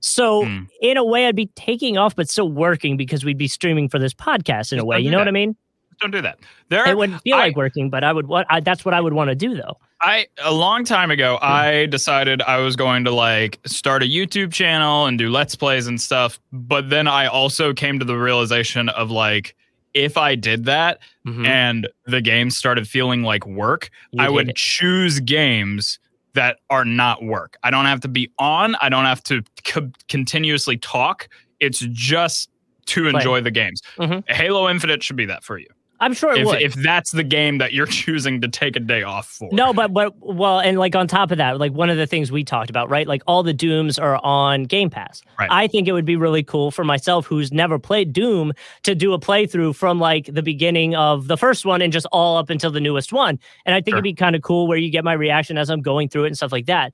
So 0.00 0.44
Hmm. 0.46 0.62
in 0.80 0.96
a 0.96 1.04
way, 1.04 1.26
I'd 1.26 1.36
be 1.36 1.46
taking 1.56 1.98
off, 1.98 2.16
but 2.16 2.28
still 2.28 2.50
working 2.50 2.96
because 2.96 3.24
we'd 3.24 3.36
be 3.38 3.48
streaming 3.48 3.88
for 3.88 3.98
this 3.98 4.14
podcast 4.14 4.72
in 4.72 4.78
a 4.78 4.84
way. 4.84 4.98
You 4.98 5.10
know 5.10 5.18
what. 5.18 5.28
I 5.28 5.32
mean? 5.32 5.54
Don't 6.00 6.10
do 6.10 6.22
that. 6.22 6.38
There, 6.70 6.88
It 6.88 6.96
wouldn't 6.96 7.20
feel 7.22 7.34
I- 7.36 7.40
like 7.40 7.56
working, 7.56 7.90
but 7.90 8.02
I 8.02 8.12
would. 8.12 8.26
What 8.26 8.46
I, 8.48 8.60
that's 8.60 8.84
what 8.86 8.94
I 8.94 9.00
would 9.02 9.12
want 9.12 9.28
to 9.28 9.34
do, 9.34 9.54
though. 9.54 9.76
I 10.00 10.28
a 10.42 10.54
long 10.54 10.84
time 10.84 11.10
ago, 11.10 11.38
I 11.42 11.84
decided 11.84 12.40
I 12.40 12.56
was 12.56 12.74
going 12.74 13.04
to 13.04 13.10
like 13.10 13.60
start 13.66 14.02
a 14.02 14.06
YouTube 14.06 14.50
channel 14.50 15.04
and 15.04 15.18
do 15.18 15.28
let's 15.28 15.54
plays 15.54 15.86
and 15.86 16.00
stuff. 16.00 16.40
But 16.52 16.88
then 16.88 17.06
I 17.06 17.26
also 17.26 17.74
came 17.74 17.98
to 17.98 18.06
the 18.06 18.16
realization 18.16 18.88
of 18.88 19.10
like, 19.10 19.54
if 19.92 20.16
I 20.16 20.36
did 20.36 20.64
that 20.64 21.00
and 21.44 21.86
the 22.06 22.22
game 22.22 22.50
started 22.50 22.88
feeling 22.88 23.22
like 23.22 23.46
work, 23.46 23.90
You'd 24.12 24.22
I 24.22 24.30
would 24.30 24.48
it. 24.48 24.56
choose 24.56 25.20
games 25.20 25.98
that 26.34 26.58
are 26.70 26.84
not 26.84 27.24
work. 27.24 27.56
I 27.62 27.70
don't 27.70 27.86
have 27.86 28.00
to 28.00 28.08
be 28.08 28.30
on. 28.38 28.76
I 28.80 28.88
don't 28.88 29.04
have 29.04 29.22
to 29.24 29.42
co- 29.64 29.90
continuously 30.08 30.76
talk. 30.76 31.28
It's 31.58 31.80
just 31.90 32.50
to 32.86 33.02
Play. 33.10 33.20
enjoy 33.20 33.40
the 33.40 33.50
games. 33.50 33.82
Mhm. 33.98 34.28
Halo 34.30 34.68
Infinite 34.68 35.02
should 35.02 35.16
be 35.16 35.26
that 35.26 35.44
for 35.44 35.58
you. 35.58 35.66
I'm 36.02 36.14
sure 36.14 36.32
it 36.32 36.40
if, 36.40 36.46
would. 36.46 36.62
if 36.62 36.74
that's 36.74 37.10
the 37.10 37.22
game 37.22 37.58
that 37.58 37.72
you're 37.74 37.86
choosing 38.04 38.40
to 38.40 38.48
take 38.48 38.74
a 38.74 38.80
day 38.80 39.02
off 39.02 39.26
for. 39.28 39.48
No, 39.52 39.72
but 39.74 39.92
but 39.92 40.14
well, 40.18 40.58
and 40.60 40.78
like 40.78 40.94
on 40.96 41.06
top 41.06 41.30
of 41.30 41.38
that, 41.38 41.58
like 41.58 41.72
one 41.72 41.90
of 41.90 41.96
the 41.98 42.06
things 42.06 42.32
we 42.32 42.42
talked 42.42 42.70
about, 42.70 42.88
right? 42.88 43.06
Like 43.06 43.22
all 43.26 43.42
the 43.42 43.52
Dooms 43.52 43.98
are 43.98 44.18
on 44.24 44.64
Game 44.64 44.88
Pass. 44.90 45.22
Right. 45.38 45.48
I 45.50 45.66
think 45.66 45.88
it 45.88 45.92
would 45.92 46.04
be 46.06 46.16
really 46.16 46.42
cool 46.42 46.70
for 46.70 46.84
myself, 46.84 47.26
who's 47.26 47.52
never 47.52 47.78
played 47.78 48.12
Doom, 48.12 48.52
to 48.84 48.94
do 48.94 49.12
a 49.12 49.18
playthrough 49.20 49.74
from 49.76 49.98
like 50.00 50.26
the 50.26 50.42
beginning 50.42 50.94
of 50.94 51.26
the 51.28 51.36
first 51.36 51.66
one 51.66 51.82
and 51.82 51.92
just 51.92 52.06
all 52.12 52.38
up 52.38 52.48
until 52.50 52.70
the 52.70 52.80
newest 52.80 53.12
one. 53.12 53.38
And 53.66 53.74
I 53.74 53.78
think 53.80 53.92
Sure. 53.92 53.96
it'd 53.98 54.04
be 54.04 54.14
kind 54.14 54.34
of 54.34 54.42
cool 54.42 54.66
where 54.66 54.78
you 54.78 54.90
get 54.90 55.04
my 55.04 55.12
reaction 55.12 55.58
as 55.58 55.68
I'm 55.70 55.82
going 55.82 56.08
through 56.08 56.24
it 56.24 56.28
and 56.28 56.36
stuff 56.36 56.52
like 56.52 56.66
that. 56.66 56.92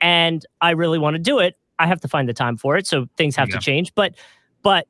And 0.00 0.44
I 0.60 0.70
really 0.72 0.98
want 0.98 1.14
to 1.14 1.22
do 1.22 1.38
it. 1.38 1.56
I 1.78 1.86
have 1.86 2.00
to 2.00 2.08
find 2.08 2.28
the 2.28 2.34
time 2.34 2.56
for 2.56 2.76
it, 2.76 2.86
so 2.88 3.06
things 3.16 3.36
have 3.36 3.48
Yeah. 3.50 3.56
to 3.56 3.60
change. 3.60 3.94
But 3.94 4.14
but 4.64 4.88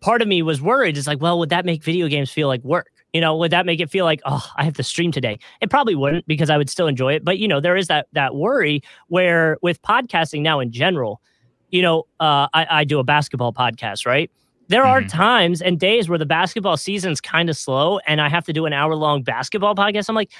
part 0.00 0.20
of 0.20 0.26
me 0.28 0.42
was 0.42 0.60
worried. 0.60 0.98
It's 0.98 1.06
like, 1.06 1.20
well, 1.20 1.38
would 1.38 1.50
that 1.50 1.64
make 1.64 1.84
video 1.84 2.08
games 2.08 2.30
feel 2.30 2.48
like 2.48 2.62
work? 2.64 2.88
You 3.14 3.20
know, 3.20 3.36
would 3.36 3.52
that 3.52 3.64
make 3.64 3.78
it 3.78 3.90
feel 3.90 4.04
like, 4.04 4.20
oh, 4.26 4.44
I 4.56 4.64
have 4.64 4.74
to 4.74 4.82
stream 4.82 5.12
today? 5.12 5.38
It 5.60 5.70
probably 5.70 5.94
wouldn't 5.94 6.26
because 6.26 6.50
I 6.50 6.58
would 6.58 6.68
still 6.68 6.88
enjoy 6.88 7.12
it. 7.14 7.24
But 7.24 7.38
you 7.38 7.46
know, 7.46 7.60
there 7.60 7.76
is 7.76 7.86
that 7.86 8.08
that 8.12 8.34
worry 8.34 8.82
where 9.06 9.56
with 9.62 9.80
podcasting 9.82 10.42
now 10.42 10.58
in 10.58 10.72
general, 10.72 11.20
you 11.70 11.80
know, 11.80 12.00
uh, 12.18 12.48
I, 12.52 12.66
I 12.68 12.84
do 12.84 12.98
a 12.98 13.04
basketball 13.04 13.52
podcast, 13.52 14.04
right? 14.04 14.30
There 14.68 14.84
are 14.84 15.00
Mhm. 15.00 15.08
times 15.08 15.62
and 15.62 15.78
days 15.78 16.08
where 16.08 16.18
the 16.18 16.26
basketball 16.26 16.76
season's 16.76 17.20
kind 17.20 17.48
of 17.48 17.56
slow, 17.56 18.00
and 18.06 18.20
I 18.20 18.28
have 18.28 18.44
to 18.46 18.52
do 18.52 18.66
an 18.66 18.72
hour 18.72 18.96
long 18.96 19.22
basketball 19.22 19.76
podcast. 19.76 20.08
I'm 20.08 20.16
like, 20.16 20.32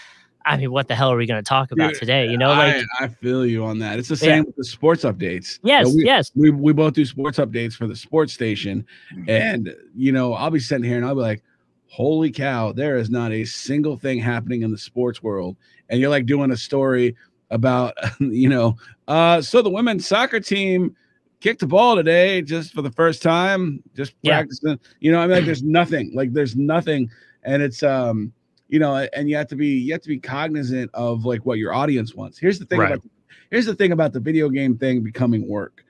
I 0.45 0.57
mean, 0.57 0.72
what 0.72 0.89
the 0.89 0.97
hell 0.97 1.12
are 1.12 1.16
we 1.16 1.27
going 1.27 1.43
to 1.43 1.49
talk 1.49 1.70
about 1.70 1.91
Dude, 1.91 2.01
today? 2.01 2.27
You 2.27 2.39
know, 2.39 2.49
like 2.49 2.75
I, 3.01 3.05
I 3.05 3.09
feel 3.09 3.47
you 3.47 3.64
on 3.64 3.79
that. 3.79 4.01
It's 4.01 4.09
the 4.09 4.14
Yeah. 4.16 4.35
same 4.35 4.45
with 4.47 4.57
the 4.57 4.64
sports 4.64 5.05
updates. 5.05 5.61
yes, 5.62 5.87
You 5.87 5.93
know, 5.93 5.95
we, 5.97 6.05
yes, 6.05 6.33
we 6.35 6.51
we 6.51 6.72
both 6.72 6.95
do 6.95 7.05
sports 7.07 7.39
updates 7.39 7.75
for 7.75 7.87
the 7.87 7.95
sports 7.97 8.33
station, 8.33 8.85
and 9.29 9.72
you 9.95 10.11
know, 10.11 10.33
I'll 10.35 10.51
be 10.51 10.59
sitting 10.59 10.85
here 10.85 10.97
and 10.97 11.07
I'll 11.07 11.14
be 11.14 11.20
like, 11.20 11.43
"Holy 11.89 12.30
cow! 12.30 12.72
There 12.72 12.97
is 12.97 13.11
not 13.11 13.32
a 13.32 13.45
single 13.45 13.97
thing 13.97 14.18
happening 14.18 14.62
in 14.62 14.70
the 14.70 14.78
sports 14.78 15.22
world." 15.22 15.57
And 15.89 16.01
you're 16.01 16.11
like 16.11 16.26
doing 16.26 16.51
a 16.51 16.57
story 16.57 17.14
about, 17.51 17.95
you 18.20 18.49
know, 18.49 18.76
uh, 19.09 19.41
so 19.41 19.62
the 19.62 19.70
women's 19.70 20.07
soccer 20.07 20.41
team 20.41 20.97
kicked 21.41 21.61
the 21.61 21.66
ball 21.66 21.95
today 21.95 22.41
just 22.41 22.72
for 22.72 22.80
the 22.82 22.91
first 22.91 23.22
time, 23.22 23.82
just 23.95 24.14
Yeah. 24.22 24.39
practicing. 24.39 24.78
You 25.01 25.12
know, 25.12 25.18
I 25.20 25.26
mean, 25.26 25.37
like 25.37 25.45
there's 25.45 25.62
nothing, 25.64 26.12
like 26.14 26.32
there's 26.32 26.57
nothing, 26.57 27.11
and 27.43 27.62
it's 27.62 27.82
um, 27.82 28.32
you 28.68 28.78
know, 28.78 28.97
and 29.12 29.28
you 29.28 29.37
have 29.37 29.49
to 29.49 29.57
be 29.57 29.68
you 29.68 29.93
have 29.93 30.01
to 30.03 30.09
be 30.09 30.18
cognizant 30.18 30.91
of 30.95 31.24
like 31.24 31.45
what 31.45 31.59
your 31.59 31.74
audience 31.74 32.14
wants. 32.14 32.39
Here's 32.39 32.59
the 32.59 32.64
thing 32.64 32.80
Right. 32.80 32.93
about 32.93 33.05
here's 33.51 33.66
the 33.66 33.74
thing 33.74 33.93
about 33.93 34.12
the 34.12 34.20
video 34.20 34.49
game 34.49 34.76
thing 34.76 35.03
becoming 35.03 35.47
work. 35.47 35.85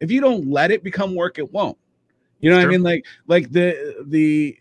If 0.00 0.10
you 0.10 0.20
don't 0.20 0.48
let 0.48 0.70
it 0.70 0.82
become 0.82 1.14
work, 1.14 1.38
it 1.38 1.52
won't. 1.52 1.78
You 2.40 2.50
know 2.50 2.56
what 2.56 2.64
I 2.64 2.68
mean? 2.68 2.82
Like 2.82 3.04
like 3.26 3.50
the 3.52 4.04
the 4.06 4.58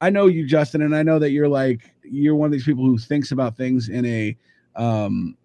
I 0.00 0.10
know 0.10 0.26
you, 0.26 0.46
Justin, 0.46 0.82
and 0.82 0.94
I 0.96 1.02
know 1.02 1.18
that 1.18 1.30
you're 1.30 1.48
like 1.48 1.92
you're 2.02 2.34
one 2.34 2.46
of 2.46 2.52
these 2.52 2.64
people 2.64 2.84
who 2.84 2.98
thinks 2.98 3.32
about 3.32 3.56
things 3.56 3.88
in 3.88 4.04
a 4.06 4.36
um 4.76 5.36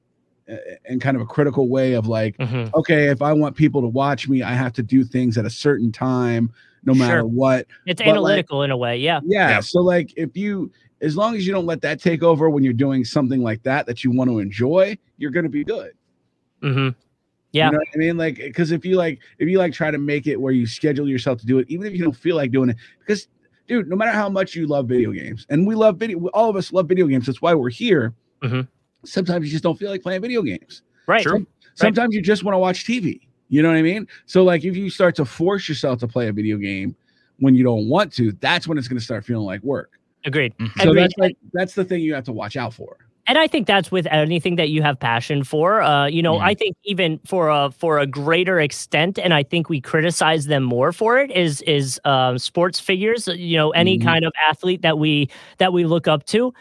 in 0.87 0.99
kind 0.99 1.15
of 1.17 1.21
a 1.21 1.25
critical 1.25 1.67
way 1.67 1.93
of 1.93 2.07
like 2.07 2.37
Mhm. 2.37 2.73
okay, 2.75 3.07
if 3.09 3.21
I 3.21 3.33
want 3.33 3.55
people 3.55 3.81
to 3.81 3.87
watch 3.87 4.29
me, 4.29 4.43
I 4.43 4.53
have 4.53 4.73
to 4.73 4.83
do 4.83 5.03
things 5.03 5.37
at 5.37 5.45
a 5.45 5.49
certain 5.49 5.91
time, 5.91 6.51
no 6.83 6.93
matter 6.93 7.25
what. 7.25 7.65
it's 7.85 7.99
but, 7.99 8.05
like- 8.07 8.15
analytical 8.15 8.63
in 8.63 8.71
a 8.71 8.77
way. 8.77 8.97
Yeah, 8.97 9.19
Yeah. 9.25 9.49
Yeah. 9.49 9.59
So 9.59 9.81
like 9.81 10.13
if 10.15 10.37
you 10.37 10.71
as 11.01 11.17
long 11.17 11.35
as 11.35 11.45
you 11.45 11.51
don't 11.53 11.65
let 11.65 11.81
that 11.81 11.99
take 11.99 12.23
over 12.23 12.49
when 12.49 12.63
you're 12.63 12.73
doing 12.73 13.03
something 13.03 13.41
like 13.41 13.61
that 13.63 13.85
that 13.87 14.03
you 14.03 14.11
want 14.11 14.29
to 14.29 14.39
enjoy, 14.39 14.97
you're 15.17 15.31
gonna 15.31 15.49
be 15.49 15.63
good. 15.63 15.91
Mm-hmm. 16.61 16.89
yeah, 17.51 17.65
You 17.67 17.71
know 17.73 17.77
what 17.79 17.87
I 17.93 17.97
mean? 17.97 18.17
Like 18.17 18.35
because 18.37 18.71
if 18.71 18.85
you 18.85 18.95
like 18.95 19.19
if 19.39 19.49
you 19.49 19.57
like 19.57 19.73
try 19.73 19.91
to 19.91 19.97
make 19.97 20.27
it 20.27 20.39
where 20.39 20.53
you 20.53 20.65
schedule 20.67 21.09
yourself 21.09 21.39
to 21.39 21.45
do 21.45 21.59
it, 21.59 21.65
even 21.69 21.85
if 21.87 21.93
you 21.93 22.03
don't 22.03 22.15
feel 22.15 22.35
like 22.35 22.51
doing 22.51 22.69
it, 22.69 22.77
because 22.99 23.27
dude, 23.67 23.87
no 23.87 23.95
matter 23.95 24.11
how 24.11 24.29
much 24.29 24.55
you 24.55 24.67
love 24.67 24.87
video 24.87 25.11
games, 25.11 25.45
and 25.49 25.65
we 25.67 25.75
love 25.75 25.97
video, 25.97 26.27
all 26.29 26.49
of 26.49 26.55
us 26.55 26.71
love 26.73 26.87
video 26.87 27.07
games. 27.07 27.25
That's 27.25 27.41
why 27.41 27.53
we're 27.53 27.69
here. 27.69 28.13
Mhm. 28.43 28.67
Sometimes 29.05 29.45
you 29.45 29.51
just 29.51 29.63
don't 29.63 29.77
feel 29.77 29.89
like 29.91 30.01
playing 30.03 30.21
video 30.21 30.41
games. 30.41 30.81
right. 31.07 31.23
True. 31.23 31.45
Sometimes 31.75 32.15
you 32.15 32.21
just 32.21 32.43
want 32.43 32.53
to 32.55 32.59
watch 32.59 32.85
TV. 32.85 33.19
You 33.49 33.61
know 33.61 33.67
what 33.69 33.77
I 33.77 33.81
mean? 33.83 34.07
So 34.25 34.43
like 34.43 34.63
if 34.65 34.75
you 34.75 34.89
start 34.89 35.13
to 35.17 35.25
force 35.25 35.67
yourself 35.69 35.99
to 35.99 36.07
play 36.07 36.27
a 36.29 36.33
video 36.33 36.57
game 36.57 36.95
when 37.39 37.53
you 37.53 37.63
don't 37.63 37.87
want 37.89 38.11
to, 38.13 38.31
that's 38.39 38.67
when 38.67 38.77
it's 38.77 38.87
going 38.87 38.97
to 38.97 39.03
start 39.03 39.23
feeling 39.25 39.45
like 39.45 39.61
work. 39.61 39.99
Agreed. 40.25 40.57
Mhm. 40.57 40.71
So 40.81 40.89
Agreed. 40.89 41.03
that's 41.03 41.17
like 41.17 41.37
that's 41.53 41.75
the 41.75 41.83
thing 41.85 42.01
you 42.01 42.13
have 42.15 42.23
to 42.25 42.31
watch 42.33 42.55
out 42.57 42.73
for. 42.73 42.97
And 43.27 43.37
I 43.37 43.47
think 43.47 43.67
that's 43.67 43.91
with 43.91 44.05
anything 44.11 44.55
that 44.57 44.69
you 44.69 44.81
have 44.83 44.99
passion 44.99 45.43
for. 45.43 45.81
Uh, 45.81 46.05
you 46.07 46.21
know, 46.21 46.35
Yeah. 46.35 46.45
I 46.45 46.53
think 46.53 46.75
even 46.83 47.19
for 47.25 47.49
a 47.49 47.71
for 47.71 47.99
a 47.99 48.05
greater 48.07 48.59
extent, 48.59 49.17
and 49.19 49.33
I 49.33 49.43
think 49.43 49.69
we 49.69 49.81
criticize 49.81 50.45
them 50.45 50.63
more 50.63 50.91
for 50.91 51.17
it. 51.19 51.31
Is 51.31 51.61
is 51.63 51.99
um, 52.05 52.37
sports 52.37 52.79
figures? 52.79 53.27
You 53.27 53.57
know, 53.57 53.71
any 53.71 53.97
Mhm. 53.97 54.03
kind 54.03 54.25
of 54.25 54.33
athlete 54.49 54.81
that 54.83 54.99
we 54.99 55.29
that 55.57 55.73
we 55.73 55.85
look 55.85 56.07
up 56.07 56.25
to. 56.27 56.53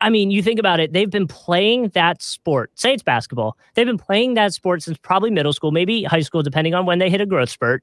I 0.00 0.10
mean, 0.10 0.30
you 0.30 0.42
think 0.42 0.58
about 0.60 0.80
it, 0.80 0.92
they've 0.92 1.10
been 1.10 1.26
playing 1.28 1.88
that 1.90 2.22
sport, 2.22 2.70
say 2.74 2.92
it's 2.92 3.02
basketball. 3.02 3.56
They've 3.74 3.86
been 3.86 3.98
playing 3.98 4.34
that 4.34 4.52
sport 4.54 4.82
since 4.82 4.98
probably 4.98 5.30
middle 5.30 5.52
school, 5.54 5.72
maybe 5.72 6.04
high 6.04 6.20
school, 6.20 6.42
depending 6.42 6.74
on 6.74 6.86
when 6.86 6.98
they 7.00 7.10
hit 7.10 7.20
a 7.22 7.26
growth 7.26 7.50
spurt. 7.50 7.82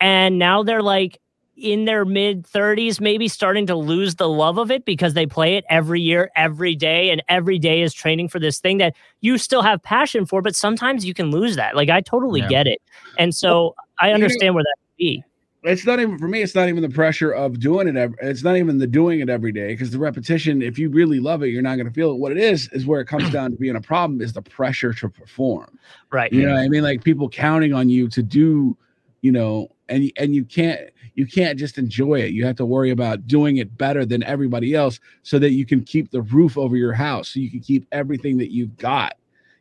And 0.00 0.38
now 0.38 0.62
they're 0.62 0.82
like 0.82 1.18
in 1.60 1.84
their 1.84 2.04
mid 2.04 2.44
30s, 2.46 3.00
maybe 3.00 3.28
starting 3.28 3.66
to 3.66 3.74
lose 3.74 4.14
the 4.14 4.28
love 4.28 4.58
of 4.58 4.70
it 4.70 4.84
because 4.84 5.14
they 5.14 5.26
play 5.26 5.56
it 5.56 5.64
every 5.68 6.00
year, 6.00 6.30
every 6.36 6.74
day, 6.74 7.10
and 7.10 7.22
every 7.28 7.58
day 7.58 7.82
is 7.82 7.92
training 7.92 8.28
for 8.28 8.38
this 8.38 8.60
thing 8.60 8.78
that 8.78 8.94
you 9.20 9.38
still 9.38 9.62
have 9.62 9.82
passion 9.82 10.24
for, 10.24 10.40
but 10.40 10.54
sometimes 10.54 11.04
you 11.04 11.14
can 11.14 11.30
lose 11.30 11.56
that. 11.56 11.74
Like, 11.74 11.90
I 11.90 12.00
totally 12.00 12.40
Yeah. 12.40 12.48
get 12.48 12.66
it. 12.66 12.80
And 13.18 13.34
so 13.34 13.74
I 14.00 14.08
know- 14.08 14.14
understand 14.14 14.54
where 14.54 14.64
that 14.64 14.74
would 14.78 14.96
be. 14.98 15.24
It's 15.64 15.84
not 15.84 15.98
even 15.98 16.18
for 16.18 16.28
me. 16.28 16.40
It's 16.40 16.54
not 16.54 16.68
even 16.68 16.82
the 16.82 16.88
pressure 16.88 17.32
of 17.32 17.58
doing 17.58 17.88
it. 17.88 18.12
It's 18.22 18.44
not 18.44 18.56
even 18.56 18.78
the 18.78 18.86
doing 18.86 19.18
it 19.18 19.28
every 19.28 19.50
day 19.50 19.72
because 19.72 19.90
the 19.90 19.98
repetition. 19.98 20.62
If 20.62 20.78
you 20.78 20.88
really 20.88 21.18
love 21.18 21.42
it, 21.42 21.48
you're 21.48 21.62
not 21.62 21.74
going 21.74 21.88
to 21.88 21.92
feel 21.92 22.12
it. 22.12 22.18
What 22.18 22.30
it 22.30 22.38
is 22.38 22.68
is 22.72 22.86
where 22.86 23.00
it 23.00 23.06
comes 23.06 23.28
down 23.30 23.50
to 23.50 23.56
being 23.56 23.74
a 23.74 23.80
problem 23.80 24.20
is 24.20 24.32
the 24.32 24.40
pressure 24.40 24.92
to 24.94 25.08
perform. 25.08 25.76
Right. 26.12 26.32
You 26.32 26.46
know 26.46 26.54
what 26.54 26.60
I 26.60 26.68
mean? 26.68 26.84
Like 26.84 27.02
people 27.02 27.28
counting 27.28 27.74
on 27.74 27.88
you 27.88 28.08
to 28.08 28.22
do, 28.22 28.76
you 29.20 29.32
know, 29.32 29.68
and 29.88 30.10
and 30.16 30.32
you 30.32 30.44
can't 30.44 30.80
you 31.18 31.26
can't 31.26 31.58
just 31.58 31.78
enjoy 31.78 32.20
it. 32.20 32.30
You 32.30 32.46
have 32.46 32.54
to 32.56 32.64
worry 32.64 32.90
about 32.90 33.26
doing 33.26 33.56
it 33.56 33.76
better 33.76 34.06
than 34.06 34.22
everybody 34.22 34.74
else 34.76 35.00
so 35.24 35.40
that 35.40 35.50
you 35.50 35.66
can 35.66 35.82
keep 35.82 36.12
the 36.12 36.22
roof 36.22 36.56
over 36.56 36.76
your 36.76 36.92
house, 36.92 37.30
so 37.30 37.40
you 37.40 37.50
can 37.50 37.58
keep 37.58 37.84
everything 37.90 38.38
that 38.38 38.52
you've 38.52 38.76
got. 38.76 39.16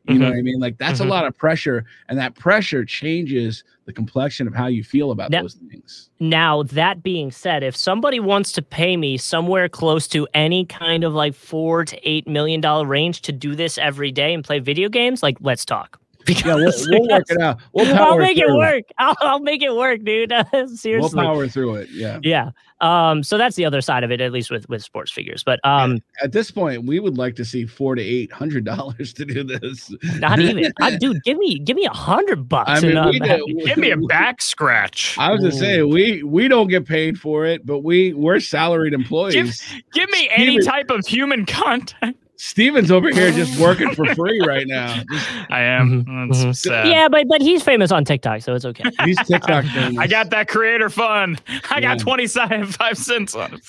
You 0.07 0.19
know 0.19 0.27
Mhm. 0.27 0.29
what 0.29 0.37
I 0.37 0.41
mean? 0.43 0.59
Like 0.59 0.77
that's 0.77 1.01
Mhm. 1.01 1.07
a 1.07 1.09
lot 1.09 1.25
of 1.25 1.35
pressure, 1.35 1.83
and 2.09 2.17
that 2.19 2.35
pressure 2.35 2.85
changes 2.85 3.63
the 3.87 3.91
complexion 3.91 4.47
of 4.47 4.53
how 4.53 4.67
you 4.67 4.83
feel 4.83 5.09
about 5.09 5.31
Now- 5.31 5.41
those 5.41 5.55
things. 5.55 6.09
Now, 6.19 6.61
that 6.61 7.01
being 7.01 7.31
said, 7.31 7.63
if 7.63 7.75
somebody 7.75 8.19
wants 8.19 8.51
to 8.51 8.61
pay 8.61 8.95
me 8.95 9.17
somewhere 9.17 9.67
close 9.67 10.07
to 10.09 10.27
any 10.35 10.63
kind 10.63 11.03
of 11.03 11.15
like 11.15 11.33
four 11.33 11.85
to 11.85 11.97
eight 12.07 12.27
million 12.27 12.61
dollar 12.61 12.85
range 12.85 13.21
to 13.23 13.31
do 13.31 13.55
this 13.55 13.79
every 13.79 14.11
day 14.11 14.31
and 14.33 14.43
play 14.43 14.59
video 14.59 14.89
games, 14.89 15.23
like 15.23 15.37
let's 15.41 15.65
talk. 15.65 15.99
Yeah, 16.27 16.55
we'll, 16.55 16.71
we'll 16.87 17.07
work 17.09 17.25
it 17.29 17.41
out. 17.41 17.59
We'll 17.73 17.85
power 17.95 18.07
I'll 18.13 18.17
make 18.17 18.37
it 18.37 18.45
through. 18.45 18.57
work. 18.57 18.83
I'll, 18.97 19.15
I'll 19.21 19.39
make 19.39 19.61
it 19.61 19.73
work, 19.75 20.03
dude. 20.03 20.31
Seriously, 20.51 20.87
we'll 20.99 21.09
power 21.09 21.47
through 21.47 21.75
it. 21.75 21.89
Yeah. 21.91 22.19
yeah. 22.23 22.49
Um, 22.79 23.23
so 23.23 23.37
that's 23.39 23.55
the 23.55 23.65
other 23.65 23.81
side 23.81 24.03
of 24.03 24.11
it, 24.11 24.21
at 24.21 24.31
least 24.31 24.51
with 24.51 24.69
with 24.69 24.83
sports 24.83 25.11
figures. 25.11 25.43
But 25.43 25.59
um, 25.63 25.99
At 26.21 26.31
this 26.31 26.51
point, 26.51 26.85
we 26.85 26.99
would 26.99 27.17
like 27.17 27.35
to 27.37 27.45
see 27.45 27.65
four 27.65 27.95
to 27.95 28.01
eight 28.01 28.31
hundred 28.31 28.65
dollars 28.65 29.13
to 29.15 29.25
do 29.25 29.43
this. 29.43 29.91
not 30.19 30.39
even, 30.39 30.71
I, 30.81 30.95
dude. 30.97 31.23
Give 31.23 31.37
me 31.37 31.57
give 31.59 31.75
me 31.75 31.85
a 31.85 31.93
hundred 31.93 32.47
bucks. 32.47 32.69
I 32.69 32.79
mean, 32.81 32.91
and 32.91 32.99
I'm 32.99 33.09
we 33.09 33.19
happy. 33.19 33.41
do- 33.53 33.65
Give 33.65 33.77
me 33.77 33.91
a 33.91 33.97
back 33.97 34.41
scratch. 34.41 35.17
I 35.17 35.31
was 35.31 35.41
just 35.41 35.59
saying 35.59 35.89
we 35.89 36.21
we 36.23 36.47
don't 36.47 36.67
get 36.67 36.85
paid 36.85 37.19
for 37.19 37.45
it, 37.45 37.65
but 37.65 37.79
we 37.79 38.13
we're 38.13 38.39
salaried 38.39 38.93
employees. 38.93 39.63
Give 39.93 40.09
me 40.11 40.29
any 40.31 40.61
Steven- 40.61 40.65
type 40.65 40.89
of 40.91 41.05
human 41.07 41.45
contact. 41.45 42.17
Steven's 42.37 42.91
over 42.91 43.09
here 43.09 43.31
just 43.31 43.59
working 43.59 43.93
for 43.95 44.05
free 44.15 44.39
right 44.45 44.67
now. 44.67 45.01
I 45.49 45.61
am. 45.61 46.05
Mhm, 46.05 46.29
That's 46.29 46.43
mhm. 46.45 46.55
sad. 46.55 46.87
Yeah, 46.87 47.07
but 47.09 47.27
but 47.27 47.41
he's 47.41 47.63
famous 47.63 47.91
on 47.91 48.05
TikTok, 48.05 48.41
so 48.41 48.53
it's 48.53 48.65
okay. 48.65 48.83
He's 49.05 49.17
TikTok 49.25 49.65
famous. 49.73 49.97
I 49.97 50.07
got 50.07 50.29
that 50.29 50.47
creator 50.47 50.89
fund. 50.89 51.41
I 51.69 51.81
got 51.81 51.99
25 51.99 52.97
cents 52.97 53.35
on 53.35 53.53
it. 53.53 53.61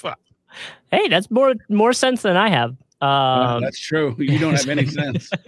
Hey, 0.91 1.09
that's 1.09 1.31
more 1.31 1.55
more 1.69 1.93
sense 1.93 2.23
than 2.23 2.37
I 2.37 2.49
have. 2.49 2.77
Yeah, 3.01 3.55
Um, 3.55 3.63
that's 3.63 3.79
true. 3.79 4.17
You 4.19 4.39
don't 4.39 4.55
have 4.55 4.69
any 4.69 4.87
sense. 4.87 5.31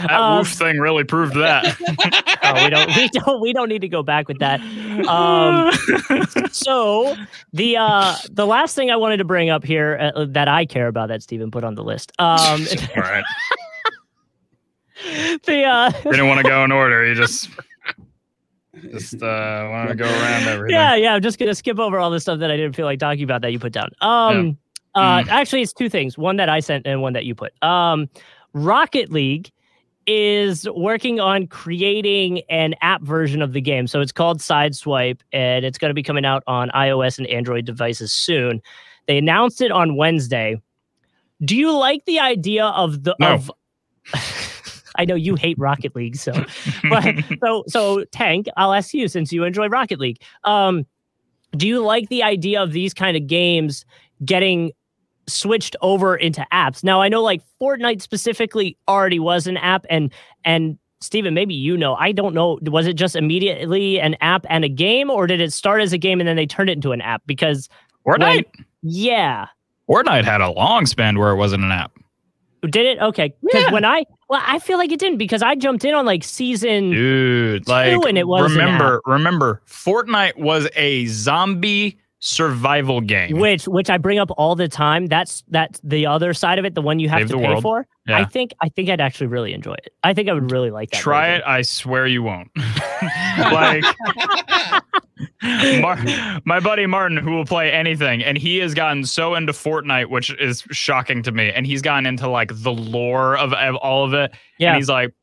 That 0.00 0.10
um, 0.18 0.38
woof 0.38 0.48
thing 0.48 0.78
really 0.78 1.04
proved 1.04 1.34
that. 1.34 1.76
oh, 2.42 2.64
we 2.64 2.70
don't 2.70 2.96
we 2.96 3.08
don't 3.08 3.40
we 3.40 3.52
don't 3.52 3.68
need 3.68 3.82
to 3.82 3.88
go 3.88 4.02
back 4.02 4.28
with 4.28 4.38
that. 4.38 4.60
Um, 5.06 5.70
so 6.50 7.14
the 7.52 7.76
uh 7.76 8.16
the 8.30 8.46
last 8.46 8.74
thing 8.74 8.90
I 8.90 8.96
wanted 8.96 9.18
to 9.18 9.24
bring 9.24 9.50
up 9.50 9.62
here 9.62 10.10
uh, 10.16 10.24
that 10.30 10.48
I 10.48 10.64
care 10.64 10.88
about 10.88 11.08
that 11.08 11.22
Stephen 11.22 11.50
put 11.50 11.64
on 11.64 11.74
the 11.74 11.84
list. 11.84 12.12
Um, 12.18 12.66
All 12.96 13.02
right. 13.02 13.24
the 15.44 15.64
uh 15.64 15.90
Didn't 16.02 16.28
want 16.28 16.40
to 16.40 16.48
go 16.48 16.64
in 16.64 16.72
order. 16.72 17.06
You 17.06 17.14
just 17.14 17.50
just 18.90 19.22
uh 19.22 19.68
want 19.70 19.90
to 19.90 19.94
go 19.94 20.06
around 20.06 20.44
everything. 20.48 20.74
yeah 20.76 20.94
yeah 20.94 21.14
i'm 21.14 21.20
just 21.20 21.38
gonna 21.38 21.54
skip 21.54 21.78
over 21.78 21.98
all 21.98 22.08
the 22.10 22.20
stuff 22.20 22.38
that 22.38 22.50
i 22.50 22.56
didn't 22.56 22.74
feel 22.74 22.86
like 22.86 22.98
talking 22.98 23.24
about 23.24 23.42
that 23.42 23.52
you 23.52 23.58
put 23.58 23.72
down 23.72 23.90
um 24.00 24.56
uh 24.94 25.22
Mm. 25.22 25.28
actually 25.28 25.62
it's 25.62 25.72
two 25.72 25.88
things 25.88 26.18
one 26.18 26.36
that 26.36 26.48
i 26.48 26.60
sent 26.60 26.86
and 26.86 27.00
one 27.02 27.12
that 27.12 27.24
you 27.24 27.34
put 27.34 27.52
um 27.62 28.08
rocket 28.52 29.10
league 29.10 29.50
is 30.06 30.68
working 30.74 31.20
on 31.20 31.46
creating 31.46 32.40
an 32.48 32.74
app 32.82 33.02
version 33.02 33.42
of 33.42 33.52
the 33.52 33.60
game 33.60 33.86
so 33.86 34.00
it's 34.00 34.10
called 34.12 34.40
sideswipe 34.40 35.20
and 35.32 35.64
it's 35.64 35.78
going 35.78 35.90
to 35.90 35.94
be 35.94 36.02
coming 36.02 36.24
out 36.24 36.42
on 36.46 36.68
ios 36.70 37.18
and 37.18 37.26
android 37.28 37.64
devices 37.64 38.12
soon 38.12 38.60
They 39.06 39.18
announced 39.18 39.60
it 39.60 39.70
on 39.72 39.96
Wednesday. 39.96 40.60
Do 41.44 41.56
you 41.56 41.72
like 41.76 42.04
the 42.04 42.20
idea 42.20 42.66
of 42.66 43.02
the 43.04 43.14
No. 43.18 43.34
of 43.34 43.50
I 44.96 45.04
know 45.04 45.14
you 45.14 45.34
hate 45.36 45.58
Rocket 45.58 45.94
League, 45.96 46.16
so 46.16 46.32
but 46.90 47.14
so 47.42 47.64
so 47.66 48.04
Tank, 48.12 48.46
I'll 48.56 48.72
ask 48.74 48.92
you 48.92 49.08
since 49.08 49.32
you 49.32 49.44
enjoy 49.44 49.68
Rocket 49.68 49.98
League. 50.00 50.20
Um, 50.44 50.84
do 51.56 51.66
you 51.66 51.80
like 51.82 52.08
the 52.08 52.22
idea 52.22 52.62
of 52.62 52.72
these 52.72 52.92
kind 52.94 53.16
of 53.16 53.26
games 53.26 53.84
getting 54.24 54.72
switched 55.32 55.76
over 55.80 56.16
into 56.16 56.46
apps? 56.52 56.82
Now 56.84 57.00
I 57.00 57.08
know 57.08 57.22
like 57.22 57.42
Fortnite 57.60 58.00
specifically 58.02 58.76
already 58.88 59.18
was 59.18 59.46
an 59.46 59.56
app, 59.56 59.86
and 59.90 60.12
and 60.44 60.78
Steven, 61.00 61.32
maybe 61.32 61.54
you 61.54 61.76
know. 61.76 61.94
I 61.94 62.12
don't 62.12 62.34
know. 62.34 62.58
Was 62.62 62.86
it 62.86 62.94
just 62.94 63.16
immediately 63.16 63.98
an 64.00 64.16
app 64.20 64.44
and 64.50 64.64
a 64.64 64.68
game, 64.68 65.10
or 65.10 65.26
did 65.26 65.40
it 65.40 65.52
start 65.52 65.80
as 65.80 65.92
a 65.92 65.98
game 65.98 66.20
and 66.20 66.28
then 66.28 66.36
they 66.36 66.46
turned 66.46 66.68
it 66.68 66.74
into 66.74 66.92
an 66.92 67.00
app? 67.00 67.22
Because 67.26 67.68
Fortnite. 68.06 68.44
yeah, 68.82 69.46
Fortnite 69.88 70.24
had 70.24 70.40
a 70.40 70.50
long 70.50 70.84
span 70.86 71.18
where 71.18 71.30
it 71.30 71.36
wasn't 71.36 71.64
an 71.64 71.72
app. 71.72 71.92
did 72.62 72.84
it? 72.84 72.98
Okay, 73.00 73.32
because 73.42 73.64
Yeah. 73.64 73.72
when 73.72 73.84
I 73.86 74.04
well, 74.28 74.42
I 74.46 74.58
feel 74.58 74.76
like 74.78 74.92
it 74.92 75.00
didn't 75.00 75.16
because 75.18 75.42
I 75.42 75.54
jumped 75.54 75.84
in 75.84 75.94
on 75.94 76.04
like 76.04 76.22
season. 76.22 76.90
Dude, 76.90 77.66
like 77.66 77.90
and 78.06 78.18
it 78.18 78.28
was 78.28 78.52
remember, 78.52 79.00
remember, 79.06 79.62
Fortnite 79.66 80.36
was 80.36 80.68
a 80.76 81.06
zombie 81.06 81.98
survival 82.20 83.00
game. 83.00 83.38
which 83.38 83.66
which 83.66 83.90
I 83.90 83.98
bring 83.98 84.18
up 84.18 84.30
all 84.36 84.54
the 84.54 84.68
time. 84.68 85.06
That's 85.06 85.42
that's 85.48 85.80
the 85.82 86.06
other 86.06 86.32
side 86.32 86.58
of 86.58 86.64
it, 86.64 86.74
the 86.74 86.82
one 86.82 86.98
you 86.98 87.08
have 87.08 87.20
Save 87.20 87.28
to 87.30 87.36
pay 87.38 87.48
world. 87.48 87.62
for. 87.62 87.86
I 88.08 88.24
think 88.24 88.52
I 88.60 88.68
think 88.68 88.88
I'd 88.88 89.00
actually 89.00 89.28
really 89.28 89.52
enjoy 89.52 89.74
it. 89.74 89.92
I 90.02 90.14
think 90.14 90.28
I 90.28 90.32
would 90.32 90.50
really 90.50 90.70
like 90.70 90.90
that. 90.90 91.00
Try 91.00 91.28
version. 91.28 91.42
it. 91.42 91.48
I 91.48 91.62
swear 91.62 92.06
you 92.06 92.22
won't. 92.22 92.50
like 93.38 93.84
Mar- 95.42 95.98
my 96.44 96.60
buddy 96.60 96.86
Martin, 96.86 97.16
who 97.18 97.30
will 97.30 97.44
play 97.44 97.70
anything, 97.70 98.22
and 98.22 98.36
he 98.36 98.58
has 98.58 98.74
gotten 98.74 99.04
so 99.04 99.34
into 99.34 99.52
Fortnite, 99.52 100.10
which 100.10 100.30
is 100.38 100.62
shocking 100.70 101.22
to 101.22 101.32
me. 101.32 101.50
And 101.50 101.66
he's 101.66 101.82
gotten 101.82 102.06
into 102.06 102.28
like 102.28 102.50
the 102.52 102.72
lore 102.72 103.36
of, 103.36 103.52
of 103.52 103.76
all 103.76 104.04
of 104.04 104.14
it. 104.14 104.32
Yeah. 104.58 104.70
And 104.70 104.76
he's 104.76 104.88
like, 104.88 105.14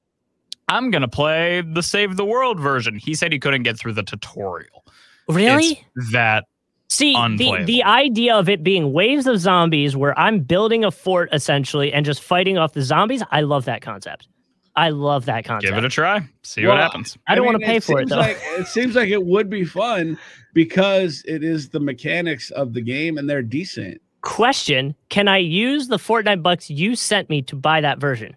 I'm 0.68 0.92
gonna 0.92 1.08
play 1.08 1.62
the 1.62 1.84
Save 1.84 2.16
the 2.16 2.26
World 2.26 2.60
version. 2.60 2.96
He 2.96 3.16
said 3.16 3.32
he 3.32 3.40
couldn't 3.40 3.64
get 3.64 3.78
through 3.78 3.94
the 3.94 4.04
tutorial. 4.04 4.86
Really? 5.30 5.86
It's 5.96 6.12
that 6.12 6.46
See, 6.90 7.14
the, 7.14 7.64
the 7.66 7.84
idea 7.84 8.36
of 8.36 8.48
it 8.48 8.64
being 8.64 8.94
waves 8.94 9.28
of 9.28 9.40
zombies 9.40 9.96
where 9.96 10.18
I'm 10.18 10.40
building 10.40 10.86
a 10.86 10.92
fort 10.92 11.30
essentially 11.34 11.92
and 11.92 12.06
just 12.06 12.22
fighting 12.24 12.58
off 12.58 12.74
the 12.74 12.82
zombies, 12.82 13.22
I 13.30 13.42
love 13.42 13.66
that 13.66 13.82
concept. 13.82 14.28
I 14.76 14.90
love 14.90 15.26
that 15.26 15.44
concept. 15.44 15.74
give 15.74 15.78
it 15.84 15.86
a 15.86 15.90
try. 15.90 16.22
See 16.44 16.62
Well, 16.66 16.76
what 16.76 16.82
happens. 16.82 17.18
I 17.28 17.36
don't 17.36 17.44
mean, 17.46 17.54
want 17.54 17.64
to 17.64 17.68
pay 17.68 17.80
for 17.80 18.00
it 18.00 18.10
though. 18.10 18.18
Like, 18.18 18.38
it 18.42 18.68
seems 18.68 18.96
like 18.96 19.10
it 19.10 19.26
would 19.26 19.50
be 19.50 19.66
fun 19.66 20.18
because 20.54 21.24
it 21.26 21.44
is 21.44 21.70
the 21.70 21.80
mechanics 21.80 22.52
of 22.52 22.74
the 22.74 22.82
game 22.82 23.18
and 23.18 23.30
they're 23.30 23.42
decent. 23.42 24.02
Question 24.22 24.96
Can 25.10 25.28
I 25.28 25.38
use 25.38 25.88
the 25.88 25.98
Fortnite 25.98 26.42
bucks 26.44 26.70
you 26.70 26.96
sent 26.96 27.30
me 27.30 27.42
to 27.44 27.56
buy 27.56 27.82
that 27.82 28.00
version? 28.00 28.36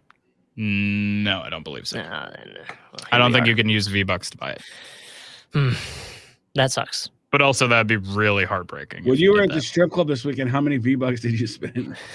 No, 0.57 1.41
I 1.43 1.51
don't 1.51 1.63
believe 1.63 1.87
so. 1.87 2.01
Uh, 2.01 2.31
then, 2.31 2.57
well, 2.59 3.07
I 3.13 3.19
don't 3.19 3.33
think 3.33 3.45
are. 3.47 3.49
you 3.49 3.57
can 3.57 3.69
use 3.69 3.87
V 3.87 4.03
Bucks 4.03 4.29
to 4.31 4.37
buy 4.37 4.53
it. 4.53 4.63
Hmm. 5.53 5.73
That 6.55 6.73
sucks. 6.73 7.11
But 7.31 7.43
also, 7.43 7.69
that'd 7.69 7.87
be 7.87 7.97
really 7.97 8.45
heartbreaking. 8.45 9.05
Well, 9.05 9.15
you 9.15 9.33
were 9.33 9.41
did 9.43 9.51
at 9.51 9.55
the 9.55 9.61
strip 9.63 9.93
club 9.93 10.09
this 10.09 10.25
weekend, 10.25 10.51
how 10.51 10.61
many 10.61 10.79
V 10.79 10.97
bucks 10.97 11.21
did 11.21 11.39
you 11.39 11.47
spend? 11.47 11.97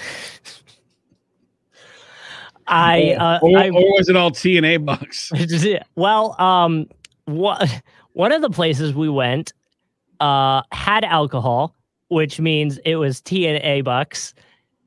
I, 2.68 3.12
or, 3.14 3.20
uh, 3.20 3.38
or, 3.42 3.58
I 3.58 3.68
or 3.70 3.92
was 3.96 4.08
it 4.08 4.16
all 4.16 4.30
T 4.30 4.56
and 4.56 4.66
A 4.66 4.76
bucks? 4.76 5.30
well, 5.96 6.40
um, 6.40 6.86
what 7.26 7.82
one 8.12 8.32
of 8.32 8.42
the 8.42 8.50
places 8.50 8.94
we 8.94 9.08
went 9.08 9.52
uh 10.20 10.62
had 10.72 11.04
alcohol, 11.04 11.74
which 12.08 12.40
means 12.40 12.78
it 12.84 12.96
was 12.96 13.20
T 13.20 13.46
and 13.46 13.62
A 13.62 13.82
bucks. 13.82 14.34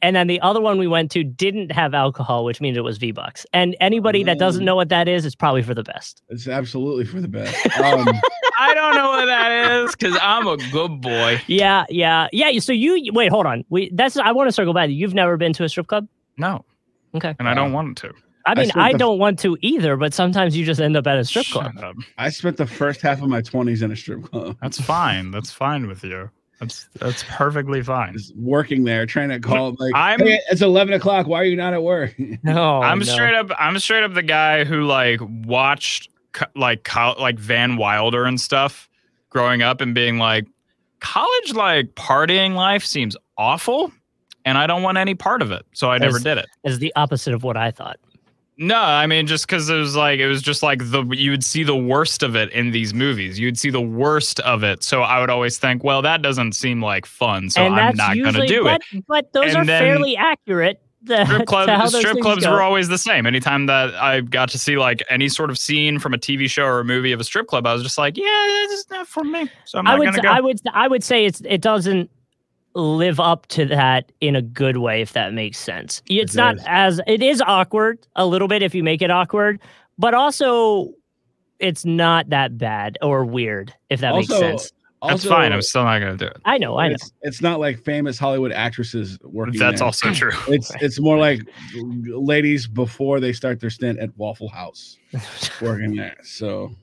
And 0.01 0.15
then 0.15 0.27
the 0.27 0.39
other 0.39 0.61
one 0.61 0.77
we 0.79 0.87
went 0.87 1.11
to 1.11 1.25
didn't 1.25 1.73
have 1.73 1.93
alcohol, 1.93 2.45
which 2.45 2.61
means 2.61 2.77
it 2.77 2.85
was 2.85 2.97
V 2.97 3.11
bucks. 3.11 3.45
And 3.53 3.75
anybody 3.81 4.23
that 4.23 4.39
doesn't 4.39 4.61
Mm. 4.61 4.65
know 4.67 4.75
what 4.77 4.87
that 4.89 5.09
is, 5.09 5.25
it's 5.25 5.35
probably 5.35 5.61
for 5.61 5.73
the 5.73 5.83
best. 5.83 6.21
It's 6.29 6.47
absolutely 6.47 7.03
for 7.03 7.19
the 7.19 7.27
best. 7.27 7.53
Um, 7.79 8.07
I 8.59 8.73
don't 8.73 8.95
know 8.95 9.09
what 9.11 9.25
that 9.25 9.71
is 9.83 9.95
because 9.95 10.17
I'm 10.21 10.45
a 10.47 10.57
good 10.71 11.01
boy. 11.01 11.41
Yeah, 11.47 11.85
yeah, 11.89 12.27
yeah. 12.33 12.59
So 12.59 12.73
you 12.73 13.11
wait, 13.13 13.29
hold 13.31 13.45
on. 13.45 13.63
We 13.69 13.89
that's 13.93 14.17
I 14.17 14.31
want 14.31 14.47
to 14.49 14.51
circle 14.51 14.73
back. 14.73 14.89
You've 14.89 15.13
never 15.13 15.37
been 15.37 15.53
to 15.53 15.63
a 15.63 15.69
strip 15.69 15.87
club? 15.87 16.07
No, 16.37 16.65
Okay. 17.15 17.35
and 17.39 17.47
I 17.49 17.53
don't 17.53 17.73
want 17.73 17.97
to. 17.99 18.13
I 18.45 18.55
mean, 18.55 18.69
spent 18.69 18.83
I, 18.83 18.93
don't 18.93 19.19
want 19.19 19.37
to 19.39 19.57
either, 19.61 19.95
but 19.97 20.13
sometimes 20.13 20.57
you 20.57 20.65
just 20.65 20.79
end 20.81 20.97
up 20.97 21.05
at 21.05 21.17
a 21.17 21.23
strip 21.25 21.45
club. 21.47 21.77
Up. 21.77 21.95
I 22.17 22.29
spent 22.29 22.57
the 22.57 22.65
first 22.65 23.01
half 23.01 23.21
of 23.21 23.29
my 23.29 23.41
twenties 23.41 23.81
in 23.81 23.91
a 23.91 23.95
strip 23.95 24.23
club. 24.23 24.57
That's 24.61 24.79
fine. 24.81 25.29
That's 25.31 25.51
fine 25.51 25.87
with 25.87 26.03
you. 26.03 26.29
That's 26.59 26.89
that's 26.99 27.23
perfectly 27.29 27.81
fine. 27.83 28.13
Just 28.13 28.35
working 28.35 28.83
there, 28.85 29.05
trying 29.05 29.29
to 29.29 29.39
call 29.39 29.75
like, 29.79 29.93
I'm- 29.95 30.19
hey, 30.19 30.39
it's 30.49 30.61
eleven 30.61 30.93
o'clock. 30.93 31.27
Why 31.27 31.41
are 31.41 31.45
you 31.45 31.55
not 31.55 31.73
at 31.73 31.83
work? 31.83 32.15
No, 32.43 32.81
I'm 32.81 32.99
no. 32.99 33.05
straight 33.05 33.35
up. 33.35 33.49
I'm 33.59 33.77
straight 33.79 34.03
up 34.03 34.13
the 34.13 34.23
guy 34.23 34.63
who 34.65 34.81
like 34.83 35.19
watched 35.21 36.09
co- 36.09 36.13
like 36.55 36.87
like 36.95 37.39
Van 37.39 37.77
Wilder 37.77 38.25
and 38.25 38.39
stuff 38.39 38.89
growing 39.29 39.61
up 39.61 39.81
and 39.81 39.93
being 39.93 40.17
like, 40.17 40.47
college 40.99 41.53
like 41.53 41.87
partying 41.95 42.55
life 42.55 42.83
seems 42.85 43.15
awful, 43.37 43.91
and 44.45 44.57
I 44.57 44.67
don't 44.67 44.83
want 44.83 44.97
any 44.97 45.15
part 45.15 45.41
of 45.41 45.51
it. 45.51 45.65
So 45.73 45.91
I 45.91 45.97
never 45.97 46.19
did 46.19 46.37
it. 46.37 46.47
is 46.63 46.79
the 46.79 46.93
opposite 46.95 47.33
of 47.33 47.43
what 47.43 47.57
I 47.57 47.71
thought. 47.71 47.99
No, 48.61 48.75
I 48.75 49.07
mean 49.07 49.25
just 49.25 49.47
because 49.47 49.69
it 49.69 49.75
was 49.75 49.95
like 49.95 50.19
it 50.19 50.27
was 50.27 50.41
just 50.41 50.61
like 50.61 50.79
the 50.91 51.05
you 51.11 51.31
would 51.31 51.45
see 51.45 51.63
the 51.63 51.77
worst 51.77 52.23
of 52.23 52.35
it 52.35 52.51
in 52.51 52.71
these 52.71 52.93
movies. 52.93 53.39
You'd 53.39 53.57
see 53.57 53.69
the 53.69 53.79
worst 53.81 54.41
of 54.41 54.63
it. 54.65 54.83
So 54.83 55.01
I 55.01 55.21
would 55.21 55.29
always 55.29 55.57
think, 55.57 55.81
well, 55.85 56.01
that 56.01 56.21
doesn't 56.21 56.51
seem 56.51 56.83
like 56.83 57.05
fun. 57.05 57.49
So 57.49 57.61
and 57.61 57.79
I'm 57.79 57.95
not 57.95 58.17
gonna 58.17 58.45
do 58.45 58.63
but, 58.63 58.81
it. 58.91 59.05
But 59.07 59.31
those 59.31 59.51
And 59.51 59.57
are 59.59 59.65
then 59.65 59.81
fairly 59.81 60.17
accurate. 60.17 60.81
The, 61.01 61.25
Strip 61.25 61.47
to 61.47 61.55
how 61.55 61.65
clubs, 61.65 61.91
those 61.93 62.01
strip 62.01 62.19
clubs 62.19 62.43
go. 62.43 62.51
were 62.51 62.61
always 62.61 62.89
the 62.89 62.97
same. 62.97 63.25
Anytime 63.25 63.67
that 63.67 63.95
I 63.95 64.21
got 64.21 64.49
to 64.49 64.59
see 64.59 64.77
like 64.77 65.01
any 65.09 65.29
sort 65.29 65.49
of 65.49 65.57
scene 65.57 65.97
from 65.97 66.13
a 66.13 66.17
TV 66.17 66.49
show 66.49 66.65
or 66.65 66.81
a 66.81 66.85
movie 66.85 67.13
of 67.13 67.19
a 67.19 67.23
strip 67.23 67.47
club, 67.47 67.65
I 67.65 67.73
was 67.73 67.83
just 67.83 67.97
like, 67.97 68.17
yeah, 68.17 68.45
this 68.47 68.79
is 68.79 68.89
not 68.89 69.07
for 69.07 69.23
me. 69.23 69.49
So 69.65 69.79
I'm 69.79 69.87
I 69.87 69.91
not 69.91 69.99
would, 69.99 70.05
gonna 70.05 70.21
go. 70.21 70.29
I 70.29 70.41
would, 70.41 70.59
I 70.73 70.87
would 70.87 71.03
say 71.03 71.25
it's 71.25 71.41
it 71.45 71.61
doesn't 71.61 72.09
live 72.75 73.19
up 73.19 73.47
to 73.47 73.65
that 73.65 74.11
in 74.21 74.35
a 74.35 74.41
good 74.41 74.77
way, 74.77 75.01
if 75.01 75.13
that 75.13 75.33
makes 75.33 75.57
sense. 75.57 76.01
It's 76.07 76.35
not 76.35 76.57
does. 76.57 76.65
as 76.67 77.01
it 77.07 77.23
is 77.23 77.41
awkward 77.41 78.05
a 78.15 78.25
little 78.25 78.47
bit 78.47 78.61
if 78.61 78.75
you 78.75 78.83
make 78.83 79.01
it 79.01 79.09
awkward, 79.09 79.59
but 79.97 80.13
also 80.13 80.93
it's 81.59 81.85
not 81.85 82.29
that 82.29 82.57
bad 82.57 82.97
or 83.01 83.25
weird 83.25 83.73
if 83.89 84.01
that 84.01 84.15
makes 84.15 84.71
Also. 85.01 85.13
That's 85.13 85.25
fine. 85.25 85.53
I'm 85.53 85.61
still 85.61 85.85
not 85.85 85.99
gonna 85.99 86.17
do 86.17 86.25
it. 86.25 86.37
I 86.43 86.57
know, 86.57 86.77
I 86.77 86.89
know. 86.89 86.95
It's, 86.95 87.13
it's 87.21 87.41
not 87.41 87.59
like 87.59 87.83
famous 87.85 88.19
Hollywood 88.19 88.51
actresses 88.51 89.17
working. 89.23 89.57
That's 89.57 89.79
there. 89.79 89.85
also 89.85 90.11
true. 90.11 90.31
It's 90.49 90.73
it's 90.81 90.99
more 90.99 91.17
like 91.17 91.41
ladies 91.75 92.67
before 92.67 93.21
they 93.21 93.31
start 93.31 93.61
their 93.61 93.69
stint 93.69 93.99
at 93.99 94.09
Waffle 94.17 94.49
House 94.49 94.97
working 95.61 95.95
there. 95.95 96.17
So 96.23 96.75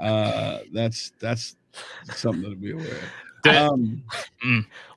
uh 0.00 0.60
that's 0.72 1.12
that's 1.20 1.56
something 2.14 2.48
to 2.48 2.56
be 2.56 2.72
aware 2.72 2.86
of. 2.86 3.02
Did- 3.42 3.56
Um, 3.56 4.02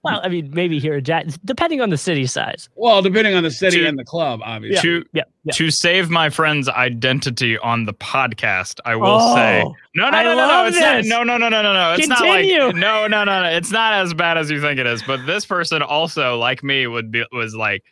Well, 0.03 0.19
I 0.21 0.27
mean, 0.27 0.49
maybe 0.53 0.79
here 0.79 0.95
in 0.95 1.03
Jack, 1.05 1.27
depending 1.45 1.79
on 1.79 1.89
the 1.89 1.97
city 1.97 2.25
size. 2.25 2.67
well, 2.75 3.01
depending 3.01 3.35
on 3.35 3.43
the 3.43 3.51
city 3.51 3.79
To- 3.79 3.87
and 3.87 3.97
the 3.97 4.03
club, 4.03 4.41
obviously. 4.43 4.81
To 4.81 5.05
Yeah, 5.13 5.23
yeah. 5.45 5.53
to 5.53 5.71
save 5.71 6.09
my 6.09 6.29
friend's 6.29 6.67
identity 6.67 7.57
on 7.59 7.85
the 7.85 7.93
podcast, 7.93 8.81
I 8.83 8.97
will 8.97 9.19
say 9.33 9.61
Oh, 9.65 9.73
no, 9.95 10.09
no, 10.09 10.17
I 10.17 10.23
no, 10.23 10.29
no, 10.31 10.35
no. 10.35 10.47
love 10.47 10.67
It's 10.67 10.77
not, 10.79 10.95
this. 10.97 11.07
no, 11.07 11.23
no, 11.23 11.37
no, 11.37 11.47
no, 11.47 11.61
no, 11.61 11.73
no. 11.73 11.93
It's 11.93 12.05
Continue. 12.07 12.57
not 12.59 12.65
like 12.67 12.75
no, 12.75 13.07
no, 13.07 13.23
no, 13.23 13.41
no. 13.43 13.49
It's 13.49 13.71
not 13.71 13.93
as 13.93 14.13
bad 14.13 14.37
as 14.37 14.51
you 14.51 14.59
think 14.59 14.77
it 14.77 14.85
is. 14.85 15.01
But 15.03 15.25
this 15.25 15.45
person 15.45 15.81
also, 15.81 16.37
like 16.37 16.63
me, 16.63 16.85
would 16.85 17.09
be 17.11 17.23
was 17.31 17.55
like 17.55 17.83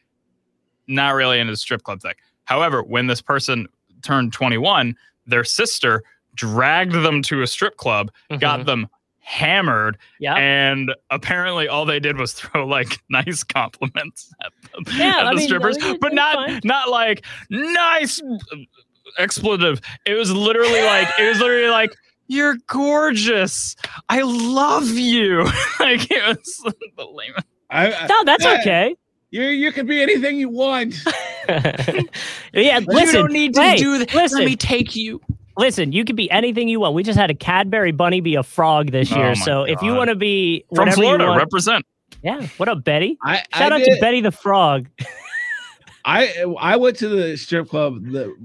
not 0.88 1.16
really 1.16 1.40
into 1.40 1.54
the 1.54 1.58
strip 1.58 1.84
club 1.84 2.02
thing. 2.02 2.14
However, 2.44 2.84
when 2.84 3.08
this 3.08 3.22
person 3.22 3.68
turned 4.02 4.34
21, 4.34 4.96
their 5.28 5.46
sister 5.46 6.04
dragged 6.36 6.92
them 6.94 7.22
to 7.22 7.42
a 7.42 7.48
strip 7.48 7.78
club, 7.78 8.12
got 8.40 8.62
mhm. 8.62 8.66
them 8.66 8.88
hammered, 9.22 9.98
yeah. 10.20 10.36
and 10.36 10.92
apparently 11.10 11.68
all 11.68 11.86
they 11.86 12.00
did 12.00 12.18
was 12.18 12.34
throw 12.40 12.66
like 12.68 13.00
nice 13.10 13.44
compliments 13.44 14.34
at, 14.44 14.52
them, 14.74 14.84
Yeah, 14.98 15.20
at 15.20 15.28
I 15.28 15.30
the 15.32 15.36
mean, 15.38 15.46
strippers, 15.48 15.78
but 16.02 16.14
not 16.14 16.36
fine. 16.48 16.62
not 16.64 16.90
like 16.90 17.26
nice 17.50 18.22
expletive. 19.18 19.82
It 20.06 20.14
was 20.16 20.32
literally 20.32 20.82
like 20.84 21.08
it 21.20 21.28
was 21.30 21.40
literally 21.40 21.70
like 21.70 21.92
you're 22.28 22.56
gorgeous. 22.68 23.76
I 24.10 24.22
love 24.22 24.88
you. 24.90 25.44
like 25.80 26.10
it 26.10 26.26
was 26.28 26.74
the 26.98 27.06
lamest. 27.06 27.46
I, 27.70 27.92
I, 27.94 28.08
No, 28.08 28.24
that's 28.24 28.44
Yeah. 28.44 28.58
okay. 28.62 28.96
you 29.32 29.44
you 29.44 29.72
can 29.72 29.86
be 29.86 30.02
anything 30.02 30.38
you 30.38 30.50
want. 30.50 30.96
yeah, 32.54 32.80
listen. 32.86 33.30
hey, 33.34 33.48
that. 33.50 34.08
Listen, 34.14 34.38
Let 34.40 34.46
me 34.46 34.56
take 34.56 34.96
you. 34.96 35.22
Listen. 35.58 35.92
You 35.92 36.06
can 36.06 36.16
be 36.16 36.30
anything 36.32 36.68
you 36.68 36.80
want. 36.80 36.96
We 36.96 37.04
just 37.04 37.18
had 37.20 37.30
a 37.30 37.34
Cadbury 37.36 37.92
bunny 37.92 38.22
be 38.22 38.36
a 38.36 38.44
frog 38.44 38.92
this 38.92 39.12
Oh 39.12 39.16
year. 39.18 39.28
my 39.30 39.34
So 39.34 39.64
if 39.64 39.82
you 39.82 39.94
want 39.94 40.10
to 40.10 40.16
be 40.16 40.66
From 40.70 40.80
whatever 40.86 40.98
you 40.98 41.04
Florida, 41.04 41.26
want- 41.28 41.38
represent. 41.40 41.86
yeah. 42.24 42.48
What 42.58 42.70
up, 42.70 42.84
Betty? 42.84 43.18
I 43.24 43.38
Shout 43.56 43.72
I 43.72 43.76
out 43.76 43.78
did- 43.80 43.96
to 43.96 44.02
Betty 44.02 44.22
the 44.22 44.32
frog. 44.32 44.88
I 46.06 46.44
I 46.60 46.78
went 46.78 46.98
to 46.98 47.08
the 47.10 47.38
strip 47.38 47.70
club 47.70 48.04
the 48.12 48.36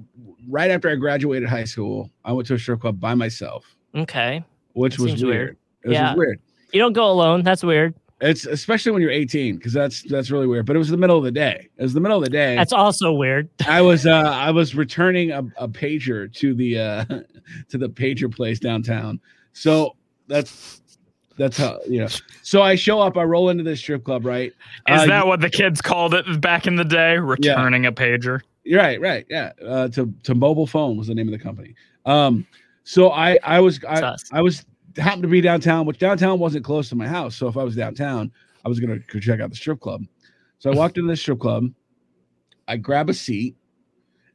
right 0.48 0.70
after 0.70 0.90
I 0.90 0.94
graduated 0.96 1.48
high 1.48 1.64
school. 1.64 2.10
I 2.24 2.32
went 2.32 2.46
to 2.48 2.54
a 2.54 2.58
strip 2.58 2.80
club 2.80 3.00
by 3.00 3.14
myself, 3.14 3.64
Okay. 3.94 4.44
which 4.74 4.96
That 4.96 5.02
was 5.02 5.24
weird. 5.24 5.26
weird. 5.36 5.56
It 5.84 5.88
was 5.88 5.94
Yeah. 5.94 6.14
weird. 6.14 6.40
You 6.72 6.80
don't 6.80 6.92
go 6.92 7.10
alone. 7.10 7.42
That's 7.44 7.64
weird. 7.64 7.94
It's 8.20 8.46
especially 8.46 8.92
when 8.92 9.02
you're 9.02 9.10
18 9.10 9.56
because 9.56 9.72
that's 9.74 10.02
that's 10.02 10.30
really 10.30 10.46
weird. 10.46 10.64
But 10.64 10.76
it 10.76 10.78
was 10.78 10.88
the 10.88 10.96
middle 10.96 11.18
of 11.18 11.24
the 11.24 11.30
day. 11.30 11.68
It 11.76 11.82
was 11.82 11.92
the 11.92 12.00
middle 12.00 12.16
of 12.16 12.24
the 12.24 12.30
day. 12.30 12.56
That's 12.56 12.72
also 12.72 13.12
weird. 13.12 13.50
I 13.66 13.82
was 13.82 14.06
uh 14.06 14.10
I 14.10 14.50
was 14.50 14.74
returning 14.74 15.32
a, 15.32 15.40
a 15.58 15.68
pager 15.68 16.32
to 16.36 16.54
the 16.54 16.78
uh 16.78 17.04
to 17.68 17.78
the 17.78 17.88
pager 17.88 18.34
place 18.34 18.58
downtown. 18.58 19.20
So 19.52 19.96
that's 20.28 20.80
that's 21.36 21.58
how 21.58 21.78
you 21.86 22.00
know. 22.00 22.08
So 22.42 22.62
I 22.62 22.74
show 22.74 23.00
up, 23.00 23.18
I 23.18 23.22
roll 23.24 23.50
into 23.50 23.62
this 23.64 23.80
strip 23.80 24.02
club, 24.04 24.24
right? 24.24 24.50
Is 24.88 25.02
Uh, 25.02 25.06
that 25.06 25.26
what 25.26 25.40
the 25.40 25.50
kids 25.50 25.82
called 25.82 26.14
it 26.14 26.40
back 26.40 26.66
in 26.66 26.76
the 26.76 26.84
day? 26.84 27.18
Returning 27.18 27.84
a 27.84 27.92
pager. 27.92 28.40
Right, 28.72 28.98
right, 29.00 29.26
yeah. 29.28 29.52
Uh, 29.64 29.88
to 29.88 30.12
to 30.22 30.34
mobile 30.34 30.66
phone 30.66 30.96
was 30.96 31.08
the 31.08 31.14
name 31.14 31.28
of 31.28 31.32
the 31.32 31.38
company. 31.38 31.74
Um, 32.06 32.46
so 32.84 33.10
I 33.12 33.38
I 33.44 33.60
was 33.60 33.78
I. 33.86 34.00
I 34.32 34.40
was 34.40 34.64
happened 34.96 35.22
to 35.22 35.28
be 35.28 35.40
downtown, 35.40 35.86
which 35.86 35.98
downtown 35.98 36.38
wasn't 36.38 36.64
close 36.64 36.88
to 36.90 36.96
my 36.96 37.06
house. 37.08 37.36
So 37.36 37.48
if 37.48 37.56
I 37.56 37.62
was 37.64 37.76
downtown, 37.76 38.30
I 38.64 38.68
was 38.68 38.80
gonna 38.80 38.98
go 38.98 39.18
check 39.20 39.40
out 39.40 39.50
the 39.50 39.56
strip 39.56 39.80
club. 39.80 40.02
So 40.58 40.70
I 40.70 40.74
walked 40.76 40.96
into 40.98 41.08
the 41.10 41.16
strip 41.16 41.38
club, 41.40 41.66
I 42.68 42.76
grab 42.76 43.08
a 43.10 43.14
seat, 43.14 43.56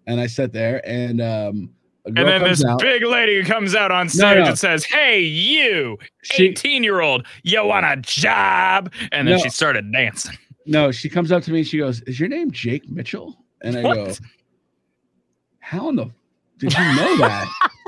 and 0.08 0.20
I 0.20 0.28
sat 0.28 0.54
there, 0.54 0.82
and 0.88 1.22
um, 1.22 1.70
a 2.06 2.10
And 2.10 2.28
then 2.28 2.44
this 2.44 2.64
out. 2.66 2.80
big 2.80 3.04
lady 3.04 3.44
comes 3.44 3.76
out 3.76 3.92
on 3.92 4.08
No, 4.16 4.34
stage 4.34 4.40
no. 4.40 4.46
and 4.50 4.60
says, 4.60 4.86
Hey, 4.86 5.20
you, 5.22 5.98
She 6.24 6.48
18 6.50 6.84
year 6.84 7.02
old, 7.02 7.26
you 7.44 7.64
want 7.66 7.86
a 7.86 7.98
job? 7.98 8.92
And 9.12 9.28
then 9.28 9.38
No. 9.38 9.44
she 9.44 9.50
started 9.50 9.92
dancing. 9.92 10.38
no, 10.66 10.92
she 10.92 11.10
comes 11.10 11.32
up 11.32 11.44
to 11.44 11.52
me 11.52 11.60
and 11.60 11.68
she 11.68 11.78
goes, 11.78 12.02
"Is 12.02 12.20
your 12.20 12.30
name 12.30 12.52
Jake 12.52 12.90
Mitchell?" 12.90 13.38
And 13.64 13.78
I 13.78 13.84
What? 13.84 13.96
go, 13.96 14.14
"How 15.60 15.90
in 15.90 15.96
the 15.96 16.10
did 16.58 16.74
you 16.74 16.96
know 16.96 17.16
that?" 17.18 17.48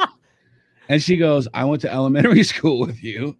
and 0.89 1.01
she 1.01 1.17
goes, 1.17 1.47
"I 1.53 1.65
went 1.65 1.81
to 1.81 1.91
elementary 1.91 2.43
school 2.53 2.79
with 2.79 3.03
you." 3.03 3.35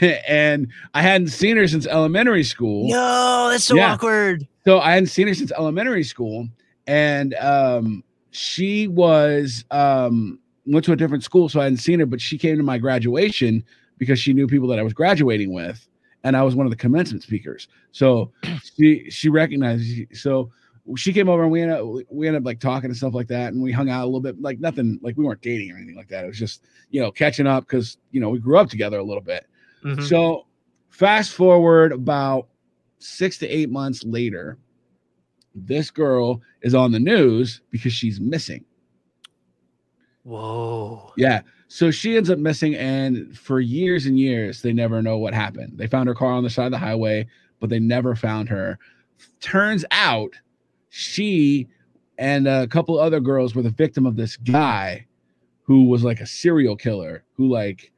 and 0.00 0.68
I 0.94 1.02
hadn't 1.02 1.28
seen 1.28 1.56
her 1.56 1.68
since 1.68 1.86
elementary 1.86 2.44
school. 2.44 2.88
No, 2.88 3.48
that's 3.50 3.64
so 3.64 3.76
Yeah. 3.76 3.92
awkward. 3.92 4.46
So 4.64 4.80
I 4.80 4.92
hadn't 4.92 5.08
seen 5.08 5.28
her 5.28 5.34
since 5.34 5.52
elementary 5.52 6.04
school, 6.04 6.48
and 6.86 7.34
um, 7.34 8.02
she 8.30 8.88
was 8.88 9.64
um, 9.70 10.38
went 10.66 10.84
to 10.86 10.92
a 10.92 10.96
different 10.96 11.22
school, 11.24 11.48
so 11.48 11.60
I 11.60 11.64
hadn't 11.64 11.78
seen 11.78 12.00
her. 12.00 12.06
But 12.06 12.20
she 12.20 12.38
came 12.38 12.56
to 12.56 12.62
my 12.62 12.78
graduation 12.78 13.64
because 13.98 14.18
she 14.18 14.32
knew 14.32 14.46
people 14.46 14.68
that 14.68 14.78
I 14.78 14.82
was 14.82 14.94
graduating 14.94 15.52
with, 15.52 15.86
and 16.24 16.36
I 16.36 16.42
was 16.42 16.54
one 16.54 16.66
of 16.66 16.70
the 16.70 16.76
commencement 16.76 17.22
speakers. 17.22 17.68
So 17.92 18.32
she 18.76 19.10
she 19.10 19.28
recognized. 19.28 19.86
So 20.16 20.50
she 20.96 21.12
came 21.12 21.28
over 21.28 21.42
and 21.42 21.52
we 21.52 21.62
ended 21.62 21.78
up, 21.78 21.86
we 22.10 22.26
ended 22.26 22.42
up 22.42 22.46
like 22.46 22.60
talking 22.60 22.90
and 22.90 22.96
stuff 22.96 23.14
like 23.14 23.28
that, 23.28 23.52
and 23.52 23.62
we 23.62 23.72
hung 23.72 23.88
out 23.88 24.04
a 24.04 24.06
little 24.06 24.20
bit. 24.20 24.40
Like 24.40 24.60
nothing, 24.60 24.98
like 25.02 25.16
we 25.16 25.24
weren't 25.24 25.40
dating 25.40 25.70
or 25.70 25.76
anything 25.76 25.96
like 25.96 26.08
that. 26.08 26.24
It 26.24 26.28
was 26.28 26.38
just 26.38 26.62
you 26.90 27.00
know 27.00 27.10
catching 27.10 27.46
up 27.46 27.64
because 27.64 27.96
you 28.10 28.20
know 28.20 28.28
we 28.28 28.38
grew 28.38 28.58
up 28.58 28.68
together 28.68 28.98
a 28.98 29.04
little 29.04 29.22
bit. 29.22 29.46
Mhm. 29.82 30.06
So 30.06 30.46
fast 30.90 31.32
forward 31.32 31.92
about 31.92 32.48
six 32.98 33.38
to 33.38 33.48
eight 33.48 33.70
months 33.70 34.04
later, 34.04 34.58
this 35.54 35.90
girl 35.90 36.42
is 36.62 36.74
on 36.74 36.92
the 36.92 37.00
news 37.00 37.62
because 37.70 37.92
she's 37.92 38.20
missing. 38.20 38.64
Whoa. 40.24 41.12
Yeah. 41.16 41.42
So 41.68 41.90
she 41.90 42.16
ends 42.16 42.30
up 42.30 42.38
missing, 42.38 42.74
and 42.74 43.36
for 43.36 43.60
years 43.60 44.06
and 44.06 44.18
years, 44.18 44.62
they 44.62 44.72
never 44.72 45.02
know 45.02 45.18
what 45.18 45.34
happened. 45.34 45.72
They 45.76 45.86
found 45.86 46.08
her 46.08 46.14
car 46.14 46.32
on 46.32 46.44
the 46.44 46.50
side 46.50 46.66
of 46.66 46.72
the 46.72 46.78
highway, 46.78 47.26
but 47.60 47.68
they 47.68 47.78
never 47.78 48.14
found 48.14 48.48
her. 48.48 48.78
Turns 49.40 49.84
out 49.90 50.34
she 50.96 51.66
and 52.18 52.46
a 52.46 52.68
couple 52.68 53.00
other 53.00 53.18
girls 53.18 53.56
were 53.56 53.62
the 53.62 53.70
victim 53.70 54.06
of 54.06 54.14
this 54.14 54.36
guy 54.36 55.04
who 55.64 55.88
was 55.88 56.04
like 56.04 56.20
a 56.20 56.26
serial 56.26 56.76
killer 56.76 57.24
who 57.32 57.48
like 57.48 57.90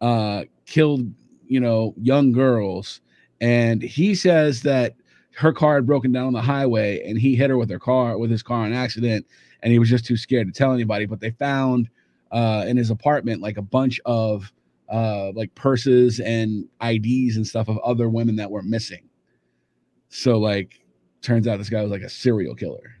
uh 0.00 0.44
killed 0.64 1.12
you 1.46 1.60
know 1.60 1.92
young 2.00 2.32
girls. 2.32 3.02
And 3.42 3.82
he 3.82 4.14
says 4.14 4.62
that 4.62 4.94
her 5.32 5.52
car 5.52 5.74
had 5.74 5.86
broken 5.86 6.10
down 6.10 6.28
on 6.28 6.32
the 6.32 6.40
highway 6.40 7.02
and 7.06 7.18
he 7.18 7.36
hit 7.36 7.50
her 7.50 7.58
with 7.58 7.68
her 7.68 7.78
car 7.78 8.16
with 8.16 8.30
his 8.30 8.42
car 8.42 8.64
in 8.64 8.72
an 8.72 8.78
accident 8.78 9.26
and 9.62 9.70
he 9.70 9.78
was 9.78 9.90
just 9.90 10.06
too 10.06 10.16
scared 10.16 10.46
to 10.46 10.52
tell 10.58 10.72
anybody. 10.72 11.04
But 11.04 11.20
they 11.20 11.32
found 11.32 11.90
uh 12.32 12.64
in 12.66 12.78
his 12.78 12.90
apartment 12.90 13.42
like 13.42 13.58
a 13.58 13.62
bunch 13.62 14.00
of 14.06 14.50
uh 14.88 15.32
like 15.32 15.54
purses 15.54 16.18
and 16.18 16.66
IDs 16.82 17.36
and 17.36 17.46
stuff 17.46 17.68
of 17.68 17.76
other 17.80 18.08
women 18.08 18.36
that 18.36 18.50
were 18.50 18.62
missing. 18.62 19.06
So 20.08 20.38
like 20.38 20.80
turns 21.22 21.46
out 21.48 21.58
this 21.58 21.68
guy 21.70 21.82
was 21.82 21.90
like 21.90 22.02
a 22.02 22.08
serial 22.08 22.54
killer 22.54 22.94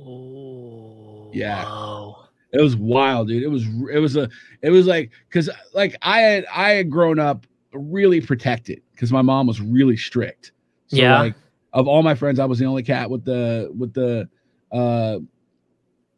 Oh. 0.00 1.30
Yeah. 1.32 1.64
Wow. 1.64 2.28
It 2.52 2.60
was 2.62 2.76
wild, 2.76 3.28
dude. 3.28 3.42
It 3.42 3.48
was 3.48 3.66
it 3.92 3.98
was 3.98 4.16
a 4.16 4.28
it 4.62 4.70
was 4.70 4.86
like 4.86 5.10
because 5.28 5.50
like 5.74 5.96
I 6.02 6.20
had 6.20 6.46
I 6.54 6.70
had 6.70 6.88
grown 6.90 7.18
up 7.18 7.46
really 7.72 8.20
protected 8.20 8.80
because 8.94 9.12
my 9.12 9.22
mom 9.22 9.46
was 9.46 9.60
really 9.60 9.96
strict. 9.96 10.52
So 10.86 10.96
Yeah. 10.96 11.18
like 11.18 11.34
of 11.74 11.86
all 11.86 12.02
my 12.02 12.14
friends, 12.14 12.38
I 12.38 12.46
was 12.46 12.58
the 12.58 12.64
only 12.64 12.82
cat 12.82 13.10
with 13.10 13.24
the 13.24 13.70
with 13.76 13.92
the 13.92 14.28
uh 14.72 15.18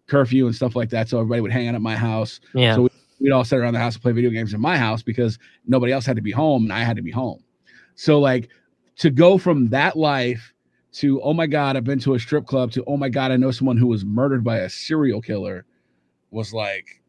curfew 0.06 0.46
and 0.46 0.54
stuff 0.54 0.76
like 0.76 0.90
that. 0.90 1.08
So 1.08 1.18
everybody 1.18 1.40
would 1.40 1.52
hang 1.52 1.66
out 1.68 1.74
at 1.74 1.82
my 1.82 1.96
house. 1.96 2.40
Yeah. 2.54 2.74
So 2.76 2.88
we'd 3.18 3.32
all 3.32 3.44
sit 3.44 3.58
around 3.58 3.74
the 3.74 3.80
house 3.80 3.94
and 3.94 4.02
play 4.02 4.12
video 4.12 4.30
games 4.30 4.54
in 4.54 4.60
my 4.60 4.76
house 4.76 5.02
because 5.02 5.38
nobody 5.66 5.92
else 5.92 6.06
had 6.06 6.16
to 6.16 6.22
be 6.22 6.32
home 6.32 6.64
and 6.64 6.72
I 6.72 6.80
had 6.84 6.96
to 6.96 7.02
be 7.02 7.10
home. 7.10 7.42
So 7.96 8.20
like 8.20 8.48
to 8.96 9.10
go 9.10 9.36
from 9.38 9.68
that 9.70 9.96
life 9.96 10.52
to 10.92 11.20
oh 11.22 11.32
my 11.32 11.46
god, 11.46 11.76
I've 11.76 11.84
been 11.84 12.00
to 12.00 12.14
a 12.14 12.18
strip 12.18 12.46
club 12.46 12.72
to 12.72 12.84
oh 12.86 12.96
my 12.96 13.08
god, 13.08 13.30
I 13.32 13.36
know 13.36 13.50
someone 13.50 13.76
who 13.76 13.86
was 13.86 14.04
murdered 14.04 14.42
by 14.44 14.58
a 14.58 14.68
serial 14.68 15.20
killer 15.20 15.64
was 16.30 16.52
like 16.52 17.00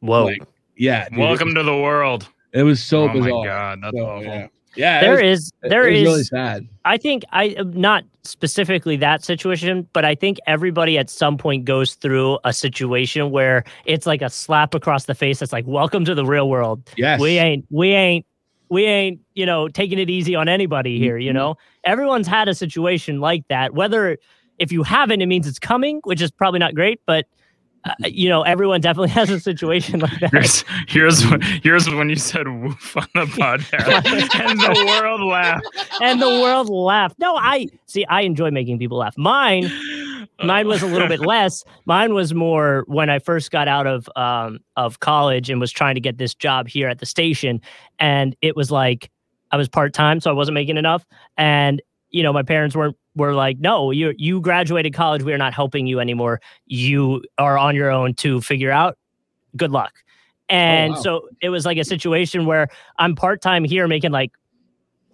Whoa. 0.00 0.26
like 0.26 0.42
yeah, 0.76 1.08
dude, 1.08 1.18
Welcome 1.18 1.54
to 1.54 1.62
the 1.62 1.76
world. 1.76 2.28
It 2.52 2.62
was 2.62 2.82
so 2.82 3.04
oh 3.04 3.08
bizarre. 3.12 3.30
my 3.40 3.44
God. 3.44 3.78
That's 3.82 3.96
So, 3.96 4.06
awful. 4.06 4.24
yeah, 4.24 4.46
yeah, 4.76 5.00
there 5.00 5.18
it 5.20 5.28
was, 5.30 5.40
is 5.40 5.52
it 5.62 5.68
there 5.70 5.82
was 5.90 5.98
is 5.98 6.04
really 6.04 6.22
sad. 6.24 6.68
I 6.84 6.96
think 6.96 7.24
I 7.32 7.56
not 7.64 8.04
specifically 8.22 8.96
that 8.96 9.24
situation, 9.24 9.88
but 9.92 10.04
I 10.04 10.14
think 10.14 10.38
everybody 10.46 10.96
at 10.98 11.10
some 11.10 11.36
point 11.36 11.64
goes 11.64 11.94
through 11.94 12.38
a 12.44 12.52
situation 12.52 13.30
where 13.30 13.64
it's 13.86 14.06
like 14.06 14.22
a 14.22 14.30
slap 14.30 14.74
across 14.74 15.06
the 15.06 15.14
face 15.14 15.40
that's 15.40 15.52
like 15.52 15.66
welcome 15.66 16.04
to 16.04 16.14
the 16.14 16.24
real 16.24 16.48
world. 16.48 16.88
Yes, 16.96 17.20
We 17.20 17.38
ain't 17.38 17.66
we 17.70 17.90
ain't 17.90 18.24
we 18.70 18.84
ain't, 18.84 19.20
you 19.34 19.46
know, 19.46 19.68
taking 19.68 19.98
it 19.98 20.10
easy 20.10 20.34
on 20.34 20.48
anybody 20.48 20.98
here, 20.98 21.16
you 21.18 21.30
Mhm. 21.30 21.34
know. 21.34 21.54
Everyone's 21.84 22.26
had 22.26 22.48
a 22.48 22.54
situation 22.54 23.20
like 23.20 23.46
that. 23.48 23.74
Whether 23.74 24.18
if 24.58 24.72
you 24.72 24.82
haven't 24.82 25.20
it 25.22 25.26
means 25.26 25.46
it's 25.46 25.58
coming, 25.58 26.00
which 26.04 26.20
is 26.20 26.30
probably 26.30 26.58
not 26.60 26.74
great, 26.74 27.00
but 27.06 27.26
uh, 27.84 27.92
you 28.06 28.28
know, 28.28 28.42
everyone 28.42 28.80
definitely 28.80 29.08
has 29.20 29.30
a 29.30 29.38
situation 29.38 30.00
like 30.00 30.18
that. 30.20 30.32
Here's 30.32 30.64
here's 30.88 31.24
when, 31.30 31.40
here's 31.62 31.88
when 31.88 32.08
you 32.10 32.16
said 32.16 32.48
woof 32.48 32.96
on 32.96 33.06
the 33.14 33.24
podcast 33.26 34.40
and 34.50 34.58
the 34.60 34.84
world 35.00 35.22
laughed. 35.22 35.64
and 36.02 36.20
the 36.20 36.28
world 36.28 36.68
laughed. 36.68 37.18
No, 37.20 37.36
I 37.36 37.68
see. 37.86 38.04
I 38.06 38.22
enjoy 38.22 38.50
making 38.50 38.78
people 38.80 38.98
laugh. 38.98 39.16
Mine, 39.16 39.70
mine 40.42 40.68
was 40.68 40.82
a 40.82 40.86
little 40.86 41.08
bit 41.08 41.20
less. 41.20 41.64
Mine 41.86 42.14
was 42.14 42.34
more 42.34 42.84
when 42.86 43.10
I 43.10 43.18
first 43.18 43.50
got 43.50 43.68
out 43.68 43.86
of 43.86 44.08
um 44.16 44.60
of 44.76 45.00
college 45.00 45.50
and 45.50 45.60
was 45.60 45.72
trying 45.72 45.94
to 45.94 46.00
get 46.00 46.18
this 46.18 46.34
job 46.34 46.68
here 46.68 46.88
at 46.88 46.98
the 46.98 47.06
station, 47.06 47.60
and 47.98 48.36
it 48.42 48.56
was 48.56 48.70
like 48.70 49.10
I 49.50 49.56
was 49.56 49.68
part 49.68 49.92
time, 49.94 50.20
so 50.20 50.30
I 50.30 50.34
wasn't 50.34 50.54
making 50.54 50.76
enough, 50.76 51.04
and 51.36 51.82
you 52.10 52.22
know 52.22 52.32
my 52.32 52.42
parents 52.42 52.76
weren't 52.76 52.96
were 53.18 53.34
like, 53.34 53.58
no, 53.58 53.90
you 53.90 54.14
you 54.16 54.40
graduated 54.40 54.94
college, 54.94 55.22
we 55.22 55.32
are 55.32 55.38
not 55.38 55.52
helping 55.52 55.86
you 55.86 56.00
anymore. 56.00 56.40
You 56.66 57.22
are 57.36 57.58
on 57.58 57.74
your 57.74 57.90
own 57.90 58.14
to 58.14 58.40
figure 58.40 58.70
out. 58.70 58.96
Good 59.56 59.72
luck. 59.72 59.92
And 60.48 60.94
wow. 60.94 61.00
so 61.00 61.28
it 61.42 61.50
was 61.50 61.66
like 61.66 61.76
a 61.76 61.84
situation 61.84 62.46
where 62.46 62.68
I'm 62.98 63.14
part 63.14 63.42
time 63.42 63.64
here 63.64 63.86
making 63.86 64.12
like 64.12 64.32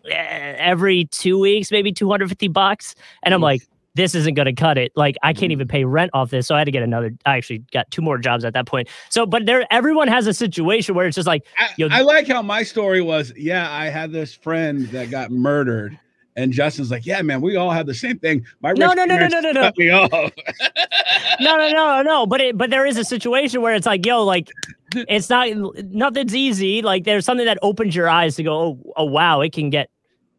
eh, 0.08 0.54
every 0.58 1.06
two 1.06 1.40
weeks, 1.40 1.72
maybe 1.72 1.92
250 1.92 2.48
bucks. 2.48 2.94
And 3.22 3.34
I'm 3.34 3.40
like, 3.40 3.62
this 3.94 4.14
isn't 4.14 4.34
going 4.34 4.46
to 4.46 4.52
cut 4.52 4.76
it. 4.76 4.92
Like, 4.96 5.16
I 5.22 5.32
can't 5.32 5.52
even 5.52 5.66
mm-hmm. 5.66 5.72
pay 5.72 5.84
rent 5.84 6.10
off 6.14 6.30
this. 6.30 6.46
So 6.46 6.54
I 6.54 6.58
had 6.58 6.64
to 6.64 6.70
get 6.70 6.82
another. 6.82 7.12
I 7.26 7.36
actually 7.36 7.58
got 7.72 7.90
two 7.90 8.02
more 8.02 8.18
jobs 8.18 8.44
at 8.44 8.52
that 8.54 8.66
point. 8.66 8.88
So, 9.08 9.24
but 9.24 9.46
there, 9.46 9.66
everyone 9.70 10.08
has 10.08 10.26
a 10.26 10.34
situation 10.34 10.94
where 10.94 11.06
it's 11.06 11.14
just 11.14 11.26
like, 11.26 11.46
I, 11.58 11.70
I 11.90 12.00
like 12.02 12.26
how 12.26 12.42
my 12.42 12.62
story 12.62 13.00
was. 13.00 13.32
Yeah, 13.36 13.70
I 13.70 13.86
had 13.86 14.12
this 14.12 14.34
friend 14.34 14.88
that 14.88 15.10
got 15.10 15.30
murdered, 15.30 15.98
and 16.36 16.52
Justin's 16.52 16.90
like, 16.90 17.06
"Yeah, 17.06 17.22
man, 17.22 17.40
we 17.40 17.56
all 17.56 17.70
had 17.70 17.86
the 17.86 17.94
same 17.94 18.18
thing." 18.18 18.44
My 18.60 18.72
No, 18.72 18.92
no, 18.92 19.04
no, 19.04 19.16
no, 19.16 19.28
no, 19.28 19.40
no, 19.40 19.52
no. 19.52 19.60
cut 19.62 19.78
me 19.78 19.90
off. 19.90 20.10
no, 21.40 21.56
no, 21.56 21.70
no, 21.70 22.02
no. 22.02 22.26
But 22.26 22.40
it, 22.40 22.58
but 22.58 22.70
there 22.70 22.84
is 22.84 22.98
a 22.98 23.04
situation 23.04 23.62
where 23.62 23.74
it's 23.74 23.86
like, 23.86 24.04
yo, 24.04 24.24
like, 24.24 24.50
it's 24.94 25.30
not, 25.30 25.48
nothing's 25.90 26.34
easy. 26.34 26.82
Like, 26.82 27.04
there's 27.04 27.24
something 27.24 27.46
that 27.46 27.58
opens 27.62 27.94
your 27.94 28.08
eyes 28.08 28.36
to 28.36 28.42
go, 28.42 28.54
oh, 28.54 28.92
oh 28.96 29.04
wow, 29.04 29.40
it 29.40 29.52
can 29.52 29.70
get, 29.70 29.90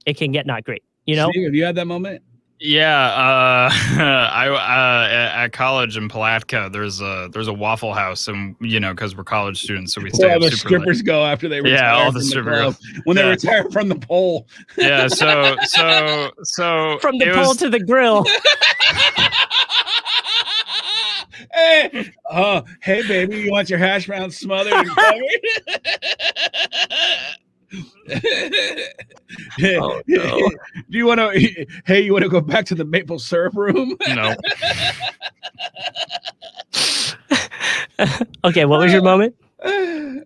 it 0.05 0.17
can 0.17 0.31
get 0.31 0.45
not 0.45 0.63
great. 0.63 0.83
You 1.05 1.15
know? 1.15 1.29
Steve, 1.29 1.45
have 1.45 1.55
you 1.55 1.63
had 1.63 1.75
that 1.75 1.85
moment? 1.85 2.21
Yeah, 2.67 3.05
uh, 3.07 3.69
I 3.71 4.49
uh, 4.49 5.07
at 5.13 5.43
at 5.45 5.51
college 5.53 5.97
in 5.97 6.09
Palatka, 6.09 6.69
there's 6.71 6.99
a 6.99 7.29
there's 7.31 7.47
a 7.47 7.53
Waffle 7.53 7.93
House, 7.93 8.27
and 8.27 8.55
you 8.59 8.79
know, 8.79 8.91
because 8.93 9.15
we're 9.15 9.23
college 9.23 9.61
students, 9.61 9.93
so 9.93 10.01
we 10.01 10.05
Where 10.05 10.13
stay 10.15 10.29
all 10.31 10.35
up 10.43 10.49
the 10.51 10.57
super 10.57 10.69
late. 10.69 10.81
strippers 10.81 11.01
go 11.03 11.23
after 11.23 11.47
they 11.47 11.61
retire 11.61 11.77
Yeah, 11.77 11.93
all 11.95 12.05
from 12.11 12.19
the 12.21 12.25
stripper 12.25 12.51
club. 12.57 12.75
when 13.03 13.17
they 13.17 13.23
retire 13.29 13.69
from 13.69 13.87
the 13.89 13.95
pole. 13.95 14.47
Yeah, 14.77 15.07
so 15.09 15.55
so 15.63 16.31
so 16.43 16.97
From 17.01 17.19
the 17.19 17.25
pole 17.33 17.49
was- 17.49 17.57
to 17.57 17.69
the 17.69 17.79
grill. 17.79 18.25
hey, 21.53 22.11
uh, 22.31 22.61
hey, 22.81 23.07
baby, 23.07 23.37
you 23.41 23.51
want 23.51 23.69
your 23.69 23.77
hash 23.79 24.07
browns 24.07 24.37
smothered 24.37 24.73
and 24.73 24.89
covered? 24.89 25.21
Oh, 29.63 30.01
no. 30.07 30.49
Do 30.89 30.97
you 30.97 31.05
want 31.05 31.19
to? 31.19 31.65
Hey, 31.85 32.01
you 32.01 32.13
want 32.13 32.23
to 32.23 32.29
go 32.29 32.41
back 32.41 32.65
to 32.65 32.75
the 32.75 32.85
maple 32.85 33.19
syrup 33.19 33.55
room? 33.55 33.97
No. 34.07 34.35
okay, 38.43 38.65
what 38.65 38.79
was 38.79 38.91
your 38.91 39.01
moment? 39.01 39.35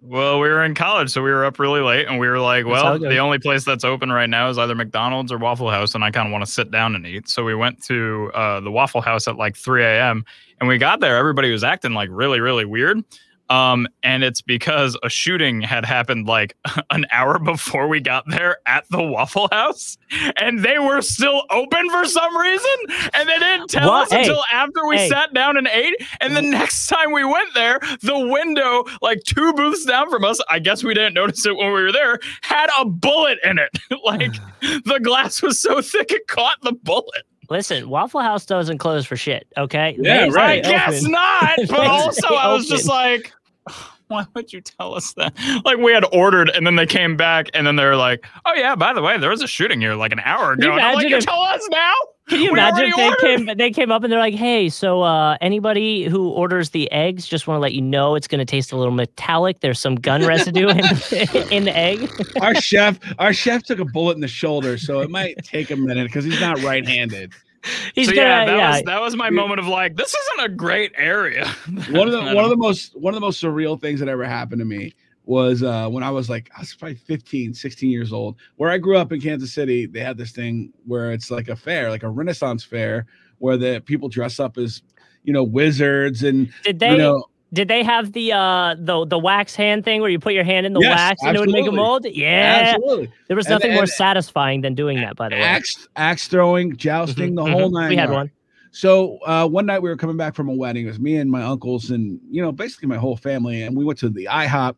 Well, 0.01 0.39
we 0.39 0.49
were 0.49 0.63
in 0.63 0.73
college, 0.75 1.11
so 1.11 1.21
we 1.21 1.29
were 1.29 1.45
up 1.45 1.59
really 1.59 1.81
late, 1.81 2.07
and 2.07 2.19
we 2.19 2.27
were 2.27 2.39
like, 2.39 2.65
That's 2.65 2.71
well, 2.71 2.99
the 2.99 3.19
only 3.19 3.37
place 3.37 3.63
that's 3.63 3.83
open 3.83 4.11
right 4.11 4.29
now 4.29 4.49
is 4.49 4.57
either 4.57 4.73
McDonald's 4.75 5.31
or 5.31 5.37
Waffle 5.37 5.69
House, 5.69 5.93
and 5.95 6.03
I 6.03 6.11
kind 6.11 6.27
of 6.27 6.31
want 6.31 6.43
to 6.45 6.51
sit 6.51 6.71
down 6.71 6.95
and 6.95 7.05
eat. 7.05 7.29
So 7.29 7.43
we 7.43 7.53
went 7.55 7.83
to 7.85 8.31
uh, 8.33 8.59
the 8.59 8.71
Waffle 8.71 9.01
House 9.01 9.27
at 9.27 9.35
like 9.35 9.55
3 9.55 9.83
a.m. 9.83 10.25
And 10.59 10.67
we 10.67 10.77
got 10.77 10.99
there, 10.99 11.15
everybody 11.15 11.51
was 11.51 11.63
acting 11.63 11.93
like 11.93 12.09
really, 12.11 12.39
really 12.39 12.65
weird. 12.65 13.03
Um, 13.49 13.87
and 14.03 14.23
it's 14.23 14.41
because 14.41 14.95
a 15.01 15.09
shooting 15.09 15.61
had 15.61 15.83
happened 15.85 16.27
like 16.27 16.55
an 16.91 17.05
hour 17.11 17.39
before 17.39 17.87
we 17.87 17.99
got 17.99 18.23
there 18.27 18.57
at 18.65 18.85
the 18.89 19.01
Waffle 19.01 19.47
House, 19.51 19.97
and 20.39 20.59
they 20.63 20.77
were 20.79 21.01
still 21.01 21.43
open 21.49 21.89
for 21.89 22.05
some 22.05 22.37
reason, 22.37 22.75
and 23.13 23.27
they 23.27 23.39
didn't 23.39 23.69
tell 23.69 23.89
What? 23.89 24.03
us 24.07 24.11
Hey, 24.11 24.19
until 24.21 24.43
after 24.51 24.85
we 24.87 24.97
hey. 24.97 25.09
sat 25.09 25.33
down 25.33 25.57
and 25.57 25.67
ate. 25.67 25.95
And 26.21 26.35
the 26.35 26.41
next 26.41 26.87
time 26.87 27.11
we 27.11 27.23
went 27.23 27.53
there, 27.55 27.79
the 28.01 28.19
window, 28.19 28.85
like 29.01 29.23
two 29.25 29.51
booths 29.53 29.83
down 29.85 30.09
from 30.09 30.23
us, 30.25 30.39
I 30.49 30.59
guess 30.59 30.83
we 30.83 30.93
didn't 30.93 31.15
notice 31.15 31.45
it 31.45 31.55
when 31.55 31.67
we 31.73 31.81
were 31.81 31.91
there, 31.91 32.19
had 32.41 32.69
a 32.79 32.85
bullet 32.85 33.39
in 33.43 33.57
it. 33.57 33.69
like 34.05 34.33
the 34.61 34.99
glass 35.01 35.41
was 35.41 35.59
so 35.59 35.81
thick 35.81 36.11
it 36.11 36.27
caught 36.27 36.61
the 36.61 36.73
bullet. 36.73 37.23
Listen, 37.49 37.89
Waffle 37.89 38.21
House 38.21 38.45
doesn't 38.45 38.77
close 38.77 39.07
for 39.07 39.15
shit. 39.17 39.47
Okay. 39.57 39.97
Yeah, 39.99 40.27
right. 40.31 40.63
I 40.63 40.69
guess 40.69 40.99
open. 41.01 41.11
not. 41.13 41.57
But 41.67 41.79
also, 41.87 42.27
I 42.35 42.53
was 42.53 42.67
just 42.69 42.87
like, 42.87 43.33
why 44.07 44.25
would 44.33 44.51
you 44.51 44.61
tell 44.61 44.95
us 44.95 45.13
that? 45.13 45.33
Like, 45.65 45.77
we 45.77 45.91
had 45.91 46.03
ordered, 46.11 46.49
and 46.49 46.65
then 46.65 46.75
they 46.75 46.85
came 46.85 47.15
back, 47.15 47.47
and 47.53 47.65
then 47.65 47.75
they're 47.75 47.95
like, 47.95 48.25
oh, 48.45 48.53
yeah, 48.55 48.75
by 48.75 48.93
the 48.93 49.01
way, 49.01 49.17
there 49.17 49.29
was 49.29 49.41
a 49.41 49.47
shooting 49.47 49.79
here 49.79 49.95
like 49.95 50.11
an 50.11 50.21
hour 50.21 50.55
Can 50.55 50.63
you 50.63 50.69
ago. 50.69 50.77
And 50.77 50.81
I'm 50.81 50.95
like, 50.95 51.05
imagine 51.05 51.19
you 51.19 51.21
tell 51.21 51.41
us 51.41 51.67
now? 51.69 51.93
Can 52.29 52.41
you 52.41 52.53
We 52.53 52.59
imagine 52.59 52.85
if 52.85 52.95
they 52.95 53.03
ordered. 53.03 53.19
came 53.19 53.57
they 53.57 53.71
came 53.71 53.91
up 53.91 54.03
and 54.03 54.13
they're 54.13 54.19
like, 54.19 54.35
"Hey, 54.35 54.69
so 54.69 55.01
uh, 55.01 55.35
anybody 55.41 56.03
who 56.03 56.29
orders 56.29 56.69
the 56.69 56.91
eggs, 56.91 57.25
just 57.25 57.47
want 57.47 57.57
to 57.57 57.59
let 57.59 57.73
you 57.73 57.81
know 57.81 58.13
it's 58.13 58.27
going 58.27 58.37
to 58.37 58.45
taste 58.45 58.71
a 58.71 58.77
little 58.77 58.93
metallic. 58.93 59.61
There's 59.61 59.79
some 59.79 59.95
gun 59.95 60.23
residue 60.23 60.67
in, 60.69 60.77
in 61.51 61.63
the 61.65 61.73
egg." 61.75 62.07
our 62.41 62.53
chef, 62.53 62.99
our 63.17 63.33
chef 63.33 63.63
took 63.63 63.79
a 63.79 63.85
bullet 63.85 64.13
in 64.13 64.21
the 64.21 64.27
shoulder, 64.27 64.77
so 64.77 64.99
it 64.99 65.09
might 65.09 65.37
take 65.43 65.71
a 65.71 65.75
minute 65.75 66.05
because 66.05 66.23
he's 66.23 66.39
not 66.39 66.61
right-handed. 66.61 67.33
He's 67.95 68.07
so, 68.07 68.15
gonna, 68.15 68.27
yeah, 68.27 68.45
that, 68.45 68.57
yeah. 68.57 68.71
Was, 68.71 68.83
that 68.83 69.01
was 69.01 69.15
my 69.15 69.29
moment 69.29 69.59
of 69.59 69.67
like, 69.67 69.95
this 69.95 70.15
isn't 70.15 70.45
a 70.45 70.49
great 70.49 70.91
area. 70.95 71.47
one 71.91 72.07
of 72.07 72.13
the 72.13 72.33
one 72.33 72.43
of 72.43 72.49
the 72.49 72.57
most 72.57 72.95
one 72.97 73.13
of 73.13 73.15
the 73.15 73.25
most 73.25 73.41
surreal 73.41 73.79
things 73.79 73.99
that 73.99 74.09
ever 74.09 74.25
happened 74.25 74.59
to 74.59 74.65
me 74.65 74.93
was 75.25 75.61
uh 75.61 75.87
when 75.87 76.03
I 76.03 76.09
was 76.09 76.29
like 76.29 76.49
I 76.55 76.61
was 76.61 76.73
probably 76.73 76.95
15, 76.95 77.53
16 77.53 77.89
years 77.89 78.13
old. 78.13 78.37
Where 78.55 78.69
I 78.69 78.77
grew 78.77 78.97
up 78.97 79.11
in 79.11 79.21
Kansas 79.21 79.53
City, 79.53 79.85
they 79.85 79.99
had 79.99 80.17
this 80.17 80.31
thing 80.31 80.73
where 80.85 81.11
it's 81.11 81.29
like 81.29 81.49
a 81.49 81.55
fair, 81.55 81.89
like 81.89 82.03
a 82.03 82.09
Renaissance 82.09 82.63
fair, 82.63 83.05
where 83.39 83.57
the 83.57 83.81
people 83.85 84.09
dress 84.09 84.39
up 84.39 84.57
as 84.57 84.81
you 85.23 85.33
know 85.33 85.43
wizards 85.43 86.23
and 86.23 86.51
did 86.63 86.79
they 86.79 86.91
you 86.91 86.97
know 86.97 87.25
did 87.51 87.67
they 87.67 87.83
have 87.83 88.13
the 88.13 88.31
uh 88.33 88.75
the 88.77 89.05
the 89.05 89.17
wax 89.19 89.55
hand 89.55 89.83
thing 89.83 90.01
where 90.01 90.09
you 90.09 90.19
put 90.19 90.33
your 90.33 90.43
hand 90.43 90.65
in 90.65 90.73
the 90.73 90.79
Yes, 90.81 90.97
wax 90.97 91.21
and 91.23 91.35
it 91.35 91.39
would 91.39 91.49
make 91.51 91.67
a 91.67 91.71
mold? 91.71 92.05
Yeah. 92.09 92.73
absolutely 92.75 93.11
There 93.27 93.35
was 93.37 93.45
And- 93.47 93.53
nothing 93.53 93.73
more 93.73 93.85
satisfying 93.87 94.61
than 94.61 94.75
doing 94.75 94.97
that, 95.01 95.15
by 95.15 95.29
the 95.29 95.35
way. 95.35 95.41
axe 95.41 95.87
axe 95.95 96.27
throwing, 96.27 96.75
jousting, 96.77 97.35
the 97.35 97.43
whole 97.45 97.69
Mhm. 97.69 97.73
nine. 97.73 97.89
We 97.89 97.95
had 97.95 98.09
yards. 98.09 98.13
one. 98.15 98.31
So 98.71 99.17
uh, 99.25 99.47
one 99.47 99.65
night 99.65 99.81
we 99.81 99.89
were 99.89 99.97
coming 99.97 100.15
back 100.17 100.35
from 100.35 100.47
a 100.47 100.53
wedding. 100.53 100.85
It 100.85 100.89
was 100.89 100.99
me 100.99 101.15
and 101.17 101.29
my 101.29 101.41
uncles 101.43 101.89
and 101.89 102.19
you 102.29 102.41
know 102.41 102.51
basically 102.51 102.87
my 102.87 102.97
whole 102.97 103.17
family, 103.17 103.63
and 103.63 103.75
we 103.75 103.83
went 103.83 103.97
to 103.99 104.09
the 104.09 104.27
IHOP, 104.31 104.75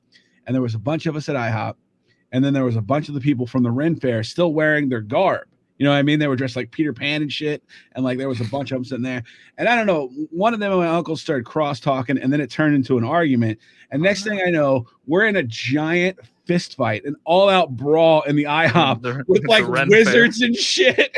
and 0.48 0.56
there 0.56 0.62
was 0.62 0.76
a 0.76 0.80
bunch 0.80 1.06
of 1.08 1.16
us 1.18 1.28
at 1.28 1.36
IHOP, 1.36 1.76
and 2.32 2.44
then 2.44 2.54
there 2.54 2.64
was 2.64 2.78
a 2.78 2.82
bunch 2.82 3.10
of 3.10 3.16
the 3.16 3.20
people 3.22 3.46
from 3.46 3.64
the 3.64 3.72
Ren 3.72 3.96
Fair 3.98 4.24
still 4.24 4.54
wearing 4.54 4.88
their 4.88 5.02
garb. 5.02 5.44
You 5.82 5.86
know 5.86 5.94
what 5.94 5.98
I 5.98 6.04
mean? 6.04 6.20
They 6.20 6.28
were 6.28 6.36
dressed 6.36 6.56
like 6.56 6.70
Peter 6.70 6.94
Pan 6.94 7.24
and 7.24 7.34
shit, 7.34 7.64
and 7.94 8.06
like 8.06 8.20
there 8.20 8.30
was 8.30 8.40
a 8.40 8.44
bunch 8.44 8.70
of 8.72 8.76
them 8.76 8.86
sitting 8.86 9.02
there. 9.02 9.24
And 9.58 9.68
I 9.68 9.76
don't 9.76 9.88
know, 9.88 10.10
one 10.30 10.54
of 10.54 10.60
them 10.60 10.72
and 10.72 10.80
my 10.80 10.88
uncle 10.88 11.18
started 11.18 11.44
cross 11.44 11.80
talking, 11.80 12.20
and 12.20 12.32
then 12.32 12.40
it 12.40 12.52
turned 12.52 12.76
into 12.76 13.00
an 13.00 13.04
argument. 13.04 13.58
And 13.90 14.00
oh, 14.00 14.04
next 14.04 14.24
thing 14.24 14.40
I 14.46 14.52
know, 14.52 14.86
we're 15.08 15.26
in 15.26 15.38
a 15.38 15.42
giant 15.42 16.20
fist 16.46 16.76
fight, 16.76 17.04
an 17.06 17.16
all 17.24 17.50
out 17.50 17.76
brawl 17.76 18.22
in 18.28 18.36
the 18.36 18.44
IHOP 18.48 19.28
with 19.28 19.44
like 19.48 19.68
Ren 19.68 19.90
Fair. 19.90 20.06
wizards 20.06 20.44
and 20.44 20.56
shit. 20.56 21.18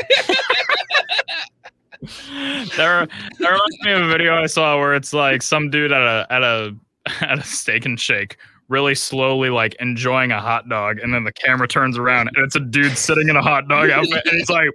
there, 2.74 3.06
there 3.38 3.52
reminds 3.52 3.78
me 3.82 3.92
of 3.92 4.00
a 4.00 4.08
video 4.08 4.34
I 4.34 4.46
saw 4.46 4.78
where 4.78 4.94
it's 4.94 5.12
like 5.12 5.42
some 5.42 5.68
dude 5.68 5.92
at 5.92 6.00
a 6.00 6.26
at 6.32 6.42
a 6.42 6.74
at 7.20 7.38
a 7.38 7.44
steak 7.44 7.84
and 7.84 8.00
shake, 8.00 8.38
really 8.68 8.94
slowly 8.94 9.50
like 9.50 9.74
enjoying 9.80 10.32
a 10.32 10.40
hot 10.40 10.68
dog, 10.68 10.98
and 11.00 11.12
then 11.12 11.24
the 11.24 11.32
camera 11.32 11.68
turns 11.68 11.98
around 11.98 12.28
and 12.28 12.36
it's 12.44 12.56
a 12.56 12.60
dude 12.60 12.96
sitting 12.96 13.28
in 13.28 13.36
a 13.36 13.42
hot 13.42 13.68
dog 13.68 13.90
outfit, 13.90 14.22
and 14.26 14.38
he's 14.38 14.48
like, 14.50 14.68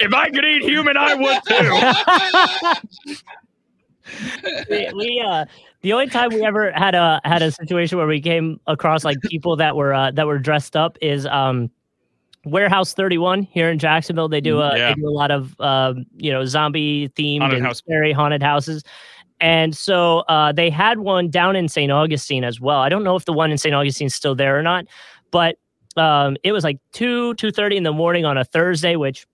"If 0.00 0.12
I 0.14 0.30
could 0.30 0.44
eat 0.44 0.62
human, 0.62 0.96
I 0.96 1.14
would 1.14 1.38
too." 1.46 3.14
we, 4.70 4.90
we 4.94 5.24
uh 5.26 5.44
the 5.82 5.92
only 5.92 6.06
time 6.08 6.30
we 6.30 6.44
ever 6.44 6.70
had 6.72 6.94
a 6.94 7.20
had 7.24 7.42
a 7.42 7.50
situation 7.50 7.98
where 7.98 8.06
we 8.06 8.20
came 8.20 8.60
across 8.66 9.04
like 9.04 9.20
people 9.22 9.56
that 9.56 9.76
were 9.76 9.92
uh, 9.92 10.10
that 10.12 10.26
were 10.26 10.38
dressed 10.38 10.76
up 10.76 10.96
is 11.00 11.26
um 11.26 11.70
warehouse 12.44 12.94
31 12.94 13.42
here 13.42 13.68
in 13.68 13.78
jacksonville 13.78 14.28
they 14.28 14.40
do 14.40 14.60
a 14.60 14.76
Yeah. 14.78 14.88
they 14.90 14.94
do 14.94 15.08
a 15.08 15.10
lot 15.10 15.32
of 15.32 15.60
um 15.60 16.06
you 16.16 16.30
know 16.30 16.44
zombie 16.44 17.08
themed 17.10 17.40
Haunted 17.40 17.58
and 17.58 17.66
house. 17.66 17.78
scary 17.78 18.12
haunted 18.12 18.42
houses 18.42 18.84
and 19.40 19.76
so 19.76 20.20
uh 20.28 20.52
they 20.52 20.70
had 20.70 20.98
one 20.98 21.28
down 21.28 21.54
in 21.56 21.68
st 21.68 21.92
augustine 21.92 22.44
as 22.44 22.60
well 22.60 22.78
i 22.78 22.88
don't 22.88 23.04
know 23.04 23.16
if 23.16 23.24
the 23.24 23.32
one 23.32 23.50
in 23.50 23.58
st 23.58 23.74
Augustine 23.74 24.06
is 24.06 24.14
still 24.14 24.34
there 24.34 24.58
or 24.58 24.62
not 24.62 24.86
but 25.30 25.56
um 25.96 26.36
it 26.42 26.52
was 26.52 26.64
like 26.64 26.78
2 26.92 27.34
2.30 27.34 27.76
in 27.76 27.82
the 27.82 27.92
morning 27.92 28.24
on 28.24 28.38
a 28.38 28.44
thursday 28.44 28.96
which 28.96 29.26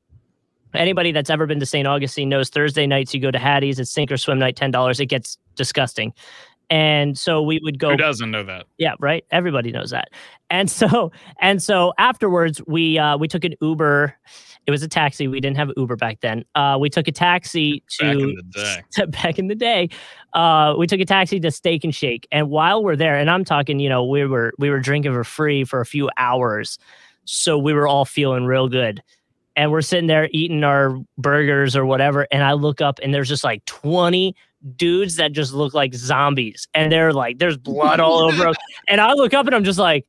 anybody 0.75 1.13
that's 1.13 1.31
ever 1.31 1.47
been 1.47 1.61
to 1.61 1.67
St. 1.67 1.87
Augustine 1.87 2.29
knows 2.29 2.49
Thursday 2.49 2.87
nights 2.87 3.13
you 3.13 3.21
go 3.21 3.31
to 3.31 3.39
Hattie's, 3.39 3.79
it's 3.79 3.91
sink 3.91 4.11
or 4.11 4.17
swim 4.17 4.39
night, 4.39 4.57
ten 4.57 4.71
dollars. 4.71 5.01
It 5.01 5.07
gets 5.07 5.37
disgusting. 5.55 6.13
And 6.71 7.19
so 7.19 7.43
we 7.43 7.61
would 7.63 7.79
go 7.79 7.91
Who 7.91 7.97
doesn't 7.99 8.31
know 8.31 8.43
that? 8.45 8.67
yeah, 8.79 8.95
right. 8.99 9.25
Everybody 9.31 9.73
knows 9.73 9.91
that. 9.91 10.09
And 10.49 10.71
so 10.71 11.13
and 11.41 11.63
so 11.63 11.93
afterwards 11.99 12.63
we 12.67 12.99
uh 12.99 13.17
we 13.19 13.29
took 13.29 13.45
an 13.45 13.55
Uber. 13.61 14.17
It 14.67 14.71
was 14.71 14.83
a 14.83 14.89
taxi. 14.89 15.27
We 15.27 15.41
didn't 15.41 15.57
have 15.57 15.71
Uber 15.77 15.97
back 15.97 16.21
then. 16.21 16.45
Uh 16.55 16.77
we 16.81 16.89
took 16.89 17.09
a 17.09 17.13
taxi 17.13 17.83
to 18.01 18.05
Back 18.05 18.17
in 18.17 18.35
the 18.35 18.43
day. 18.43 19.07
back 19.23 19.39
in 19.39 19.47
the 19.49 19.55
day, 19.55 19.89
uh, 20.35 20.75
we 20.79 20.87
took 20.87 21.01
a 21.01 21.05
taxi 21.05 21.41
to 21.41 21.51
Steak 21.51 21.85
and 21.85 21.95
Shake, 21.95 22.27
and 22.33 22.49
while 22.49 22.83
we're 22.83 22.97
there, 22.97 23.17
and 23.17 23.31
I'm 23.31 23.45
talking, 23.45 23.79
you 23.79 23.89
know, 23.89 24.05
we 24.05 24.25
were 24.27 24.53
we 24.59 24.71
were 24.71 24.81
drinking 24.81 25.13
for 25.13 25.25
free 25.25 25.65
for 25.65 25.81
a 25.81 25.87
few 25.87 26.11
hours, 26.17 26.79
so 27.25 27.59
we 27.59 27.73
were 27.73 27.87
all 27.87 28.05
feeling 28.05 28.45
real 28.45 28.69
good, 28.69 29.03
and 29.57 29.71
we're 29.71 29.83
sitting 29.83 30.07
there 30.07 30.29
eating 30.33 30.65
our 30.65 30.97
burgers 31.19 31.77
or 31.77 31.85
whatever, 31.85 32.27
and 32.31 32.43
I 32.43 32.53
look 32.53 32.81
up 32.81 32.99
and 33.03 33.13
there's 33.13 33.29
just 33.29 33.45
like 33.45 33.65
20 33.67 34.35
dudes 34.77 35.17
that 35.17 35.33
just 35.33 35.53
look 35.53 35.75
like 35.75 35.95
zombies, 35.95 36.69
and 36.73 36.91
they're 36.91 37.13
like, 37.13 37.39
there's 37.39 37.57
blood 37.57 38.01
all 38.01 38.21
over 38.21 38.53
and 38.89 39.01
I 39.01 39.13
look 39.13 39.35
up 39.35 39.47
and 39.47 39.55
I'm 39.55 39.65
just 39.65 39.79
like. 39.79 40.07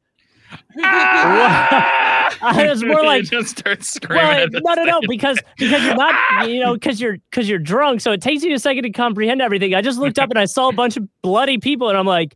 It's 2.42 2.84
more 2.84 3.04
like- 3.06 3.24
you 3.24 3.42
just 3.42 3.58
start 3.60 3.84
screaming. 3.84 4.50
Well, 4.64 4.76
no, 4.76 4.84
no, 4.84 5.00
no, 5.00 5.08
because 5.08 5.38
because 5.58 5.84
you're 5.84 5.96
not, 5.96 6.50
you 6.50 6.60
know, 6.60 6.74
because 6.74 7.00
you're 7.02 7.18
because 7.30 7.48
you're 7.50 7.60
drunk, 7.60 8.02
so 8.02 8.12
it 8.12 8.22
takes 8.22 8.44
you 8.44 8.54
a 8.54 8.60
second 8.60 8.84
to 8.84 8.90
comprehend 8.92 9.42
everything. 9.42 9.74
I 9.76 9.82
just 9.82 10.00
looked 10.00 10.20
up 10.20 10.30
and 10.30 10.40
I 10.40 10.46
saw 10.46 10.70
a 10.70 10.74
bunch 10.74 10.98
of 10.98 11.08
bloody 11.22 11.58
people, 11.58 11.90
and 11.90 11.98
I'm 11.98 12.06
like, 12.06 12.36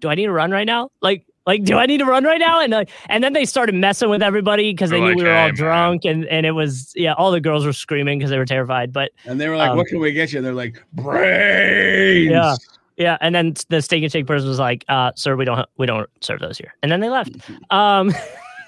do 0.00 0.08
I 0.08 0.14
need 0.14 0.26
to 0.26 0.32
run 0.32 0.50
right 0.50 0.66
now? 0.66 0.90
Like, 1.00 1.24
like, 1.46 1.64
do 1.64 1.76
I 1.76 1.84
need 1.86 1.98
to 1.98 2.06
run 2.06 2.24
right 2.24 2.40
now? 2.40 2.60
And 2.60 2.72
like, 2.72 2.90
and 3.10 3.22
then 3.22 3.34
they 3.34 3.44
started 3.44 3.74
messing 3.74 4.08
with 4.08 4.22
everybody 4.22 4.72
because 4.72 4.88
they 4.90 4.98
knew 5.00 5.08
like, 5.08 5.16
we 5.16 5.24
were 5.24 5.30
all 5.30 5.36
"Hey, 5.42 5.46
man." 5.48 5.54
drunk, 5.54 6.04
and 6.06 6.24
and 6.26 6.46
it 6.46 6.52
was 6.52 6.92
yeah, 6.96 7.12
all 7.14 7.30
the 7.30 7.40
girls 7.40 7.66
were 7.66 7.72
screaming 7.74 8.18
because 8.18 8.30
they 8.30 8.38
were 8.38 8.46
terrified. 8.46 8.92
But 8.92 9.12
And 9.26 9.38
they 9.40 9.48
were 9.48 9.56
like, 9.56 9.70
Um, 9.70 9.76
"What 9.76 9.86
can 9.88 10.00
we 10.00 10.12
get 10.12 10.32
you?" 10.32 10.38
And 10.38 10.46
they're 10.46 10.54
like, 10.54 10.82
"Brains." 10.94 12.30
Yeah. 12.30 12.56
yeah, 12.96 13.18
and 13.20 13.34
then 13.34 13.54
the 13.68 13.82
steak 13.82 14.02
and 14.02 14.10
shake 14.10 14.26
person 14.26 14.48
was 14.48 14.58
like, 14.58 14.84
uh, 14.88 15.12
"Sir, 15.16 15.36
we 15.36 15.44
don't 15.44 15.68
we 15.76 15.84
don't 15.86 16.08
serve 16.20 16.40
those 16.40 16.56
here," 16.56 16.72
and 16.82 16.90
then 16.90 17.00
they 17.00 17.10
left. 17.10 17.32
Um, 17.70 18.10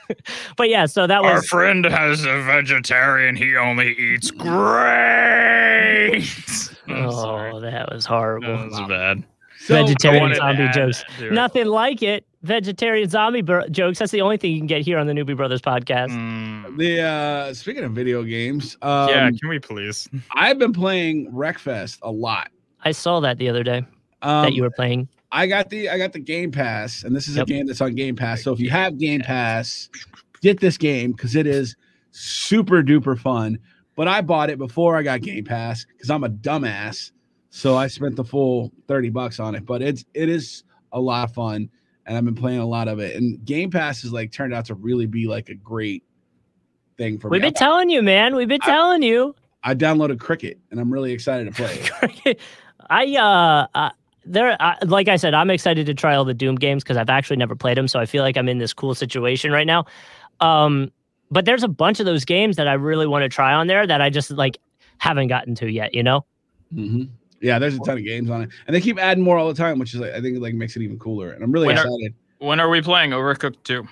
but 0.57 0.68
yeah, 0.68 0.86
so 0.86 1.07
that 1.07 1.22
was 1.22 1.30
Our 1.32 1.42
friend 1.42 1.84
has 1.84 2.24
a 2.24 2.42
vegetarian. 2.42 3.36
He 3.36 3.57
only 3.57 3.92
eats 3.96 4.30
grains. 4.30 4.52
Oh, 6.88 7.59
that 7.61 7.90
was 7.92 8.07
horrible. 8.07 8.57
That 8.57 8.70
was 8.70 8.88
bad. 8.88 9.24
So, 9.59 9.74
Vegetarian 9.74 10.22
I 10.22 10.22
wanted 10.22 10.34
to 10.34 10.40
zombie 10.40 10.68
jokes. 10.72 11.02
that 11.02 11.18
to 11.18 11.26
it. 11.26 11.32
Nothing 11.32 11.66
like 11.66 12.00
it. 12.00 12.24
Vegetarian 12.42 13.09
zombie 13.09 13.42
bro- 13.42 13.66
jokes. 13.68 13.98
That's 13.98 14.12
the 14.12 14.20
only 14.20 14.36
thing 14.36 14.52
you 14.52 14.59
can 14.61 14.68
get 14.68 14.82
here 14.82 14.96
on 14.96 15.09
the 15.09 15.12
Newbie 15.12 15.36
Brothers 15.36 15.61
podcast. 15.61 16.11
Mm, 16.11 16.78
the 16.78 17.02
uh 17.02 17.52
speaking 17.54 17.82
of 17.82 17.90
video 17.90 18.22
games, 18.22 18.76
um, 18.82 19.09
yeah, 19.09 19.28
can 19.30 19.48
we 19.48 19.59
please? 19.59 20.09
I've 20.30 20.61
been 20.61 20.72
playing 20.72 21.32
Wreckfest 21.32 21.98
a 22.02 22.11
lot. 22.11 22.50
I 22.84 22.92
saw 22.92 23.18
that 23.18 23.38
the 23.38 23.48
other 23.48 23.64
day 23.64 23.78
Um, 24.22 24.44
that 24.44 24.52
you 24.52 24.62
were 24.62 24.70
playing. 24.70 25.09
I 25.37 25.47
got 25.47 25.68
the 25.70 25.89
I 25.91 25.99
got 25.99 26.12
the 26.12 26.18
Game 26.20 26.51
Pass, 26.51 27.03
and 27.05 27.14
this 27.14 27.28
is 27.28 27.37
Yep. 27.37 27.47
a 27.47 27.51
game 27.51 27.66
that's 27.66 27.80
on 27.80 27.95
Game 27.95 28.16
Pass. 28.16 28.43
So 28.43 28.53
if 28.53 28.61
you 28.61 28.70
have 28.70 28.99
Game 28.99 29.20
Pass, 29.20 29.91
get 30.41 30.61
this 30.61 30.76
game 30.78 31.12
because 31.12 31.37
it 31.37 31.47
is 31.47 31.76
super 32.11 32.82
duper 32.82 33.18
fun. 33.18 33.59
But 33.97 34.09
I 34.09 34.20
bought 34.22 34.51
it 34.51 34.59
before 34.59 34.97
I 34.97 35.03
got 35.03 35.20
Game 35.20 35.45
Pass 35.45 35.84
because 35.93 36.11
I'm 36.11 36.24
a 36.24 36.28
dumbass. 36.30 37.12
So 37.51 37.76
I 37.76 37.87
spent 37.87 38.16
the 38.16 38.24
full 38.24 38.72
30 38.89 39.11
bucks 39.11 39.39
on 39.41 39.55
it. 39.55 39.64
But 39.66 39.82
it's 39.82 40.05
it 40.14 40.28
is 40.28 40.64
a 40.93 41.01
lot 41.01 41.28
of 41.28 41.34
fun. 41.34 41.68
and 42.07 42.16
I've 42.16 42.24
been 42.24 42.34
playing 42.34 42.61
a 42.61 42.66
lot 42.66 42.89
of 42.89 42.99
it. 43.01 43.16
And 43.16 43.45
Game 43.45 43.70
Pass 43.70 44.03
has 44.03 44.12
like 44.12 44.30
turned 44.32 44.55
out 44.55 44.64
to 44.66 44.74
really 44.74 45.07
be 45.07 45.26
like 45.26 45.49
a 45.49 45.55
great 45.55 46.03
thing 46.99 47.18
for 47.18 47.28
me. 47.28 47.32
We've 47.37 47.43
me. 47.43 47.49
been 47.49 47.55
telling 47.55 47.91
you, 47.91 48.01
man. 48.03 48.34
We've 48.37 48.49
been 48.49 48.61
I- 48.62 48.66
telling 48.66 49.03
you. 49.03 49.34
I 49.64 49.74
downloaded 49.74 50.20
Cricket, 50.20 50.61
and 50.70 50.78
I'm 50.78 50.93
really 50.93 51.11
excited 51.12 51.47
to 51.47 51.51
play. 51.53 51.80
it. 52.24 52.39
I 52.89 53.05
uh, 53.16 53.66
uh 53.76 53.91
there 54.27 54.57
uh, 54.61 54.74
like 54.87 55.09
I 55.09 55.16
said, 55.16 55.35
I'm 55.35 55.51
excited 55.51 55.87
to 55.87 55.95
try 55.95 56.14
all 56.14 56.24
the 56.24 56.35
Doom 56.35 56.57
games 56.57 56.83
because 56.83 56.97
I've 56.97 57.09
actually 57.11 57.37
never 57.37 57.55
played 57.57 57.77
them, 57.77 57.89
so 57.89 57.99
I 58.01 58.07
feel 58.07 58.22
like 58.22 58.37
I'm 58.37 58.49
in 58.49 58.59
this 58.59 58.72
cool 58.72 58.95
situation 58.95 59.53
right 59.53 59.66
now. 59.66 59.85
Um, 60.41 60.91
but 61.31 61.45
there's 61.45 61.62
a 61.62 61.68
bunch 61.68 61.99
of 62.01 62.07
those 62.07 62.24
games 62.24 62.57
that 62.57 62.68
I 62.68 62.74
really 62.74 63.07
want 63.07 63.22
to 63.22 63.29
try 63.29 63.53
on 63.55 63.66
there 63.66 63.87
that 63.87 64.01
I 64.01 64.11
just 64.11 64.31
like 64.31 64.59
haven't 64.99 65.29
gotten 65.29 65.55
to 65.57 65.70
yet. 65.70 65.95
You 65.95 66.03
know? 66.03 66.24
hmm 66.72 67.05
Yeah, 67.41 67.59
there's 67.59 67.74
a 67.77 67.81
ton 67.81 67.99
of 67.99 68.05
games 68.05 68.31
on 68.31 68.43
it, 68.43 68.51
and 68.66 68.74
they 68.77 68.81
keep 68.81 68.99
adding 68.99 69.22
more 69.24 69.39
all 69.39 69.49
the 69.49 69.55
time, 69.55 69.79
which 69.79 69.95
is 69.95 70.01
like, 70.01 70.12
I 70.12 70.20
think 70.20 70.39
like 70.41 70.55
makes 70.55 70.77
it 70.77 70.83
even 70.83 70.99
cooler. 70.99 71.31
And 71.33 71.43
I'm 71.43 71.53
really 71.53 71.66
When 71.68 71.79
are- 71.79 71.87
excited. 71.87 72.14
When 72.39 72.61
are 72.61 72.68
we 72.68 72.83
playing 72.83 73.11
Overcooked 73.12 73.62
2? 73.64 73.87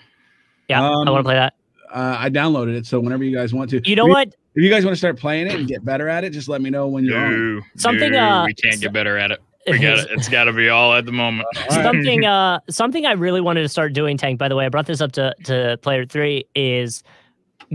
Yeah, 0.69 0.83
I 0.83 0.91
want 0.91 1.09
Um, 1.09 1.17
to 1.17 1.23
play 1.23 1.35
that. 1.35 1.55
Uh, 1.91 2.17
I 2.19 2.29
downloaded 2.29 2.77
it, 2.77 2.85
so 2.87 3.01
whenever 3.01 3.25
you 3.25 3.35
guys 3.35 3.55
want 3.55 3.71
to, 3.71 3.81
You 3.89 3.97
know 3.97 4.07
if 4.07 4.11
what? 4.11 4.29
If 4.55 4.63
you 4.63 4.69
guys 4.71 4.85
want 4.85 4.93
to 4.95 4.99
start 4.99 5.19
playing 5.19 5.47
it 5.47 5.55
and 5.55 5.67
get 5.67 5.85
better 5.85 6.09
at 6.09 6.25
it, 6.25 6.31
just 6.31 6.49
let 6.49 6.61
me 6.61 6.69
know 6.71 6.87
when 6.89 7.05
you're 7.05 7.19
on. 7.19 7.63
Something, 7.77 8.13
no, 8.13 8.19
uh, 8.21 8.45
we 8.47 8.55
can't 8.55 8.75
so- 8.75 8.81
get 8.83 8.93
better 8.93 9.17
at 9.17 9.31
it. 9.31 9.41
We 9.67 9.79
got 9.79 9.99
it. 9.99 10.09
It's 10.11 10.29
got 10.29 10.45
to 10.45 10.53
be 10.53 10.69
all 10.69 10.95
at 10.95 11.07
the 11.07 11.13
moment. 11.13 11.49
Something 11.71 12.25
uh 12.27 12.61
something 12.69 13.07
I 13.07 13.13
really 13.13 13.41
wanted 13.41 13.63
to 13.63 13.69
start 13.69 13.93
doing, 13.93 14.17
Tank. 14.17 14.39
By 14.39 14.49
the 14.49 14.57
way, 14.57 14.67
I 14.67 14.69
brought 14.69 14.87
this 14.87 15.01
up 15.01 15.13
to 15.13 15.35
to 15.45 15.79
player 15.83 16.05
three 16.05 16.45
is 16.55 17.03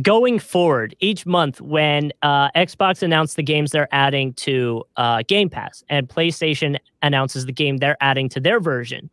going 0.01 0.39
forward 0.39 0.95
each 0.99 1.25
month 1.25 1.59
when 1.61 2.11
uh, 2.21 2.49
Xbox 2.51 3.01
announced 3.01 3.35
the 3.35 3.43
games 3.43 3.71
they're 3.71 3.87
adding 3.91 4.33
to 4.33 4.83
uh, 4.97 5.23
Game 5.27 5.49
Pass 5.49 5.83
and 5.89 6.07
PlayStation 6.07 6.77
announces 7.01 7.45
the 7.45 7.51
game 7.51 7.77
they're 7.77 7.97
adding 8.01 8.29
to 8.29 8.39
their 8.39 8.59
version. 8.59 9.09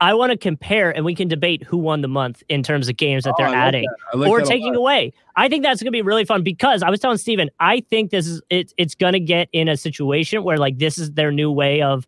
I 0.00 0.12
want 0.14 0.30
to 0.30 0.36
compare 0.36 0.94
and 0.94 1.04
we 1.04 1.14
can 1.14 1.26
debate 1.26 1.62
who 1.62 1.78
won 1.78 2.02
the 2.02 2.08
month 2.08 2.42
in 2.48 2.62
terms 2.62 2.88
of 2.88 2.96
games 2.96 3.24
that 3.24 3.30
Oh, 3.30 3.34
they're 3.38 3.48
like 3.48 3.56
adding 3.56 3.86
that. 4.12 4.18
Like 4.18 4.30
or 4.30 4.42
taking 4.42 4.74
away. 4.74 5.12
I 5.36 5.48
think 5.48 5.62
that's 5.62 5.82
gonna 5.82 5.90
be 5.90 6.02
really 6.02 6.24
fun 6.24 6.42
because 6.42 6.82
I 6.82 6.90
was 6.90 7.00
telling 7.00 7.18
Steven, 7.18 7.48
I 7.60 7.80
think 7.80 8.10
this 8.10 8.26
is 8.26 8.42
it's 8.50 8.74
it's 8.76 8.94
gonna 8.94 9.20
get 9.20 9.48
in 9.52 9.68
a 9.68 9.76
situation 9.76 10.44
where 10.44 10.58
like 10.58 10.78
this 10.78 10.98
is 10.98 11.12
their 11.12 11.32
new 11.32 11.50
way 11.50 11.80
of 11.82 12.06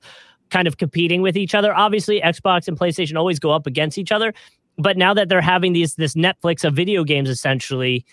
kind 0.50 0.68
of 0.68 0.76
competing 0.76 1.22
with 1.22 1.36
each 1.36 1.54
other. 1.54 1.74
Obviously, 1.74 2.20
Xbox 2.20 2.68
and 2.68 2.78
PlayStation 2.78 3.16
always 3.16 3.38
go 3.38 3.50
up 3.50 3.66
against 3.66 3.96
each 3.98 4.12
other, 4.12 4.34
but 4.76 4.96
now 4.96 5.14
that 5.14 5.28
they're 5.28 5.40
having 5.40 5.72
these 5.72 5.94
this 5.94 6.14
Netflix 6.14 6.64
of 6.64 6.74
video 6.74 7.04
games 7.04 7.30
essentially, 7.30 8.04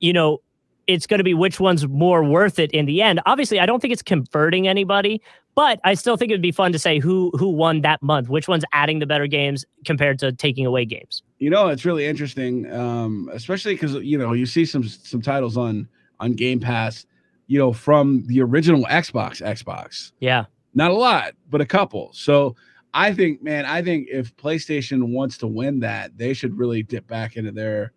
you 0.00 0.12
know, 0.12 0.40
it's 0.86 1.06
going 1.06 1.18
to 1.18 1.24
be 1.24 1.34
which 1.34 1.60
one's 1.60 1.86
more 1.88 2.22
worth 2.22 2.58
it 2.58 2.70
in 2.72 2.86
the 2.86 3.00
end. 3.02 3.20
Obviously, 3.26 3.58
I 3.58 3.66
don't 3.66 3.80
think 3.80 3.92
it's 3.92 4.02
converting 4.02 4.68
anybody, 4.68 5.22
but 5.54 5.80
I 5.84 5.94
still 5.94 6.16
think 6.16 6.30
it'd 6.30 6.42
be 6.42 6.52
fun 6.52 6.72
to 6.72 6.78
say 6.78 6.98
who 6.98 7.30
who 7.38 7.48
won 7.48 7.80
that 7.82 8.02
month, 8.02 8.28
which 8.28 8.48
one's 8.48 8.64
adding 8.72 8.98
the 8.98 9.06
better 9.06 9.26
games 9.26 9.64
compared 9.84 10.18
to 10.20 10.32
taking 10.32 10.66
away 10.66 10.84
games. 10.84 11.22
You 11.38 11.50
know, 11.50 11.68
it's 11.68 11.84
really 11.84 12.06
interesting, 12.06 12.70
um, 12.72 13.30
especially 13.32 13.74
because 13.74 13.94
you 13.96 14.18
know 14.18 14.32
you 14.32 14.46
see 14.46 14.64
some 14.64 14.84
some 14.84 15.20
titles 15.22 15.56
on 15.56 15.88
on 16.20 16.32
Game 16.32 16.60
Pass, 16.60 17.06
you 17.46 17.58
know, 17.58 17.72
from 17.72 18.24
the 18.26 18.40
original 18.40 18.84
Xbox. 18.84 19.42
Xbox, 19.42 20.12
Yeah. 20.20 20.44
not 20.74 20.90
a 20.90 20.94
lot, 20.94 21.32
but 21.50 21.60
a 21.60 21.66
couple. 21.66 22.10
So 22.12 22.54
I 22.94 23.12
think, 23.12 23.42
man, 23.42 23.64
I 23.66 23.82
think 23.82 24.06
if 24.10 24.34
PlayStation 24.36 25.08
wants 25.12 25.36
to 25.38 25.46
win 25.48 25.80
that, 25.80 26.16
they 26.16 26.32
should 26.32 26.56
really 26.56 26.82
dip 26.84 27.06
back 27.08 27.36
into 27.36 27.50
their 27.52 27.92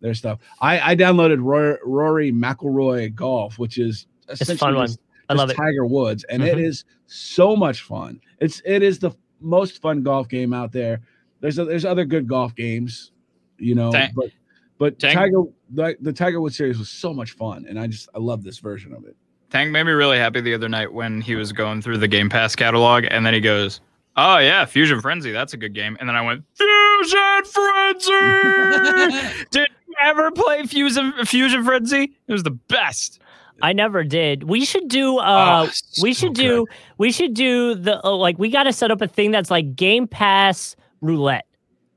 their 0.00 0.14
stuff. 0.14 0.38
I, 0.60 0.92
I 0.92 0.96
downloaded 0.96 1.38
Rory, 1.42 1.76
Rory 1.84 2.32
McIlroy 2.32 3.14
Golf, 3.14 3.58
which 3.58 3.78
is 3.78 4.06
It's 4.28 4.48
a 4.48 4.56
fun 4.56 4.74
one. 4.74 4.88
I 5.30 5.34
love 5.34 5.50
it. 5.50 5.54
Tiger 5.56 5.86
Woods, 5.86 6.24
and 6.24 6.42
it 6.42 6.58
Mhm. 6.58 6.64
is 6.66 6.84
so 7.06 7.56
much 7.56 7.82
fun. 7.82 8.20
It's 8.40 8.60
it 8.64 8.82
is 8.82 8.98
the 8.98 9.12
most 9.40 9.80
fun 9.80 10.02
golf 10.02 10.28
game 10.28 10.52
out 10.52 10.72
there. 10.72 11.00
There's 11.40 11.58
a, 11.58 11.64
there's 11.64 11.84
other 11.86 12.04
good 12.04 12.28
golf 12.28 12.54
games, 12.54 13.12
you 13.58 13.74
know, 13.74 13.90
Tank- 13.92 14.12
but 14.14 14.30
but 14.78 14.98
Tank- 14.98 15.18
Tiger 15.18 15.42
the, 15.70 15.96
the 16.00 16.12
Tiger 16.12 16.40
Woods 16.40 16.56
series 16.56 16.78
was 16.78 16.88
so 16.90 17.14
much 17.14 17.32
fun, 17.32 17.64
and 17.68 17.78
I 17.78 17.86
just 17.86 18.08
I 18.14 18.18
love 18.18 18.42
this 18.44 18.58
version 18.58 18.92
of 18.92 19.04
it. 19.06 19.16
Tank 19.50 19.70
made 19.72 19.82
me 19.84 19.92
really 19.92 20.18
happy 20.18 20.40
the 20.40 20.54
other 20.54 20.68
night 20.68 20.92
when 20.92 21.20
he 21.20 21.34
was 21.34 21.52
going 21.52 21.82
through 21.82 21.98
the 21.98 22.08
Game 22.08 22.28
Pass 22.28 22.54
catalog, 22.54 23.04
and 23.10 23.24
then 23.26 23.34
he 23.34 23.40
goes, 23.40 23.80
"Oh 24.16 24.38
yeah, 24.38 24.64
Fusion 24.64 25.00
Frenzy, 25.00 25.32
that's 25.32 25.54
a 25.54 25.56
good 25.56 25.74
game." 25.74 25.96
And 26.00 26.08
then 26.08 26.16
I 26.16 26.22
went, 26.22 26.44
"Fusion 26.54 27.44
Frenzy." 27.44 29.44
Did 29.50 29.68
you 29.88 29.94
ever 30.00 30.30
play 30.30 30.64
Fusion 30.66 31.12
Fusion 31.24 31.64
Frenzy? 31.64 32.12
It 32.28 32.32
was 32.32 32.42
the 32.42 32.50
best. 32.52 33.20
I 33.62 33.72
never 33.72 34.04
did. 34.04 34.44
We 34.44 34.64
should 34.64 34.88
do 34.88 35.18
uh 35.18 35.66
Oh, 35.68 35.70
we 36.02 36.12
so 36.14 36.26
should 36.26 36.34
do 36.34 36.66
good. 36.66 36.76
we 36.98 37.12
should 37.12 37.34
do 37.34 37.74
the 37.74 38.04
uh, 38.04 38.10
like 38.16 38.38
we 38.38 38.48
got 38.50 38.64
to 38.64 38.72
set 38.72 38.90
up 38.90 39.00
a 39.02 39.08
thing 39.08 39.30
that's 39.30 39.50
like 39.50 39.74
Game 39.76 40.06
Pass 40.08 40.76
roulette 41.00 41.46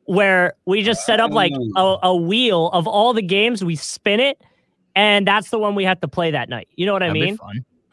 where 0.05 0.53
we 0.66 0.82
just 0.84 1.05
set 1.05 1.20
up 1.20 1.32
like 1.32 1.53
a, 1.78 1.97
a 2.03 2.16
wheel 2.16 2.68
of 2.74 2.88
all 2.88 3.14
the 3.14 3.22
games 3.22 3.64
we 3.64 3.76
spin 3.76 4.20
it 4.20 4.41
and 4.95 5.26
that's 5.28 5.49
the 5.49 5.57
one 5.57 5.76
we 5.76 5.86
have 5.86 5.99
to 6.01 6.07
play 6.07 6.32
that 6.32 6.49
night. 6.49 6.68
You 6.76 6.86
know 6.86 6.93
what 6.93 7.01
I 7.03 7.07
That'd 7.07 7.22
be 7.22 7.32
mean? 7.32 7.39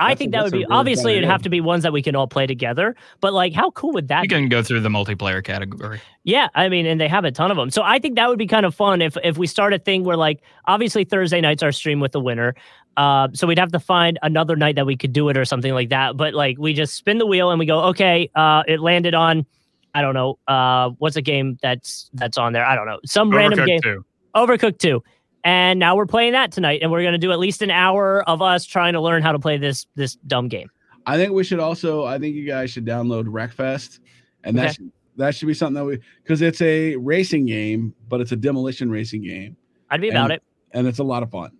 I 0.00 0.08
That's 0.08 0.14
a- 0.14 0.18
think 0.18 0.32
that 0.32 0.42
would 0.44 0.52
be 0.52 0.58
really 0.58 0.66
obviously 0.70 1.12
it'd 1.16 1.28
have 1.28 1.42
to 1.42 1.50
be 1.50 1.60
ones 1.60 1.82
that 1.82 1.92
we 1.92 2.00
can 2.02 2.16
all 2.16 2.26
play 2.26 2.46
together, 2.46 2.96
but 3.20 3.32
like 3.34 3.52
how 3.52 3.70
cool 3.72 3.92
would 3.92 4.08
that 4.08 4.22
You 4.22 4.28
be? 4.28 4.34
can 4.34 4.48
go 4.48 4.62
through 4.62 4.80
the 4.80 4.88
multiplayer 4.88 5.44
category. 5.44 6.00
Yeah, 6.24 6.48
I 6.54 6.68
mean, 6.68 6.84
and 6.86 7.00
they 7.00 7.06
have 7.08 7.24
a 7.24 7.30
ton 7.30 7.50
of 7.50 7.56
them. 7.56 7.70
So 7.70 7.82
I 7.82 7.98
think 7.98 8.16
that 8.16 8.28
would 8.28 8.38
be 8.38 8.46
kind 8.46 8.64
of 8.66 8.74
fun 8.74 9.02
if 9.02 9.16
if 9.22 9.36
we 9.38 9.46
start 9.46 9.72
a 9.74 9.78
thing 9.78 10.04
where 10.04 10.16
like 10.16 10.40
obviously 10.66 11.04
Thursday 11.04 11.40
nights 11.40 11.62
our 11.62 11.70
stream 11.72 12.00
with 12.00 12.12
the 12.12 12.20
winner. 12.20 12.54
Uh, 12.96 13.28
so 13.32 13.46
we'd 13.46 13.58
have 13.58 13.72
to 13.72 13.80
find 13.80 14.18
another 14.22 14.56
night 14.56 14.76
that 14.76 14.84
we 14.86 14.96
could 14.96 15.12
do 15.12 15.28
it 15.28 15.36
or 15.36 15.44
something 15.44 15.72
like 15.72 15.88
that. 15.90 16.16
But 16.16 16.34
like 16.34 16.58
we 16.58 16.72
just 16.74 16.94
spin 16.94 17.18
the 17.18 17.26
wheel 17.26 17.50
and 17.50 17.58
we 17.58 17.66
go, 17.66 17.80
okay, 17.84 18.30
uh, 18.34 18.62
it 18.66 18.80
landed 18.80 19.14
on, 19.14 19.46
I 19.94 20.02
don't 20.02 20.14
know, 20.14 20.38
uh, 20.48 20.90
what's 20.98 21.16
a 21.16 21.22
game 21.22 21.56
that's 21.62 22.10
that's 22.14 22.36
on 22.36 22.52
there? 22.52 22.64
I 22.64 22.74
don't 22.74 22.86
know, 22.86 22.98
some 23.06 23.30
random 23.30 23.64
game, 23.66 23.80
too. 23.80 24.04
Overcooked 24.36 24.78
two. 24.78 25.02
And 25.42 25.78
now 25.78 25.96
we're 25.96 26.04
playing 26.06 26.32
that 26.32 26.52
tonight, 26.52 26.80
and 26.82 26.90
we're 26.92 27.02
gonna 27.02 27.16
do 27.16 27.32
at 27.32 27.38
least 27.38 27.62
an 27.62 27.70
hour 27.70 28.22
of 28.28 28.42
us 28.42 28.66
trying 28.66 28.92
to 28.92 29.00
learn 29.00 29.22
how 29.22 29.32
to 29.32 29.38
play 29.38 29.56
this 29.56 29.86
this 29.94 30.16
dumb 30.26 30.48
game. 30.48 30.68
I 31.06 31.16
think 31.16 31.32
we 31.32 31.44
should 31.44 31.60
also. 31.60 32.04
I 32.04 32.18
think 32.18 32.36
you 32.36 32.46
guys 32.46 32.70
should 32.70 32.84
download 32.84 33.24
Wreckfest, 33.24 34.00
and 34.44 34.58
that 34.58 34.64
Okay. 34.66 34.72
should, 34.74 34.92
that 35.16 35.34
should 35.34 35.46
be 35.48 35.54
something 35.54 35.74
that 35.74 35.84
we 35.86 35.98
because 36.22 36.42
it's 36.42 36.60
a 36.60 36.94
racing 36.96 37.46
game, 37.46 37.94
but 38.08 38.20
it's 38.20 38.32
a 38.32 38.36
demolition 38.36 38.90
racing 38.90 39.22
game, 39.22 39.56
I'd 39.88 40.02
be 40.02 40.10
about 40.10 40.24
And- 40.30 40.32
it. 40.34 40.42
and 40.72 40.86
it's 40.86 40.98
a 40.98 41.04
lot 41.04 41.22
of 41.22 41.30
fun. 41.30 41.52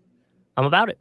I'm 0.58 0.66
about 0.66 0.90
it. 0.90 1.00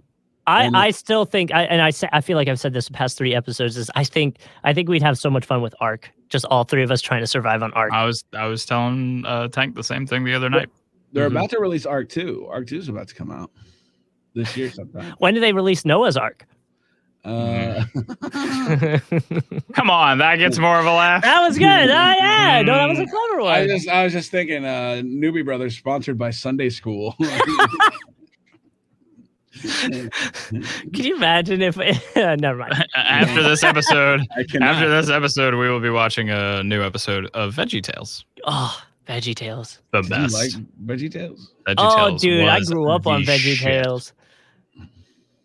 I, 0.50 0.64
And- 0.64 0.76
I 0.78 0.92
still 0.92 1.26
think 1.26 1.54
I 1.54 1.64
and 1.64 1.82
I 1.82 1.90
say 1.92 2.10
I 2.12 2.22
feel 2.22 2.36
like 2.38 2.48
I've 2.48 2.60
said 2.60 2.74
this 2.74 2.88
the 2.88 2.94
past 2.94 3.18
three 3.18 3.36
episodes 3.36 3.78
is 3.78 3.90
I 3.96 4.04
think 4.04 4.38
I 4.64 4.74
think 4.74 4.90
we'd 4.90 5.04
have 5.04 5.18
so 5.18 5.30
much 5.30 5.46
fun 5.46 5.62
with 5.62 5.76
Ark. 5.80 6.10
Just 6.30 6.46
all 6.46 6.64
three 6.64 6.84
of 6.84 6.92
us 6.92 7.02
trying 7.02 7.22
to 7.22 7.28
survive 7.28 7.62
on 7.64 7.72
Ark. 7.74 7.92
I 7.94 8.06
was 8.06 8.24
I 8.34 8.46
was 8.48 8.66
telling 8.66 9.24
uh, 9.26 9.48
Tank 9.50 9.76
the 9.76 9.84
same 9.84 10.06
thing 10.08 10.24
the 10.24 10.34
other 10.34 10.50
night. 10.50 10.70
They're 11.14 11.28
Mhm. 11.30 11.32
about 11.38 11.50
to 11.52 11.60
release 11.60 11.86
Ark 11.86 12.10
Two. 12.10 12.48
Ark 12.52 12.68
Two 12.68 12.78
is 12.78 12.88
about 12.90 13.08
to 13.10 13.16
come 13.16 13.32
out 13.32 13.52
this 14.36 14.56
year 14.58 14.70
sometime. 14.72 15.14
when 15.20 15.34
did 15.34 15.42
they 15.44 15.54
release 15.54 15.86
Noah's 15.86 16.18
Ark? 16.18 16.46
Uh, 17.26 17.84
Come 19.74 19.90
on, 19.90 20.20
that 20.20 20.38
gets 20.38 20.58
more 20.58 20.80
of 20.80 20.86
a 20.86 20.92
laugh. 20.94 21.22
that 21.24 21.42
was 21.42 21.58
good. 21.58 21.66
Oh 21.68 21.84
yeah, 22.18 22.62
no, 22.66 22.76
that 22.76 22.88
was 22.88 23.00
a 23.00 23.06
clever 23.06 23.42
I 23.42 23.68
just 23.68 23.90
I 23.90 24.04
was 24.06 24.14
just 24.14 24.32
thinking, 24.32 24.64
uh, 24.64 25.02
Newbie 25.04 25.44
Brothers 25.44 25.78
sponsored 25.78 26.18
by 26.18 26.30
Sunday 26.32 26.70
School. 26.70 27.16
Can 30.94 31.06
you 31.06 31.16
imagine 31.16 31.62
if? 31.62 31.78
never 32.16 32.58
mind. 32.60 32.86
after 32.96 33.44
this 33.44 33.64
episode, 33.64 34.22
after 34.62 34.90
this 34.90 35.10
episode, 35.10 35.56
we 35.56 35.70
will 35.70 35.80
be 35.80 35.90
watching 35.90 36.30
a 36.30 36.64
new 36.64 36.82
episode 36.84 37.26
of 37.34 37.56
Veggie 37.56 37.82
Tales. 37.84 38.26
Oh, 38.46 38.80
Veggie 39.08 39.36
Tales. 39.36 39.80
The 39.92 40.02
Did 40.02 40.10
you 40.12 40.16
best. 40.18 40.34
like 40.36 40.52
Veggie 40.86 41.12
Tales? 41.12 41.54
Veggie 41.68 41.76
Oh, 41.78 42.08
Tales 42.10 42.22
dude, 42.22 42.48
I 42.48 42.60
grew 42.62 42.90
up 42.90 43.08
on 43.08 43.24
the 43.24 43.32
Veggie 43.32 43.56
shit. 43.56 43.84
Tales. 43.84 44.14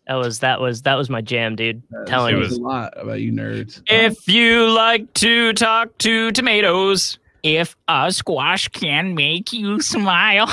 That 0.07 0.17
was 0.17 0.41
that 0.41 0.61
was 0.61 0.83
that 0.83 0.97
was 0.97 1.09
my 1.09 1.23
jam, 1.23 1.57
dude. 1.57 1.83
Uh, 1.93 2.01
that 2.01 2.07
Telling 2.07 2.37
you. 2.37 2.45
a 2.45 2.49
lot 2.61 2.93
about 2.97 3.21
you 3.21 3.33
nerds. 3.33 3.81
If 3.87 4.29
you 4.29 4.69
like 4.71 5.13
to 5.15 5.55
talk 5.55 5.97
to 5.99 6.31
tomatoes, 6.33 7.19
if 7.43 7.75
a 7.89 8.13
squash 8.13 8.69
can 8.69 9.15
make 9.15 9.53
you 9.55 9.81
smile, 9.81 10.47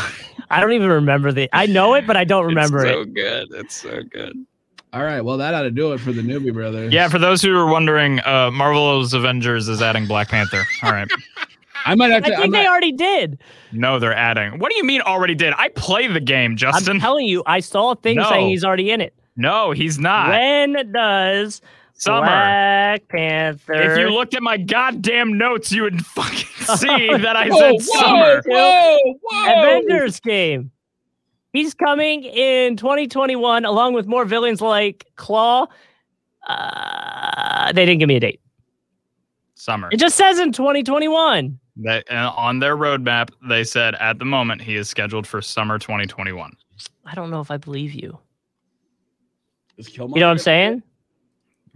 I 0.52 0.60
don't 0.60 0.74
even 0.74 0.89
remember 0.89 1.32
the. 1.32 1.49
I 1.54 1.66
know 1.66 1.93
it, 1.95 2.06
but 2.06 2.18
I 2.18 2.24
don't 2.24 2.45
remember 2.54 2.86
it. 2.86 2.95
it's 2.97 2.97
it. 2.97 3.06
so 3.06 3.14
good. 3.14 3.47
It's 3.60 3.76
so 3.76 4.04
good. 4.04 4.45
All 4.93 5.04
right, 5.04 5.22
well 5.22 5.38
that 5.38 5.54
ought 5.54 5.62
to 5.62 5.72
do 5.72 5.93
it 5.93 5.99
for 5.99 6.12
the 6.12 6.22
Newbie 6.22 6.54
Brothers. 6.54 6.91
Yeah, 6.91 7.08
for 7.08 7.18
those 7.18 7.41
who 7.41 7.56
are 7.58 7.66
wondering, 7.66 8.20
uh, 8.26 8.52
Marvel's 8.52 9.14
Avengers 9.14 9.70
is 9.70 9.82
adding 9.82 10.06
Black 10.06 10.28
Panther. 10.28 10.64
All 10.84 10.91
right. 10.91 11.10
I 11.86 11.95
might 11.95 12.12
have 12.12 12.26
I 12.26 12.28
to. 12.30 12.36
I 12.36 12.39
think 12.41 12.54
they 12.54 12.60
might, 12.64 12.68
already 12.68 12.91
did. 12.91 13.41
No, 13.72 13.99
they're 13.99 14.14
adding. 14.14 14.60
What 14.60 14.70
do 14.70 14.78
you 14.78 14.84
mean 14.84 15.02
already 15.02 15.34
did? 15.34 15.54
I 15.58 15.70
play 15.70 16.08
the 16.08 16.20
game, 16.20 16.58
Justin. 16.58 16.97
I'm 16.97 17.02
telling 17.02 17.26
you, 17.26 17.41
I 17.45 17.60
saw 17.62 17.91
a 17.91 17.95
thing 17.95 18.18
No. 18.18 18.30
saying 18.30 18.49
he's 18.49 18.64
already 18.66 18.91
in 18.91 18.99
it. 19.02 19.14
no, 19.38 19.72
he's 19.72 19.97
not. 19.97 20.30
when 20.30 20.91
does 20.91 21.62
Summer. 22.02 22.22
Black 22.22 23.08
Panther? 23.10 23.74
If 23.74 23.99
you 23.99 24.10
looked 24.10 24.34
at 24.34 24.41
my 24.41 24.58
goddamn 24.58 25.38
notes, 25.38 25.72
you 25.72 25.84
would 25.84 26.04
fucking 26.08 26.78
see 26.78 27.08
that 27.16 27.36
I 27.36 27.47
whoa, 27.47 27.60
said 27.60 27.74
whoa, 27.74 28.02
summer. 28.02 28.41
whoa, 28.47 29.18
whoa! 29.22 29.62
Avengers 29.62 30.20
game. 30.20 30.72
He's 31.54 31.76
coming 31.76 32.24
in 32.24 32.76
2021 32.76 33.66
along 33.66 33.93
with 33.93 34.08
more 34.08 34.26
villains 34.26 34.62
like 34.62 35.06
Klaw. 35.16 35.68
Uh, 36.47 37.72
they 37.72 37.86
didn't 37.86 37.99
give 37.99 38.08
me 38.08 38.16
a 38.16 38.20
date. 38.20 38.41
Summer. 39.54 39.89
It 39.91 39.99
just 39.99 40.16
says 40.16 40.39
in 40.39 40.52
2021. 40.52 41.60
They, 41.76 42.04
uh, 42.10 42.32
on 42.32 42.58
their 42.58 42.76
roadmap, 42.78 43.30
they 43.47 43.64
said 43.64 43.93
at 43.95 44.18
the 44.18 44.26
moment 44.26 44.64
he 44.64 44.76
is 44.76 44.89
scheduled 44.89 45.28
for 45.28 45.39
summer 45.39 45.78
2021. 45.78 46.52
I 47.06 47.14
don't 47.14 47.30
know 47.30 47.41
if 47.41 47.52
I 47.52 47.58
believe 47.58 47.93
you. 47.93 48.18
You 49.78 49.97
know 49.99 50.06
what 50.08 50.16
I'm 50.16 50.20
gonna 50.22 50.39
saying? 50.39 50.84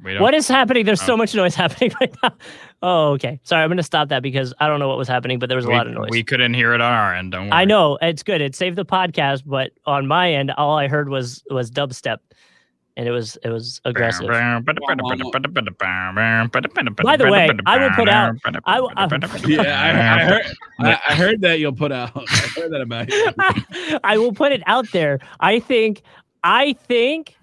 We 0.03 0.13
don't, 0.13 0.21
What 0.21 0.33
is 0.33 0.47
happening? 0.47 0.85
There's 0.85 1.01
so 1.01 1.13
Oh. 1.13 1.17
much 1.17 1.33
noise 1.33 1.55
happening 1.63 1.91
right 2.01 2.13
now. 2.21 2.33
Oh, 2.81 3.11
okay. 3.13 3.39
Sorry, 3.43 3.63
I'm 3.63 3.69
gonna 3.69 3.81
stop 3.83 4.09
that 4.09 4.21
because 4.21 4.53
I 4.59 4.67
don't 4.67 4.79
know 4.79 4.87
what 4.89 4.97
was 4.97 5.07
happening, 5.07 5.39
but 5.39 5.47
there 5.49 5.55
was 5.55 5.65
a 5.65 5.69
we, 5.69 5.73
lot 5.75 5.87
of 5.87 5.93
noise. 5.93 6.09
we 6.11 6.23
couldn't 6.23 6.53
hear 6.53 6.73
it 6.73 6.81
on 6.81 6.91
our 6.91 7.15
end. 7.15 7.31
Don't 7.31 7.43
worry. 7.45 7.51
I 7.51 7.65
know 7.65 7.97
it's 8.01 8.21
good. 8.23 8.41
It 8.41 8.55
saved 8.55 8.75
the 8.77 8.85
podcast, 8.85 9.43
but 9.45 9.71
on 9.85 10.05
my 10.07 10.31
end, 10.33 10.51
all 10.51 10.77
I 10.77 10.87
heard 10.87 11.07
was 11.09 11.43
was 11.49 11.71
dubstep, 11.71 12.17
and 12.97 13.07
it 13.07 13.11
was 13.11 13.37
it 13.43 13.49
was 13.49 13.79
aggressive. 13.85 14.27
By 14.27 14.33
By 17.05 17.17
the 17.17 17.23
way, 17.31 17.47
I 17.65 17.77
will 17.79 17.89
put 17.95 18.09
out- 18.09 18.35
I 18.65 18.79
will- 18.81 18.91
I- 18.97 19.07
Yeah, 19.47 19.81
I, 19.81 19.89
I 20.21 20.25
heard. 20.25 20.45
I, 20.79 20.91
I 21.09 21.15
heard 21.15 21.41
that 21.41 21.59
you'll 21.59 21.73
put 21.73 21.91
out. 21.93 22.11
I 22.15 22.47
heard 22.59 22.71
that 22.71 22.81
about 22.81 23.09
you. 23.11 23.99
I 24.03 24.17
will 24.17 24.33
put 24.33 24.51
it 24.51 24.61
out 24.67 24.91
there. 24.91 25.19
I 25.39 25.59
think 25.59 26.01
I 26.43 26.73
think 26.73 27.35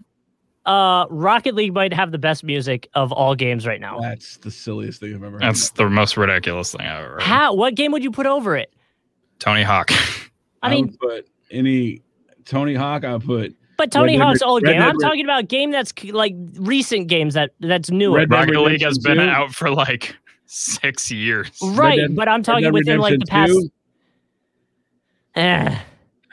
uh 0.66 1.06
Rocket 1.10 1.54
League 1.54 1.74
might 1.74 1.92
have 1.92 2.12
the 2.12 2.18
best 2.18 2.44
music 2.44 2.88
of 2.94 3.10
all 3.12 3.34
games 3.34 3.66
right 3.66 3.80
now. 3.80 3.98
That's 4.00 4.36
the 4.38 4.50
silliest 4.50 5.00
thing 5.00 5.14
I've 5.14 5.22
ever 5.22 5.32
heard. 5.32 5.42
That's 5.42 5.70
the 5.70 5.88
most 5.88 6.16
ridiculous 6.16 6.72
thing 6.72 6.86
I've 6.86 7.04
ever 7.04 7.12
heard. 7.14 7.22
How 7.22 7.54
what 7.54 7.74
game 7.74 7.92
would 7.92 8.04
you 8.04 8.10
put 8.10 8.26
over 8.26 8.56
it? 8.56 8.72
Tony 9.38 9.62
Hawk. 9.62 9.90
I 10.62 10.70
mean, 10.70 10.86
would 10.86 10.98
put 11.00 11.28
any 11.50 12.02
Tony 12.44 12.74
Hawk. 12.74 13.04
I 13.04 13.12
would 13.14 13.24
put 13.24 13.54
but 13.76 13.90
Tony 13.90 14.16
Red 14.16 14.24
Hawk's 14.24 14.40
Red- 14.42 14.46
old 14.48 14.62
Red 14.62 14.72
game. 14.72 14.80
Dead 14.80 14.88
I'm 14.88 14.96
Red- 14.98 15.04
talking 15.08 15.24
about 15.24 15.48
game 15.48 15.70
that's 15.72 15.92
like 16.04 16.34
recent 16.54 17.08
games 17.08 17.34
that 17.34 17.50
that's 17.58 17.90
newer. 17.90 18.18
Red 18.18 18.30
Dead 18.30 18.36
Rocket 18.48 18.60
League 18.60 18.82
has 18.82 18.98
been 18.98 19.16
2. 19.16 19.22
out 19.22 19.52
for 19.52 19.70
like 19.70 20.14
six 20.46 21.10
years. 21.10 21.50
right, 21.74 21.98
Dead- 21.98 22.14
but 22.14 22.28
I'm 22.28 22.42
talking 22.44 22.64
Dead 22.64 22.72
within 22.72 22.98
like 23.00 23.18
the 23.18 23.26
past. 23.26 23.58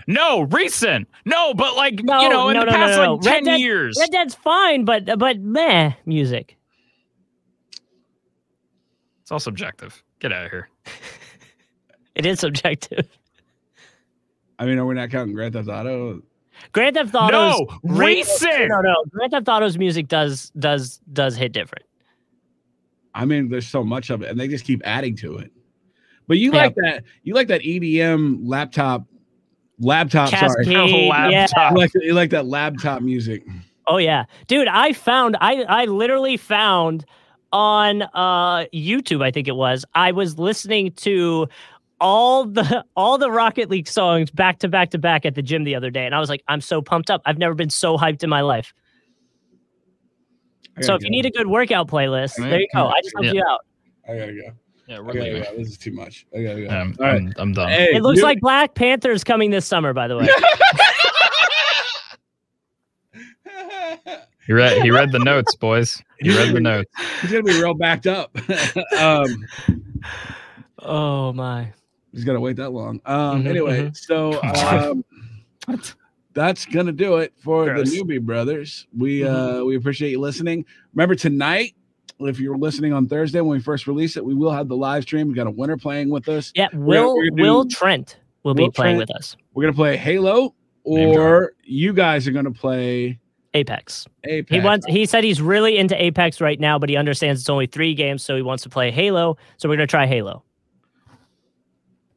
Redemption 0.10 0.14
2. 0.14 0.14
No, 0.14 0.42
recent. 0.58 1.08
No, 1.26 1.54
but 1.54 1.76
like 1.76 2.04
No, 2.04 2.22
you 2.22 2.30
know, 2.30 2.50
in 2.50 2.56
no, 2.56 2.62
the 2.62 2.66
no, 2.68 2.72
no, 2.72 2.78
past 2.78 2.98
no, 2.98 3.04
no. 3.06 3.14
like 3.16 3.26
Red 3.26 3.32
ten 3.34 3.44
Dead- 3.46 3.60
years. 3.60 3.98
Red 4.00 4.12
Dead's 4.12 4.36
fine, 4.36 4.86
but 4.86 5.18
but 5.20 5.40
meh 5.40 5.94
music. 6.06 6.58
It's 9.22 9.32
all 9.32 9.40
subjective. 9.40 10.04
Get 10.20 10.34
out 10.34 10.46
of 10.46 10.52
here. 10.52 10.70
It 12.16 12.26
is 12.26 12.42
subjective. 12.42 13.08
I 14.58 14.66
mean, 14.66 14.78
are 14.78 14.86
we 14.86 14.94
not 14.94 15.10
counting 15.10 15.34
Grand 15.34 15.54
Theft 15.54 15.70
Auto? 15.70 16.22
Grand 16.74 16.96
Theft 16.98 17.16
Auto's 17.16 17.62
No, 17.62 17.80
recent. 17.96 18.68
No, 18.68 18.82
no. 18.82 18.96
Grand 19.10 19.32
Theft 19.32 19.48
Auto's 19.48 19.78
music 19.78 20.10
does 20.10 20.50
does 20.60 21.00
does 21.14 21.38
hit 21.38 21.54
different. 21.54 21.86
I 23.16 23.24
mean, 23.24 23.48
there's 23.48 23.68
so 23.70 23.86
much 23.86 24.10
of 24.10 24.22
it, 24.22 24.30
and 24.30 24.38
they 24.38 24.50
just 24.50 24.66
keep 24.66 24.82
adding 24.84 25.16
to 25.18 25.38
it. 25.38 25.50
But 26.28 26.40
you 26.40 26.52
Yeah. 26.52 26.58
like 26.64 26.76
that? 26.76 27.04
You 27.24 27.36
like 27.36 27.48
that 27.48 27.62
EDM 27.62 28.40
laptop? 28.44 29.06
Laptop. 29.80 30.30
Sorry. 30.30 30.66
Cascade, 30.66 30.68
yeah. 31.32 31.48
laptop. 31.52 31.72
You 31.72 31.78
like, 31.78 31.92
you 31.96 32.14
like 32.14 32.30
that 32.32 32.46
laptop 32.46 33.02
music? 33.02 33.44
Oh 33.88 33.98
yeah, 33.98 34.26
dude. 34.48 34.68
I 34.68 34.94
found 34.94 35.36
I 35.42 35.64
I 35.64 35.86
literally 35.86 36.38
found 36.38 37.06
on 37.52 38.04
uh 38.14 38.66
YouTube. 38.74 39.24
I 39.24 39.32
think 39.32 39.48
it 39.48 39.56
was. 39.56 39.86
I 39.96 40.12
was 40.12 40.38
listening 40.38 40.92
to 40.98 41.48
all 42.02 42.46
the 42.46 42.86
all 42.96 43.18
the 43.18 43.32
Rocket 43.32 43.70
League 43.70 43.88
songs 43.88 44.30
back 44.32 44.60
to 44.60 44.68
back 44.68 44.92
to 44.92 44.98
back 44.98 45.26
at 45.26 45.36
the 45.36 45.42
gym 45.42 45.64
the 45.64 45.76
other 45.76 45.90
day, 45.90 46.06
and 46.06 46.14
I 46.14 46.20
was 46.20 46.30
like, 46.30 46.44
I'm 46.48 46.62
so 46.62 46.82
pumped 46.82 47.10
up. 47.10 47.22
I've 47.26 47.38
never 47.38 47.56
been 47.56 47.70
so 47.72 47.98
hyped 47.98 48.24
in 48.24 48.30
my 48.30 48.42
life. 48.42 48.74
So 50.82 50.88
gotta 50.90 50.96
if 50.98 51.04
you 51.04 51.10
need 51.10 51.26
a 51.26 51.32
good 51.32 51.48
workout 51.48 51.88
playlist, 51.88 52.38
Yeah. 52.38 52.50
there 52.50 52.62
you 52.62 52.68
go. 52.74 52.88
I 52.88 53.02
just 53.02 53.14
helped 53.16 53.26
Yeah. 53.28 53.34
you 53.34 53.44
out. 53.50 53.60
I 54.08 54.18
gotta 54.18 54.34
go. 54.34 54.52
Yeah, 54.90 54.96
I 55.02 55.04
gotta 55.04 55.14
go. 55.14 55.58
This 55.58 55.68
is 55.70 55.78
too 55.78 55.92
much. 55.92 56.26
I 56.36 56.42
gotta 56.42 56.62
go. 56.64 56.68
I'm, 56.70 56.96
All 57.00 57.06
right. 57.06 57.16
I'm, 57.22 57.34
I'm 57.38 57.54
done. 57.54 57.70
Hey, 57.70 57.94
It 57.96 58.02
looks 58.02 58.18
you- 58.18 58.24
like 58.24 58.40
Black 58.42 58.74
Panther's 58.74 59.24
coming 59.24 59.52
this 59.52 59.66
summer, 59.68 59.94
by 59.94 60.08
the 60.08 60.18
way. 60.18 60.28
He 64.46 64.54
read 64.54 64.82
he 64.82 64.90
read 64.90 65.12
the 65.12 65.20
notes, 65.20 65.56
boys. 65.56 66.02
He 66.20 66.36
read 66.36 66.56
the 66.56 66.60
notes. 66.60 66.90
He's 67.22 67.32
gonna 67.32 67.44
be 67.44 67.62
real 67.62 67.76
backed 67.76 68.08
up. 68.08 68.36
um, 69.00 69.46
oh 70.80 71.32
my. 71.34 71.72
he's 72.12 72.24
gonna 72.24 72.40
wait 72.40 72.56
that 72.56 72.72
long. 72.72 73.00
Um, 73.06 73.44
Mhm, 73.44 73.48
anyway, 73.48 73.82
mhm. 73.92 73.96
so 73.96 74.42
um, 75.68 75.86
that's 76.34 76.66
gonna 76.66 76.92
do 76.92 77.18
it 77.18 77.32
for 77.38 77.66
Gross. 77.66 77.92
the 77.92 78.02
newbie 78.02 78.20
brothers. 78.22 78.88
We 78.98 79.20
Mm-hmm. 79.20 79.62
uh, 79.62 79.64
we 79.66 79.76
appreciate 79.76 80.10
you 80.10 80.20
listening. 80.20 80.66
Remember 80.96 81.14
tonight. 81.14 81.76
If 82.28 82.40
you're 82.40 82.58
listening 82.58 82.92
on 82.92 83.08
Thursday 83.08 83.40
when 83.40 83.52
we 83.52 83.60
first 83.62 83.88
release 83.88 84.18
it, 84.18 84.26
we 84.26 84.34
will 84.36 84.52
have 84.52 84.68
the 84.68 84.76
live 84.76 85.04
stream. 85.04 85.30
We 85.30 85.34
got 85.36 85.48
a 85.48 85.52
winner 85.52 85.78
playing 85.78 86.10
with 86.10 86.28
us. 86.28 86.52
Yeah, 86.54 86.68
Will 86.74 87.16
we're 87.16 87.30
gonna 87.30 87.42
Will 87.42 87.64
do- 87.64 87.76
Trent 87.76 88.18
will 88.44 88.54
Will 88.54 88.68
be 88.68 88.72
playing 88.72 88.98
Trent. 88.98 89.10
with 89.10 89.16
us. 89.18 89.38
We're 89.54 89.64
gonna 89.64 89.74
play 89.74 89.96
Halo, 89.96 90.54
or 90.84 91.54
you 91.64 91.94
guys 91.94 92.28
are 92.28 92.32
gonna 92.32 92.52
play 92.52 93.20
Apex. 93.54 94.06
Apex. 94.26 94.52
He 94.54 94.60
wants. 94.60 94.86
He 94.88 95.06
said 95.06 95.24
he's 95.24 95.42
really 95.42 95.78
into 95.78 96.02
Apex 96.02 96.42
right 96.42 96.60
now, 96.60 96.78
but 96.78 96.90
he 96.90 96.98
understands 96.98 97.40
it's 97.42 97.50
only 97.50 97.68
three 97.68 97.94
games, 97.96 98.22
so 98.22 98.36
he 98.36 98.42
wants 98.42 98.64
to 98.64 98.70
play 98.70 98.92
Halo. 98.92 99.38
So 99.58 99.70
we're 99.70 99.76
gonna 99.78 99.88
try 99.88 100.06
Halo. 100.06 100.44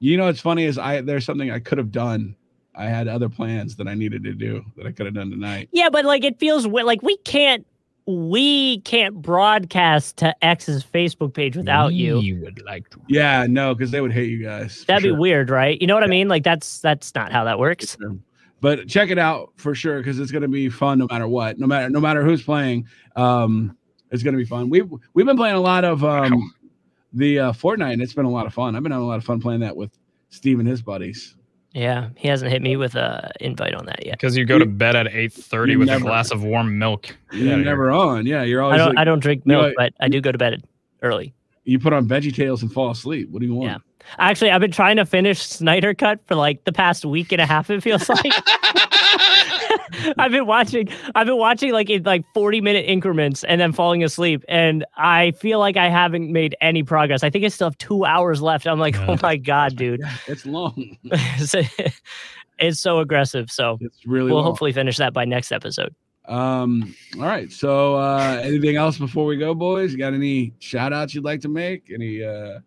You 0.00 0.16
know, 0.16 0.24
what's 0.24 0.40
funny 0.40 0.64
is 0.64 0.78
I 0.78 1.00
there's 1.00 1.24
something 1.24 1.50
I 1.53 1.61
could 1.61 1.78
have 1.78 1.92
done. 1.92 2.34
I 2.74 2.86
had 2.86 3.07
other 3.07 3.28
plans 3.28 3.76
that 3.76 3.86
I 3.86 3.94
needed 3.94 4.24
to 4.24 4.32
do 4.32 4.64
that 4.76 4.86
I 4.86 4.90
could 4.92 5.07
have 5.07 5.14
done 5.14 5.30
tonight. 5.30 5.68
Yeah, 5.72 5.90
but 5.90 6.05
like 6.05 6.24
it 6.24 6.40
feels 6.40 6.66
like 6.66 7.03
we 7.03 7.16
can't. 7.18 7.64
We 8.07 8.80
can't 8.80 9.14
broadcast 9.22 10.16
to 10.18 10.44
X's 10.44 10.84
Facebook 10.84 11.34
page 11.34 11.57
without 11.57 11.94
you. 11.94 12.18
You 12.20 12.40
would 12.42 12.62
like 12.64 12.90
to. 12.90 13.00
Yeah, 13.09 13.46
no, 13.48 13.74
because 13.74 13.90
they 13.90 14.00
would 14.00 14.12
hate 14.12 14.30
you 14.30 14.42
guys. 14.42 14.84
That'd 14.86 15.03
sure. 15.03 15.14
be 15.14 15.18
weird, 15.18 15.50
right? 15.50 15.80
You 15.80 15.86
know 15.86 15.94
what 15.94 16.03
I 16.03 16.09
mean? 16.09 16.28
Like 16.28 16.42
that's 16.42 16.80
that's 16.80 17.14
not 17.14 17.30
how 17.32 17.44
that 17.44 17.59
works. 17.59 17.96
But 18.61 18.88
check 18.88 19.11
it 19.11 19.18
out 19.18 19.53
for 19.57 19.74
sure 19.74 19.98
because 19.98 20.18
it's 20.18 20.30
gonna 20.30 20.48
be 20.48 20.68
fun 20.68 20.98
no 20.98 21.07
matter 21.11 21.28
what. 21.28 21.59
No 21.59 21.66
matter 21.66 21.90
no 21.90 22.00
matter 22.00 22.24
who's 22.24 22.42
playing. 22.42 22.86
Um, 23.16 23.76
it's 24.11 24.22
gonna 24.22 24.36
be 24.36 24.44
fun. 24.44 24.68
We've 24.68 24.90
we've 25.14 25.26
been 25.26 25.36
playing 25.36 25.57
a 25.57 25.61
lot 25.61 25.84
of 25.84 26.05
um 26.05 26.53
the 27.12 27.38
uh, 27.38 27.53
Fortnite 27.53 27.92
and 27.92 28.03
it's 28.03 28.14
been 28.14 28.24
a 28.24 28.30
lot 28.30 28.46
of 28.46 28.55
fun. 28.55 28.76
I've 28.76 28.82
been 28.82 28.92
having 28.92 29.05
a 29.05 29.09
lot 29.09 29.18
of 29.18 29.24
fun 29.24 29.40
playing 29.40 29.61
that 29.61 29.76
with 29.76 29.90
Steve 30.30 30.61
and 30.61 30.68
his 30.68 30.82
buddies. 30.82 31.36
Yeah, 31.75 32.11
he 32.16 32.29
hasn't 32.29 32.51
hit 32.51 32.61
me 32.61 32.77
with 32.77 32.95
a 32.97 33.31
invite 33.41 33.75
on 33.75 33.87
that 33.87 34.05
yet. 34.05 34.18
Because 34.18 34.37
you 34.37 34.45
go 34.45 34.59
to 34.59 34.66
bed 34.66 34.95
at 34.95 35.09
eight 35.09 35.33
thirty 35.33 35.73
You 35.73 35.79
with 35.79 35.89
never- 35.89 36.05
a 36.05 36.07
glass 36.07 36.31
of 36.31 36.45
warm 36.45 36.79
milk. 36.79 37.16
You're 37.33 37.57
never 37.57 37.91
on. 37.91 38.27
Yeah, 38.27 38.43
you're 38.43 38.61
always. 38.62 38.81
I 38.81 38.83
always 38.83 38.87
don't. 38.89 38.95
like, 38.97 39.01
I 39.01 39.05
don't 39.05 39.20
drink 39.20 39.43
you 39.47 39.53
know, 39.53 39.62
milk, 39.62 39.75
but 39.77 39.93
I 40.01 40.09
do 40.09 40.20
go 40.20 40.31
to 40.33 40.39
bed 40.39 40.62
early. 41.03 41.33
you 41.64 41.79
put 41.79 41.93
on 41.95 42.07
Veggie 42.07 42.35
Tales 42.35 42.61
and 42.62 42.70
fall 42.73 42.91
asleep. 42.91 43.31
What 43.31 43.41
do 43.41 43.47
you 43.47 43.55
want? 43.55 43.70
Yeah. 43.70 43.79
Actually, 44.18 44.51
I've 44.51 44.61
been 44.61 44.73
trying 44.73 44.97
to 44.97 45.07
finish 45.07 45.41
Snyder 45.43 45.95
Cut 45.95 46.18
for 46.27 46.35
like 46.35 46.64
the 46.64 46.73
past 46.73 47.05
week 47.05 47.33
and 47.33 47.41
a 47.41 47.47
half. 47.47 47.70
It 47.70 47.83
feels 47.83 48.09
like 48.09 48.20
I've 50.18 50.32
been 50.32 50.47
watching. 50.47 50.88
I've 51.14 51.26
been 51.26 51.36
watching 51.38 51.72
like 51.72 51.90
in 51.90 52.03
like 52.05 52.24
forty 52.34 52.61
minute 52.61 52.84
increments 52.86 53.45
and 53.45 53.61
then 53.61 53.72
falling 53.72 54.03
asleep, 54.05 54.45
and 54.49 54.84
I 54.97 55.32
feel 55.32 55.59
like 55.59 55.76
I 55.76 55.88
haven't 55.88 56.32
made 56.32 56.57
any 56.61 56.82
progress. 56.82 57.22
I 57.22 57.30
think 57.30 57.45
I 57.45 57.49
still 57.49 57.66
have 57.68 57.78
two 57.78 58.05
hours 58.05 58.40
left. 58.43 58.66
I'm 58.66 58.78
like, 58.78 58.97
oh 59.09 59.16
my 59.22 59.36
god, 59.36 59.76
dude, 59.76 60.01
It's 60.26 60.47
long. 60.47 60.97
it's, 61.05 61.55
it's 62.59 62.80
so 62.80 63.01
aggressive. 63.01 63.51
So 63.51 63.78
It's 63.80 64.07
really 64.07 64.26
we'll 64.30 64.36
long. 64.36 64.45
hopefully 64.45 64.72
finish 64.72 64.97
that 64.99 65.12
by 65.12 65.24
next 65.24 65.53
episode. 65.53 65.95
Um, 66.28 66.95
all 67.16 67.22
right. 67.26 67.51
So 67.51 67.97
uh 67.97 68.40
anything 68.45 68.76
else 68.76 68.97
before 68.97 69.26
we 69.26 69.36
go, 69.36 69.55
boys? 69.55 69.92
You 69.92 69.99
got 69.99 70.14
any 70.14 70.54
shout 70.61 70.92
outs 70.92 71.14
you'd 71.14 71.25
like 71.25 71.41
to 71.41 71.49
make? 71.49 71.91
Any 71.92 72.22
uh 72.22 72.61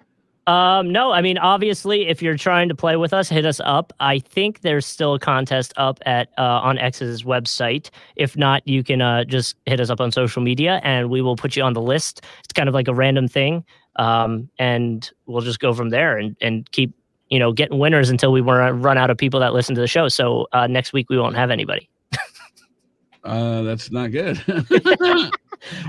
Um, 0.47 0.91
no, 0.91 1.11
I 1.11 1.21
mean, 1.21 1.39
obviously, 1.39 2.07
if 2.07 2.21
you're 2.21 2.37
trying 2.37 2.69
to 2.69 2.75
play 2.75 2.95
with 2.97 3.13
us, 3.13 3.29
hit 3.29 3.45
us 3.45 3.59
up. 3.63 3.91
I 3.99 4.19
think 4.19 4.61
there's 4.61 4.85
still 4.85 5.15
a 5.15 5.19
contest 5.19 5.73
up 5.77 5.99
at 6.05 6.29
uh, 6.37 6.59
on 6.61 6.77
X's 6.77 7.23
website. 7.23 7.89
If 8.15 8.37
not, 8.37 8.67
you 8.67 8.83
can 8.83 9.01
uh, 9.01 9.23
just 9.23 9.55
hit 9.65 9.79
us 9.79 9.89
up 9.89 9.99
on 9.99 10.11
social 10.11 10.43
media, 10.43 10.81
and 10.83 11.09
we 11.09 11.21
will 11.21 11.35
put 11.35 11.55
you 11.55 11.63
on 11.63 11.73
the 11.73 11.81
list. 11.81 12.21
It's 12.43 12.53
kind 12.53 12.69
of 12.69 12.75
like 12.75 12.87
a 12.87 12.93
random 12.93 13.27
thing, 13.27 13.65
um, 13.95 14.47
and 14.59 15.09
we'll 15.25 15.41
just 15.41 15.59
go 15.59 15.73
from 15.73 15.89
there 15.89 16.17
and 16.17 16.35
and 16.41 16.69
keep 16.71 16.93
you 17.29 17.39
know 17.39 17.51
getting 17.51 17.79
winners 17.79 18.11
until 18.11 18.31
we 18.31 18.41
run 18.41 18.97
out 18.99 19.09
of 19.09 19.17
people 19.17 19.39
that 19.39 19.53
listen 19.53 19.73
to 19.73 19.81
the 19.81 19.87
show. 19.87 20.07
So 20.09 20.47
uh, 20.51 20.67
next 20.67 20.93
week 20.93 21.09
we 21.09 21.17
won't 21.17 21.35
have 21.35 21.49
anybody. 21.49 21.89
uh 23.23 23.63
that's 23.63 23.91
not 23.91 24.11
good. 24.11 24.39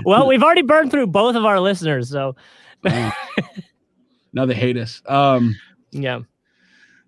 Well, 0.05 0.27
we've 0.27 0.43
already 0.43 0.61
burned 0.61 0.91
through 0.91 1.07
both 1.07 1.35
of 1.35 1.45
our 1.45 1.59
listeners, 1.59 2.09
so 2.09 2.35
now 4.37 4.45
they 4.45 4.55
hate 4.55 4.77
us. 4.77 5.01
Um 5.07 5.55
yeah. 5.91 6.15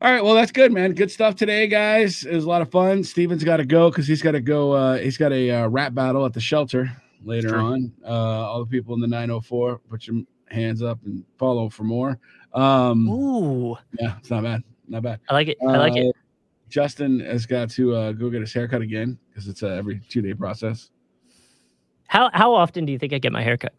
all 0.01 0.11
right, 0.11 0.23
well 0.23 0.33
that's 0.33 0.51
good, 0.51 0.71
man. 0.73 0.93
Good 0.93 1.11
stuff 1.11 1.35
today, 1.35 1.67
guys. 1.67 2.23
It 2.23 2.33
was 2.33 2.43
a 2.43 2.49
lot 2.49 2.61
of 2.61 2.71
fun. 2.71 3.03
Steven's 3.03 3.43
got 3.43 3.57
to 3.57 3.65
go 3.65 3.89
because 3.89 4.07
he's 4.07 4.21
got 4.21 4.31
to 4.31 4.41
go. 4.41 4.71
Uh, 4.71 4.97
he's 4.97 5.17
got 5.17 5.31
a 5.31 5.51
uh, 5.51 5.67
rap 5.67 5.93
battle 5.93 6.25
at 6.25 6.33
the 6.33 6.39
shelter 6.39 6.89
later 7.23 7.57
on. 7.57 7.93
Uh, 8.03 8.09
all 8.09 8.59
the 8.59 8.65
people 8.65 8.95
in 8.95 9.01
the 9.01 9.07
904, 9.07 9.79
put 9.89 10.07
your 10.07 10.21
hands 10.49 10.81
up 10.81 10.99
and 11.05 11.23
follow 11.37 11.69
for 11.69 11.83
more. 11.83 12.17
Um, 12.53 13.07
Ooh, 13.09 13.75
yeah, 13.99 14.17
it's 14.17 14.29
not 14.29 14.43
bad, 14.43 14.63
not 14.87 15.03
bad. 15.03 15.19
I 15.29 15.33
like 15.33 15.49
it. 15.49 15.57
I 15.61 15.77
like 15.77 15.95
it. 15.95 16.07
Uh, 16.07 16.19
Justin 16.69 17.19
has 17.19 17.45
got 17.45 17.69
to 17.71 17.95
uh, 17.95 18.11
go 18.13 18.29
get 18.29 18.41
his 18.41 18.53
haircut 18.53 18.81
again 18.81 19.17
because 19.29 19.47
it's 19.47 19.63
a 19.63 19.69
every 19.69 19.99
two 20.09 20.21
day 20.21 20.33
process. 20.33 20.89
How 22.07 22.29
how 22.33 22.53
often 22.53 22.85
do 22.85 22.91
you 22.91 22.97
think 22.99 23.13
I 23.13 23.19
get 23.19 23.31
my 23.31 23.43
haircut? 23.43 23.73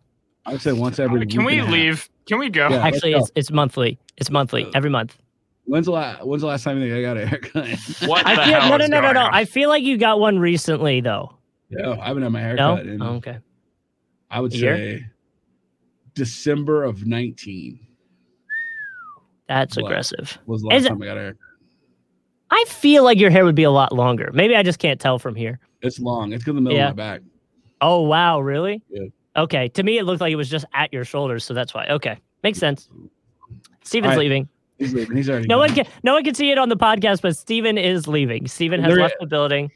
I 0.46 0.52
would 0.52 0.62
say 0.62 0.72
once 0.72 0.98
every. 0.98 1.26
Can 1.26 1.44
week 1.44 1.46
we 1.46 1.52
and 1.54 1.62
a 1.62 1.64
half. 1.64 1.72
leave? 1.72 2.10
Can 2.30 2.38
we 2.38 2.48
go? 2.48 2.68
Yeah. 2.68 2.76
Actually, 2.86 3.12
go. 3.12 3.18
it's 3.18 3.32
it's 3.34 3.50
monthly. 3.50 3.98
It's 4.16 4.30
monthly 4.30 4.70
every 4.74 4.88
month. 4.88 5.18
When's 5.64 5.86
the 5.86 5.92
last 5.92 6.24
When's 6.24 6.42
the 6.42 6.46
last 6.48 6.62
time 6.62 6.80
you 6.80 6.88
think 6.88 6.96
I 6.96 7.02
got 7.02 7.16
a 7.16 7.26
haircut? 7.26 8.08
What 8.08 8.24
I 8.24 8.36
feel 8.46 8.60
hell 8.60 8.70
no 8.70 8.76
no 8.76 8.86
no 8.86 9.00
no 9.00 9.12
no. 9.12 9.28
I 9.32 9.44
feel 9.44 9.68
like 9.68 9.82
you 9.82 9.98
got 9.98 10.20
one 10.20 10.38
recently 10.38 11.00
though. 11.00 11.34
no, 11.70 11.94
oh, 11.96 12.00
I 12.00 12.06
haven't 12.06 12.22
had 12.22 12.30
my 12.32 12.54
No. 12.54 12.76
haircut 12.76 12.86
in 12.86 13.02
Oh, 13.02 13.14
okay. 13.16 13.38
I 14.30 14.40
would 14.40 14.54
A 14.54 14.56
year? 14.56 14.76
say 14.76 15.06
December 16.14 16.84
of 16.84 17.04
19 17.04 17.80
That's 19.48 19.76
What? 19.76 19.86
aggressive. 19.86 20.38
was 20.46 20.62
the 20.62 20.68
Is 20.68 20.72
last 20.72 20.86
it- 20.86 20.88
time 20.90 21.02
I 21.02 21.06
got 21.06 21.16
a 21.16 21.20
haircut. 21.20 21.40
I 22.52 22.64
feel 22.68 23.02
like 23.04 23.18
your 23.18 23.30
hair 23.30 23.44
would 23.44 23.54
be 23.54 23.62
a 23.64 23.70
lot 23.70 23.92
longer. 23.92 24.30
Maybe 24.32 24.54
I 24.56 24.62
just 24.62 24.78
can't 24.80 25.00
tell 25.00 25.18
from 25.18 25.34
here. 25.36 25.58
It's 25.82 25.98
long. 26.00 26.32
It's 26.32 26.46
in 26.46 26.54
the 26.56 26.60
middle 26.60 26.78
Yeah. 26.78 26.90
of 26.90 26.96
my 26.96 27.02
back. 27.02 27.20
Oh 27.80 28.02
wow, 28.02 28.40
really? 28.40 28.82
Yeah. 28.88 29.04
Okay. 29.36 29.68
To 29.68 29.82
me, 29.82 29.98
it 29.98 30.04
looked 30.04 30.20
like 30.20 30.32
it 30.32 30.36
was 30.36 30.48
just 30.50 30.64
at 30.74 30.92
your 30.92 31.04
shoulders, 31.04 31.44
so 31.44 31.54
that's 31.54 31.72
why. 31.74 31.86
Okay, 31.88 32.18
makes 32.42 32.58
sense. 32.58 32.88
Steven's 33.84 34.10
All 34.12 34.16
right. 34.16 34.20
leaving. 34.20 34.48
He's 34.78 34.94
leaving. 34.94 35.16
He's 35.16 35.28
already 35.28 35.46
No 35.46 35.56
gone. 35.56 35.68
one 35.68 35.74
can 35.74 35.86
no 36.02 36.14
one 36.14 36.24
can 36.24 36.34
see 36.34 36.50
it 36.50 36.58
on 36.58 36.68
the 36.68 36.76
podcast, 36.76 37.22
but 37.22 37.36
Steven 37.36 37.76
is 37.78 38.08
leaving. 38.08 38.46
Steven 38.48 38.80
has 38.82 38.92
There- 38.94 39.02
left 39.02 39.16
the 39.20 39.26
building. 39.26 39.70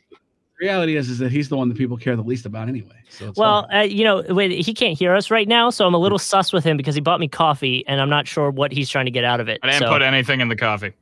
The 0.60 0.66
reality 0.68 0.96
is, 0.96 1.10
is 1.10 1.18
that 1.18 1.32
he's 1.32 1.48
the 1.48 1.56
one 1.56 1.68
that 1.68 1.76
people 1.76 1.96
care 1.96 2.14
the 2.14 2.22
least 2.22 2.46
about 2.46 2.68
anyway. 2.68 2.94
So 3.10 3.28
it's 3.28 3.36
Well, 3.38 3.66
uh, 3.74 3.80
you 3.80 4.04
know, 4.04 4.22
wait, 4.28 4.52
he 4.52 4.72
can't 4.72 4.96
hear 4.96 5.12
us 5.12 5.28
right 5.30 5.48
now, 5.48 5.68
so 5.70 5.84
I'm 5.84 5.94
a 5.94 5.98
little 5.98 6.18
sus 6.18 6.52
with 6.52 6.62
him 6.62 6.76
because 6.76 6.94
he 6.94 7.00
bought 7.00 7.18
me 7.18 7.26
coffee, 7.26 7.84
and 7.88 8.00
I'm 8.00 8.08
not 8.08 8.28
sure 8.28 8.50
what 8.52 8.70
he's 8.72 8.88
trying 8.88 9.06
to 9.06 9.10
get 9.10 9.24
out 9.24 9.40
of 9.40 9.48
it. 9.48 9.58
I 9.64 9.66
didn't 9.70 9.80
so 9.80 9.88
put 9.88 10.00
anything 10.00 10.40
in 10.40 10.48
the 10.48 10.54
coffee. 10.56 10.92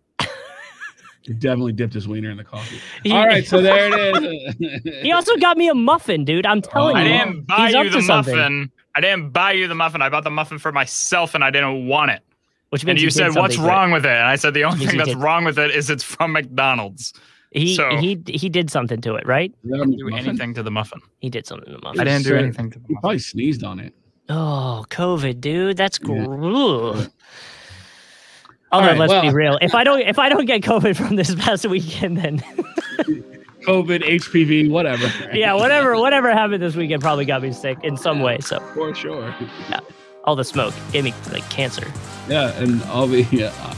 He 1.23 1.32
definitely 1.35 1.73
dipped 1.73 1.94
his 1.94 2.07
wiener 2.09 2.31
in 2.31 2.36
the 2.36 2.44
coffee. 2.44 2.78
he, 3.03 3.12
All 3.12 3.27
right, 3.27 3.47
so 3.47 3.61
there 3.62 3.89
it 4.16 4.23
is. 4.23 4.82
he 5.03 5.12
also 5.12 5.36
got 5.36 5.57
me 5.57 5.69
a 5.69 5.74
muffin, 5.74 6.24
dude. 6.24 6.47
I'm 6.47 6.59
oh, 6.59 6.61
telling 6.61 6.97
Oh, 6.97 7.01
I 7.01 7.03
you. 7.05 7.09
didn't 7.19 7.47
buy 7.47 7.66
he's 7.66 7.74
you 7.77 7.85
to 7.85 7.90
the 7.90 8.03
something. 8.03 8.36
muffin. 8.36 8.73
I 8.97 9.01
didn't 9.01 9.31
buy 9.31 9.53
you 9.53 9.69
the 9.69 9.74
muffin. 9.74 10.03
I 10.03 10.09
bought 10.09 10.24
the 10.24 10.31
muffin 10.31 10.59
for 10.59 10.73
myself 10.73 11.35
and 11.35 11.43
I 11.44 11.51
didn't 11.51 11.86
want 11.86 12.11
it. 12.11 12.20
Which 12.70 12.85
means 12.85 12.93
And 12.97 13.01
you 13.03 13.07
he 13.07 13.11
said, 13.11 13.35
"What's 13.35 13.55
something 13.55 13.61
great." 13.61 13.69
wrong 13.69 13.90
with 13.93 14.05
it?" 14.07 14.11
And 14.12 14.27
I 14.27 14.36
said, 14.36 14.55
"The 14.55 14.65
only 14.65 14.86
thing 14.86 14.97
that's 14.97 15.11
did- 15.11 15.19
wrong 15.19 15.44
with 15.44 15.59
it 15.59 15.70
is 15.73 15.90
it's 15.90 16.03
from 16.03 16.32
McDonald's." 16.32 17.12
He 17.51 17.74
So- 17.77 17.97
he 17.99 18.19
he 18.27 18.49
did 18.49 18.70
something 18.70 19.01
to 19.03 19.15
it, 19.16 19.27
right? 19.27 19.53
Is 19.65 19.70
that 19.70 19.77
didn't 19.78 19.97
do 19.99 20.09
muffin? 20.11 20.27
anything 20.28 20.55
to 20.55 20.62
the 20.62 20.70
muffin. 20.70 21.01
He 21.20 21.28
did 21.28 21.47
something 21.47 21.66
to 21.66 21.73
the 21.78 21.82
muffin. 21.82 22.01
I 22.01 22.05
didn't 22.05 22.24
do 22.24 22.35
anything 22.35 22.70
to 22.70 22.78
the 22.78 22.85
He 22.89 22.94
probably 22.94 23.19
sneezed 23.19 23.62
on 23.62 23.78
it. 23.78 23.94
Oh, 24.31 24.86
COVID, 24.89 25.40
dude. 25.40 25.77
That's 25.77 25.99
Yeah. 26.03 26.24
gross. 26.24 27.09
All 28.73 28.81
Although 28.81 28.99
right, 28.99 29.09
let's 29.09 29.20
be 29.27 29.31
real, 29.32 29.59
if 29.61 29.74
I 29.74 29.85
don't 29.85 30.01
if 30.01 30.19
I 30.19 30.28
don't 30.31 30.47
get 30.47 30.62
COVID 30.73 30.97
from 30.97 31.16
this 31.16 31.35
past 31.35 31.66
weekend, 31.66 32.16
then 32.19 32.39
COVID, 33.66 34.03
HPV, 34.03 34.70
whatever. 34.70 35.11
yeah, 35.35 35.53
whatever 35.55 35.97
whatever 35.99 36.32
happened 36.32 36.62
this 36.62 36.74
weekend 36.74 37.03
probably 37.03 37.24
got 37.24 37.43
me 37.43 37.53
sick 37.53 37.78
in 37.82 37.97
some 37.97 38.20
way. 38.20 38.39
So 38.40 38.59
For 38.74 38.94
sure. 38.94 39.35
Yeah, 39.70 39.81
all 40.24 40.35
the 40.36 40.44
smoke 40.44 40.74
gave 40.90 41.05
me 41.05 41.15
like 41.32 41.49
cancer. 41.51 41.86
Yeah, 42.28 42.59
and 42.59 42.82
I'll 42.85 43.07
be. 43.09 43.23
Yeah. 43.31 43.53
uh, 43.61 43.74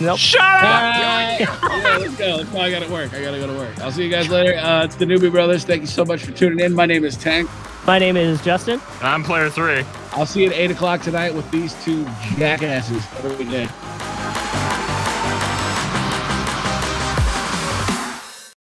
Nope. 0.00 0.18
Shut 0.18 0.40
up! 0.40 0.62
Alright. 0.62 1.40
yeah, 1.40 1.96
let's 1.98 2.16
go. 2.16 2.36
Let's 2.36 2.50
go. 2.50 2.60
I 2.60 2.70
gotta 2.70 2.88
work. 2.88 3.12
I 3.14 3.20
gotta 3.20 3.38
go 3.38 3.48
to 3.48 3.52
work. 3.54 3.78
I'll 3.80 3.90
see 3.90 4.04
you 4.04 4.10
guys 4.10 4.28
later. 4.28 4.56
Uh, 4.56 4.84
it's 4.84 4.94
the 4.94 5.04
Newbie 5.04 5.30
Brothers. 5.30 5.64
Thank 5.64 5.80
you 5.80 5.88
so 5.88 6.04
much 6.04 6.22
for 6.24 6.30
tuning 6.30 6.60
in. 6.64 6.72
My 6.72 6.86
name 6.86 7.04
is 7.04 7.16
Tank. 7.16 7.50
My 7.84 7.98
name 7.98 8.16
is 8.16 8.40
Justin. 8.42 8.80
And 8.98 9.08
I'm 9.08 9.24
player 9.24 9.48
three. 9.50 9.84
I'll 10.12 10.26
see 10.26 10.42
you 10.44 10.50
at 10.50 10.52
eight 10.52 10.70
o'clock 10.70 11.02
tonight 11.02 11.34
with 11.34 11.50
these 11.50 11.74
two 11.84 12.04
jackasses. 12.36 13.04
Have 13.06 13.24
a 13.24 13.36
good 13.42 13.50
day. 13.50 13.68